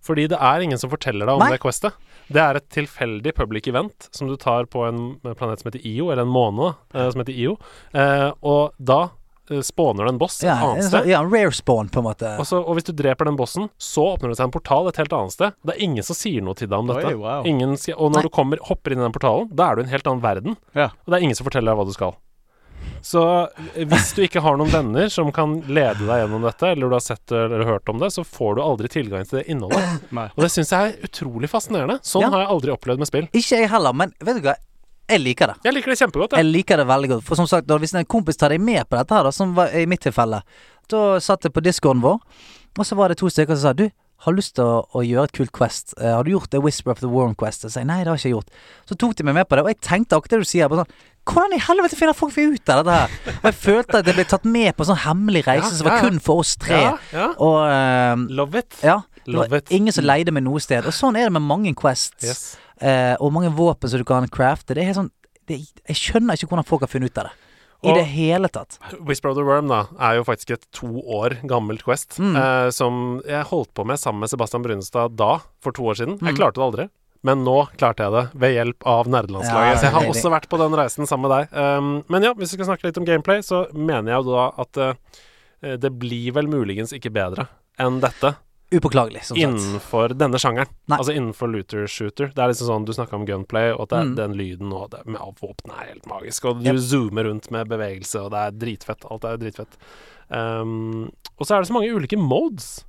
Fordi 0.01 0.27
det 0.27 0.37
er 0.39 0.61
ingen 0.61 0.77
som 0.77 0.89
forteller 0.89 1.25
deg 1.25 1.29
om 1.35 1.39
Nei. 1.39 1.51
det 1.51 1.59
questet. 1.59 1.93
Det 2.31 2.41
er 2.41 2.57
et 2.57 2.69
tilfeldig 2.73 3.35
public 3.37 3.67
event 3.69 4.07
som 4.15 4.27
du 4.27 4.35
tar 4.41 4.65
på 4.65 4.85
en 4.87 5.19
planet 5.35 5.61
som 5.61 5.69
heter 5.71 5.85
IO, 5.85 6.09
eller 6.11 6.23
en 6.25 6.31
måne 6.33 6.71
eh, 6.93 7.09
som 7.13 7.21
heter 7.21 7.33
IO, 7.37 7.57
eh, 7.93 8.31
og 8.41 8.73
da 8.81 9.09
eh, 9.51 9.61
spawner 9.61 10.07
det 10.07 10.13
en 10.15 10.17
boss 10.23 10.39
et 10.41 10.47
Ja, 10.49 10.55
annet 10.57 10.81
en 10.83 10.89
sted. 10.89 11.03
sånn- 11.03 11.11
ja, 11.11 11.19
rare 11.21 11.51
spawn, 11.53 11.89
på 11.93 12.01
en 12.01 12.07
måte. 12.09 12.31
Og, 12.41 12.47
så, 12.49 12.63
og 12.65 12.75
hvis 12.79 12.87
du 12.89 12.93
dreper 12.97 13.25
den 13.29 13.37
bossen, 13.37 13.69
så 13.77 14.07
åpner 14.15 14.33
det 14.33 14.39
seg 14.39 14.47
en 14.49 14.55
portal 14.57 14.89
et 14.89 14.97
helt 14.97 15.13
annet 15.13 15.35
sted. 15.37 15.53
Det 15.63 15.75
er 15.77 15.83
ingen 15.85 16.03
som 16.03 16.17
sier 16.17 16.41
noe 16.41 16.57
til 16.57 16.67
deg 16.67 16.79
om 16.79 16.87
dette. 16.89 17.05
Oi, 17.13 17.13
wow. 17.21 17.45
Ingen 17.45 17.77
og 17.77 18.09
når 18.09 18.15
Nei. 18.17 18.21
du 18.25 18.29
kommer, 18.33 18.57
hopper 18.71 18.91
inn 18.95 19.03
i 19.03 19.05
den 19.05 19.13
portalen, 19.13 19.51
da 19.53 19.69
er 19.69 19.75
du 19.75 19.81
i 19.81 19.85
en 19.85 19.93
helt 19.93 20.07
annen 20.09 20.25
verden. 20.25 20.57
Ja. 20.73 20.89
Og 21.05 21.13
det 21.13 21.19
er 21.19 21.27
ingen 21.29 21.35
som 21.37 21.45
forteller 21.45 21.71
deg 21.75 21.77
hva 21.77 21.85
du 21.85 21.93
skal. 21.93 22.17
Så 23.05 23.21
eh, 23.75 23.83
hvis 23.85 24.07
du 24.17 24.23
ikke 24.25 24.41
har 24.41 24.55
noen 24.57 24.71
venner 24.73 25.09
som 25.13 25.27
kan 25.35 25.59
lede 25.69 26.01
deg 26.07 26.23
gjennom 26.23 26.45
dette, 26.47 26.71
eller 26.73 26.89
du 26.89 26.95
har 26.97 27.03
sett 27.05 27.31
eller 27.37 27.65
hørt 27.67 27.89
om 27.93 27.99
det, 28.01 28.09
så 28.15 28.23
får 28.25 28.55
du 28.57 28.61
aldri 28.65 28.89
tilgang 28.89 29.27
til 29.29 29.39
det 29.41 29.45
innholdet. 29.53 29.99
Nei. 30.17 30.27
Og 30.33 30.41
det 30.47 30.49
syns 30.55 30.73
jeg 30.73 30.93
er 30.95 31.09
utrolig 31.09 31.49
fascinerende. 31.51 31.99
Sånn 32.05 32.25
Ja. 32.25 32.31
har 32.33 32.45
jeg 32.45 32.49
aldri 32.55 32.73
opplevd 32.73 33.03
med 33.03 33.11
spill. 33.11 33.27
Ikke 33.31 33.59
jeg 33.61 33.69
heller, 33.69 33.93
men 33.93 34.15
vet 34.25 34.41
du 34.41 34.47
hva? 34.49 34.55
Jeg 35.05 35.21
liker 35.21 35.51
det. 35.51 35.55
Jeg 35.67 35.75
liker 35.77 35.93
det 35.93 35.99
kjempegodt. 35.99 36.31
Jeg 36.33 36.41
Jeg. 36.41 36.51
liker 36.55 36.77
det 36.81 36.87
veldig 36.89 37.09
godt. 37.11 37.23
For 37.27 37.37
som 37.37 37.45
sagt, 37.45 37.67
hvis 37.69 37.93
en 37.93 38.07
kompis 38.09 38.39
tar 38.41 38.49
deg 38.49 38.63
med 38.65 38.87
på 38.89 38.97
dette 38.97 39.13
her, 39.13 39.27
da, 39.29 39.31
som 39.37 39.51
var 39.53 39.69
i 39.77 39.85
mitt 39.85 40.01
tilfelle, 40.01 40.39
da 40.89 41.01
satt 41.21 41.45
jeg 41.45 41.53
på 41.53 41.61
discoen 41.61 42.01
vår, 42.01 42.17
og 42.79 42.83
så 42.89 42.97
var 42.97 43.13
det 43.13 43.19
to 43.21 43.29
stykker 43.29 43.53
som 43.53 43.67
sa 43.69 43.73
du, 43.77 43.85
har 44.23 44.35
lyst 44.37 44.55
til 44.55 44.63
å, 44.65 44.85
å 44.95 45.03
gjøre 45.05 45.27
et 45.29 45.35
kult 45.35 45.51
quest. 45.55 45.93
Uh, 45.99 46.13
har 46.15 46.23
du 46.25 46.31
gjort 46.31 46.51
det 46.53 46.61
Whisper 46.63 46.93
of 46.95 47.01
the 47.03 47.09
Worm 47.11 47.35
Quest? 47.37 47.65
Og 47.67 47.73
sier 47.73 47.85
nei, 47.87 47.99
det 48.03 48.09
har 48.11 48.17
jeg 48.17 48.31
ikke 48.31 48.37
gjort. 48.37 48.63
Så 48.89 48.97
tok 49.01 49.17
de 49.19 49.25
meg 49.27 49.35
med 49.37 49.49
på 49.49 49.57
det, 49.57 49.65
og 49.65 49.73
jeg 49.73 49.81
tenkte 49.83 50.17
akkurat 50.17 50.37
det 50.37 50.45
du 50.45 50.49
sier. 50.49 50.71
Sånn, 50.79 50.95
hvordan 51.25 51.55
i 51.57 51.61
helvete 51.65 51.97
finner 51.99 52.17
folk 52.17 52.37
ut 52.37 52.71
av 52.71 52.83
dette 52.85 52.95
her? 53.01 53.17
Og 53.35 53.47
jeg 53.49 53.57
følte 53.63 53.99
at 53.99 54.09
jeg 54.09 54.17
ble 54.17 54.27
tatt 54.29 54.45
med 54.45 54.71
på 54.77 54.85
en 54.85 54.91
sånn 54.91 55.03
hemmelig 55.07 55.43
reise 55.47 55.71
Ja, 55.71 55.77
som 55.79 55.89
var 55.89 55.97
ja, 55.97 56.05
kun 56.05 56.19
for 56.23 56.43
oss 56.43 56.55
tre. 56.61 56.81
Ja. 57.13 57.29
Og 57.41 57.57
eh, 57.65 58.25
Love 58.39 58.61
it. 58.61 58.77
ja, 58.85 58.99
det 59.23 59.33
Love 59.33 59.49
var 59.53 59.63
it. 59.63 59.73
ingen 59.73 59.95
som 59.95 60.05
leide 60.05 60.33
meg 60.35 60.45
noe 60.45 60.61
sted. 60.63 60.85
Og 60.85 60.93
sånn 60.95 61.17
er 61.19 61.27
det 61.27 61.35
med 61.37 61.45
mange 61.45 61.73
quests. 61.77 62.25
Yes. 62.25 62.43
Uh, 62.75 63.15
og 63.23 63.31
mange 63.31 63.49
våpen 63.55 63.89
som 63.89 64.01
du 64.01 64.05
kan 64.07 64.27
crafte. 64.29 64.75
Det 64.75 64.83
er 64.83 64.89
helt 64.91 64.99
sånn 64.99 65.13
det, 65.47 65.61
Jeg 65.87 65.95
skjønner 66.01 66.35
ikke 66.35 66.49
hvordan 66.51 66.67
folk 66.67 66.83
har 66.85 66.91
funnet 66.91 67.13
ut 67.13 67.21
av 67.23 67.29
det. 67.29 67.44
I 67.85 67.91
Og- 67.91 67.95
det 67.99 68.05
hele 68.11 68.49
tatt. 68.49 68.79
Whisper 68.99 69.29
of 69.29 69.37
the 69.37 69.45
Worm 69.45 69.67
da 69.69 69.83
er 70.01 70.17
jo 70.17 70.23
faktisk 70.27 70.51
et 70.57 70.65
to 70.73 70.87
år 71.05 71.37
gammelt 71.45 71.83
Quest. 71.85 72.17
Mm. 72.19 72.35
Eh, 72.35 72.69
som 72.73 73.21
jeg 73.27 73.45
holdt 73.45 73.73
på 73.77 73.85
med 73.85 73.97
sammen 74.01 74.19
med 74.25 74.29
Sebastian 74.33 74.63
Brunestad 74.65 75.15
da, 75.15 75.39
for 75.61 75.71
to 75.71 75.83
år 75.83 75.95
siden. 76.01 76.17
Jeg 76.19 76.33
Mm. 76.33 76.39
klarte 76.39 76.55
det 76.59 76.65
aldri. 76.65 76.89
Men 77.23 77.43
nå 77.43 77.67
klarte 77.77 78.03
jeg 78.05 78.11
det 78.13 78.39
ved 78.39 78.53
hjelp 78.53 78.83
av 78.85 79.07
nerdelandslaget. 79.07 79.71
Ja, 79.73 79.75
så 79.79 79.81
jeg 79.87 79.93
har 79.93 80.03
også 80.11 80.29
vært 80.29 80.47
på 80.49 80.57
den 80.61 80.75
reisen 80.77 81.07
sammen 81.09 81.27
med 81.29 81.49
deg. 81.49 81.57
Um, 81.57 82.03
men 82.07 82.21
ja, 82.21 82.33
hvis 82.33 82.51
vi 82.53 82.57
skal 82.61 82.65
snakke 82.77 82.83
litt 82.85 82.97
om 82.99 83.05
gameplay, 83.05 83.39
så 83.41 83.65
mener 83.73 84.11
jeg 84.13 84.23
jo 84.25 84.35
da 84.35 84.51
at 84.61 84.77
uh, 84.77 84.93
det 85.77 85.89
blir 85.97 86.31
vel 86.33 86.45
muligens 86.45 86.93
ikke 86.93 87.09
bedre 87.11 87.47
enn 87.79 87.99
dette 87.99 88.35
Upåklagelig, 88.73 89.23
som 89.23 89.37
sagt. 89.37 89.43
innenfor 89.45 90.09
denne 90.17 90.39
sjangeren. 90.41 90.67
Nei. 90.89 90.97
Altså 90.97 91.13
innenfor 91.15 91.47
looter 91.53 91.85
shooter. 91.87 92.31
Det 92.33 92.39
er 92.41 92.49
liksom 92.49 92.67
sånn 92.67 92.85
du 92.85 92.91
snakka 92.93 93.13
om 93.13 93.25
gunplay, 93.25 93.71
og 93.71 93.87
det, 93.89 93.99
Mm. 94.03 94.15
den 94.15 94.33
lyden 94.33 94.73
og 94.73 94.89
det 94.91 95.05
med 95.05 95.21
våpenet 95.21 95.75
er 95.81 95.87
helt 95.93 96.05
magisk. 96.07 96.45
Og 96.45 96.63
du 96.63 96.71
Yep. 96.71 96.79
zoomer 96.81 97.23
rundt 97.29 97.51
med 97.51 97.67
bevegelse, 97.69 98.23
og 98.25 98.31
det 98.31 98.39
er 98.39 98.51
dritfett. 98.65 99.05
Alt 99.11 99.23
er 99.23 99.37
dritfett. 99.37 99.77
Um, 100.31 101.11
og 101.39 101.45
så 101.45 101.55
er 101.55 101.61
det 101.61 101.69
så 101.69 101.73
mange 101.73 101.93
ulike 101.93 102.17
modes. 102.17 102.83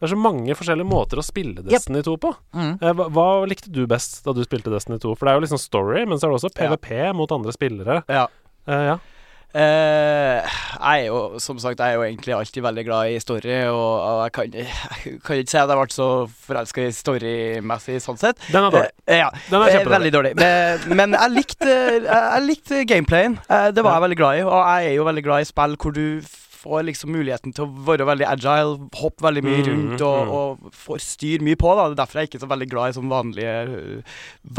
Det 0.00 0.08
er 0.10 0.14
så 0.16 0.18
mange 0.18 0.48
forskjellige 0.56 0.88
måter 0.88 1.18
å 1.20 1.22
spille 1.22 1.60
Destiny 1.62 2.00
2 2.02 2.16
på. 2.18 2.34
Mm. 2.54 2.78
Eh, 2.82 2.92
hva, 2.96 3.10
hva 3.12 3.46
likte 3.46 3.70
du 3.70 3.86
best 3.86 4.24
da 4.24 4.32
du 4.32 4.40
spilte 4.46 4.70
Destiny 4.72 4.98
2? 4.98 5.14
For 5.14 5.26
det 5.26 5.34
er 5.34 5.40
jo 5.40 5.44
liksom 5.44 5.60
story, 5.60 6.06
men 6.08 6.16
så 6.16 6.24
er 6.24 6.30
det 6.32 6.40
også 6.40 6.56
Ja. 6.56 6.68
PVP 6.76 7.12
mot 7.14 7.30
andre 7.30 7.52
spillere. 7.52 8.02
Ja. 8.08 8.26
Uh, 8.66 8.72
ja. 8.86 8.98
Eh, 9.50 10.50
jeg 10.80 11.00
er 11.02 11.06
jo, 11.08 11.38
som 11.42 11.58
sagt, 11.58 11.80
jeg 11.82 11.90
er 11.90 11.98
jo 11.98 12.04
egentlig 12.06 12.34
alltid 12.36 12.62
veldig 12.62 12.84
glad 12.86 13.10
i 13.10 13.18
story, 13.22 13.54
og, 13.66 13.94
og 13.98 14.20
jeg, 14.22 14.32
kan, 14.36 14.52
jeg 14.54 15.16
kan 15.26 15.40
ikke 15.40 15.50
si 15.50 15.58
at 15.58 15.72
jeg 15.72 15.80
ble 15.80 15.94
så 15.96 16.08
forelska 16.46 16.84
i 16.86 16.92
storymessig 16.94 17.98
sånn 18.04 18.20
sett. 18.20 18.38
Den 18.52 18.68
er 18.68 18.76
dårlig. 18.76 18.92
Eh, 19.10 19.18
ja, 19.24 19.30
Den 19.48 19.58
er 19.58 19.66
eh, 19.66 19.74
kjempedårlig. 19.74 19.96
veldig 19.96 20.12
dårlig. 20.18 20.32
Men, 20.38 20.94
men 21.00 21.18
jeg 21.18 21.34
likte, 21.34 21.72
jeg, 21.72 22.04
jeg 22.06 22.46
likte 22.46 22.84
gameplayen. 22.92 23.40
Eh, 23.50 23.68
det 23.74 23.86
var 23.86 23.98
jeg 23.98 24.06
veldig 24.06 24.20
glad 24.22 24.38
i, 24.38 24.46
og 24.46 24.60
jeg 24.60 24.92
er 24.92 24.96
jo 25.00 25.08
veldig 25.10 25.26
glad 25.26 25.42
i 25.42 25.50
spill 25.50 25.76
hvor 25.82 25.96
du 25.98 26.06
får 26.60 26.82
liksom 26.84 27.10
muligheten 27.14 27.54
til 27.56 27.64
å 27.64 27.84
være 27.88 28.04
veldig 28.08 28.26
agile, 28.28 28.76
hoppe 29.00 29.24
veldig 29.24 29.42
mye 29.46 29.60
Mm, 29.60 29.66
rundt 29.70 30.02
og, 30.04 30.18
mm. 30.26 30.30
og 30.36 30.72
får 30.76 30.98
styr 31.00 31.40
mye 31.46 31.56
på. 31.56 31.70
da 31.76 31.88
Det 31.88 31.94
er 31.98 32.00
derfor 32.04 32.20
jeg 32.20 32.28
ikke 32.30 32.38
er 32.40 32.44
så 32.46 32.50
veldig 32.52 32.68
glad 32.70 32.88
i 32.90 32.96
sånn 32.98 33.08
vanlige, 33.08 33.54
øh, 33.68 34.02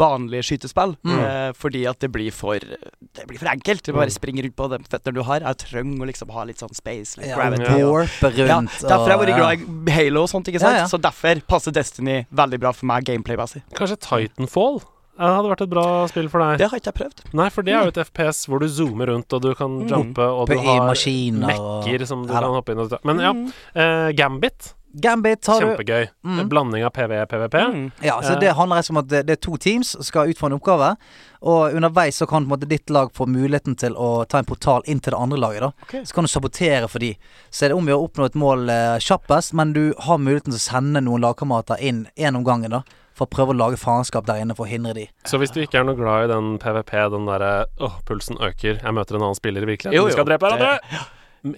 vanlige 0.02 0.42
skytespill. 0.48 0.96
Mm. 1.06 1.18
Eh, 1.18 1.52
fordi 1.58 1.84
at 1.88 1.98
det 2.00 2.10
blir 2.12 2.30
for 2.32 2.58
Det 2.58 3.26
blir 3.28 3.38
for 3.38 3.48
enkelt. 3.48 3.82
Du 3.84 3.92
bare 3.92 4.06
Mm. 4.06 4.16
springer 4.18 4.42
rundt 4.44 4.56
på 4.56 4.68
de 4.70 4.78
føttene 4.88 5.14
du 5.14 5.22
har. 5.22 5.40
Jeg 5.40 5.56
trenger 5.58 6.02
å 6.02 6.06
liksom 6.10 6.30
ha 6.32 6.44
litt 6.44 6.58
sånn 6.58 6.74
space, 6.74 7.16
litt 7.18 7.28
Ja, 7.28 7.36
gravity. 7.36 7.78
Ja. 7.78 7.86
Warpe 7.86 8.36
ja, 8.36 8.60
derfor 8.60 9.08
har 9.08 9.18
jeg 9.18 9.28
vært 9.28 9.36
glad 9.36 9.88
i 9.88 9.90
Halo 9.92 10.22
og 10.22 10.28
sånt, 10.28 10.46
ikke 10.48 10.60
sant? 10.60 10.74
Ja, 10.74 10.82
ja. 10.82 10.86
Så 10.86 10.98
derfor 11.00 11.40
passer 11.46 11.70
Destiny 11.72 12.26
veldig 12.32 12.58
bra 12.60 12.72
for 12.72 12.86
meg 12.86 13.04
gameplay-messig. 13.04 13.62
Kanskje 13.74 13.98
Titanfall 14.00 14.80
eh, 15.18 15.26
hadde 15.26 15.48
vært 15.50 15.62
et 15.66 15.70
bra 15.70 15.86
spill 16.08 16.28
for 16.28 16.38
deg? 16.40 16.58
Det 16.58 16.68
har 16.70 16.78
ikke 16.78 16.92
jeg 16.92 16.98
prøvd. 17.00 17.24
Nei, 17.34 17.48
for 17.50 17.62
det 17.62 17.74
er 17.74 17.82
jo 17.84 17.88
et 17.94 18.02
FPS 18.06 18.46
hvor 18.48 18.60
du 18.60 18.66
zoomer 18.68 19.06
rundt, 19.12 19.32
og 19.32 19.42
du 19.42 19.54
kan 19.54 19.70
Mm. 19.82 19.88
jumpe, 19.88 20.18
og 20.22 20.48
På- 20.48 20.54
du 20.54 20.58
har 20.60 20.86
maskiner 20.88 21.48
mekker 21.48 22.06
som 22.06 22.26
du 22.26 22.32
Ja 22.32 22.40
kan 22.40 22.50
hoppe 22.54 22.72
inn 22.72 22.78
og. 22.78 22.92
Men 23.04 23.18
ja, 23.20 23.32
Mm. 23.32 23.52
eh, 23.74 24.12
Gambit. 24.12 24.74
Gambit 24.94 25.46
har 25.46 25.58
du. 25.60 25.66
Kjempegøy. 25.68 26.08
Mm. 26.22 26.38
En 26.40 26.48
blanding 26.50 26.84
av 26.84 26.92
PVE 26.92 27.22
og 27.22 27.28
PVP. 27.30 27.54
Mm. 27.72 27.92
Ja, 28.02 28.20
så 28.20 28.32
Eh. 28.34 28.40
Det 28.40 28.52
handler 28.54 28.76
rett 28.76 28.90
og 28.90 28.90
om 28.90 28.96
at 28.98 29.08
det, 29.08 29.26
det 29.26 29.32
er 29.38 29.40
to 29.40 29.56
teams 29.56 29.88
som 29.92 30.02
skal 30.02 30.28
utføre 30.28 30.52
en 30.52 30.60
oppgave. 30.60 30.96
Og 31.42 31.72
underveis 31.74 32.18
så 32.20 32.28
kan 32.28 32.44
på 32.46 32.52
en 32.52 32.58
måte 32.60 32.68
ditt 32.68 32.90
lag 32.90 33.10
få 33.10 33.26
muligheten 33.26 33.74
til 33.74 33.94
å 33.94 34.28
ta 34.28 34.36
en 34.38 34.44
portal 34.44 34.82
inn 34.86 35.00
til 35.00 35.12
det 35.12 35.18
andre 35.18 35.38
laget. 35.38 35.60
da 35.60 35.72
okay. 35.82 36.02
Så 36.04 36.12
kan 36.12 36.24
du 36.24 36.28
sabotere 36.28 36.90
for 36.90 36.98
de. 36.98 37.16
Så 37.50 37.62
er 37.64 37.68
det 37.70 37.76
om 37.78 37.86
å 37.86 38.06
oppnå 38.06 38.26
et 38.26 38.34
mål 38.34 38.68
eh, 38.68 38.98
kjappest, 38.98 39.54
men 39.54 39.72
du 39.72 39.94
har 39.98 40.18
muligheten 40.18 40.52
til 40.52 40.60
å 40.60 40.70
sende 40.72 41.00
noen 41.02 41.22
lagkamerater 41.22 41.80
inn 41.80 42.06
én 42.18 42.36
om 42.36 42.44
gangen. 42.44 42.70
da 42.70 42.82
For 43.22 43.28
å 43.28 43.30
prøve 43.30 43.54
å 43.54 43.58
lage 43.58 43.78
faenskap 43.78 44.26
der 44.26 44.40
inne 44.42 44.54
for 44.58 44.66
å 44.66 44.70
hindre 44.72 44.94
de. 44.96 45.04
Så 45.30 45.38
hvis 45.38 45.52
du 45.54 45.60
ikke 45.62 45.78
er 45.78 45.84
noe 45.86 45.94
glad 45.98 46.24
i 46.26 46.32
den 46.32 46.56
PVP, 46.58 46.90
den 47.14 47.26
derre 47.30 47.66
åh, 47.78 48.00
pulsen 48.08 48.36
øker, 48.42 48.80
jeg 48.82 48.94
møter 48.96 49.14
en 49.18 49.22
annen 49.28 49.38
spiller 49.38 49.62
i 49.62 49.68
virkeligheten, 49.70 49.94
Jo, 49.94 50.06
vi 50.08 50.16
skal 50.16 50.26
drepe 50.26 50.48
hverandre! 50.50 50.80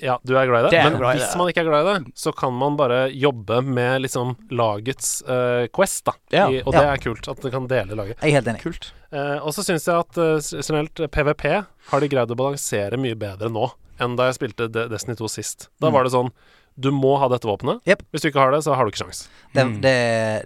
Ja, 0.00 0.14
du 0.24 0.32
er 0.36 0.46
glad 0.48 0.64
i 0.64 0.68
det, 0.70 0.70
Det 0.78 0.82
men 0.86 0.94
glad 0.96 1.16
i 1.16 1.18
hvis 1.20 1.32
det. 1.34 1.36
man 1.38 1.48
ikke 1.52 1.60
er 1.60 1.66
glad 1.68 1.84
i 1.84 1.88
det, 1.92 2.12
så 2.16 2.32
kan 2.32 2.54
man 2.56 2.76
bare 2.80 3.02
jobbe 3.12 3.58
med 3.64 4.00
liksom 4.06 4.30
lagets 4.56 5.18
uh, 5.28 5.66
quest, 5.76 6.06
da. 6.08 6.14
Ja. 6.32 6.46
I, 6.48 6.62
og 6.64 6.72
Ja. 6.72 6.80
det 6.80 6.84
er 6.94 7.02
kult, 7.04 7.28
at 7.28 7.40
du 7.44 7.50
kan 7.52 7.66
dele 7.68 7.92
laget. 7.98 8.16
Jeg 8.22 8.32
er 8.32 8.38
helt 8.38 8.48
enig. 8.48 8.62
Kult. 8.64 8.92
Uh, 9.12 9.44
og 9.44 9.52
så 9.52 9.60
syns 9.66 9.84
jeg 9.84 9.94
at 10.00 10.16
uh, 10.16 10.40
generelt 10.40 11.04
PVP 11.12 11.44
har 11.90 12.00
de 12.00 12.08
greid 12.08 12.32
å 12.32 12.36
balansere 12.40 12.96
mye 12.96 13.14
bedre 13.16 13.48
nå 13.52 13.70
enn 14.00 14.16
da 14.18 14.24
jeg 14.26 14.34
spilte 14.40 14.66
Destiny 14.72 15.14
2 15.20 15.28
sist. 15.30 15.68
Da 15.80 15.86
Mm. 15.90 15.92
var 15.94 16.02
det 16.08 16.12
sånn 16.16 16.32
Du 16.76 16.88
må 16.90 17.12
ha 17.22 17.28
dette 17.30 17.46
våpenet. 17.46 17.80
Yep. 17.86 18.02
Hvis 18.10 18.24
du 18.24 18.28
ikke 18.32 18.40
har 18.42 18.50
det, 18.50 18.62
så 18.66 18.74
har 18.74 18.84
du 18.84 18.90
ikke 18.90 19.04
sjans. 19.04 19.28
Det, 19.54 19.62
Mm. 19.64 19.76
det, 19.84 19.94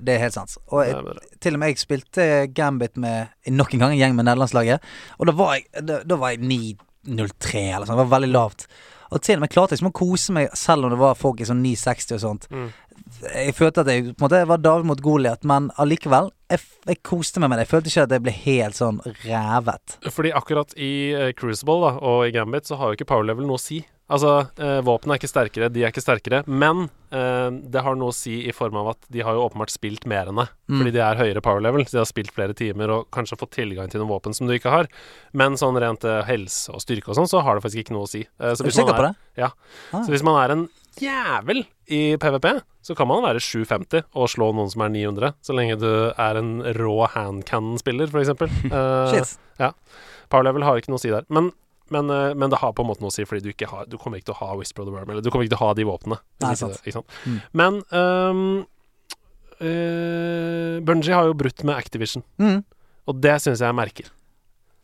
det 0.05 0.15
er 0.15 0.19
helt 0.27 0.35
sant. 0.37 0.59
Og 0.69 0.83
jeg, 0.85 1.17
til 1.41 1.55
og 1.57 1.61
med 1.63 1.69
jeg 1.73 1.79
spilte 1.81 2.27
Gambit 2.53 2.97
med 3.01 3.29
nok 3.49 3.73
en 3.75 3.81
gang 3.87 3.95
en 3.95 3.99
gjeng 4.03 4.15
med 4.19 4.29
nederlandslaget. 4.29 4.85
Og 5.19 5.27
da 5.31 5.33
var 5.33 5.55
jeg, 5.57 5.65
da, 5.89 6.03
da 6.05 6.19
var 6.21 6.35
jeg 6.37 6.45
9.03 6.45 7.65
eller 7.75 7.87
sånn. 7.89 7.97
Det 7.97 8.05
var 8.05 8.13
veldig 8.19 8.31
lavt. 8.35 8.67
Og 9.09 9.23
til 9.25 9.39
og 9.39 9.47
med 9.47 9.49
klarte 9.55 9.73
jeg 9.73 9.79
liksom 9.81 9.89
å 9.89 9.97
kose 9.97 10.35
meg 10.37 10.51
selv 10.59 10.85
om 10.85 10.93
det 10.93 10.99
var 11.01 11.15
folk 11.17 11.41
i 11.41 11.47
sånn 11.49 11.63
9.60 11.65 12.19
og 12.19 12.21
sånt. 12.21 12.45
Mm. 12.53 12.67
Jeg 13.33 13.55
følte 13.57 13.81
at 13.81 13.89
jeg 13.89 14.03
på 14.11 14.19
en 14.21 14.25
måte 14.27 14.43
var 14.51 14.61
David 14.61 14.85
mot 14.91 15.01
Goliat, 15.01 15.47
men 15.49 15.71
allikevel 15.81 16.29
jeg, 16.53 16.61
jeg 16.91 17.01
koste 17.09 17.41
meg 17.41 17.49
med 17.49 17.57
det. 17.57 17.65
Jeg 17.65 17.73
følte 17.73 17.89
ikke 17.93 18.05
at 18.05 18.13
jeg 18.19 18.25
ble 18.27 18.35
helt 18.45 18.77
sånn 18.77 18.99
revet. 19.25 19.97
Fordi 20.13 20.35
akkurat 20.37 20.75
i 20.77 20.91
eh, 21.17 21.31
Crucible 21.39 21.79
da, 21.87 21.95
og 22.05 22.27
i 22.29 22.35
Gambit 22.37 22.69
så 22.69 22.77
har 22.77 22.93
jo 22.93 22.99
ikke 22.99 23.09
power 23.09 23.25
level 23.25 23.49
noe 23.49 23.57
å 23.57 23.63
si. 23.63 23.81
Altså, 24.09 24.31
eh, 24.57 24.79
våpnene 24.87 25.15
er 25.17 25.21
ikke 25.21 25.29
sterkere, 25.29 25.67
de 25.69 25.83
er 25.85 25.91
ikke 25.93 26.01
sterkere, 26.01 26.39
men 26.49 26.87
eh, 27.13 27.51
det 27.69 27.83
har 27.85 27.97
noe 28.01 28.09
å 28.09 28.17
si 28.17 28.39
i 28.49 28.55
form 28.57 28.79
av 28.81 28.95
at 28.95 29.09
de 29.13 29.21
har 29.21 29.37
jo 29.37 29.43
åpenbart 29.45 29.73
spilt 29.75 30.07
mer 30.09 30.31
enn 30.31 30.41
det. 30.41 30.47
Mm. 30.73 30.79
Fordi 30.81 30.93
de 30.97 31.03
er 31.05 31.21
høyere 31.21 31.43
power 31.45 31.61
level, 31.61 31.85
så 31.85 31.99
de 31.99 32.01
har 32.01 32.09
spilt 32.09 32.33
flere 32.33 32.57
timer 32.57 32.89
og 32.95 33.11
kanskje 33.13 33.37
fått 33.43 33.53
tilgang 33.59 33.93
til 33.93 34.01
noen 34.01 34.13
våpen 34.15 34.33
som 34.37 34.49
du 34.49 34.55
ikke 34.57 34.73
har. 34.73 34.89
Men 35.37 35.61
sånn 35.61 35.77
rent 35.85 36.09
eh, 36.09 36.23
helse 36.29 36.73
og 36.73 36.81
styrke 36.85 37.13
og 37.13 37.21
sånn, 37.21 37.29
så 37.29 37.45
har 37.45 37.59
det 37.61 37.67
faktisk 37.67 37.85
ikke 37.85 37.97
noe 37.99 38.09
å 38.09 38.11
si. 38.15 38.25
Eh, 38.41 38.57
så 38.57 38.65
du 38.65 38.71
hvis 38.71 38.81
man 38.81 38.95
er- 38.97 39.07
det? 39.11 39.15
Ja. 39.45 39.53
Ah. 39.93 40.01
Så 40.01 40.09
hvis 40.17 40.25
man 40.25 40.41
er 40.41 40.57
en 40.57 40.65
jævel 40.99 41.63
i 41.93 42.03
PVP, 42.17 42.49
så 42.83 42.97
kan 42.97 43.07
man 43.13 43.23
være 43.23 43.45
750 43.45 44.09
og 44.17 44.33
slå 44.33 44.51
noen 44.57 44.73
som 44.73 44.83
er 44.89 44.89
900, 44.97 45.35
så 45.45 45.53
lenge 45.55 45.77
du 45.79 45.91
er 46.17 46.41
en 46.41 46.63
rå 46.81 46.97
handcannon-spiller, 47.13 48.09
for 48.09 48.25
eksempel. 48.25 48.49
Eh, 48.73 49.13
Shit. 49.13 49.37
Power 50.29 50.45
level 50.49 50.65
har 50.65 50.81
ikke 50.81 50.91
noe 50.93 51.01
å 51.01 51.05
si 51.05 51.13
der. 51.13 51.25
Men, 51.33 51.53
men, 51.91 52.11
eh, 52.11 52.35
men 52.35 52.51
det 52.51 52.59
har 52.59 52.73
på 52.73 52.83
en 52.85 52.89
måte 52.91 53.01
noe 53.01 53.11
å 53.11 53.15
si, 53.15 53.25
fordi 53.25 53.43
du 53.43 53.53
ikke 53.53 53.69
har 53.71 53.87
Du 53.87 53.97
kommer 53.99 54.19
ikke 54.19 54.33
til 54.33 54.35
å 54.35 54.43
ha 54.47 54.57
Whisper 54.57 54.83
of 54.83 54.89
the 54.89 54.93
Worm, 54.95 55.11
eller 55.11 55.23
du 55.23 55.31
kommer 55.31 55.45
ikke 55.47 55.57
til 55.57 55.63
å 55.63 55.67
ha 55.69 55.75
de 55.75 55.85
våpnene. 55.89 56.19
Nei, 56.45 56.55
sant. 56.55 56.81
Ikke 56.85 56.99
sant? 57.01 57.07
Mm. 57.27 57.41
Men 57.53 57.83
um, 57.93 58.67
uh, 59.61 60.79
Bungie 60.85 61.15
har 61.15 61.27
jo 61.31 61.35
brutt 61.39 61.65
med 61.65 61.77
Activision, 61.77 62.23
Mm. 62.39 62.63
og 63.09 63.21
det 63.21 63.37
syns 63.43 63.61
jeg 63.65 63.75
merker. 63.75 64.11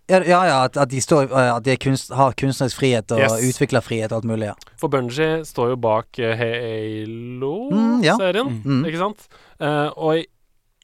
Ja, 0.06 0.18
ja, 0.44 0.64
at, 0.68 0.76
de, 0.90 0.98
står, 1.00 1.30
eh, 1.32 1.54
at 1.56 1.62
de 1.64 1.78
kunst, 1.80 2.10
har 2.12 2.34
kunstnerisk 2.36 2.76
frihet 2.76 3.10
og 3.16 3.20
Yes. 3.22 3.38
utviklerfrihet 3.56 4.12
og 4.12 4.18
alt 4.18 4.24
mulig. 4.28 4.50
Ja. 4.50 4.54
For 4.76 4.88
Bungie 4.92 5.40
står 5.48 5.70
jo 5.70 5.76
bak 5.80 6.18
eh, 6.18 6.36
Halo 6.36 7.70
Mm, 7.70 8.02
ja. 8.04 8.16
serien, 8.18 8.62
Mm. 8.64 8.84
ikke 8.84 8.98
sant? 9.00 9.28
Uh, 9.58 9.88
og 9.96 10.24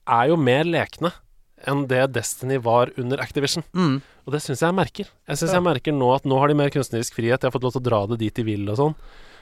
er 0.08 0.26
jo 0.28 0.36
mer 0.36 0.64
lekne 0.64 1.12
enn 1.68 1.86
det 1.90 2.06
Destiny 2.14 2.60
var 2.62 2.92
under 3.00 3.20
Activision. 3.22 3.64
Mm. 3.76 3.98
Og 4.26 4.34
det 4.34 4.42
syns 4.44 4.62
jeg 4.62 4.68
jeg 4.68 4.78
merker. 4.78 5.10
Jeg 5.28 5.40
synes 5.40 5.56
jeg 5.56 5.66
merker 5.66 5.96
nå 5.96 6.12
at 6.14 6.28
nå 6.28 6.38
har 6.40 6.50
de 6.50 6.58
mer 6.60 6.72
kunstnerisk 6.72 7.16
frihet. 7.18 7.40
De 7.42 7.48
har 7.48 7.54
fått 7.56 7.66
lov 7.66 7.74
til 7.76 7.82
å 7.82 7.88
dra 7.88 8.04
det 8.12 8.20
dit 8.22 8.40
de 8.40 8.46
vil 8.46 8.68
og 8.70 8.80
sånn. 8.80 8.96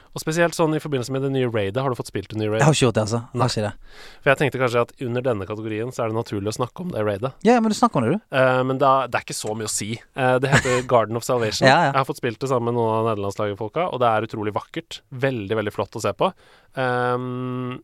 Og 0.09 0.21
spesielt 0.23 0.55
sånn 0.57 0.73
i 0.73 0.79
forbindelse 0.81 1.13
med 1.13 1.21
det 1.21 1.29
nye 1.35 1.49
raidet. 1.51 1.77
Har 1.83 1.93
du 1.93 1.97
fått 1.97 2.09
spilt 2.09 2.31
det 2.31 2.39
nye 2.39 2.49
Jeg 2.49 2.65
har 2.65 2.73
ikke 2.73 2.87
gjort 2.87 2.95
det, 2.97 3.03
altså. 3.05 3.19
Jeg 3.29 3.41
har 3.43 3.51
ikke 3.51 3.65
det. 3.65 3.97
For 4.23 4.31
jeg 4.31 4.39
tenkte 4.39 4.61
kanskje 4.63 4.83
at 4.87 4.93
under 5.05 5.25
denne 5.27 5.47
kategorien 5.49 5.91
så 5.93 6.03
er 6.03 6.09
det 6.09 6.17
naturlig 6.17 6.49
å 6.49 6.55
snakke 6.57 6.85
om 6.85 6.93
det 6.95 7.03
raidet. 7.05 7.31
Ja, 7.45 7.59
men 7.61 7.69
du 7.69 7.77
snakker 7.77 8.01
om 8.01 8.07
det, 8.07 8.17
du. 8.17 8.25
Uh, 8.33 8.61
men 8.65 8.81
da, 8.81 8.93
det 9.05 9.19
er 9.19 9.27
ikke 9.27 9.37
så 9.37 9.53
mye 9.57 9.69
å 9.69 9.73
si. 9.73 9.91
Uh, 10.17 10.39
det 10.41 10.49
heter 10.55 10.81
Garden 10.91 11.19
of 11.19 11.27
Salvation. 11.27 11.67
Ja, 11.69 11.75
ja. 11.75 11.91
Jeg 11.91 11.99
har 11.99 12.09
fått 12.09 12.23
spilt 12.23 12.41
det 12.41 12.49
sammen 12.49 12.71
med 12.71 12.79
noen 12.79 12.95
av 12.95 13.11
nederlandslaget-folka, 13.11 13.85
og 13.93 14.01
det 14.01 14.09
er 14.09 14.25
utrolig 14.25 14.55
vakkert. 14.57 15.03
Veldig, 15.27 15.59
veldig 15.61 15.75
flott 15.77 15.99
å 15.99 16.03
se 16.07 16.15
på. 16.17 16.31
Um, 16.73 17.77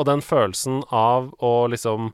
og 0.00 0.10
den 0.10 0.24
følelsen 0.26 0.82
av 0.90 1.30
å 1.38 1.54
liksom 1.70 2.10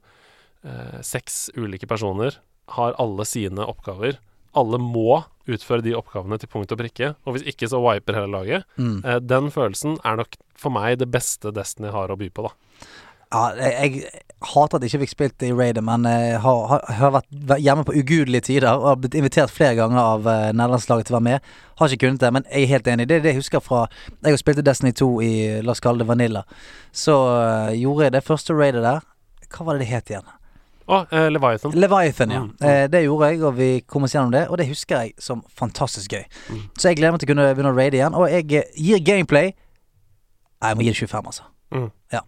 eh, 0.66 1.00
Seks 1.06 1.46
ulike 1.56 1.88
personer 1.88 2.40
har 2.76 2.96
alle 3.00 3.24
sine 3.28 3.64
oppgaver. 3.64 4.18
Alle 4.56 4.80
må 4.82 5.22
utføre 5.46 5.84
de 5.84 5.94
oppgavene 5.94 6.38
til 6.40 6.50
punkt 6.50 6.72
og 6.74 6.80
prikke, 6.80 7.12
og 7.24 7.36
hvis 7.36 7.46
ikke 7.46 7.68
så 7.70 7.80
wiper 7.82 8.18
hele 8.18 8.32
laget. 8.32 8.68
Mm. 8.76 9.00
Eh, 9.04 9.18
den 9.22 9.50
følelsen 9.54 9.98
er 10.04 10.22
nok 10.22 10.38
for 10.58 10.74
meg 10.74 10.98
det 11.02 11.10
beste 11.12 11.52
Destiny 11.54 11.92
har 11.94 12.12
å 12.12 12.18
by 12.18 12.30
på, 12.32 12.48
da. 12.48 12.54
Ja, 13.34 13.50
jeg, 13.58 13.74
jeg 13.74 14.22
hater 14.46 14.78
at 14.78 14.84
jeg 14.84 14.92
ikke 14.92 15.02
fikk 15.02 15.12
spilt 15.12 15.44
i 15.44 15.50
Raider, 15.50 15.82
men 15.84 16.06
jeg 16.06 16.38
har, 16.44 16.60
har, 16.70 16.84
har 17.00 17.14
vært 17.16 17.58
hjemme 17.62 17.84
på 17.88 17.96
ugudelige 17.98 18.46
tider 18.48 18.68
og 18.70 18.86
har 18.92 19.00
blitt 19.02 19.16
invitert 19.18 19.52
flere 19.52 19.74
ganger 19.80 19.98
av 19.98 20.28
uh, 20.28 20.34
nederlandslaget 20.54 21.08
til 21.08 21.16
å 21.16 21.18
være 21.18 21.26
med. 21.26 21.50
Har 21.80 21.90
ikke 21.90 22.06
kunnet 22.06 22.22
det, 22.22 22.30
men 22.36 22.46
jeg 22.46 22.68
er 22.68 22.72
helt 22.76 22.90
enig. 22.92 23.08
Det 23.10 23.18
er 23.18 23.24
det 23.24 23.32
jeg 23.34 23.40
husker 23.40 23.64
fra 23.64 23.82
Jeg 24.22 24.30
har 24.30 24.40
spilt 24.40 24.62
Destiny 24.64 24.94
2 24.96 25.10
i 25.26 25.32
La 25.66 25.74
oss 25.74 25.82
kalle 25.82 26.04
det 26.04 26.08
Vanilla. 26.08 26.44
Så 26.94 27.18
uh, 27.18 27.74
gjorde 27.74 28.06
jeg 28.06 28.16
det 28.16 28.24
første 28.28 28.56
raidet 28.56 28.86
der. 28.86 29.02
Hva 29.50 29.66
var 29.66 29.76
det 29.76 29.86
det 29.86 29.90
het 29.90 30.14
igjen? 30.14 30.30
Å, 30.86 31.00
eh, 31.10 31.28
Leviathan. 31.34 31.72
Leviathan, 31.74 32.30
ja. 32.30 32.40
Mm, 32.44 32.50
mm. 32.60 32.66
Eh, 32.68 32.84
det 32.92 33.02
gjorde 33.02 33.30
jeg, 33.32 33.40
og 33.42 33.56
vi 33.58 33.70
kom 33.90 34.06
oss 34.06 34.14
gjennom 34.14 34.34
det. 34.34 34.44
Og 34.50 34.60
det 34.60 34.68
husker 34.68 35.02
jeg 35.02 35.14
som 35.22 35.42
fantastisk 35.58 36.14
gøy. 36.14 36.22
Mm. 36.46 36.60
Så 36.78 36.90
jeg 36.90 37.00
gleder 37.00 37.16
meg 37.16 37.22
til 37.22 37.28
å 37.28 37.32
kunne 37.32 37.46
begynne 37.54 37.72
å 37.72 37.78
raide 37.78 37.98
igjen. 37.98 38.14
Og 38.18 38.28
jeg 38.30 38.46
eh, 38.54 38.76
gir 38.78 39.02
gameplay 39.06 39.54
Nei, 40.56 40.70
Jeg 40.70 40.76
må 40.78 40.84
gi 40.86 40.92
det 40.94 41.00
25, 41.02 41.26
altså. 41.28 41.42
Ja. 42.14 42.22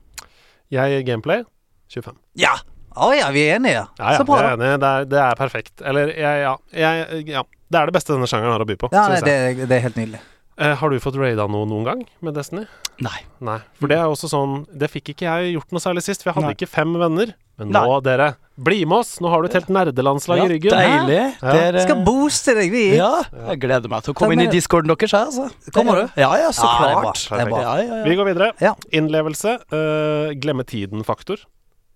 Jeg 0.74 0.92
gir 0.92 1.06
gameplay 1.06 1.46
25. 1.88 2.18
Ja! 2.42 2.58
Å 2.98 3.12
ja, 3.14 3.28
vi 3.32 3.44
er 3.46 3.56
enige. 3.56 3.84
Ja, 4.00 4.10
ja, 4.10 4.16
Så 4.18 4.26
bra, 4.26 4.40
jeg 4.42 4.50
er 4.50 4.58
enig. 4.58 4.72
Det 4.82 4.88
er, 4.88 5.06
det 5.08 5.20
er 5.22 5.38
perfekt. 5.38 5.72
Eller, 5.86 6.10
jeg, 6.12 6.42
ja, 6.42 6.56
jeg, 6.74 7.22
ja. 7.30 7.44
Det 7.70 7.78
er 7.80 7.88
det 7.88 7.94
beste 7.94 8.12
denne 8.12 8.28
sjangeren 8.28 8.56
har 8.56 8.64
å 8.64 8.68
by 8.68 8.76
på. 8.80 8.90
Ja, 8.92 9.06
nei, 9.12 9.22
det, 9.24 9.68
det 9.70 9.78
er 9.78 9.84
helt 9.86 9.96
nydelig. 10.00 10.20
Eh, 10.58 10.74
har 10.74 10.90
du 10.90 10.98
fått 10.98 11.16
raida 11.20 11.46
noe 11.46 11.68
noen 11.70 11.86
gang 11.86 12.00
med 12.24 12.34
Destiny? 12.34 12.64
Nei. 13.04 13.20
Nei. 13.44 13.60
For 13.78 13.90
det 13.90 14.00
er 14.00 14.10
også 14.10 14.26
sånn 14.26 14.64
Det 14.74 14.88
fikk 14.90 15.12
ikke 15.12 15.28
jeg 15.28 15.52
gjort 15.52 15.70
noe 15.70 15.82
særlig 15.84 16.02
sist, 16.02 16.24
for 16.24 16.32
jeg 16.32 16.40
hadde 16.40 16.50
Nei. 16.50 16.56
ikke 16.58 16.70
fem 16.72 16.96
venner. 16.98 17.30
Men 17.60 17.70
Nei. 17.70 17.82
nå, 17.86 18.00
dere, 18.02 18.32
bli 18.58 18.80
med 18.84 18.98
oss! 18.98 19.14
Nå 19.22 19.30
har 19.32 19.42
du 19.42 19.48
et 19.48 19.56
helt 19.58 19.68
nerdelandslag 19.72 20.42
i 20.44 20.48
ryggen. 20.54 20.74
Deilig. 20.74 21.20
Ja. 21.42 21.52
Dere- 21.54 21.82
Skal 21.86 22.02
booste 22.06 22.54
deg, 22.58 22.70
vi. 22.74 22.84
Ja, 22.98 23.22
jeg 23.52 23.60
gleder 23.64 23.88
meg 23.92 24.02
til 24.06 24.14
å 24.14 24.18
komme 24.18 24.34
inn 24.36 24.44
i 24.46 24.50
discorden 24.52 24.90
deres, 24.92 25.12
her, 25.14 25.28
altså. 25.30 25.50
Kommer 25.72 26.02
du? 26.04 26.08
Ja, 26.20 26.32
ja, 26.36 26.50
så 26.50 26.64
Ja, 26.66 26.78
det 26.78 26.88
er 26.90 26.94
bra. 26.94 27.02
klart. 27.08 27.28
Det 27.28 27.40
er 27.46 27.52
bra. 27.52 27.60
Ja, 27.62 27.76
ja, 27.82 27.94
ja. 27.98 28.04
Vi 28.08 28.16
går 28.18 28.32
videre. 28.32 28.50
Ja. 28.60 28.74
Innlevelse. 28.92 29.58
Uh, 29.72 30.34
glemme 30.40 30.64
tiden-faktor. 30.66 31.44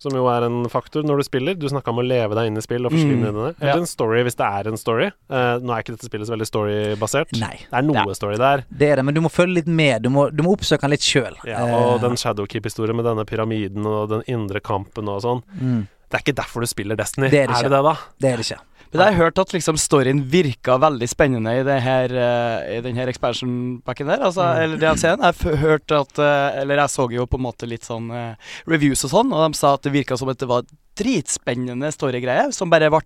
Som 0.02 0.16
jo 0.18 0.24
er 0.26 0.42
en 0.42 0.64
faktor 0.66 1.04
når 1.06 1.20
du 1.20 1.22
spiller. 1.22 1.54
Du 1.54 1.68
snakka 1.70 1.92
om 1.92 2.00
å 2.02 2.02
leve 2.02 2.34
deg 2.34 2.48
inn 2.50 2.56
i 2.58 2.62
spill 2.64 2.88
og 2.88 2.90
forsvinne 2.90 3.22
Mm, 3.22 3.28
inn 3.28 3.36
i 3.38 3.44
det. 3.44 3.54
ja. 3.62 3.68
Eller 3.70 3.82
en 3.84 3.86
story 3.86 4.24
hvis 4.26 4.34
det 4.34 4.46
er 4.48 4.66
en 4.72 4.76
story. 4.80 5.06
Uh, 5.30 5.60
nå 5.62 5.70
er 5.70 5.84
ikke 5.84 5.94
dette 5.94 6.08
spillet 6.10 6.26
så 6.26 6.34
veldig 6.34 6.48
storybasert. 6.50 7.30
Det 7.30 7.68
er 7.70 7.82
noe 7.86 7.94
Ja. 7.94 8.12
story 8.18 8.34
der. 8.36 8.64
Det 8.68 8.88
er 8.90 8.96
det, 8.96 9.04
men 9.04 9.14
du 9.14 9.20
må 9.20 9.30
følge 9.30 9.54
litt 9.62 9.68
med. 9.68 10.02
Du 10.02 10.10
må, 10.10 10.24
du 10.34 10.42
må 10.42 10.56
oppsøke 10.58 10.80
den 10.80 10.90
litt 10.90 11.06
sjøl. 11.06 11.36
Ja, 11.46 11.62
og 11.62 12.00
den 12.02 12.16
Shadowkeep-historien 12.18 12.96
med 12.96 13.04
denne 13.06 13.24
pyramiden 13.24 13.86
og 13.86 14.08
den 14.10 14.22
indre 14.26 14.58
kampen 14.60 15.06
og 15.08 15.22
sånn. 15.22 15.42
mm, 15.60 15.86
Det 16.12 16.18
er 16.18 16.26
ikke 16.26 16.40
derfor 16.42 16.60
du 16.60 16.68
spiller 16.68 16.98
Destiny. 16.98 17.30
Det 17.32 17.46
er 17.46 17.48
det 17.48 17.56
er 17.56 17.70
det 17.70 17.72
det, 17.72 17.82
da? 17.88 17.96
Det 18.20 18.28
er 18.28 18.40
det 18.40 18.44
ikke. 18.50 18.60
Men 18.92 19.00
jeg 19.00 19.14
har 19.14 19.24
hørt 19.24 19.38
at 19.40 19.52
liksom 19.54 19.78
storyen 19.80 20.18
virka 20.28 20.74
veldig 20.76 21.06
spennende 21.08 21.54
i, 21.56 21.62
det 21.64 21.78
her, 21.80 22.12
eh, 22.12 22.74
i 22.76 22.80
den 22.84 22.98
her 23.00 23.08
expansion-packen 23.08 24.10
der. 24.10 24.20
Altså, 24.20 24.44
Mm. 24.44 24.60
Eller 24.62 24.76
DLC-en. 24.76 25.22
Jeg 25.24 25.34
har 25.40 25.56
hørt 25.56 25.90
at 25.96 26.18
eh, 26.18 26.60
Eller 26.60 26.76
jeg 26.76 26.92
så 26.92 27.08
jo 27.10 27.24
på 27.24 27.40
en 27.40 27.46
måte 27.46 27.66
litt 27.66 27.88
sånn 27.88 28.10
eh, 28.12 28.36
reviews 28.68 29.04
og 29.08 29.14
sånn, 29.14 29.32
og 29.32 29.48
de 29.48 29.56
sa 29.56 29.72
at 29.78 29.82
det 29.82 29.94
virka 29.96 30.18
som 30.20 30.28
at 30.28 30.38
det 30.38 30.48
var 30.50 30.68
dritspennende 31.00 31.88
storygreie 31.88 32.52
som 32.52 32.68
bare 32.68 32.90
ble 32.92 33.00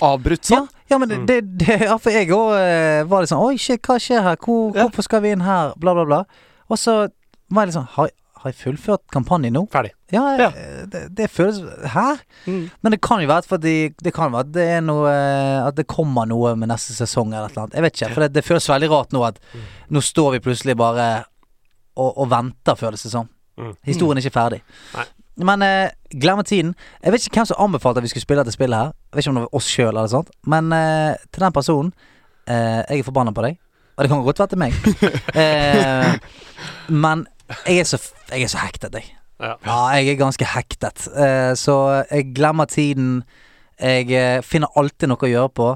avbrutt 0.00 0.46
sånn. 0.46 0.68
ja 0.90 0.98
men 0.98 1.10
mm. 1.10 1.26
det, 1.26 1.40
det 1.58 1.80
ja, 1.82 1.98
For 1.98 2.14
jeg 2.14 2.30
òg 2.30 2.54
var 3.10 3.22
litt 3.22 3.30
sånn 3.30 3.42
Oi, 3.42 3.58
shit, 3.58 3.82
hva 3.82 3.98
skjer 3.98 4.22
her? 4.22 4.38
Hvor, 4.38 4.70
Ja. 4.70 4.86
Hvorfor 4.86 5.02
skal 5.02 5.22
vi 5.22 5.34
inn 5.34 5.42
her? 5.42 5.74
Bla, 5.82 5.94
bla, 5.98 6.06
bla. 6.06 6.24
Og 6.70 6.78
så 6.78 7.08
var 7.50 7.66
jeg 7.66 7.74
litt 7.74 7.80
sånn 7.80 7.90
Har, 8.44 8.52
jeg 8.52 8.58
fullført 8.60 9.02
kampanjen 9.12 9.54
nå? 9.56 9.64
Ferdig. 9.72 9.94
Ja, 10.12 10.24
Ja. 10.38 10.50
Det, 10.90 11.00
det 11.16 11.30
føles 11.32 11.62
Hæ? 11.90 12.04
Mm. 12.46 12.66
Men 12.84 12.92
det 12.92 13.00
kan 13.02 13.22
jo 13.22 13.28
være 13.30 13.48
fordi 13.48 13.72
Det 14.04 14.12
kan 14.14 14.30
være 14.30 14.44
at 14.44 14.50
det 14.54 14.66
er 14.76 14.82
noe 14.84 15.08
eh, 15.10 15.64
At 15.64 15.78
det 15.78 15.86
kommer 15.90 16.28
noe 16.28 16.52
med 16.60 16.68
neste 16.70 16.92
sesong 16.94 17.32
eller 17.32 17.48
et 17.48 17.56
eller 17.56 17.64
annet. 17.64 17.74
Jeg 17.78 17.86
vet 17.86 17.96
ikke. 17.98 18.12
For 18.14 18.26
det, 18.26 18.30
det 18.36 18.44
føles 18.44 18.68
veldig 18.68 18.90
rart 18.92 19.16
nå 19.16 19.24
at 19.26 19.40
nå 19.88 20.02
står 20.04 20.36
vi 20.36 20.42
plutselig 20.44 20.76
bare 20.78 21.08
og, 21.96 22.10
og 22.18 22.30
venter, 22.30 22.74
føles 22.78 23.02
det 23.06 23.12
som. 23.12 23.28
Mm. 23.58 23.74
Historien 23.86 24.18
er 24.18 24.24
ikke 24.26 24.34
ferdig. 24.34 24.60
Nei. 24.96 25.04
Men 25.36 25.62
eh, 25.66 25.90
glemme 26.10 26.42
tiden. 26.46 26.74
Jeg 27.02 27.14
vet 27.14 27.26
ikke 27.26 27.40
hvem 27.40 27.50
som 27.50 27.62
anbefalte 27.64 28.02
at 28.02 28.06
vi 28.06 28.10
skulle 28.12 28.26
spille 28.26 28.42
dette 28.44 28.54
spillet 28.54 28.78
her. 28.78 28.94
Jeg 29.10 29.16
vet 29.16 29.24
ikke 29.24 29.32
om 29.34 29.38
det 29.40 29.46
var 29.46 29.58
oss 29.60 29.68
sjøl 29.70 29.90
eller 29.92 30.10
sånt. 30.10 30.30
Men 30.46 30.70
eh, 30.74 31.14
til 31.30 31.46
den 31.46 31.54
personen 31.54 31.92
eh, 32.46 32.82
Jeg 32.90 32.98
er 33.00 33.06
forbanna 33.06 33.34
på 33.34 33.46
deg. 33.46 33.58
Og 33.94 34.02
det 34.02 34.10
kan 34.10 34.24
godt 34.26 34.42
være 34.42 34.52
til 34.54 34.58
meg. 34.58 34.74
eh, 35.42 36.14
men 36.90 37.26
jeg 37.66 37.78
er 37.82 37.88
så, 37.88 38.00
jeg 38.30 38.46
er 38.46 38.52
så 38.52 38.62
hektet, 38.62 38.94
jeg. 38.94 39.10
Ja. 39.42 39.54
Ja, 39.66 39.78
jeg 39.98 40.14
er 40.14 40.20
ganske 40.20 40.46
hektet. 40.46 41.08
Eh, 41.10 41.52
så 41.58 42.04
jeg 42.10 42.30
glemmer 42.36 42.70
tiden. 42.70 43.24
Jeg 43.80 44.08
eh, 44.14 44.38
finner 44.46 44.70
alltid 44.78 45.10
noe 45.10 45.26
å 45.26 45.30
gjøre 45.30 45.50
på. 45.50 45.68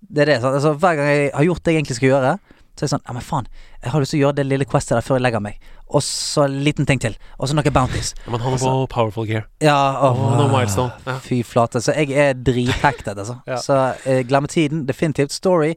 Det 0.00 0.26
er 0.26 0.32
det. 0.34 0.42
Altså, 0.44 0.74
hver 0.74 0.98
gang 0.98 1.08
jeg 1.08 1.30
har 1.34 1.46
gjort 1.46 1.64
det 1.64 1.72
jeg 1.72 1.82
egentlig 1.82 1.98
skal 2.00 2.10
gjøre, 2.10 2.34
så 2.76 2.84
er 2.84 2.86
jeg 2.86 2.92
sånn 2.92 3.06
Ja, 3.06 3.14
men 3.16 3.24
faen, 3.24 3.46
jeg 3.80 3.92
har 3.94 4.02
lyst 4.02 4.12
til 4.12 4.20
å 4.20 4.24
gjøre 4.26 4.36
det 4.36 4.46
lille 4.50 4.66
questet 4.68 4.98
der 4.98 5.04
før 5.06 5.16
jeg 5.16 5.24
legger 5.24 5.42
meg. 5.46 5.70
Og 5.86 6.02
så 6.02 6.44
en 6.44 6.58
liten 6.66 6.86
ting 6.88 7.00
til. 7.00 7.14
Og 7.38 7.48
så 7.48 7.56
noen 7.56 7.72
bounties. 7.72 8.12
Ja, 8.24 8.32
Men 8.34 8.42
han 8.42 8.58
på 8.58 8.72
Powerful 8.90 9.28
Gear. 9.28 9.46
Ja, 9.62 9.78
og, 10.02 10.18
oh, 10.18 10.34
no 10.36 10.48
milestone. 10.50 10.90
Ja. 11.06 11.16
Fy 11.22 11.40
flate. 11.46 11.80
Så 11.80 11.94
jeg 11.94 12.10
er 12.10 12.34
drithektet, 12.34 13.14
altså. 13.14 13.38
Ja. 13.50 13.60
Så 13.62 13.78
eh, 14.04 14.24
glemmer 14.26 14.50
tiden. 14.50 14.84
Definitivt. 14.88 15.32
Story. 15.32 15.76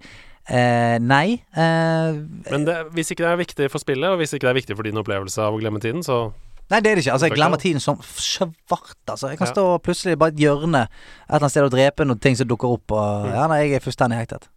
Eh, 0.50 0.98
nei. 1.00 1.44
Eh, 1.56 2.20
Men 2.52 2.66
det, 2.66 2.76
hvis 2.96 3.12
ikke 3.14 3.24
det 3.26 3.32
er 3.32 3.42
viktig 3.44 3.72
for 3.72 3.80
spillet, 3.80 4.10
og 4.10 4.18
hvis 4.18 4.34
ikke 4.34 4.48
det 4.48 4.54
er 4.56 4.60
viktig 4.62 4.76
for 4.80 4.84
din 4.88 4.98
opplevelse 4.98 5.42
av 5.46 5.54
å 5.54 5.60
glemme 5.62 5.80
tiden, 5.84 6.02
så 6.06 6.32
Nei, 6.70 6.82
det 6.86 6.92
er 6.92 6.96
det 7.00 7.02
ikke. 7.02 7.14
Altså, 7.16 7.26
jeg 7.26 7.34
glemmer 7.34 7.58
tiden 7.58 7.82
som 7.82 7.96
svart, 8.06 8.94
altså. 9.10 9.30
Jeg 9.32 9.40
kan 9.40 9.48
Ja. 9.48 9.54
stå 9.56 9.64
plutselig 9.82 10.20
bare 10.20 10.30
i 10.30 10.34
et 10.36 10.40
hjørne 10.46 10.84
et 10.86 10.90
eller 11.30 11.40
annet 11.40 11.50
sted 11.52 11.64
og 11.64 11.72
drepe 11.72 12.06
noen 12.06 12.20
ting 12.22 12.36
som 12.38 12.48
dukker 12.48 12.70
opp, 12.76 12.92
og 12.92 13.26
Mm. 13.26 13.34
Ja, 13.34 13.48
nei, 13.48 13.58
jeg 13.70 13.74
er 13.74 13.80
fullstendig 13.80 14.20
hektet. 14.22 14.48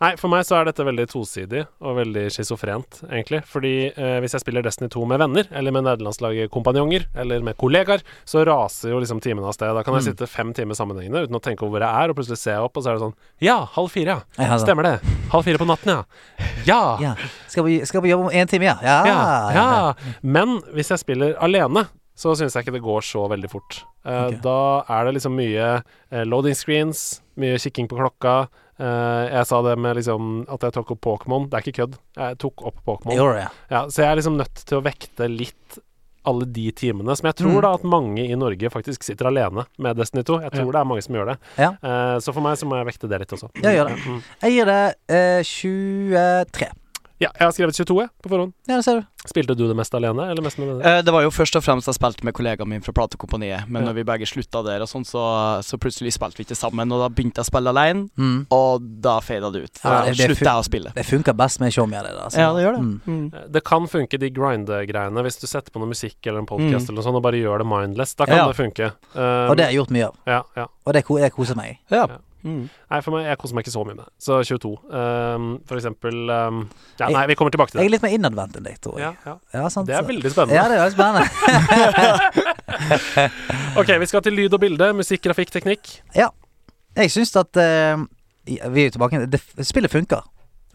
Nei, 0.00 0.10
for 0.20 0.28
meg 0.28 0.42
så 0.44 0.58
er 0.58 0.66
dette 0.68 0.84
veldig 0.84 1.06
tosidig 1.08 1.62
og 1.80 1.96
veldig 1.96 2.26
schizofrent, 2.34 2.98
egentlig. 3.08 3.40
Fordi 3.48 3.70
eh, 3.96 4.18
hvis 4.20 4.34
jeg 4.36 4.42
spiller 4.44 4.62
Destiny 4.66 4.90
2 4.92 5.06
med 5.08 5.22
venner, 5.22 5.48
eller 5.56 5.72
med 5.72 5.86
nederlandslaget 5.86 6.50
kompanjonger, 6.52 7.06
eller 7.16 7.40
med 7.46 7.56
kollegaer, 7.56 8.04
så 8.28 8.44
raser 8.44 8.92
jo 8.92 9.00
liksom 9.00 9.22
timene 9.24 9.48
av 9.48 9.56
sted. 9.56 9.72
Da 9.72 9.82
kan 9.82 9.94
jeg 9.96 10.04
Mm. 10.06 10.10
sitte 10.12 10.28
fem 10.28 10.52
timer 10.52 10.74
sammenhengende 10.76 11.24
uten 11.24 11.36
å 11.38 11.42
tenke 11.42 11.64
over 11.64 11.78
hvor 11.80 11.86
jeg 11.86 12.04
er, 12.04 12.10
og 12.12 12.16
plutselig 12.20 12.38
ser 12.38 12.52
jeg 12.58 12.66
opp, 12.68 12.76
og 12.76 12.84
så 12.84 12.90
er 12.92 12.98
det 12.98 13.04
sånn 13.06 13.14
Ja, 13.40 13.58
halv 13.76 13.90
fire, 13.90 14.18
ja. 14.38 14.44
ja 14.44 14.58
Stemmer 14.60 14.82
det. 14.84 14.94
Halv 15.32 15.44
fire 15.48 15.58
på 15.58 15.66
natten, 15.66 15.88
ja. 15.96 16.04
Ja. 16.66 16.80
Ja. 17.00 17.14
Skal 17.48 17.64
vi, 17.64 17.80
skal 17.88 18.02
vi 18.04 18.10
jobbe 18.12 18.28
om 18.28 18.30
én 18.36 18.46
time, 18.48 18.68
ja? 18.68 18.76
Ja. 18.82 18.98
Ja, 19.06 19.50
ja. 19.54 19.94
Men 20.22 20.60
hvis 20.76 20.90
jeg 20.92 20.98
spiller 21.02 21.34
alene, 21.40 21.86
så 22.16 22.32
syns 22.36 22.54
jeg 22.56 22.64
ikke 22.64 22.72
det 22.78 22.84
går 22.84 23.00
så 23.04 23.26
veldig 23.28 23.48
fort. 23.52 23.82
Eh, 24.06 24.26
okay. 24.28 24.38
Da 24.44 24.84
er 24.88 25.04
det 25.08 25.16
liksom 25.18 25.34
mye 25.36 25.66
eh, 26.12 26.24
loading 26.24 26.54
screens, 26.56 27.22
mye 27.40 27.58
kikking 27.62 27.88
på 27.90 27.98
klokka. 27.98 28.36
Uh, 28.80 29.24
jeg 29.32 29.46
sa 29.48 29.62
det 29.64 29.74
med 29.80 29.96
liksom 29.96 30.44
at 30.52 30.60
jeg 30.66 30.74
tok 30.76 30.90
opp 30.96 31.00
Pokémon. 31.06 31.46
Det 31.48 31.56
er 31.58 31.64
ikke 31.64 31.78
kødd. 31.82 31.98
Jeg 32.20 32.38
tok 32.42 32.64
opp 32.68 32.80
Pokémon. 32.86 33.16
Ja. 33.38 33.48
Ja, 33.72 33.84
så 33.88 34.02
jeg 34.04 34.10
er 34.12 34.16
liksom 34.20 34.36
nødt 34.40 34.64
til 34.68 34.78
å 34.80 34.84
vekte 34.84 35.28
litt 35.32 35.78
alle 36.26 36.42
de 36.50 36.64
timene 36.74 37.14
som 37.14 37.28
jeg 37.28 37.36
tror 37.38 37.52
Mm. 37.54 37.62
da 37.62 37.68
at 37.78 37.84
mange 37.86 38.24
i 38.26 38.34
Norge 38.34 38.66
faktisk 38.74 39.04
sitter 39.06 39.28
alene 39.30 39.62
med 39.78 39.96
Destiny 39.96 40.24
2. 40.26 40.40
Jeg 40.42 40.50
tror 40.56 40.72
det 40.74 40.80
er 40.80 40.88
mange 40.90 41.02
som 41.06 41.14
gjør 41.14 41.28
det. 41.30 41.36
Ja. 41.56 41.68
Uh, 41.78 42.18
så 42.18 42.34
for 42.34 42.42
meg 42.42 42.58
så 42.58 42.66
må 42.66 42.76
jeg 42.80 42.88
vekte 42.88 43.08
det 43.08 43.20
litt 43.22 43.32
også. 43.36 43.48
Jeg 43.62 43.76
gjør 43.78 43.92
det. 43.92 44.00
Mm. 44.02 44.18
Jeg 44.42 44.56
gir 44.56 44.72
det 44.72 44.82
uh, 45.14 45.42
23. 45.46 46.72
Ja, 47.18 47.30
jeg 47.38 47.46
har 47.46 47.52
skrevet 47.56 47.72
22 47.74 48.00
jeg, 48.02 48.10
på 48.22 48.28
forhånd. 48.28 48.52
Ja, 48.68 48.76
det 48.76 48.84
ser 48.84 49.00
du. 49.00 49.06
Spilte 49.26 49.54
du 49.56 49.62
det 49.66 49.74
mest 49.74 49.94
alene, 49.96 50.26
eller 50.30 50.42
mest 50.44 50.58
med 50.60 50.68
venner? 50.68 50.84
Eh, 50.98 51.02
Det 51.02 51.12
var 51.14 51.22
jo 51.24 51.30
først 51.30 51.56
og 51.56 51.62
fremst 51.64 51.86
jeg 51.88 51.94
spilte 51.96 52.22
med 52.28 52.34
kollegaen 52.36 52.68
min 52.68 52.82
fra 52.84 52.92
platekompaniet, 52.92 53.66
men 53.68 53.82
Ja. 53.82 53.88
når 53.88 53.94
vi 53.94 54.02
begge 54.04 54.26
slutta 54.28 54.62
der, 54.62 54.82
og 54.82 54.88
sånn, 54.88 55.04
så, 55.08 55.22
så 55.64 55.78
plutselig 55.80 56.12
spilte 56.12 56.36
vi 56.36 56.44
ikke 56.44 56.54
sammen, 56.54 56.92
og 56.92 57.00
da 57.00 57.08
begynte 57.08 57.40
jeg 57.40 57.46
å 57.46 57.50
spille 57.50 57.72
alene, 57.72 58.08
Mm. 58.18 58.46
og 58.52 58.82
da 59.00 59.18
fada 59.20 59.50
det 59.50 59.64
ut. 59.64 59.80
Ja, 59.82 59.90
Da 59.90 60.04
det- 60.04 60.16
det 60.18 60.26
slutta 60.36 60.44
jeg 60.44 60.60
å 60.60 60.64
spille. 60.68 60.92
Det 60.94 61.06
funker 61.06 61.32
best 61.34 61.60
med 61.60 61.72
showmia 61.72 62.02
det. 62.02 62.12
Altså. 62.20 62.36
Ja, 62.38 62.52
det 62.52 62.62
gjør 62.64 62.74
det. 62.76 62.82
Mm. 62.82 63.00
Mm. 63.32 63.52
Det 63.52 63.64
kan 63.64 63.86
funke, 63.88 64.18
de 64.20 64.30
grind-greiene, 64.30 65.22
hvis 65.24 65.40
du 65.40 65.46
setter 65.46 65.70
på 65.72 65.80
noe 65.80 65.88
musikk 65.88 66.16
eller 66.26 66.40
en 66.40 66.46
podcast 66.46 66.84
Mm. 66.86 66.88
eller 66.90 67.00
noe 67.00 67.04
sånt, 67.04 67.16
og 67.16 67.22
bare 67.22 67.40
gjør 67.40 67.58
det 67.58 67.66
mindless. 67.66 68.14
Da 68.14 68.26
kan 68.26 68.36
Ja. 68.36 68.46
det 68.52 68.56
funke. 68.56 68.92
Um, 69.16 69.50
Og 69.50 69.56
det 69.56 69.64
har 69.64 69.72
jeg 69.72 69.80
gjort 69.80 69.90
mye 69.90 70.04
av. 70.06 70.14
ja, 70.26 70.42
ja. 70.56 70.66
Og 70.86 70.92
det 70.92 71.04
jeg 71.08 71.32
koser 71.32 71.56
meg. 71.56 71.78
Ja. 71.90 72.06
Mm. 72.46 72.68
Nei, 72.70 73.00
for 73.02 73.10
meg, 73.16 73.26
jeg 73.26 73.38
koser 73.42 73.56
meg 73.58 73.66
ikke 73.66 73.74
så 73.74 73.82
mye 73.82 73.96
med 73.96 74.04
det. 74.04 74.12
Så 74.22 74.38
22. 74.46 74.70
Um, 74.86 75.48
for 75.66 75.80
eksempel 75.80 76.14
um, 76.30 76.60
Ja, 77.00 77.08
nei, 77.10 77.24
vi 77.32 77.36
kommer 77.38 77.50
tilbake 77.54 77.72
til 77.72 77.80
det. 77.80 77.86
Jeg 77.86 77.90
er 77.90 77.94
litt 77.96 78.04
mer 78.06 78.14
innadvendt 78.14 78.54
enn 78.60 78.68
deg, 78.68 78.76
tror 78.84 79.00
jeg. 79.00 79.04
Ja, 79.08 79.12
ja. 79.26 79.34
Ja, 79.56 79.64
sant. 79.72 79.90
Det 79.90 79.96
er 79.98 80.06
veldig 80.06 80.30
spennende. 80.30 80.54
Ja, 80.54 80.64
det 80.70 80.74
er 80.76 80.82
veldig 80.86 80.96
spennende. 80.96 81.26
Ok, 83.80 83.90
vi 84.00 84.06
skal 84.08 84.22
til 84.24 84.32
lyd 84.38 84.54
og 84.56 84.60
bilde. 84.62 84.86
Musikk, 84.96 85.20
grafikk, 85.26 85.50
teknikk. 85.52 85.90
Ja. 86.16 86.30
Jeg 86.96 87.10
syns 87.12 87.34
at 87.36 87.58
uh, 87.60 88.06
Vi 88.46 88.56
er 88.56 88.86
jo 88.86 88.94
tilbake 88.94 89.26
det, 89.28 89.40
Spillet 89.66 89.92
funker. 89.92 90.22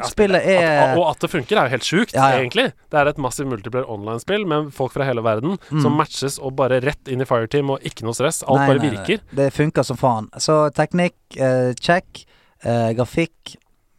Ja, 0.01 0.09
Spillet 0.09 0.41
At, 0.41 0.49
er 0.65 0.97
og 0.97 1.05
at 1.11 1.19
det 1.23 1.29
funker, 1.31 1.57
er 1.61 1.69
jo 1.69 1.73
helt 1.75 1.87
sjukt, 1.87 2.13
Ja, 2.17 2.29
ja. 2.33 2.41
egentlig. 2.41 2.67
Det 2.91 2.99
er 2.99 3.07
et 3.11 3.17
massivt 3.21 3.47
multiplayer 3.51 3.87
online-spill 3.89 4.45
med 4.49 4.71
folk 4.73 4.91
fra 4.93 5.05
hele 5.07 5.21
verden 5.25 5.57
Mm. 5.71 5.81
som 5.81 5.95
matches 5.97 6.39
og 6.39 6.55
bare 6.57 6.81
rett 6.83 7.07
inn 7.07 7.21
i 7.21 7.25
fireteam 7.25 7.69
og 7.75 7.79
ikke 7.87 8.03
noe 8.03 8.13
stress. 8.17 8.41
Alt 8.43 8.59
Nei, 8.63 8.67
bare 8.67 8.79
nei, 8.81 8.89
nei. 8.89 8.97
virker. 8.97 9.23
Det 9.35 9.49
funker 9.53 9.83
som 9.87 9.97
faen. 9.97 10.29
Så 10.37 10.69
teknikk, 10.73 11.15
eh, 11.37 11.73
check. 11.79 12.25
Eh, 12.63 12.91
grafikk, 12.93 13.55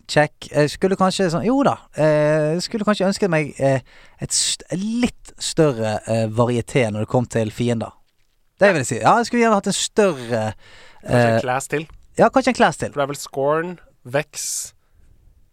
check. 0.08 0.32
Jeg 0.52 0.68
skulle 0.70 0.96
kanskje 0.96 1.30
sånn 1.32 1.44
Jo 1.46 1.62
da. 1.64 1.76
Eh, 1.96 2.58
skulle 2.60 2.84
kanskje 2.84 3.06
ønsket 3.08 3.30
meg 3.30 3.54
eh, 3.58 3.80
et 4.20 4.30
st 4.32 4.62
litt 4.76 5.32
større 5.38 6.00
eh, 6.06 6.26
varieté 6.28 6.84
når 6.92 7.00
det 7.06 7.08
kom 7.08 7.26
til 7.26 7.50
fiender. 7.50 7.90
Det 8.60 8.68
vil 8.72 8.82
jeg 8.84 8.86
si. 8.86 8.98
Ja, 9.00 9.16
jeg 9.18 9.26
skulle 9.26 9.42
gjerne 9.42 9.58
hatt 9.58 9.66
en 9.66 9.72
større 9.72 10.54
Kanskje 11.02 11.18
eh, 11.18 11.34
en 11.34 11.40
class 11.42 11.66
til. 11.68 11.86
Ja, 12.18 12.28
kanskje 12.28 12.48
en 12.52 12.54
class 12.54 12.76
til. 12.76 12.92
For 12.92 13.00
det 13.00 13.06
er 13.08 13.10
vel 13.14 13.16
Scorn, 13.18 13.78
Vex, 14.04 14.72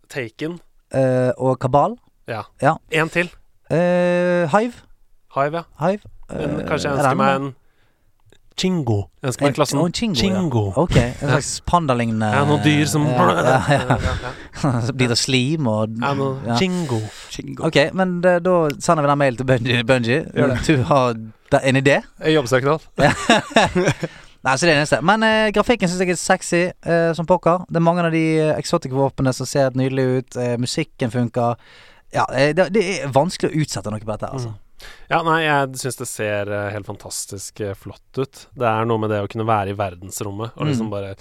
Taken 0.09 0.59
Eh, 0.91 1.31
og 1.37 1.59
kabal. 1.61 1.97
Ja. 2.27 2.41
Ja. 2.61 2.75
En 2.91 3.09
til. 3.09 3.29
Eh, 3.69 4.49
Hive. 4.49 4.73
Hive, 5.35 5.61
ja. 5.61 5.63
Hive. 5.85 5.99
Men 6.31 6.59
Eh, 6.59 6.65
kanskje 6.67 6.89
jeg 6.89 6.97
er 6.97 7.01
det 7.01 7.05
ønsker 7.05 7.15
meg 7.17 7.35
en 7.35 7.55
Chingo. 8.59 8.95
Jeg 9.21 9.27
ønsker 9.29 9.45
meg 9.45 9.53
klassen 9.55 9.79
en 9.79 9.93
chingo, 9.93 10.15
Chingo. 10.19 10.63
Ja. 10.65 10.81
Ok, 10.81 10.95
en 10.97 11.29
slags 11.29 11.51
pandalignende 11.65 12.27
Ja, 12.33 12.41
noen 12.45 12.63
dyr 12.65 12.85
som 12.91 13.05
ja, 13.05 13.61
ja. 13.69 13.97
Så 14.87 14.93
blir 14.93 15.07
det 15.13 15.17
slim 15.17 15.67
og 15.67 15.89
Ja, 16.01 16.13
noe. 16.13 16.57
Chingo. 16.59 16.99
Chingo. 17.31 17.63
Ok, 17.69 17.77
men 17.93 18.19
da 18.21 18.37
sender 18.79 19.01
vi 19.05 19.07
den 19.13 19.17
mailen 19.17 19.37
til 19.37 19.47
det. 19.47 20.67
Du 20.67 20.83
har 20.83 21.15
en 21.63 21.75
idé? 21.75 22.01
Jobbsøknad. 22.33 22.79
Nei, 24.45 24.53
så 24.55 24.63
det 24.65 24.71
er 24.71 24.77
det 24.77 24.79
eneste. 24.85 25.01
Men 25.03 25.23
eh, 25.27 25.49
grafikken 25.51 25.89
syns 25.91 25.99
jeg 26.05 26.13
er 26.13 26.19
sexy 26.21 26.61
eh, 26.71 27.09
som 27.17 27.27
pokker. 27.27 27.65
Det 27.67 27.75
er 27.81 27.83
mange 27.83 28.05
av 28.07 28.13
de 28.15 28.23
eksotiske 28.53 28.61
exotic-våpnene 28.63 29.33
som 29.35 29.49
ser 29.49 29.75
nydelig 29.75 30.05
ut. 30.21 30.37
Eh, 30.39 30.53
musikken 30.61 31.11
funker. 31.11 31.57
Ja, 32.15 32.23
eh, 32.33 32.53
det, 32.55 32.69
det 32.73 32.83
er 33.03 33.11
vanskelig 33.13 33.51
å 33.51 33.63
utsette 33.65 33.91
noe 33.91 33.99
på 33.99 34.11
dette, 34.13 34.29
altså. 34.31 34.53
Ja, 35.11 35.19
nei, 35.27 35.41
jeg 35.43 35.75
syns 35.81 35.97
det 35.99 36.07
ser 36.07 36.51
eh, 36.55 36.69
helt 36.71 36.87
fantastisk 36.87 37.59
eh, 37.65 37.73
flott 37.75 38.15
ut. 38.21 38.45
Det 38.55 38.69
er 38.69 38.87
noe 38.87 39.01
med 39.03 39.11
det 39.11 39.19
å 39.25 39.27
kunne 39.27 39.43
være 39.49 39.73
i 39.73 39.77
verdensrommet 39.79 40.55
og 40.55 40.69
liksom 40.71 40.87
Mm. 40.87 40.93
bare 40.95 41.11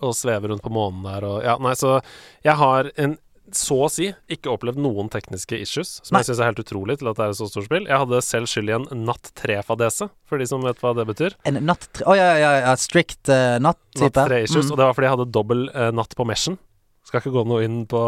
Og 0.00 0.14
sveve 0.16 0.48
rundt 0.48 0.62
på 0.64 0.72
månen 0.72 1.02
der 1.08 1.24
og 1.28 1.42
Ja, 1.44 1.56
nei, 1.60 1.72
så 1.76 1.98
jeg 2.44 2.56
har 2.60 2.90
en 2.96 3.16
så 3.58 3.76
å 3.86 3.88
si 3.92 4.10
ikke 4.30 4.50
opplevd 4.52 4.80
noen 4.82 5.10
tekniske 5.12 5.58
issues, 5.60 5.96
som 6.04 6.14
Nei. 6.16 6.22
jeg 6.22 6.30
syns 6.30 6.40
er 6.42 6.50
helt 6.50 6.62
utrolig 6.62 6.98
til 7.00 7.10
at 7.10 7.18
det 7.18 7.26
er 7.26 7.34
et 7.34 7.38
så 7.40 7.48
stort 7.50 7.66
spill. 7.68 7.86
Jeg 7.88 8.02
hadde 8.04 8.22
selv 8.26 8.50
skyld 8.50 8.70
i 8.72 8.76
en 8.78 8.88
natt 9.08 9.30
tre-fadese, 9.38 10.10
for 10.28 10.40
de 10.42 10.48
som 10.50 10.64
vet 10.66 10.80
hva 10.82 10.94
det 10.98 11.06
betyr. 11.10 11.36
En 11.48 11.60
natt... 11.66 11.88
Å 12.04 12.16
ja, 12.18 12.32
ja, 12.40 12.50
ja, 12.64 12.74
strict 12.80 13.30
uh, 13.32 13.58
natt-type. 13.62 14.10
Natt 14.12 14.28
tre-issues, 14.30 14.66
Mm. 14.70 14.72
og 14.74 14.80
det 14.82 14.88
var 14.90 14.98
fordi 14.98 15.08
jeg 15.08 15.16
hadde 15.16 15.30
dobbel 15.34 15.64
uh, 15.74 15.88
natt 15.96 16.14
på 16.18 16.26
meshen. 16.28 16.58
Skal 17.08 17.22
ikke 17.22 17.32
gå 17.34 17.42
noe 17.48 17.64
inn 17.64 17.78
på 17.90 18.00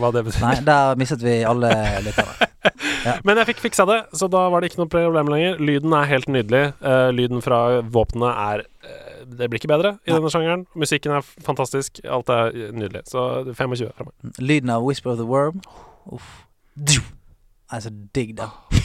hva 0.00 0.08
det 0.14 0.24
betyr. 0.26 0.42
Nei, 0.42 0.54
der 0.66 0.96
mistet 0.98 1.20
vi 1.22 1.36
alle 1.46 1.68
lyttere. 2.02 2.48
Men 3.28 3.38
jeg 3.38 3.52
fikk 3.52 3.60
fiksa 3.68 3.84
det, 3.88 3.98
så 4.18 4.26
da 4.32 4.46
var 4.50 4.60
det 4.64 4.72
ikke 4.72 4.80
noe 4.82 4.90
problem 4.90 5.30
lenger. 5.30 5.60
Lyden 5.62 5.94
er 5.94 6.08
helt 6.10 6.30
nydelig. 6.32 6.62
Uh, 6.82 7.10
lyden 7.14 7.44
fra 7.44 7.60
våpnene 7.84 8.32
er 8.48 8.64
eh, 8.82 9.07
Det 9.28 9.48
blir 9.50 9.60
ikke 9.60 9.70
bedre 9.70 9.94
i 10.06 10.10
Nei. 10.10 10.16
denne 10.16 10.30
sjangeren. 10.32 10.62
Musikken 10.78 11.12
er 11.18 11.26
fantastisk. 11.44 12.00
Alt 12.08 12.30
er 12.32 12.52
nydelig. 12.72 13.04
Så 13.10 13.24
25 13.52 13.92
fra 13.92 14.08
meg. 14.08 14.14
Lyden 14.40 14.72
av 14.72 14.86
Whisper 14.86 15.12
of 15.12 15.20
the 15.20 15.26
Worm. 15.28 15.60
Uff. 16.16 16.30
Er 17.68 17.82
så 17.84 17.92
digg, 18.16 18.34
da. 18.38 18.50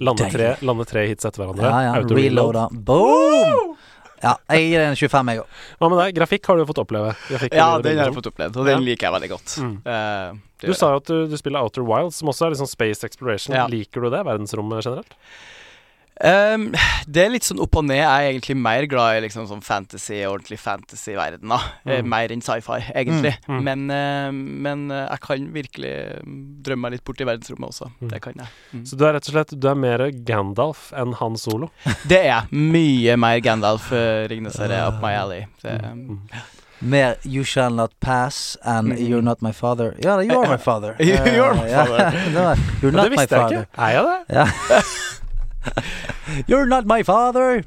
Lande 0.00 0.30
tre, 0.32 0.54
lande 0.64 0.86
tre 0.88 1.04
hits 1.10 1.26
etter 1.28 1.42
hverandre. 1.42 1.68
Ja, 1.68 1.80
ja. 1.90 2.04
Reloada. 2.08 2.68
Boom! 2.72 3.74
Ja, 4.20 4.34
jeg 4.52 4.66
gir 4.68 4.82
den 4.84 4.96
25, 4.96 5.30
jeg 5.32 5.40
òg. 5.42 5.60
Hva 5.80 5.88
med 5.88 5.98
deg? 6.02 6.14
Grafikk 6.18 6.48
har 6.48 6.56
du 6.58 6.62
jo 6.62 6.66
fått 6.68 6.80
oppleve. 6.82 7.12
Grafikk 7.28 7.54
Ja, 7.56 7.68
den 7.80 7.96
har 8.00 8.10
jeg 8.10 8.16
fått 8.18 8.28
opplevd, 8.28 8.58
og 8.60 8.68
den 8.68 8.82
liker 8.84 9.08
jeg 9.08 9.14
veldig 9.16 9.30
godt. 9.32 9.54
Mm. 9.64 9.76
Uh, 9.86 10.40
Du 10.60 10.72
sa 10.76 10.90
jo 10.92 11.00
at 11.00 11.08
du, 11.08 11.16
du 11.30 11.36
spiller 11.40 11.64
Outer 11.64 11.84
Wilds, 11.88 12.18
som 12.20 12.28
også 12.32 12.46
er 12.46 12.52
litt 12.52 12.60
sånn 12.60 12.68
space 12.68 13.06
exploration. 13.08 13.56
Ja. 13.56 13.64
Liker 13.72 14.04
du 14.04 14.10
det? 14.12 14.20
Verdensrommet 14.28 14.84
generelt? 14.84 15.16
Ehm, 16.22 16.66
det 17.08 17.22
er 17.24 17.30
litt 17.32 17.46
sånn 17.48 17.60
opp 17.64 17.76
og 17.80 17.84
ned. 17.88 17.96
Jeg 17.96 18.06
er 18.06 18.26
egentlig 18.34 18.56
mer 18.60 18.84
glad 18.90 19.16
i 19.16 19.22
liksom 19.24 19.46
sånn 19.48 19.62
fantasy, 19.64 20.18
ordentlig 20.28 20.58
fantasy-verden. 20.60 21.48
da 21.48 21.60
Eh, 21.86 22.02
Mm. 22.02 22.08
Mer 22.12 22.28
enn 22.34 22.42
sci-fi, 22.44 22.80
egentlig. 22.94 23.32
Mm, 23.48 23.56
mm. 23.56 23.62
Men, 23.64 23.90
uh, 23.90 24.30
men 24.32 24.90
eh, 24.90 25.08
jeg 25.08 25.20
kan 25.20 25.46
virkelig 25.54 25.94
mm, 26.26 26.62
drømme 26.62 26.82
meg 26.82 26.92
litt 26.92 27.04
bort 27.04 27.20
i 27.20 27.24
verdensrommet 27.24 27.70
også. 27.72 27.90
Mm. 28.02 28.08
Det 28.12 28.20
kan 28.22 28.34
jeg. 28.36 28.48
Mm. 28.74 28.84
Så 28.86 28.96
du 29.00 29.04
er 29.06 29.12
rett 29.16 29.28
og 29.28 29.34
slett 29.34 29.54
Du 29.60 29.68
er 29.68 29.74
mer 29.74 30.10
Gandalf 30.10 30.92
enn 30.92 31.14
Han 31.14 31.36
Solo? 31.40 31.70
Det 32.10 32.18
er 32.20 32.28
jeg. 32.28 32.52
Mye 32.52 33.16
mer 33.16 33.40
Gandalf. 33.40 33.90
Uh, 33.92 34.28
Ringnes 34.28 34.56
Herre 34.60 34.86
up 34.88 35.00
my 35.02 35.12
alley. 35.14 35.46
Det, 35.62 35.80
Mm. 35.80 36.20
Mer 36.82 37.16
You 37.24 37.44
Shall 37.44 37.74
Not 37.74 37.92
Pass 38.00 38.56
and 38.64 38.92
Mm. 38.92 38.98
You're 39.08 39.22
Not 39.22 39.42
My 39.42 39.52
Father. 39.52 39.94
Ja, 40.02 40.18
You 40.20 40.38
Are 40.40 40.48
My 40.48 40.56
Father. 40.56 40.96
You're 41.00 41.54
my 41.54 41.68
Eh, 41.68 41.76
father. 41.76 42.10
Det 42.32 42.58
you're 42.82 42.90
Not 42.92 43.10
det 43.10 43.16
My 43.18 43.26
Father. 43.26 43.60
ikke. 43.60 43.66
Er 43.76 43.88
jeg 43.88 44.04
det? 44.04 44.44
You're 46.48 46.66
Not 46.68 46.86
My 46.86 47.02
Father. 47.06 47.62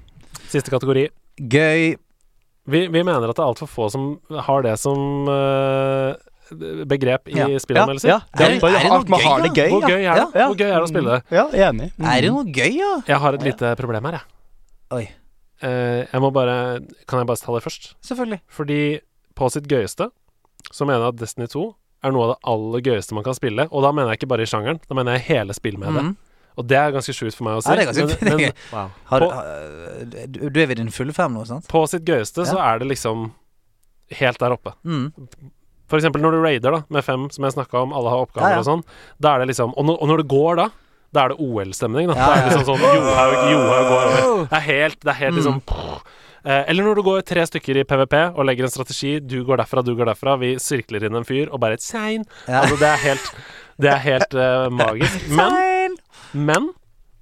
Siste 0.52 0.72
kategori. 0.74 1.08
Gøy. 1.50 1.96
Vi, 2.70 2.80
vi 2.88 3.02
mener 3.04 3.28
at 3.28 3.36
det 3.36 3.44
er 3.44 3.50
altfor 3.50 3.68
få 3.68 3.90
som 3.92 4.04
har 4.48 4.64
det 4.64 4.78
som 4.80 5.28
uh, 5.28 6.14
begrep 6.88 7.28
i 7.28 7.36
Ja. 7.40 7.48
spillanmeldelser. 7.60 8.08
ja, 8.08 8.20
Ja. 8.40 8.46
Er 8.46 8.52
er 8.56 8.60
det- 8.60 8.64
er 8.64 8.84
det 8.84 8.92
noe 8.94 9.04
gøy, 9.04 9.24
har 9.24 9.42
det 9.42 9.52
gøy. 9.58 9.70
Hvor 9.74 9.82
gøy 9.90 10.04
er 10.06 10.16
det? 10.16 10.28
Hvor 10.34 10.56
gøy 10.56 10.70
er 10.70 10.78
det 10.80 10.86
å 10.86 10.92
spille 10.94 11.10
det? 11.12 11.24
Ja, 11.32 11.46
enig. 11.72 11.92
Mm. 11.98 12.06
Er 12.06 12.22
det 12.22 12.32
noe 12.32 12.46
gøy, 12.46 12.72
ja? 12.80 12.92
Jeg 13.08 13.18
har 13.20 13.34
et 13.34 13.44
lite 13.44 13.76
problem 13.76 14.06
her, 14.06 14.12
jeg. 14.12 14.22
Oi. 14.92 15.04
Uh, 15.64 16.04
jeg 16.12 16.20
må 16.22 16.32
bare 16.36 16.80
Kan 17.08 17.20
jeg 17.20 17.28
bare 17.28 17.38
ta 17.40 17.54
det 17.56 17.64
først? 17.64 17.96
Selvfølgelig. 18.04 18.40
Fordi 18.52 19.00
på 19.36 19.50
sitt 19.52 19.68
gøyeste 19.68 20.10
så 20.72 20.86
mener 20.86 21.00
jeg 21.08 21.14
at 21.14 21.20
Destiny 21.20 21.48
2 21.48 21.76
er 22.04 22.12
noe 22.12 22.24
av 22.24 22.30
det 22.34 22.40
aller 22.52 22.82
gøyeste 22.82 23.14
man 23.16 23.24
kan 23.24 23.34
spille. 23.34 23.68
Og 23.72 23.82
da 23.84 23.92
mener 23.92 24.10
jeg 24.12 24.20
ikke 24.22 24.30
bare 24.30 24.44
i 24.44 24.46
sjangeren, 24.50 24.80
da 24.88 24.96
mener 24.96 25.14
jeg 25.18 25.28
hele 25.36 25.54
spillmediet. 25.54 26.04
Mhm. 26.04 26.18
Og 26.58 26.68
det 26.70 26.78
er 26.78 26.92
ganske 26.96 27.14
sjukt 27.16 27.36
for 27.38 27.48
meg 27.48 27.58
å 27.58 27.64
si. 27.66 27.70
Ja, 27.72 27.76
det 27.76 27.88
er 27.88 27.92
ganske- 27.92 28.22
men, 28.30 28.38
men, 28.38 28.54
Wow. 28.74 28.92
Har 29.10 29.26
har- 29.32 30.06
du 30.54 30.60
er 30.62 30.68
ved 30.68 30.78
din 30.78 30.92
fulle 30.94 31.14
fem 31.14 31.34
nå, 31.34 31.46
sant? 31.50 31.68
på 31.68 31.82
sitt 31.90 32.06
gøyeste 32.06 32.46
så 32.46 32.60
er 32.62 32.80
det 32.84 32.88
liksom 32.94 33.32
helt 34.20 34.40
der 34.40 34.54
oppe. 34.56 34.74
Mm. 34.86 35.12
For 35.90 35.98
eksempel 36.00 36.22
når 36.24 36.32
du 36.38 36.42
raider 36.44 36.72
da 36.78 36.84
med 36.90 37.04
fem, 37.06 37.28
som 37.34 37.44
jeg 37.46 37.54
snakka 37.58 37.82
om, 37.84 37.94
alle 37.94 38.10
har 38.14 38.24
oppgaver 38.26 38.50
Ja, 38.50 38.56
ja. 38.58 38.64
og 38.64 38.66
sånn. 38.70 38.84
Da 39.22 39.36
er 39.36 39.44
det 39.44 39.52
liksom 39.54 39.74
Og 39.78 39.86
når, 39.86 39.98
og 40.02 40.08
når 40.12 40.22
det 40.24 40.28
går 40.32 40.56
da, 40.62 40.68
da 41.14 41.24
er 41.26 41.34
det 41.34 41.40
OL-stemning. 41.46 42.08
Da. 42.10 42.16
Ja, 42.18 42.26
da 42.26 42.34
er 42.34 42.44
det 42.44 42.54
liksom 42.54 42.68
sånn 42.72 42.82
Johaug, 42.82 43.34
Johaug 43.52 43.90
går 43.92 44.06
over. 44.08 44.46
Det 44.50 44.58
er 44.58 44.66
helt, 44.70 45.00
det 45.04 45.12
er 45.14 45.20
helt 45.20 45.36
liksom 45.38 45.60
eh, 46.46 46.64
Eller 46.72 46.84
når 46.88 46.96
du 46.96 47.04
går 47.06 47.22
tre 47.30 47.44
stykker 47.46 47.78
i 47.82 47.84
PVP 47.90 48.16
og 48.34 48.46
legger 48.50 48.66
en 48.70 48.74
strategi. 48.74 49.20
Du 49.20 49.44
går 49.46 49.62
derfra, 49.62 49.84
du 49.86 49.94
går 49.96 50.10
derfra. 50.10 50.38
Vi 50.42 50.56
sirkler 50.60 51.06
inn 51.06 51.16
en 51.20 51.28
fyr, 51.28 51.52
og 51.54 51.60
bare 51.62 51.78
et 51.78 51.86
sein. 51.86 52.26
Ja. 52.48 52.64
Altså, 52.64 52.80
det 52.82 52.90
er 52.90 53.04
helt 53.10 53.30
Det 53.84 53.90
er 53.90 54.02
helt 54.06 54.34
uh, 54.38 54.70
magisk. 54.70 55.28
Men, 55.38 55.54
men 56.34 56.72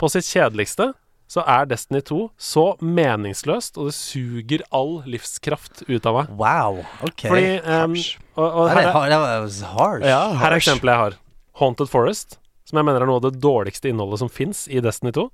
på 0.02 0.10
sitt 0.10 0.26
kjedeligste 0.26 0.92
så 1.32 1.44
er 1.48 1.68
Destiny 1.70 2.02
2 2.04 2.18
så 2.36 2.64
meningsløst, 2.84 3.78
og 3.80 3.88
det 3.88 3.96
suger 3.96 4.64
all 4.76 4.98
livskraft 5.08 5.86
ut 5.88 6.08
av 6.10 6.18
meg. 6.18 6.32
Wow. 6.36 6.82
Ok. 7.08 7.24
Fordi 7.30 7.54
um, 7.64 7.96
og, 8.36 8.48
og 8.48 8.66
Ja, 8.68 8.74
her, 8.74 8.82
det, 8.82 8.90
er, 8.90 9.14
det 9.14 9.20
var 9.22 9.78
harsh. 9.78 10.10
Ja, 10.10 10.24
her 10.42 10.50
er 10.50 10.58
eksempelet 10.58 10.92
jeg 10.92 11.04
har. 11.06 11.16
Haunted 11.62 11.92
Forest, 11.92 12.36
som 12.68 12.82
jeg 12.82 12.90
mener 12.90 13.06
er 13.06 13.08
noe 13.08 13.22
av 13.22 13.30
det 13.30 13.40
dårligste 13.44 13.92
innholdet 13.92 14.20
som 14.24 14.32
fins 14.32 14.66
i 14.68 14.84
Destiny 14.84 15.14
2. 15.16 15.30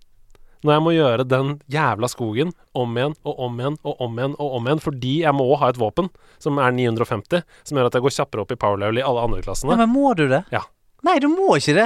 Når 0.65 0.73
jeg 0.73 0.83
må 0.85 0.93
gjøre 0.93 1.25
den 1.29 1.51
jævla 1.69 2.09
skogen 2.09 2.53
om 2.77 2.95
igjen 2.97 3.13
og 3.25 3.41
om 3.45 3.59
igjen 3.61 3.75
og 3.85 3.99
om 4.01 4.15
igjen 4.17 4.37
og 4.41 4.55
om 4.57 4.69
igjen 4.69 4.81
fordi 4.81 5.13
jeg 5.21 5.37
må 5.37 5.45
ha 5.61 5.69
et 5.69 5.77
våpen 5.81 6.09
som 6.41 6.57
er 6.61 6.73
950, 6.73 7.45
som 7.65 7.77
gjør 7.77 7.89
at 7.89 7.97
jeg 7.97 8.05
går 8.05 8.15
kjappere 8.15 8.45
opp 8.45 8.53
i 8.53 8.57
power 8.59 8.81
level 8.81 9.01
i 9.01 9.05
alle 9.05 9.25
andre 9.27 9.43
klassene. 9.45 9.73
klassene. 9.73 9.85
men 9.85 9.93
må 9.93 10.13
du 10.17 10.25
det? 10.31 10.43
Ja. 10.53 10.65
Nei, 11.05 11.19
du 11.21 11.27
må 11.29 11.53
ikke 11.59 11.75
det. 11.77 11.85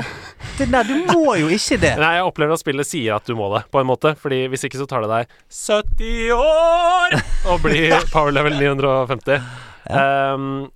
det 0.57 0.67
nei, 0.71 0.81
du 0.87 0.93
må 1.11 1.35
jo 1.35 1.49
ikke 1.51 1.77
det. 1.81 1.91
Nei, 1.99 2.13
jeg 2.15 2.27
opplever 2.29 2.55
at 2.55 2.61
spillet 2.61 2.87
sier 2.87 3.17
at 3.17 3.27
du 3.27 3.35
må 3.35 3.49
det, 3.53 3.65
på 3.73 3.81
en 3.81 3.89
måte. 3.89 4.13
Fordi 4.19 4.45
hvis 4.51 4.63
ikke 4.67 4.79
så 4.79 4.87
tar 4.89 5.03
det 5.03 5.11
deg 5.11 5.33
70 5.51 6.31
år 6.37 7.17
å 7.51 7.57
bli 7.61 7.89
power 8.13 8.31
level 8.31 8.55
950. 8.55 9.43
Um, 9.91 10.69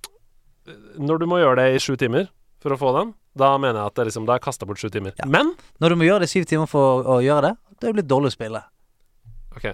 når 1.00 1.22
du 1.22 1.26
må 1.30 1.40
gjøre 1.40 1.62
det 1.62 1.78
i 1.78 1.82
sju 1.82 1.94
timer 1.96 2.28
for 2.62 2.76
å 2.76 2.80
få 2.80 2.92
den, 2.98 3.14
da 3.36 3.54
mener 3.60 3.80
jeg 3.80 3.92
at 3.92 3.98
det 3.98 4.06
liksom, 4.10 4.28
da 4.28 4.36
er 4.36 4.44
kasta 4.44 4.68
bort 4.68 4.80
sju 4.80 4.88
timer. 4.92 5.16
Ja. 5.16 5.28
Men 5.28 5.54
Når 5.80 5.92
du 5.92 6.00
må 6.00 6.08
gjøre 6.08 6.24
det 6.24 6.30
i 6.30 6.34
syv 6.36 6.46
timer 6.48 6.68
for 6.70 7.04
å, 7.04 7.18
gjøre 7.24 7.50
det, 7.50 7.54
det 7.76 7.84
er 7.84 7.92
det 7.92 7.98
blitt 8.00 8.10
dårlig 8.12 8.32
å 8.32 8.36
spille. 8.36 8.62
OK. 9.56 9.66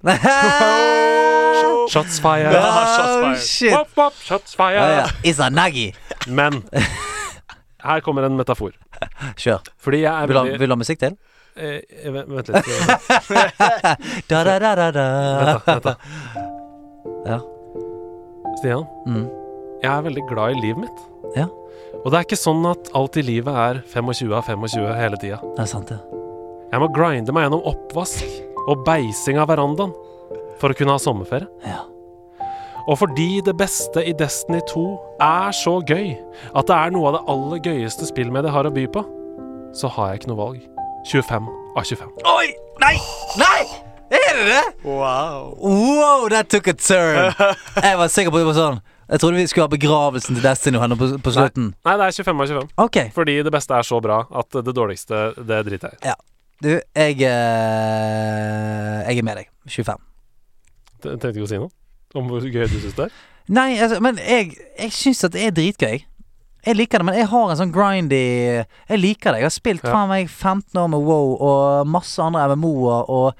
oh, 0.08 1.86
Shots 1.92 2.20
fired. 2.20 2.56
Oh, 2.56 3.34
shit. 3.36 3.72
Wop, 3.72 3.92
wop, 3.96 4.16
shots 4.24 4.56
ja, 4.56 5.08
It's 5.24 5.40
a 5.40 5.50
naggy. 5.52 5.92
Men 6.26 6.62
her 7.84 8.00
kommer 8.04 8.24
en 8.28 8.36
metafor. 8.38 8.72
Kjør. 9.42 9.60
Fordi 9.80 10.02
jeg 10.04 10.12
er 10.12 10.26
Vil 10.26 10.34
du 10.34 10.38
ha, 10.40 10.44
veldig 10.46 10.60
vil 10.60 10.68
du 10.68 10.74
ha 10.74 10.80
musikk 10.80 10.98
til? 11.02 11.16
eh, 11.56 11.80
Vent 12.14 12.28
vent 12.30 12.48
litt. 12.48 12.68
Da, 14.30 14.42
da, 14.44 14.58
da, 14.58 14.74
da, 14.78 14.90
da. 14.94 15.06
Vent, 15.40 15.64
da. 15.66 15.74
Vent 15.74 15.88
da. 15.88 15.94
Ja. 17.30 17.38
Stian, 18.60 18.84
Mm. 19.06 19.26
jeg 19.82 19.90
er 19.90 20.02
veldig 20.04 20.24
glad 20.28 20.56
i 20.56 20.60
livet 20.60 20.82
mitt. 20.84 21.00
Ja. 21.36 21.46
Og 22.04 22.10
det 22.12 22.18
er 22.18 22.24
ikke 22.26 22.38
sånn 22.40 22.64
at 22.70 22.90
alt 22.96 23.16
i 23.20 23.22
livet 23.24 23.54
er 23.54 23.80
25 23.92 24.32
av 24.36 24.44
25 24.46 24.94
hele 24.96 25.16
tida. 25.20 25.38
Det 25.56 25.64
er 25.64 25.70
sant, 25.70 25.88
det. 25.88 25.98
Jeg 26.70 26.80
må 26.80 26.88
grinde 26.94 27.32
meg 27.34 27.46
gjennom 27.48 27.64
oppvask 27.66 28.24
og 28.68 28.84
beising 28.86 29.40
av 29.42 29.48
verandaen 29.50 29.92
for 30.60 30.70
å 30.70 30.76
kunne 30.76 30.94
ha 30.94 31.00
sommerferie. 31.02 31.48
Ja. 31.66 31.80
Og 32.88 32.98
fordi 32.98 33.40
det 33.44 33.56
beste 33.60 34.02
i 34.06 34.12
Destiny 34.16 34.60
2 34.70 34.84
er 35.20 35.52
så 35.56 35.76
gøy 35.84 36.14
at 36.56 36.66
det 36.70 36.76
er 36.76 36.94
noe 36.94 37.10
av 37.10 37.18
det 37.18 37.22
aller 37.34 37.62
gøyeste 37.66 38.08
spillmediet 38.08 38.52
har 38.54 38.68
å 38.68 38.72
by 38.74 38.86
på, 38.94 39.02
så 39.76 39.90
har 39.96 40.12
jeg 40.14 40.22
ikke 40.22 40.32
noe 40.32 40.40
valg. 40.40 40.62
25 41.10 41.48
av 41.76 41.84
25. 41.86 42.10
Oi! 42.28 42.48
Nei! 42.80 42.94
Nei! 43.40 43.60
Er 44.10 44.38
det 44.40 44.46
det? 44.48 44.62
Wow. 44.84 45.52
Wow, 45.62 46.24
that 46.32 46.48
took 46.50 46.66
a 46.68 46.72
turn. 46.74 47.30
Jeg 47.84 47.98
var 48.00 48.08
sikker 48.10 48.32
på 48.34 48.40
det 48.40 48.48
var 48.48 48.56
sånn. 48.58 48.80
Jeg 49.10 49.22
trodde 49.22 49.38
vi 49.38 49.46
skulle 49.50 49.66
ha 49.66 49.70
begravelsen 49.70 50.36
til 50.38 50.42
Destiny 50.44 50.78
på, 50.98 51.08
på 51.22 51.32
slutten. 51.34 51.70
Nei, 51.86 51.94
det 51.98 52.08
er 52.08 52.16
25 52.18 52.42
av 52.42 52.50
25. 52.50 52.68
Okay. 52.86 53.10
Fordi 53.14 53.36
det 53.46 53.52
beste 53.54 53.74
er 53.78 53.86
så 53.86 53.98
bra 54.02 54.20
at 54.42 54.58
det 54.66 54.74
dårligste, 54.74 55.22
det 55.46 55.60
driter 55.66 55.94
jeg 55.96 56.14
i. 56.14 56.18
Du, 56.60 56.68
jeg 56.76 57.22
eh, 57.24 58.98
Jeg 59.08 59.18
er 59.18 59.26
med 59.26 59.40
deg. 59.40 59.48
25. 59.70 60.02
T- 61.00 61.08
Trengte 61.14 61.30
ikke 61.34 61.46
å 61.46 61.50
si 61.50 61.58
noe 61.62 61.70
om 62.14 62.28
hvor 62.30 62.40
gøy 62.46 62.66
du 62.66 62.78
syns 62.80 62.96
det 62.96 63.06
er. 63.08 63.18
Nei, 63.50 63.68
altså, 63.82 63.98
men 64.04 64.18
jeg, 64.22 64.52
jeg 64.78 64.92
syns 64.94 65.24
at 65.26 65.32
det 65.34 65.44
er 65.48 65.54
dritgøy. 65.56 65.98
Jeg 66.66 66.76
liker 66.76 67.00
det, 67.00 67.06
men 67.08 67.16
jeg 67.16 67.28
har 67.30 67.50
en 67.50 67.56
sånn 67.56 67.70
grindy 67.72 68.18
Jeg 68.60 68.98
liker 69.00 69.32
det. 69.32 69.40
Jeg 69.40 69.46
har 69.48 69.54
spilt 69.54 69.84
Ja. 69.86 69.94
faen 69.94 70.10
meg 70.10 70.28
15 70.28 70.76
år 70.76 70.90
med 70.92 71.00
WoW 71.06 71.36
og 71.40 71.86
masse 71.88 72.20
andre 72.20 72.44
MMO-er, 72.52 73.08
og 73.08 73.34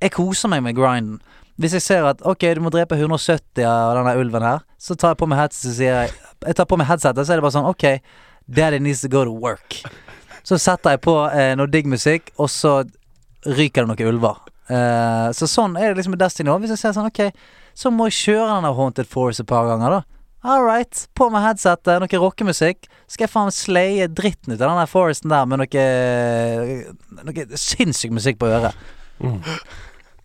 jeg 0.00 0.14
koser 0.16 0.48
meg 0.48 0.62
med 0.64 0.74
grinden. 0.78 1.18
Hvis 1.60 1.76
jeg 1.76 1.82
ser 1.84 2.06
at 2.08 2.22
ok, 2.26 2.46
du 2.56 2.62
må 2.64 2.70
drepe 2.74 2.96
170 2.98 3.62
av 3.68 3.92
denne 3.98 4.16
ulven 4.18 4.42
her, 4.42 4.64
så 4.80 4.96
tar 4.98 5.12
jeg 5.12 5.20
på 5.20 5.28
meg 5.30 5.38
headsetet, 5.38 5.76
sier 5.76 5.92
jeg 6.02 6.14
Jeg 6.48 6.56
tar 6.58 6.66
på 6.66 6.76
meg 6.80 6.88
headsetet, 6.88 7.24
så 7.26 7.32
er 7.32 7.38
det 7.38 7.44
bare 7.44 7.54
sånn 7.54 7.68
ok, 7.68 7.84
daddy 8.48 8.78
needs 8.82 9.00
to 9.04 9.08
go 9.08 9.22
to 9.24 9.30
work. 9.32 9.78
Så 10.44 10.58
setter 10.60 10.96
jeg 10.96 11.00
på 11.04 11.14
eh, 11.32 11.54
noe 11.56 11.70
digg 11.72 11.86
musikk, 11.88 12.32
og 12.36 12.50
så 12.52 12.82
ryker 13.46 13.84
det 13.84 13.92
noen 13.92 14.10
ulver. 14.16 14.40
Eh, 14.68 15.28
så 15.36 15.46
sånn 15.48 15.76
er 15.80 15.92
det 15.92 16.00
liksom 16.00 16.16
med 16.16 16.20
Destiny 16.24 16.50
òg. 16.52 16.60
Hvis 16.64 16.74
jeg 16.74 16.82
ser 16.82 16.96
sånn 16.96 17.08
ok, 17.08 17.22
så 17.74 17.90
må 17.92 18.08
jeg 18.10 18.18
kjøre 18.22 18.50
denne 18.56 18.74
Haunted 18.76 19.08
Forest 19.10 19.44
et 19.44 19.50
par 19.50 19.68
ganger, 19.68 19.98
da. 19.98 20.02
All 20.44 20.60
right, 20.60 21.06
på 21.16 21.30
med 21.32 21.40
headsetet, 21.40 22.02
noe 22.02 22.20
rockemusikk. 22.20 22.84
Skal 23.08 23.24
jeg 23.24 23.32
faen 23.32 23.54
slaye 23.54 24.10
dritten 24.12 24.52
ut 24.52 24.58
av 24.58 24.66
den 24.66 24.80
der 24.82 24.90
Foresten 24.90 25.32
der 25.32 25.46
med 25.48 25.62
noe 25.62 25.84
Noe 27.24 27.46
sinnssyk 27.60 28.12
musikk 28.12 28.36
på 28.42 28.50
øret. 28.52 28.76
Mm. 29.24 29.40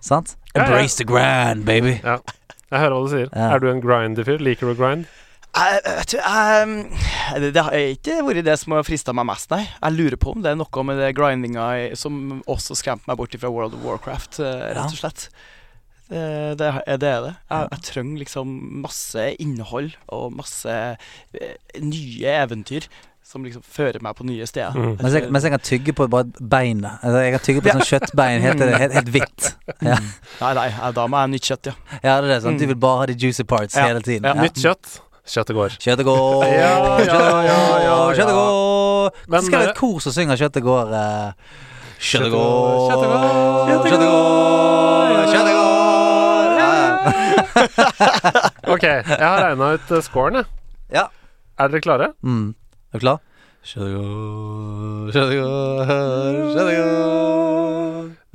Sant? 0.03 0.35
Ja, 0.51 0.59
ja. 0.59 0.65
Embrace 0.65 0.99
the 0.99 1.07
grand, 1.07 1.63
baby. 1.67 1.99
Jeg 2.03 2.83
hører 2.83 2.95
hva 2.97 3.05
du 3.05 3.13
sier. 3.13 3.31
Ja. 3.31 3.47
Er 3.55 3.63
du 3.63 3.69
en 3.71 3.81
grinder 3.83 4.27
fyr? 4.27 4.43
Liker 4.43 4.69
du 4.69 4.75
grind? 4.79 5.07
Jeg, 5.49 5.79
vet 5.85 6.11
du, 6.11 6.17
jeg, 6.19 7.39
det, 7.41 7.53
det 7.55 7.63
har 7.65 7.77
ikke 7.95 8.19
vært 8.27 8.45
det 8.45 8.57
som 8.61 8.75
har 8.75 8.83
frista 8.85 9.15
meg 9.17 9.25
mest, 9.31 9.49
nei. 9.55 9.63
Jeg 9.71 9.95
lurer 9.95 10.19
på 10.21 10.35
om 10.35 10.43
det 10.43 10.51
er 10.51 10.59
noe 10.59 10.83
med 10.85 10.99
det 11.01 11.13
grindinga 11.17 11.69
som 11.97 12.41
også 12.43 12.77
skremte 12.77 13.09
meg 13.09 13.17
bort 13.19 13.33
fra 13.39 13.49
World 13.55 13.79
of 13.79 13.87
Warcraft, 13.87 14.43
eh, 14.43 14.67
rett 14.75 14.93
og 14.93 14.99
slett. 14.99 15.25
Det, 15.31 15.47
det, 16.09 16.65
er- 16.65 16.97
det 16.97 17.09
er 17.09 17.21
det. 17.27 17.33
Jeg, 17.51 17.67
jeg 17.71 17.81
trenger 17.91 18.17
liksom 18.23 18.53
masse 18.81 19.27
innhold 19.39 19.91
og 20.09 20.31
masse 20.33 20.69
eh, 20.73 21.53
nye 21.81 22.33
eventyr 22.45 22.87
som 23.29 23.43
liksom 23.45 23.61
fører 23.61 24.01
meg 24.01 24.15
på 24.17 24.25
nye 24.25 24.45
steder. 24.49 24.73
Mm. 24.73 24.95
Mens 25.03 25.13
jeg, 25.13 25.27
mens 25.29 25.43
jeg 25.45 25.51
kan 25.53 25.61
tygge 25.61 25.93
på 25.93 26.07
bare 26.09 26.25
beinet. 26.41 26.95
Altså, 27.05 27.19
jeg 27.21 27.33
kan 27.35 27.43
tygge 27.45 27.61
på 27.61 27.75
sånn 27.75 27.85
kjøttbein 27.85 28.41
helt, 28.41 28.61
er 28.65 28.77
helt, 28.81 28.95
helt 28.97 29.11
hvitt. 29.13 29.51
Ja. 29.85 29.99
Nei, 30.41 30.53
nei, 30.57 30.65
da 30.97 31.05
må 31.05 31.19
jeg 31.19 31.27
ha 31.27 31.29
nytt 31.35 31.45
kjøtt, 31.51 31.69
ja. 31.69 31.75
ja, 32.01 32.15
det 32.17 32.25
er 32.25 32.31
det. 32.33 32.39
Sånn. 32.47 32.57
Du 32.57 32.65
Mm. 32.65 32.71
vil 32.73 32.79
bare 32.81 32.97
ha 33.03 33.05
de 33.11 33.13
juicy 33.21 33.43
parts 33.45 33.77
Ja. 33.77 33.85
hele 33.85 34.01
tiden. 34.01 34.25
Nytt 34.41 34.57
kjøtt. 34.57 34.97
Kjøttet 35.29 35.53
går. 35.55 35.69
Kjøttet 35.77 36.05
går, 36.09 36.43
Ja, 36.49 36.57
ja, 36.57 36.97
kjøttet 36.97 37.21
går, 37.21 37.43
ja, 37.45 37.53
ja, 37.53 37.83
ja. 37.85 37.97
kjøttet 38.17 38.33
går. 38.33 39.11
Men, 39.29 39.41
Skal 39.45 39.59
vi 39.59 39.61
ha 39.61 39.67
eh, 39.69 39.69
et 39.75 39.77
kor 39.77 39.99
som 40.01 40.11
synger 40.17 40.35
'Kjøttet 40.41 40.63
går'? 40.65 40.89
eh, 40.89 41.31
Kjøttet 41.99 42.31
Kjøttet 42.31 42.31
går, 42.33 43.85
kjøttet 43.85 44.07
går, 44.09 45.08
Ok, 48.73 48.83
jeg 48.83 49.23
har 49.23 49.41
regna 49.43 49.73
ut 49.75 49.91
eh, 49.95 50.03
scoren, 50.05 50.35
jeg. 50.41 50.45
Ja. 50.93 51.05
Er 51.59 51.71
dere 51.71 51.81
klare? 51.83 52.07
Mm. 52.23 52.53
Er 52.93 52.99
du 52.99 53.03
klar? 53.03 53.19
Går, 53.75 55.11
kjøttet 55.13 55.35
går. 55.39 56.79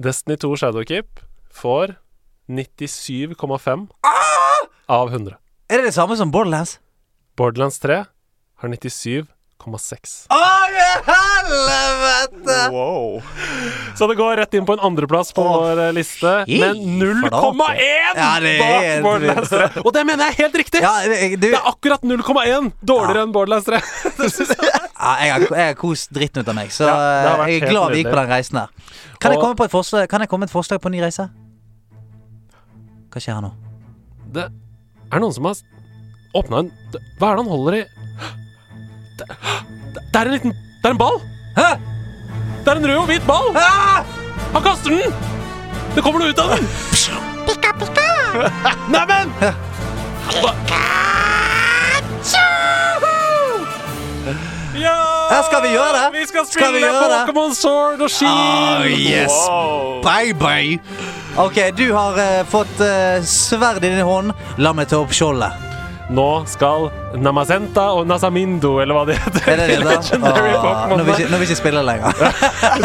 Destiny 0.04 0.36
2 0.42 0.50
Shadowkeep 0.60 1.22
får 1.54 1.94
97,5 2.50 3.86
av 4.90 5.08
100. 5.08 5.38
Er 5.70 5.80
det 5.80 5.86
det 5.88 5.94
samme 5.96 6.16
som 6.20 6.32
Borderlands? 6.34 6.78
Borderlands 7.38 7.78
3 7.82 8.02
har 8.04 8.68
97,6. 9.60 10.26
Å, 10.34 10.38
i 10.68 10.86
helvete! 11.06 12.56
Wow. 12.72 13.22
Så 13.96 14.08
det 14.10 14.16
går 14.18 14.36
rett 14.36 14.54
inn 14.58 14.66
på 14.66 14.74
en 14.76 14.82
andreplass 14.84 15.30
på 15.36 15.44
oh, 15.44 15.54
vår 15.62 15.80
eh, 15.86 15.92
liste, 15.96 16.32
Men 16.48 16.80
med 16.98 17.32
0,1 17.32 17.80
Ja, 18.18 18.32
bak 18.42 19.04
Borderlands 19.04 19.52
3. 19.52 19.68
Og 19.84 19.90
det 19.94 20.04
mener 20.08 20.26
jeg 20.26 20.34
er 20.34 20.38
helt 20.42 20.58
riktig! 20.60 20.82
Ja, 20.84 20.92
det- 21.06 21.30
du, 21.38 21.46
Det 21.46 21.52
er 21.54 21.70
akkurat 21.70 22.02
0,1 22.02 22.72
dårligere 22.82 23.24
enn 23.24 23.32
Borderlands 23.34 23.68
3. 23.70 23.80
ja, 23.80 25.14
jeg 25.22 25.32
har, 25.32 25.46
jeg 25.46 25.70
har 25.70 25.78
kost 25.80 26.12
dritten 26.14 26.44
ut 26.44 26.50
av 26.50 26.58
meg, 26.58 26.74
så 26.74 26.90
Ja, 26.90 27.48
jeg 27.48 27.62
er 27.62 27.70
glad 27.70 27.94
vi 27.94 28.02
gikk 28.02 28.12
på 28.12 28.20
den 28.20 28.30
reisen 28.34 28.60
her. 28.60 28.74
Kan 29.22 29.32
jeg 29.32 29.40
Og- 29.40 29.46
komme 29.46 29.60
på 29.62 29.68
et 29.70 29.72
forslag 29.72 30.08
Kan 30.10 30.20
jeg 30.20 30.28
komme 30.28 30.44
med 30.44 30.52
et 30.52 30.56
forslag 30.56 30.82
på 30.82 30.90
en 30.90 30.98
ny 30.98 31.04
reise? 31.06 31.30
Hva 33.14 33.22
skjer 33.22 33.38
her 33.38 33.44
nå? 33.46 33.54
Det 34.34 34.48
er 34.50 35.22
noen 35.22 35.32
som 35.32 35.46
har 35.46 35.60
åpna 36.34 36.64
en 36.64 36.72
Hva 37.20 37.30
er 37.30 37.36
det 37.38 37.44
han 37.44 37.52
holder 37.52 37.78
i 37.78 37.84
Det, 39.18 39.26
det 39.94 40.20
er 40.20 40.24
en 40.26 40.32
liten 40.32 40.52
Det 40.52 40.88
er 40.88 40.94
en 40.94 40.98
ball! 40.98 41.20
Hæ? 41.56 41.68
Det 42.64 42.72
er 42.72 42.76
en 42.80 42.88
rød 42.88 42.96
og 42.96 43.06
hvit 43.06 43.26
ball! 43.26 43.52
Hæ? 43.54 44.02
Han 44.52 44.62
kaster 44.62 44.90
den! 44.90 45.14
Det 45.94 46.02
kommer 46.02 46.20
noe 46.20 46.30
ut 46.34 46.38
av 46.38 46.48
den! 46.56 46.64
Neimen! 48.90 49.34
Ja! 54.74 54.94
Her 55.30 55.42
skal 55.46 55.62
vi 55.62 55.68
gjøre 55.68 55.92
det? 55.94 56.06
Vi 56.20 56.26
skal 56.26 56.40
vi 56.44 56.50
spille? 56.50 56.88
Pokémon 56.98 57.54
Sword 57.54 58.00
og 58.00 58.10
Shield! 58.10 58.34
Oh, 58.34 58.86
yes. 58.86 59.36
Baby! 60.02 60.80
Ok, 61.36 61.60
du 61.78 61.92
har 61.94 62.18
uh, 62.18 62.46
fått 62.46 62.80
uh, 62.80 63.22
sverd 63.26 63.84
i 63.84 63.90
din 63.90 64.02
hånd. 64.06 64.34
La 64.58 64.74
meg 64.74 64.90
ta 64.90 65.00
opp 65.02 65.14
skjoldet. 65.14 65.73
Nå 66.14 66.44
skal 66.46 66.90
Namazenta 67.18 67.88
og 67.96 68.06
Nasamindo, 68.06 68.76
eller 68.82 68.94
hva 68.94 69.04
det 69.08 69.16
heter 69.18 69.48
Er 69.50 69.56
det 69.60 69.66
det, 69.70 69.78
da? 69.82 69.90
Legendary 69.96 70.52
Ah, 70.54 70.62
Pokémon 70.64 70.96
når, 71.00 71.04
vi 71.04 71.10
ikke, 71.16 71.30
når 71.32 71.38
vi 71.38 71.44
ikke 71.48 71.56
spiller 71.58 71.82
lenger. 71.82 72.08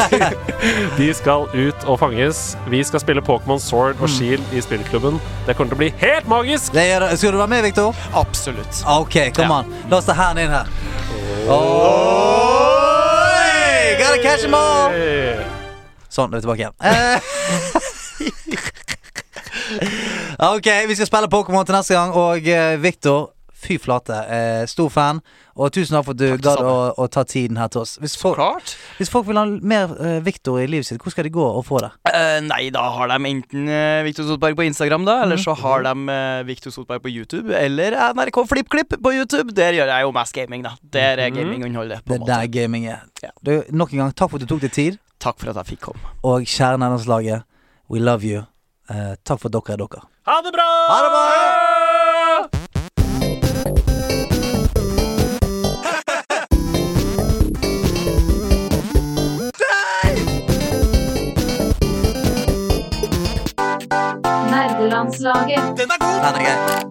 De 0.99 1.09
skal 1.13 1.45
ut 1.53 1.85
og 1.85 1.99
fanges. 2.01 2.39
Vi 2.73 2.79
skal 2.87 2.99
spille 3.03 3.21
Pokémon 3.25 3.59
Sword 3.61 3.95
Mm. 3.99 4.03
og 4.03 4.09
Shield 4.09 4.43
i 4.53 4.61
spillklubben. 4.65 5.19
Det 5.47 5.55
kommer 5.57 5.69
til 5.73 5.77
å 5.77 5.81
bli 5.83 5.91
helt 6.01 6.27
magisk! 6.31 6.73
Det 6.73 6.85
gjør 6.87 6.99
det. 7.05 7.09
Skal 7.21 7.31
du 7.31 7.37
være 7.41 7.53
med, 7.53 7.61
Victor? 7.67 7.95
Absolutt. 8.17 8.81
Ok, 8.87 9.15
kom 9.35 9.45
Ja. 9.51 9.59
an. 9.59 9.65
La 9.91 9.97
oss 9.97 10.05
ta 10.09 10.13
hæren 10.17 10.37
inn 10.45 10.49
her. 10.53 10.65
Oi! 11.49 11.65
Gotta 13.99 14.19
catch 14.23 14.41
them 14.45 14.53
all! 14.57 14.89
Sånn, 16.09 16.31
da 16.31 16.37
er 16.37 16.41
vi 16.41 16.45
tilbake 16.47 16.61
igjen. 16.63 16.73
Eh, 16.81 17.19
ok, 20.39 20.67
vi 20.87 20.95
skal 20.95 21.07
spille 21.09 21.27
Pokémon 21.31 21.65
til 21.67 21.75
neste 21.75 21.93
gang, 21.97 22.13
og 22.15 22.39
uh, 22.47 22.83
Victor 22.83 23.33
Fy 23.59 23.75
flate. 23.81 24.15
eh, 24.31 24.65
stor 24.71 24.87
fan. 24.89 25.17
Og 25.59 25.71
tusen 25.75 25.97
takk 25.97 26.05
for 26.07 26.15
at 26.15 26.19
du 26.21 26.37
gadd 26.39 26.61
å, 26.63 26.75
å 26.95 27.07
ta 27.11 27.25
tiden 27.27 27.57
her 27.59 27.67
til 27.67 27.81
oss. 27.81 27.97
Hvis 27.99 28.13
folk, 28.15 28.39
hvis 28.97 29.11
folk 29.11 29.27
vil 29.27 29.35
ha 29.35 29.43
mer 29.59 29.91
eh, 29.99 30.19
Victor 30.23 30.61
i 30.61 30.67
livet 30.69 30.87
sitt, 30.87 31.01
hvor 31.03 31.11
skal 31.11 31.27
de 31.27 31.33
gå 31.35 31.43
og 31.43 31.65
få 31.67 31.81
det? 31.83 31.89
Eh, 32.07 32.37
nei, 32.45 32.69
da 32.71 32.85
har 32.95 33.11
de 33.11 33.17
enten 33.27 33.67
uh, 33.67 33.99
Viktor 34.07 34.29
Sotberg 34.29 34.55
på 34.55 34.63
Instagram, 34.63 35.03
da, 35.09 35.17
eller 35.25 35.41
så 35.43 35.57
har 35.59 35.83
de 35.89 35.93
uh, 36.07 36.47
Viktor 36.47 36.71
Sotberg 36.71 37.03
på 37.03 37.11
YouTube, 37.11 37.51
eller 37.51 37.97
NRK 38.15 38.39
FlippKlipp 38.47 38.95
på 39.03 39.13
YouTube. 39.17 39.51
Der 39.57 39.75
gjør 39.75 39.91
jeg 39.91 40.07
jo 40.07 40.13
mest 40.15 40.37
gaming, 40.39 40.63
da. 40.63 40.77
Der 40.95 41.19
er 41.19 41.29
Mhm. 41.29 41.35
gaminginnholdet, 41.41 42.05
Det 42.07 42.21
er 42.21 42.25
der 42.25 42.47
gaming 42.47 42.87
er. 42.87 43.03
Ja. 43.23 43.33
Du, 43.43 43.57
nok 43.75 43.91
en 43.91 44.05
gang, 44.05 44.15
takk 44.15 44.31
for 44.31 44.39
at 44.39 44.47
du 44.47 44.53
tok 44.53 44.61
deg 44.63 44.71
tid. 44.71 44.99
Takk 45.19 45.35
for 45.35 45.51
at 45.51 45.59
jeg 45.59 45.75
fikk 45.75 45.81
komme. 45.91 46.15
Og 46.23 46.47
kjære 46.47 46.79
laget 47.11 47.43
we 47.89 47.99
love 47.99 48.23
you. 48.23 48.45
Eh, 48.89 49.13
takk 49.23 49.39
for 49.39 49.47
at 49.49 49.53
dere 49.53 49.73
er 49.73 49.77
dere. 49.77 50.01
Ha 50.25 50.41
det 50.41 50.51
bra! 50.55 50.69
Ha 50.89 50.97
det 51.05 51.11
bra! 51.13 51.25
Nerdelandslaget. 64.49 65.77
Den 65.77 65.91
er 65.91 65.97
grei. 66.01 66.89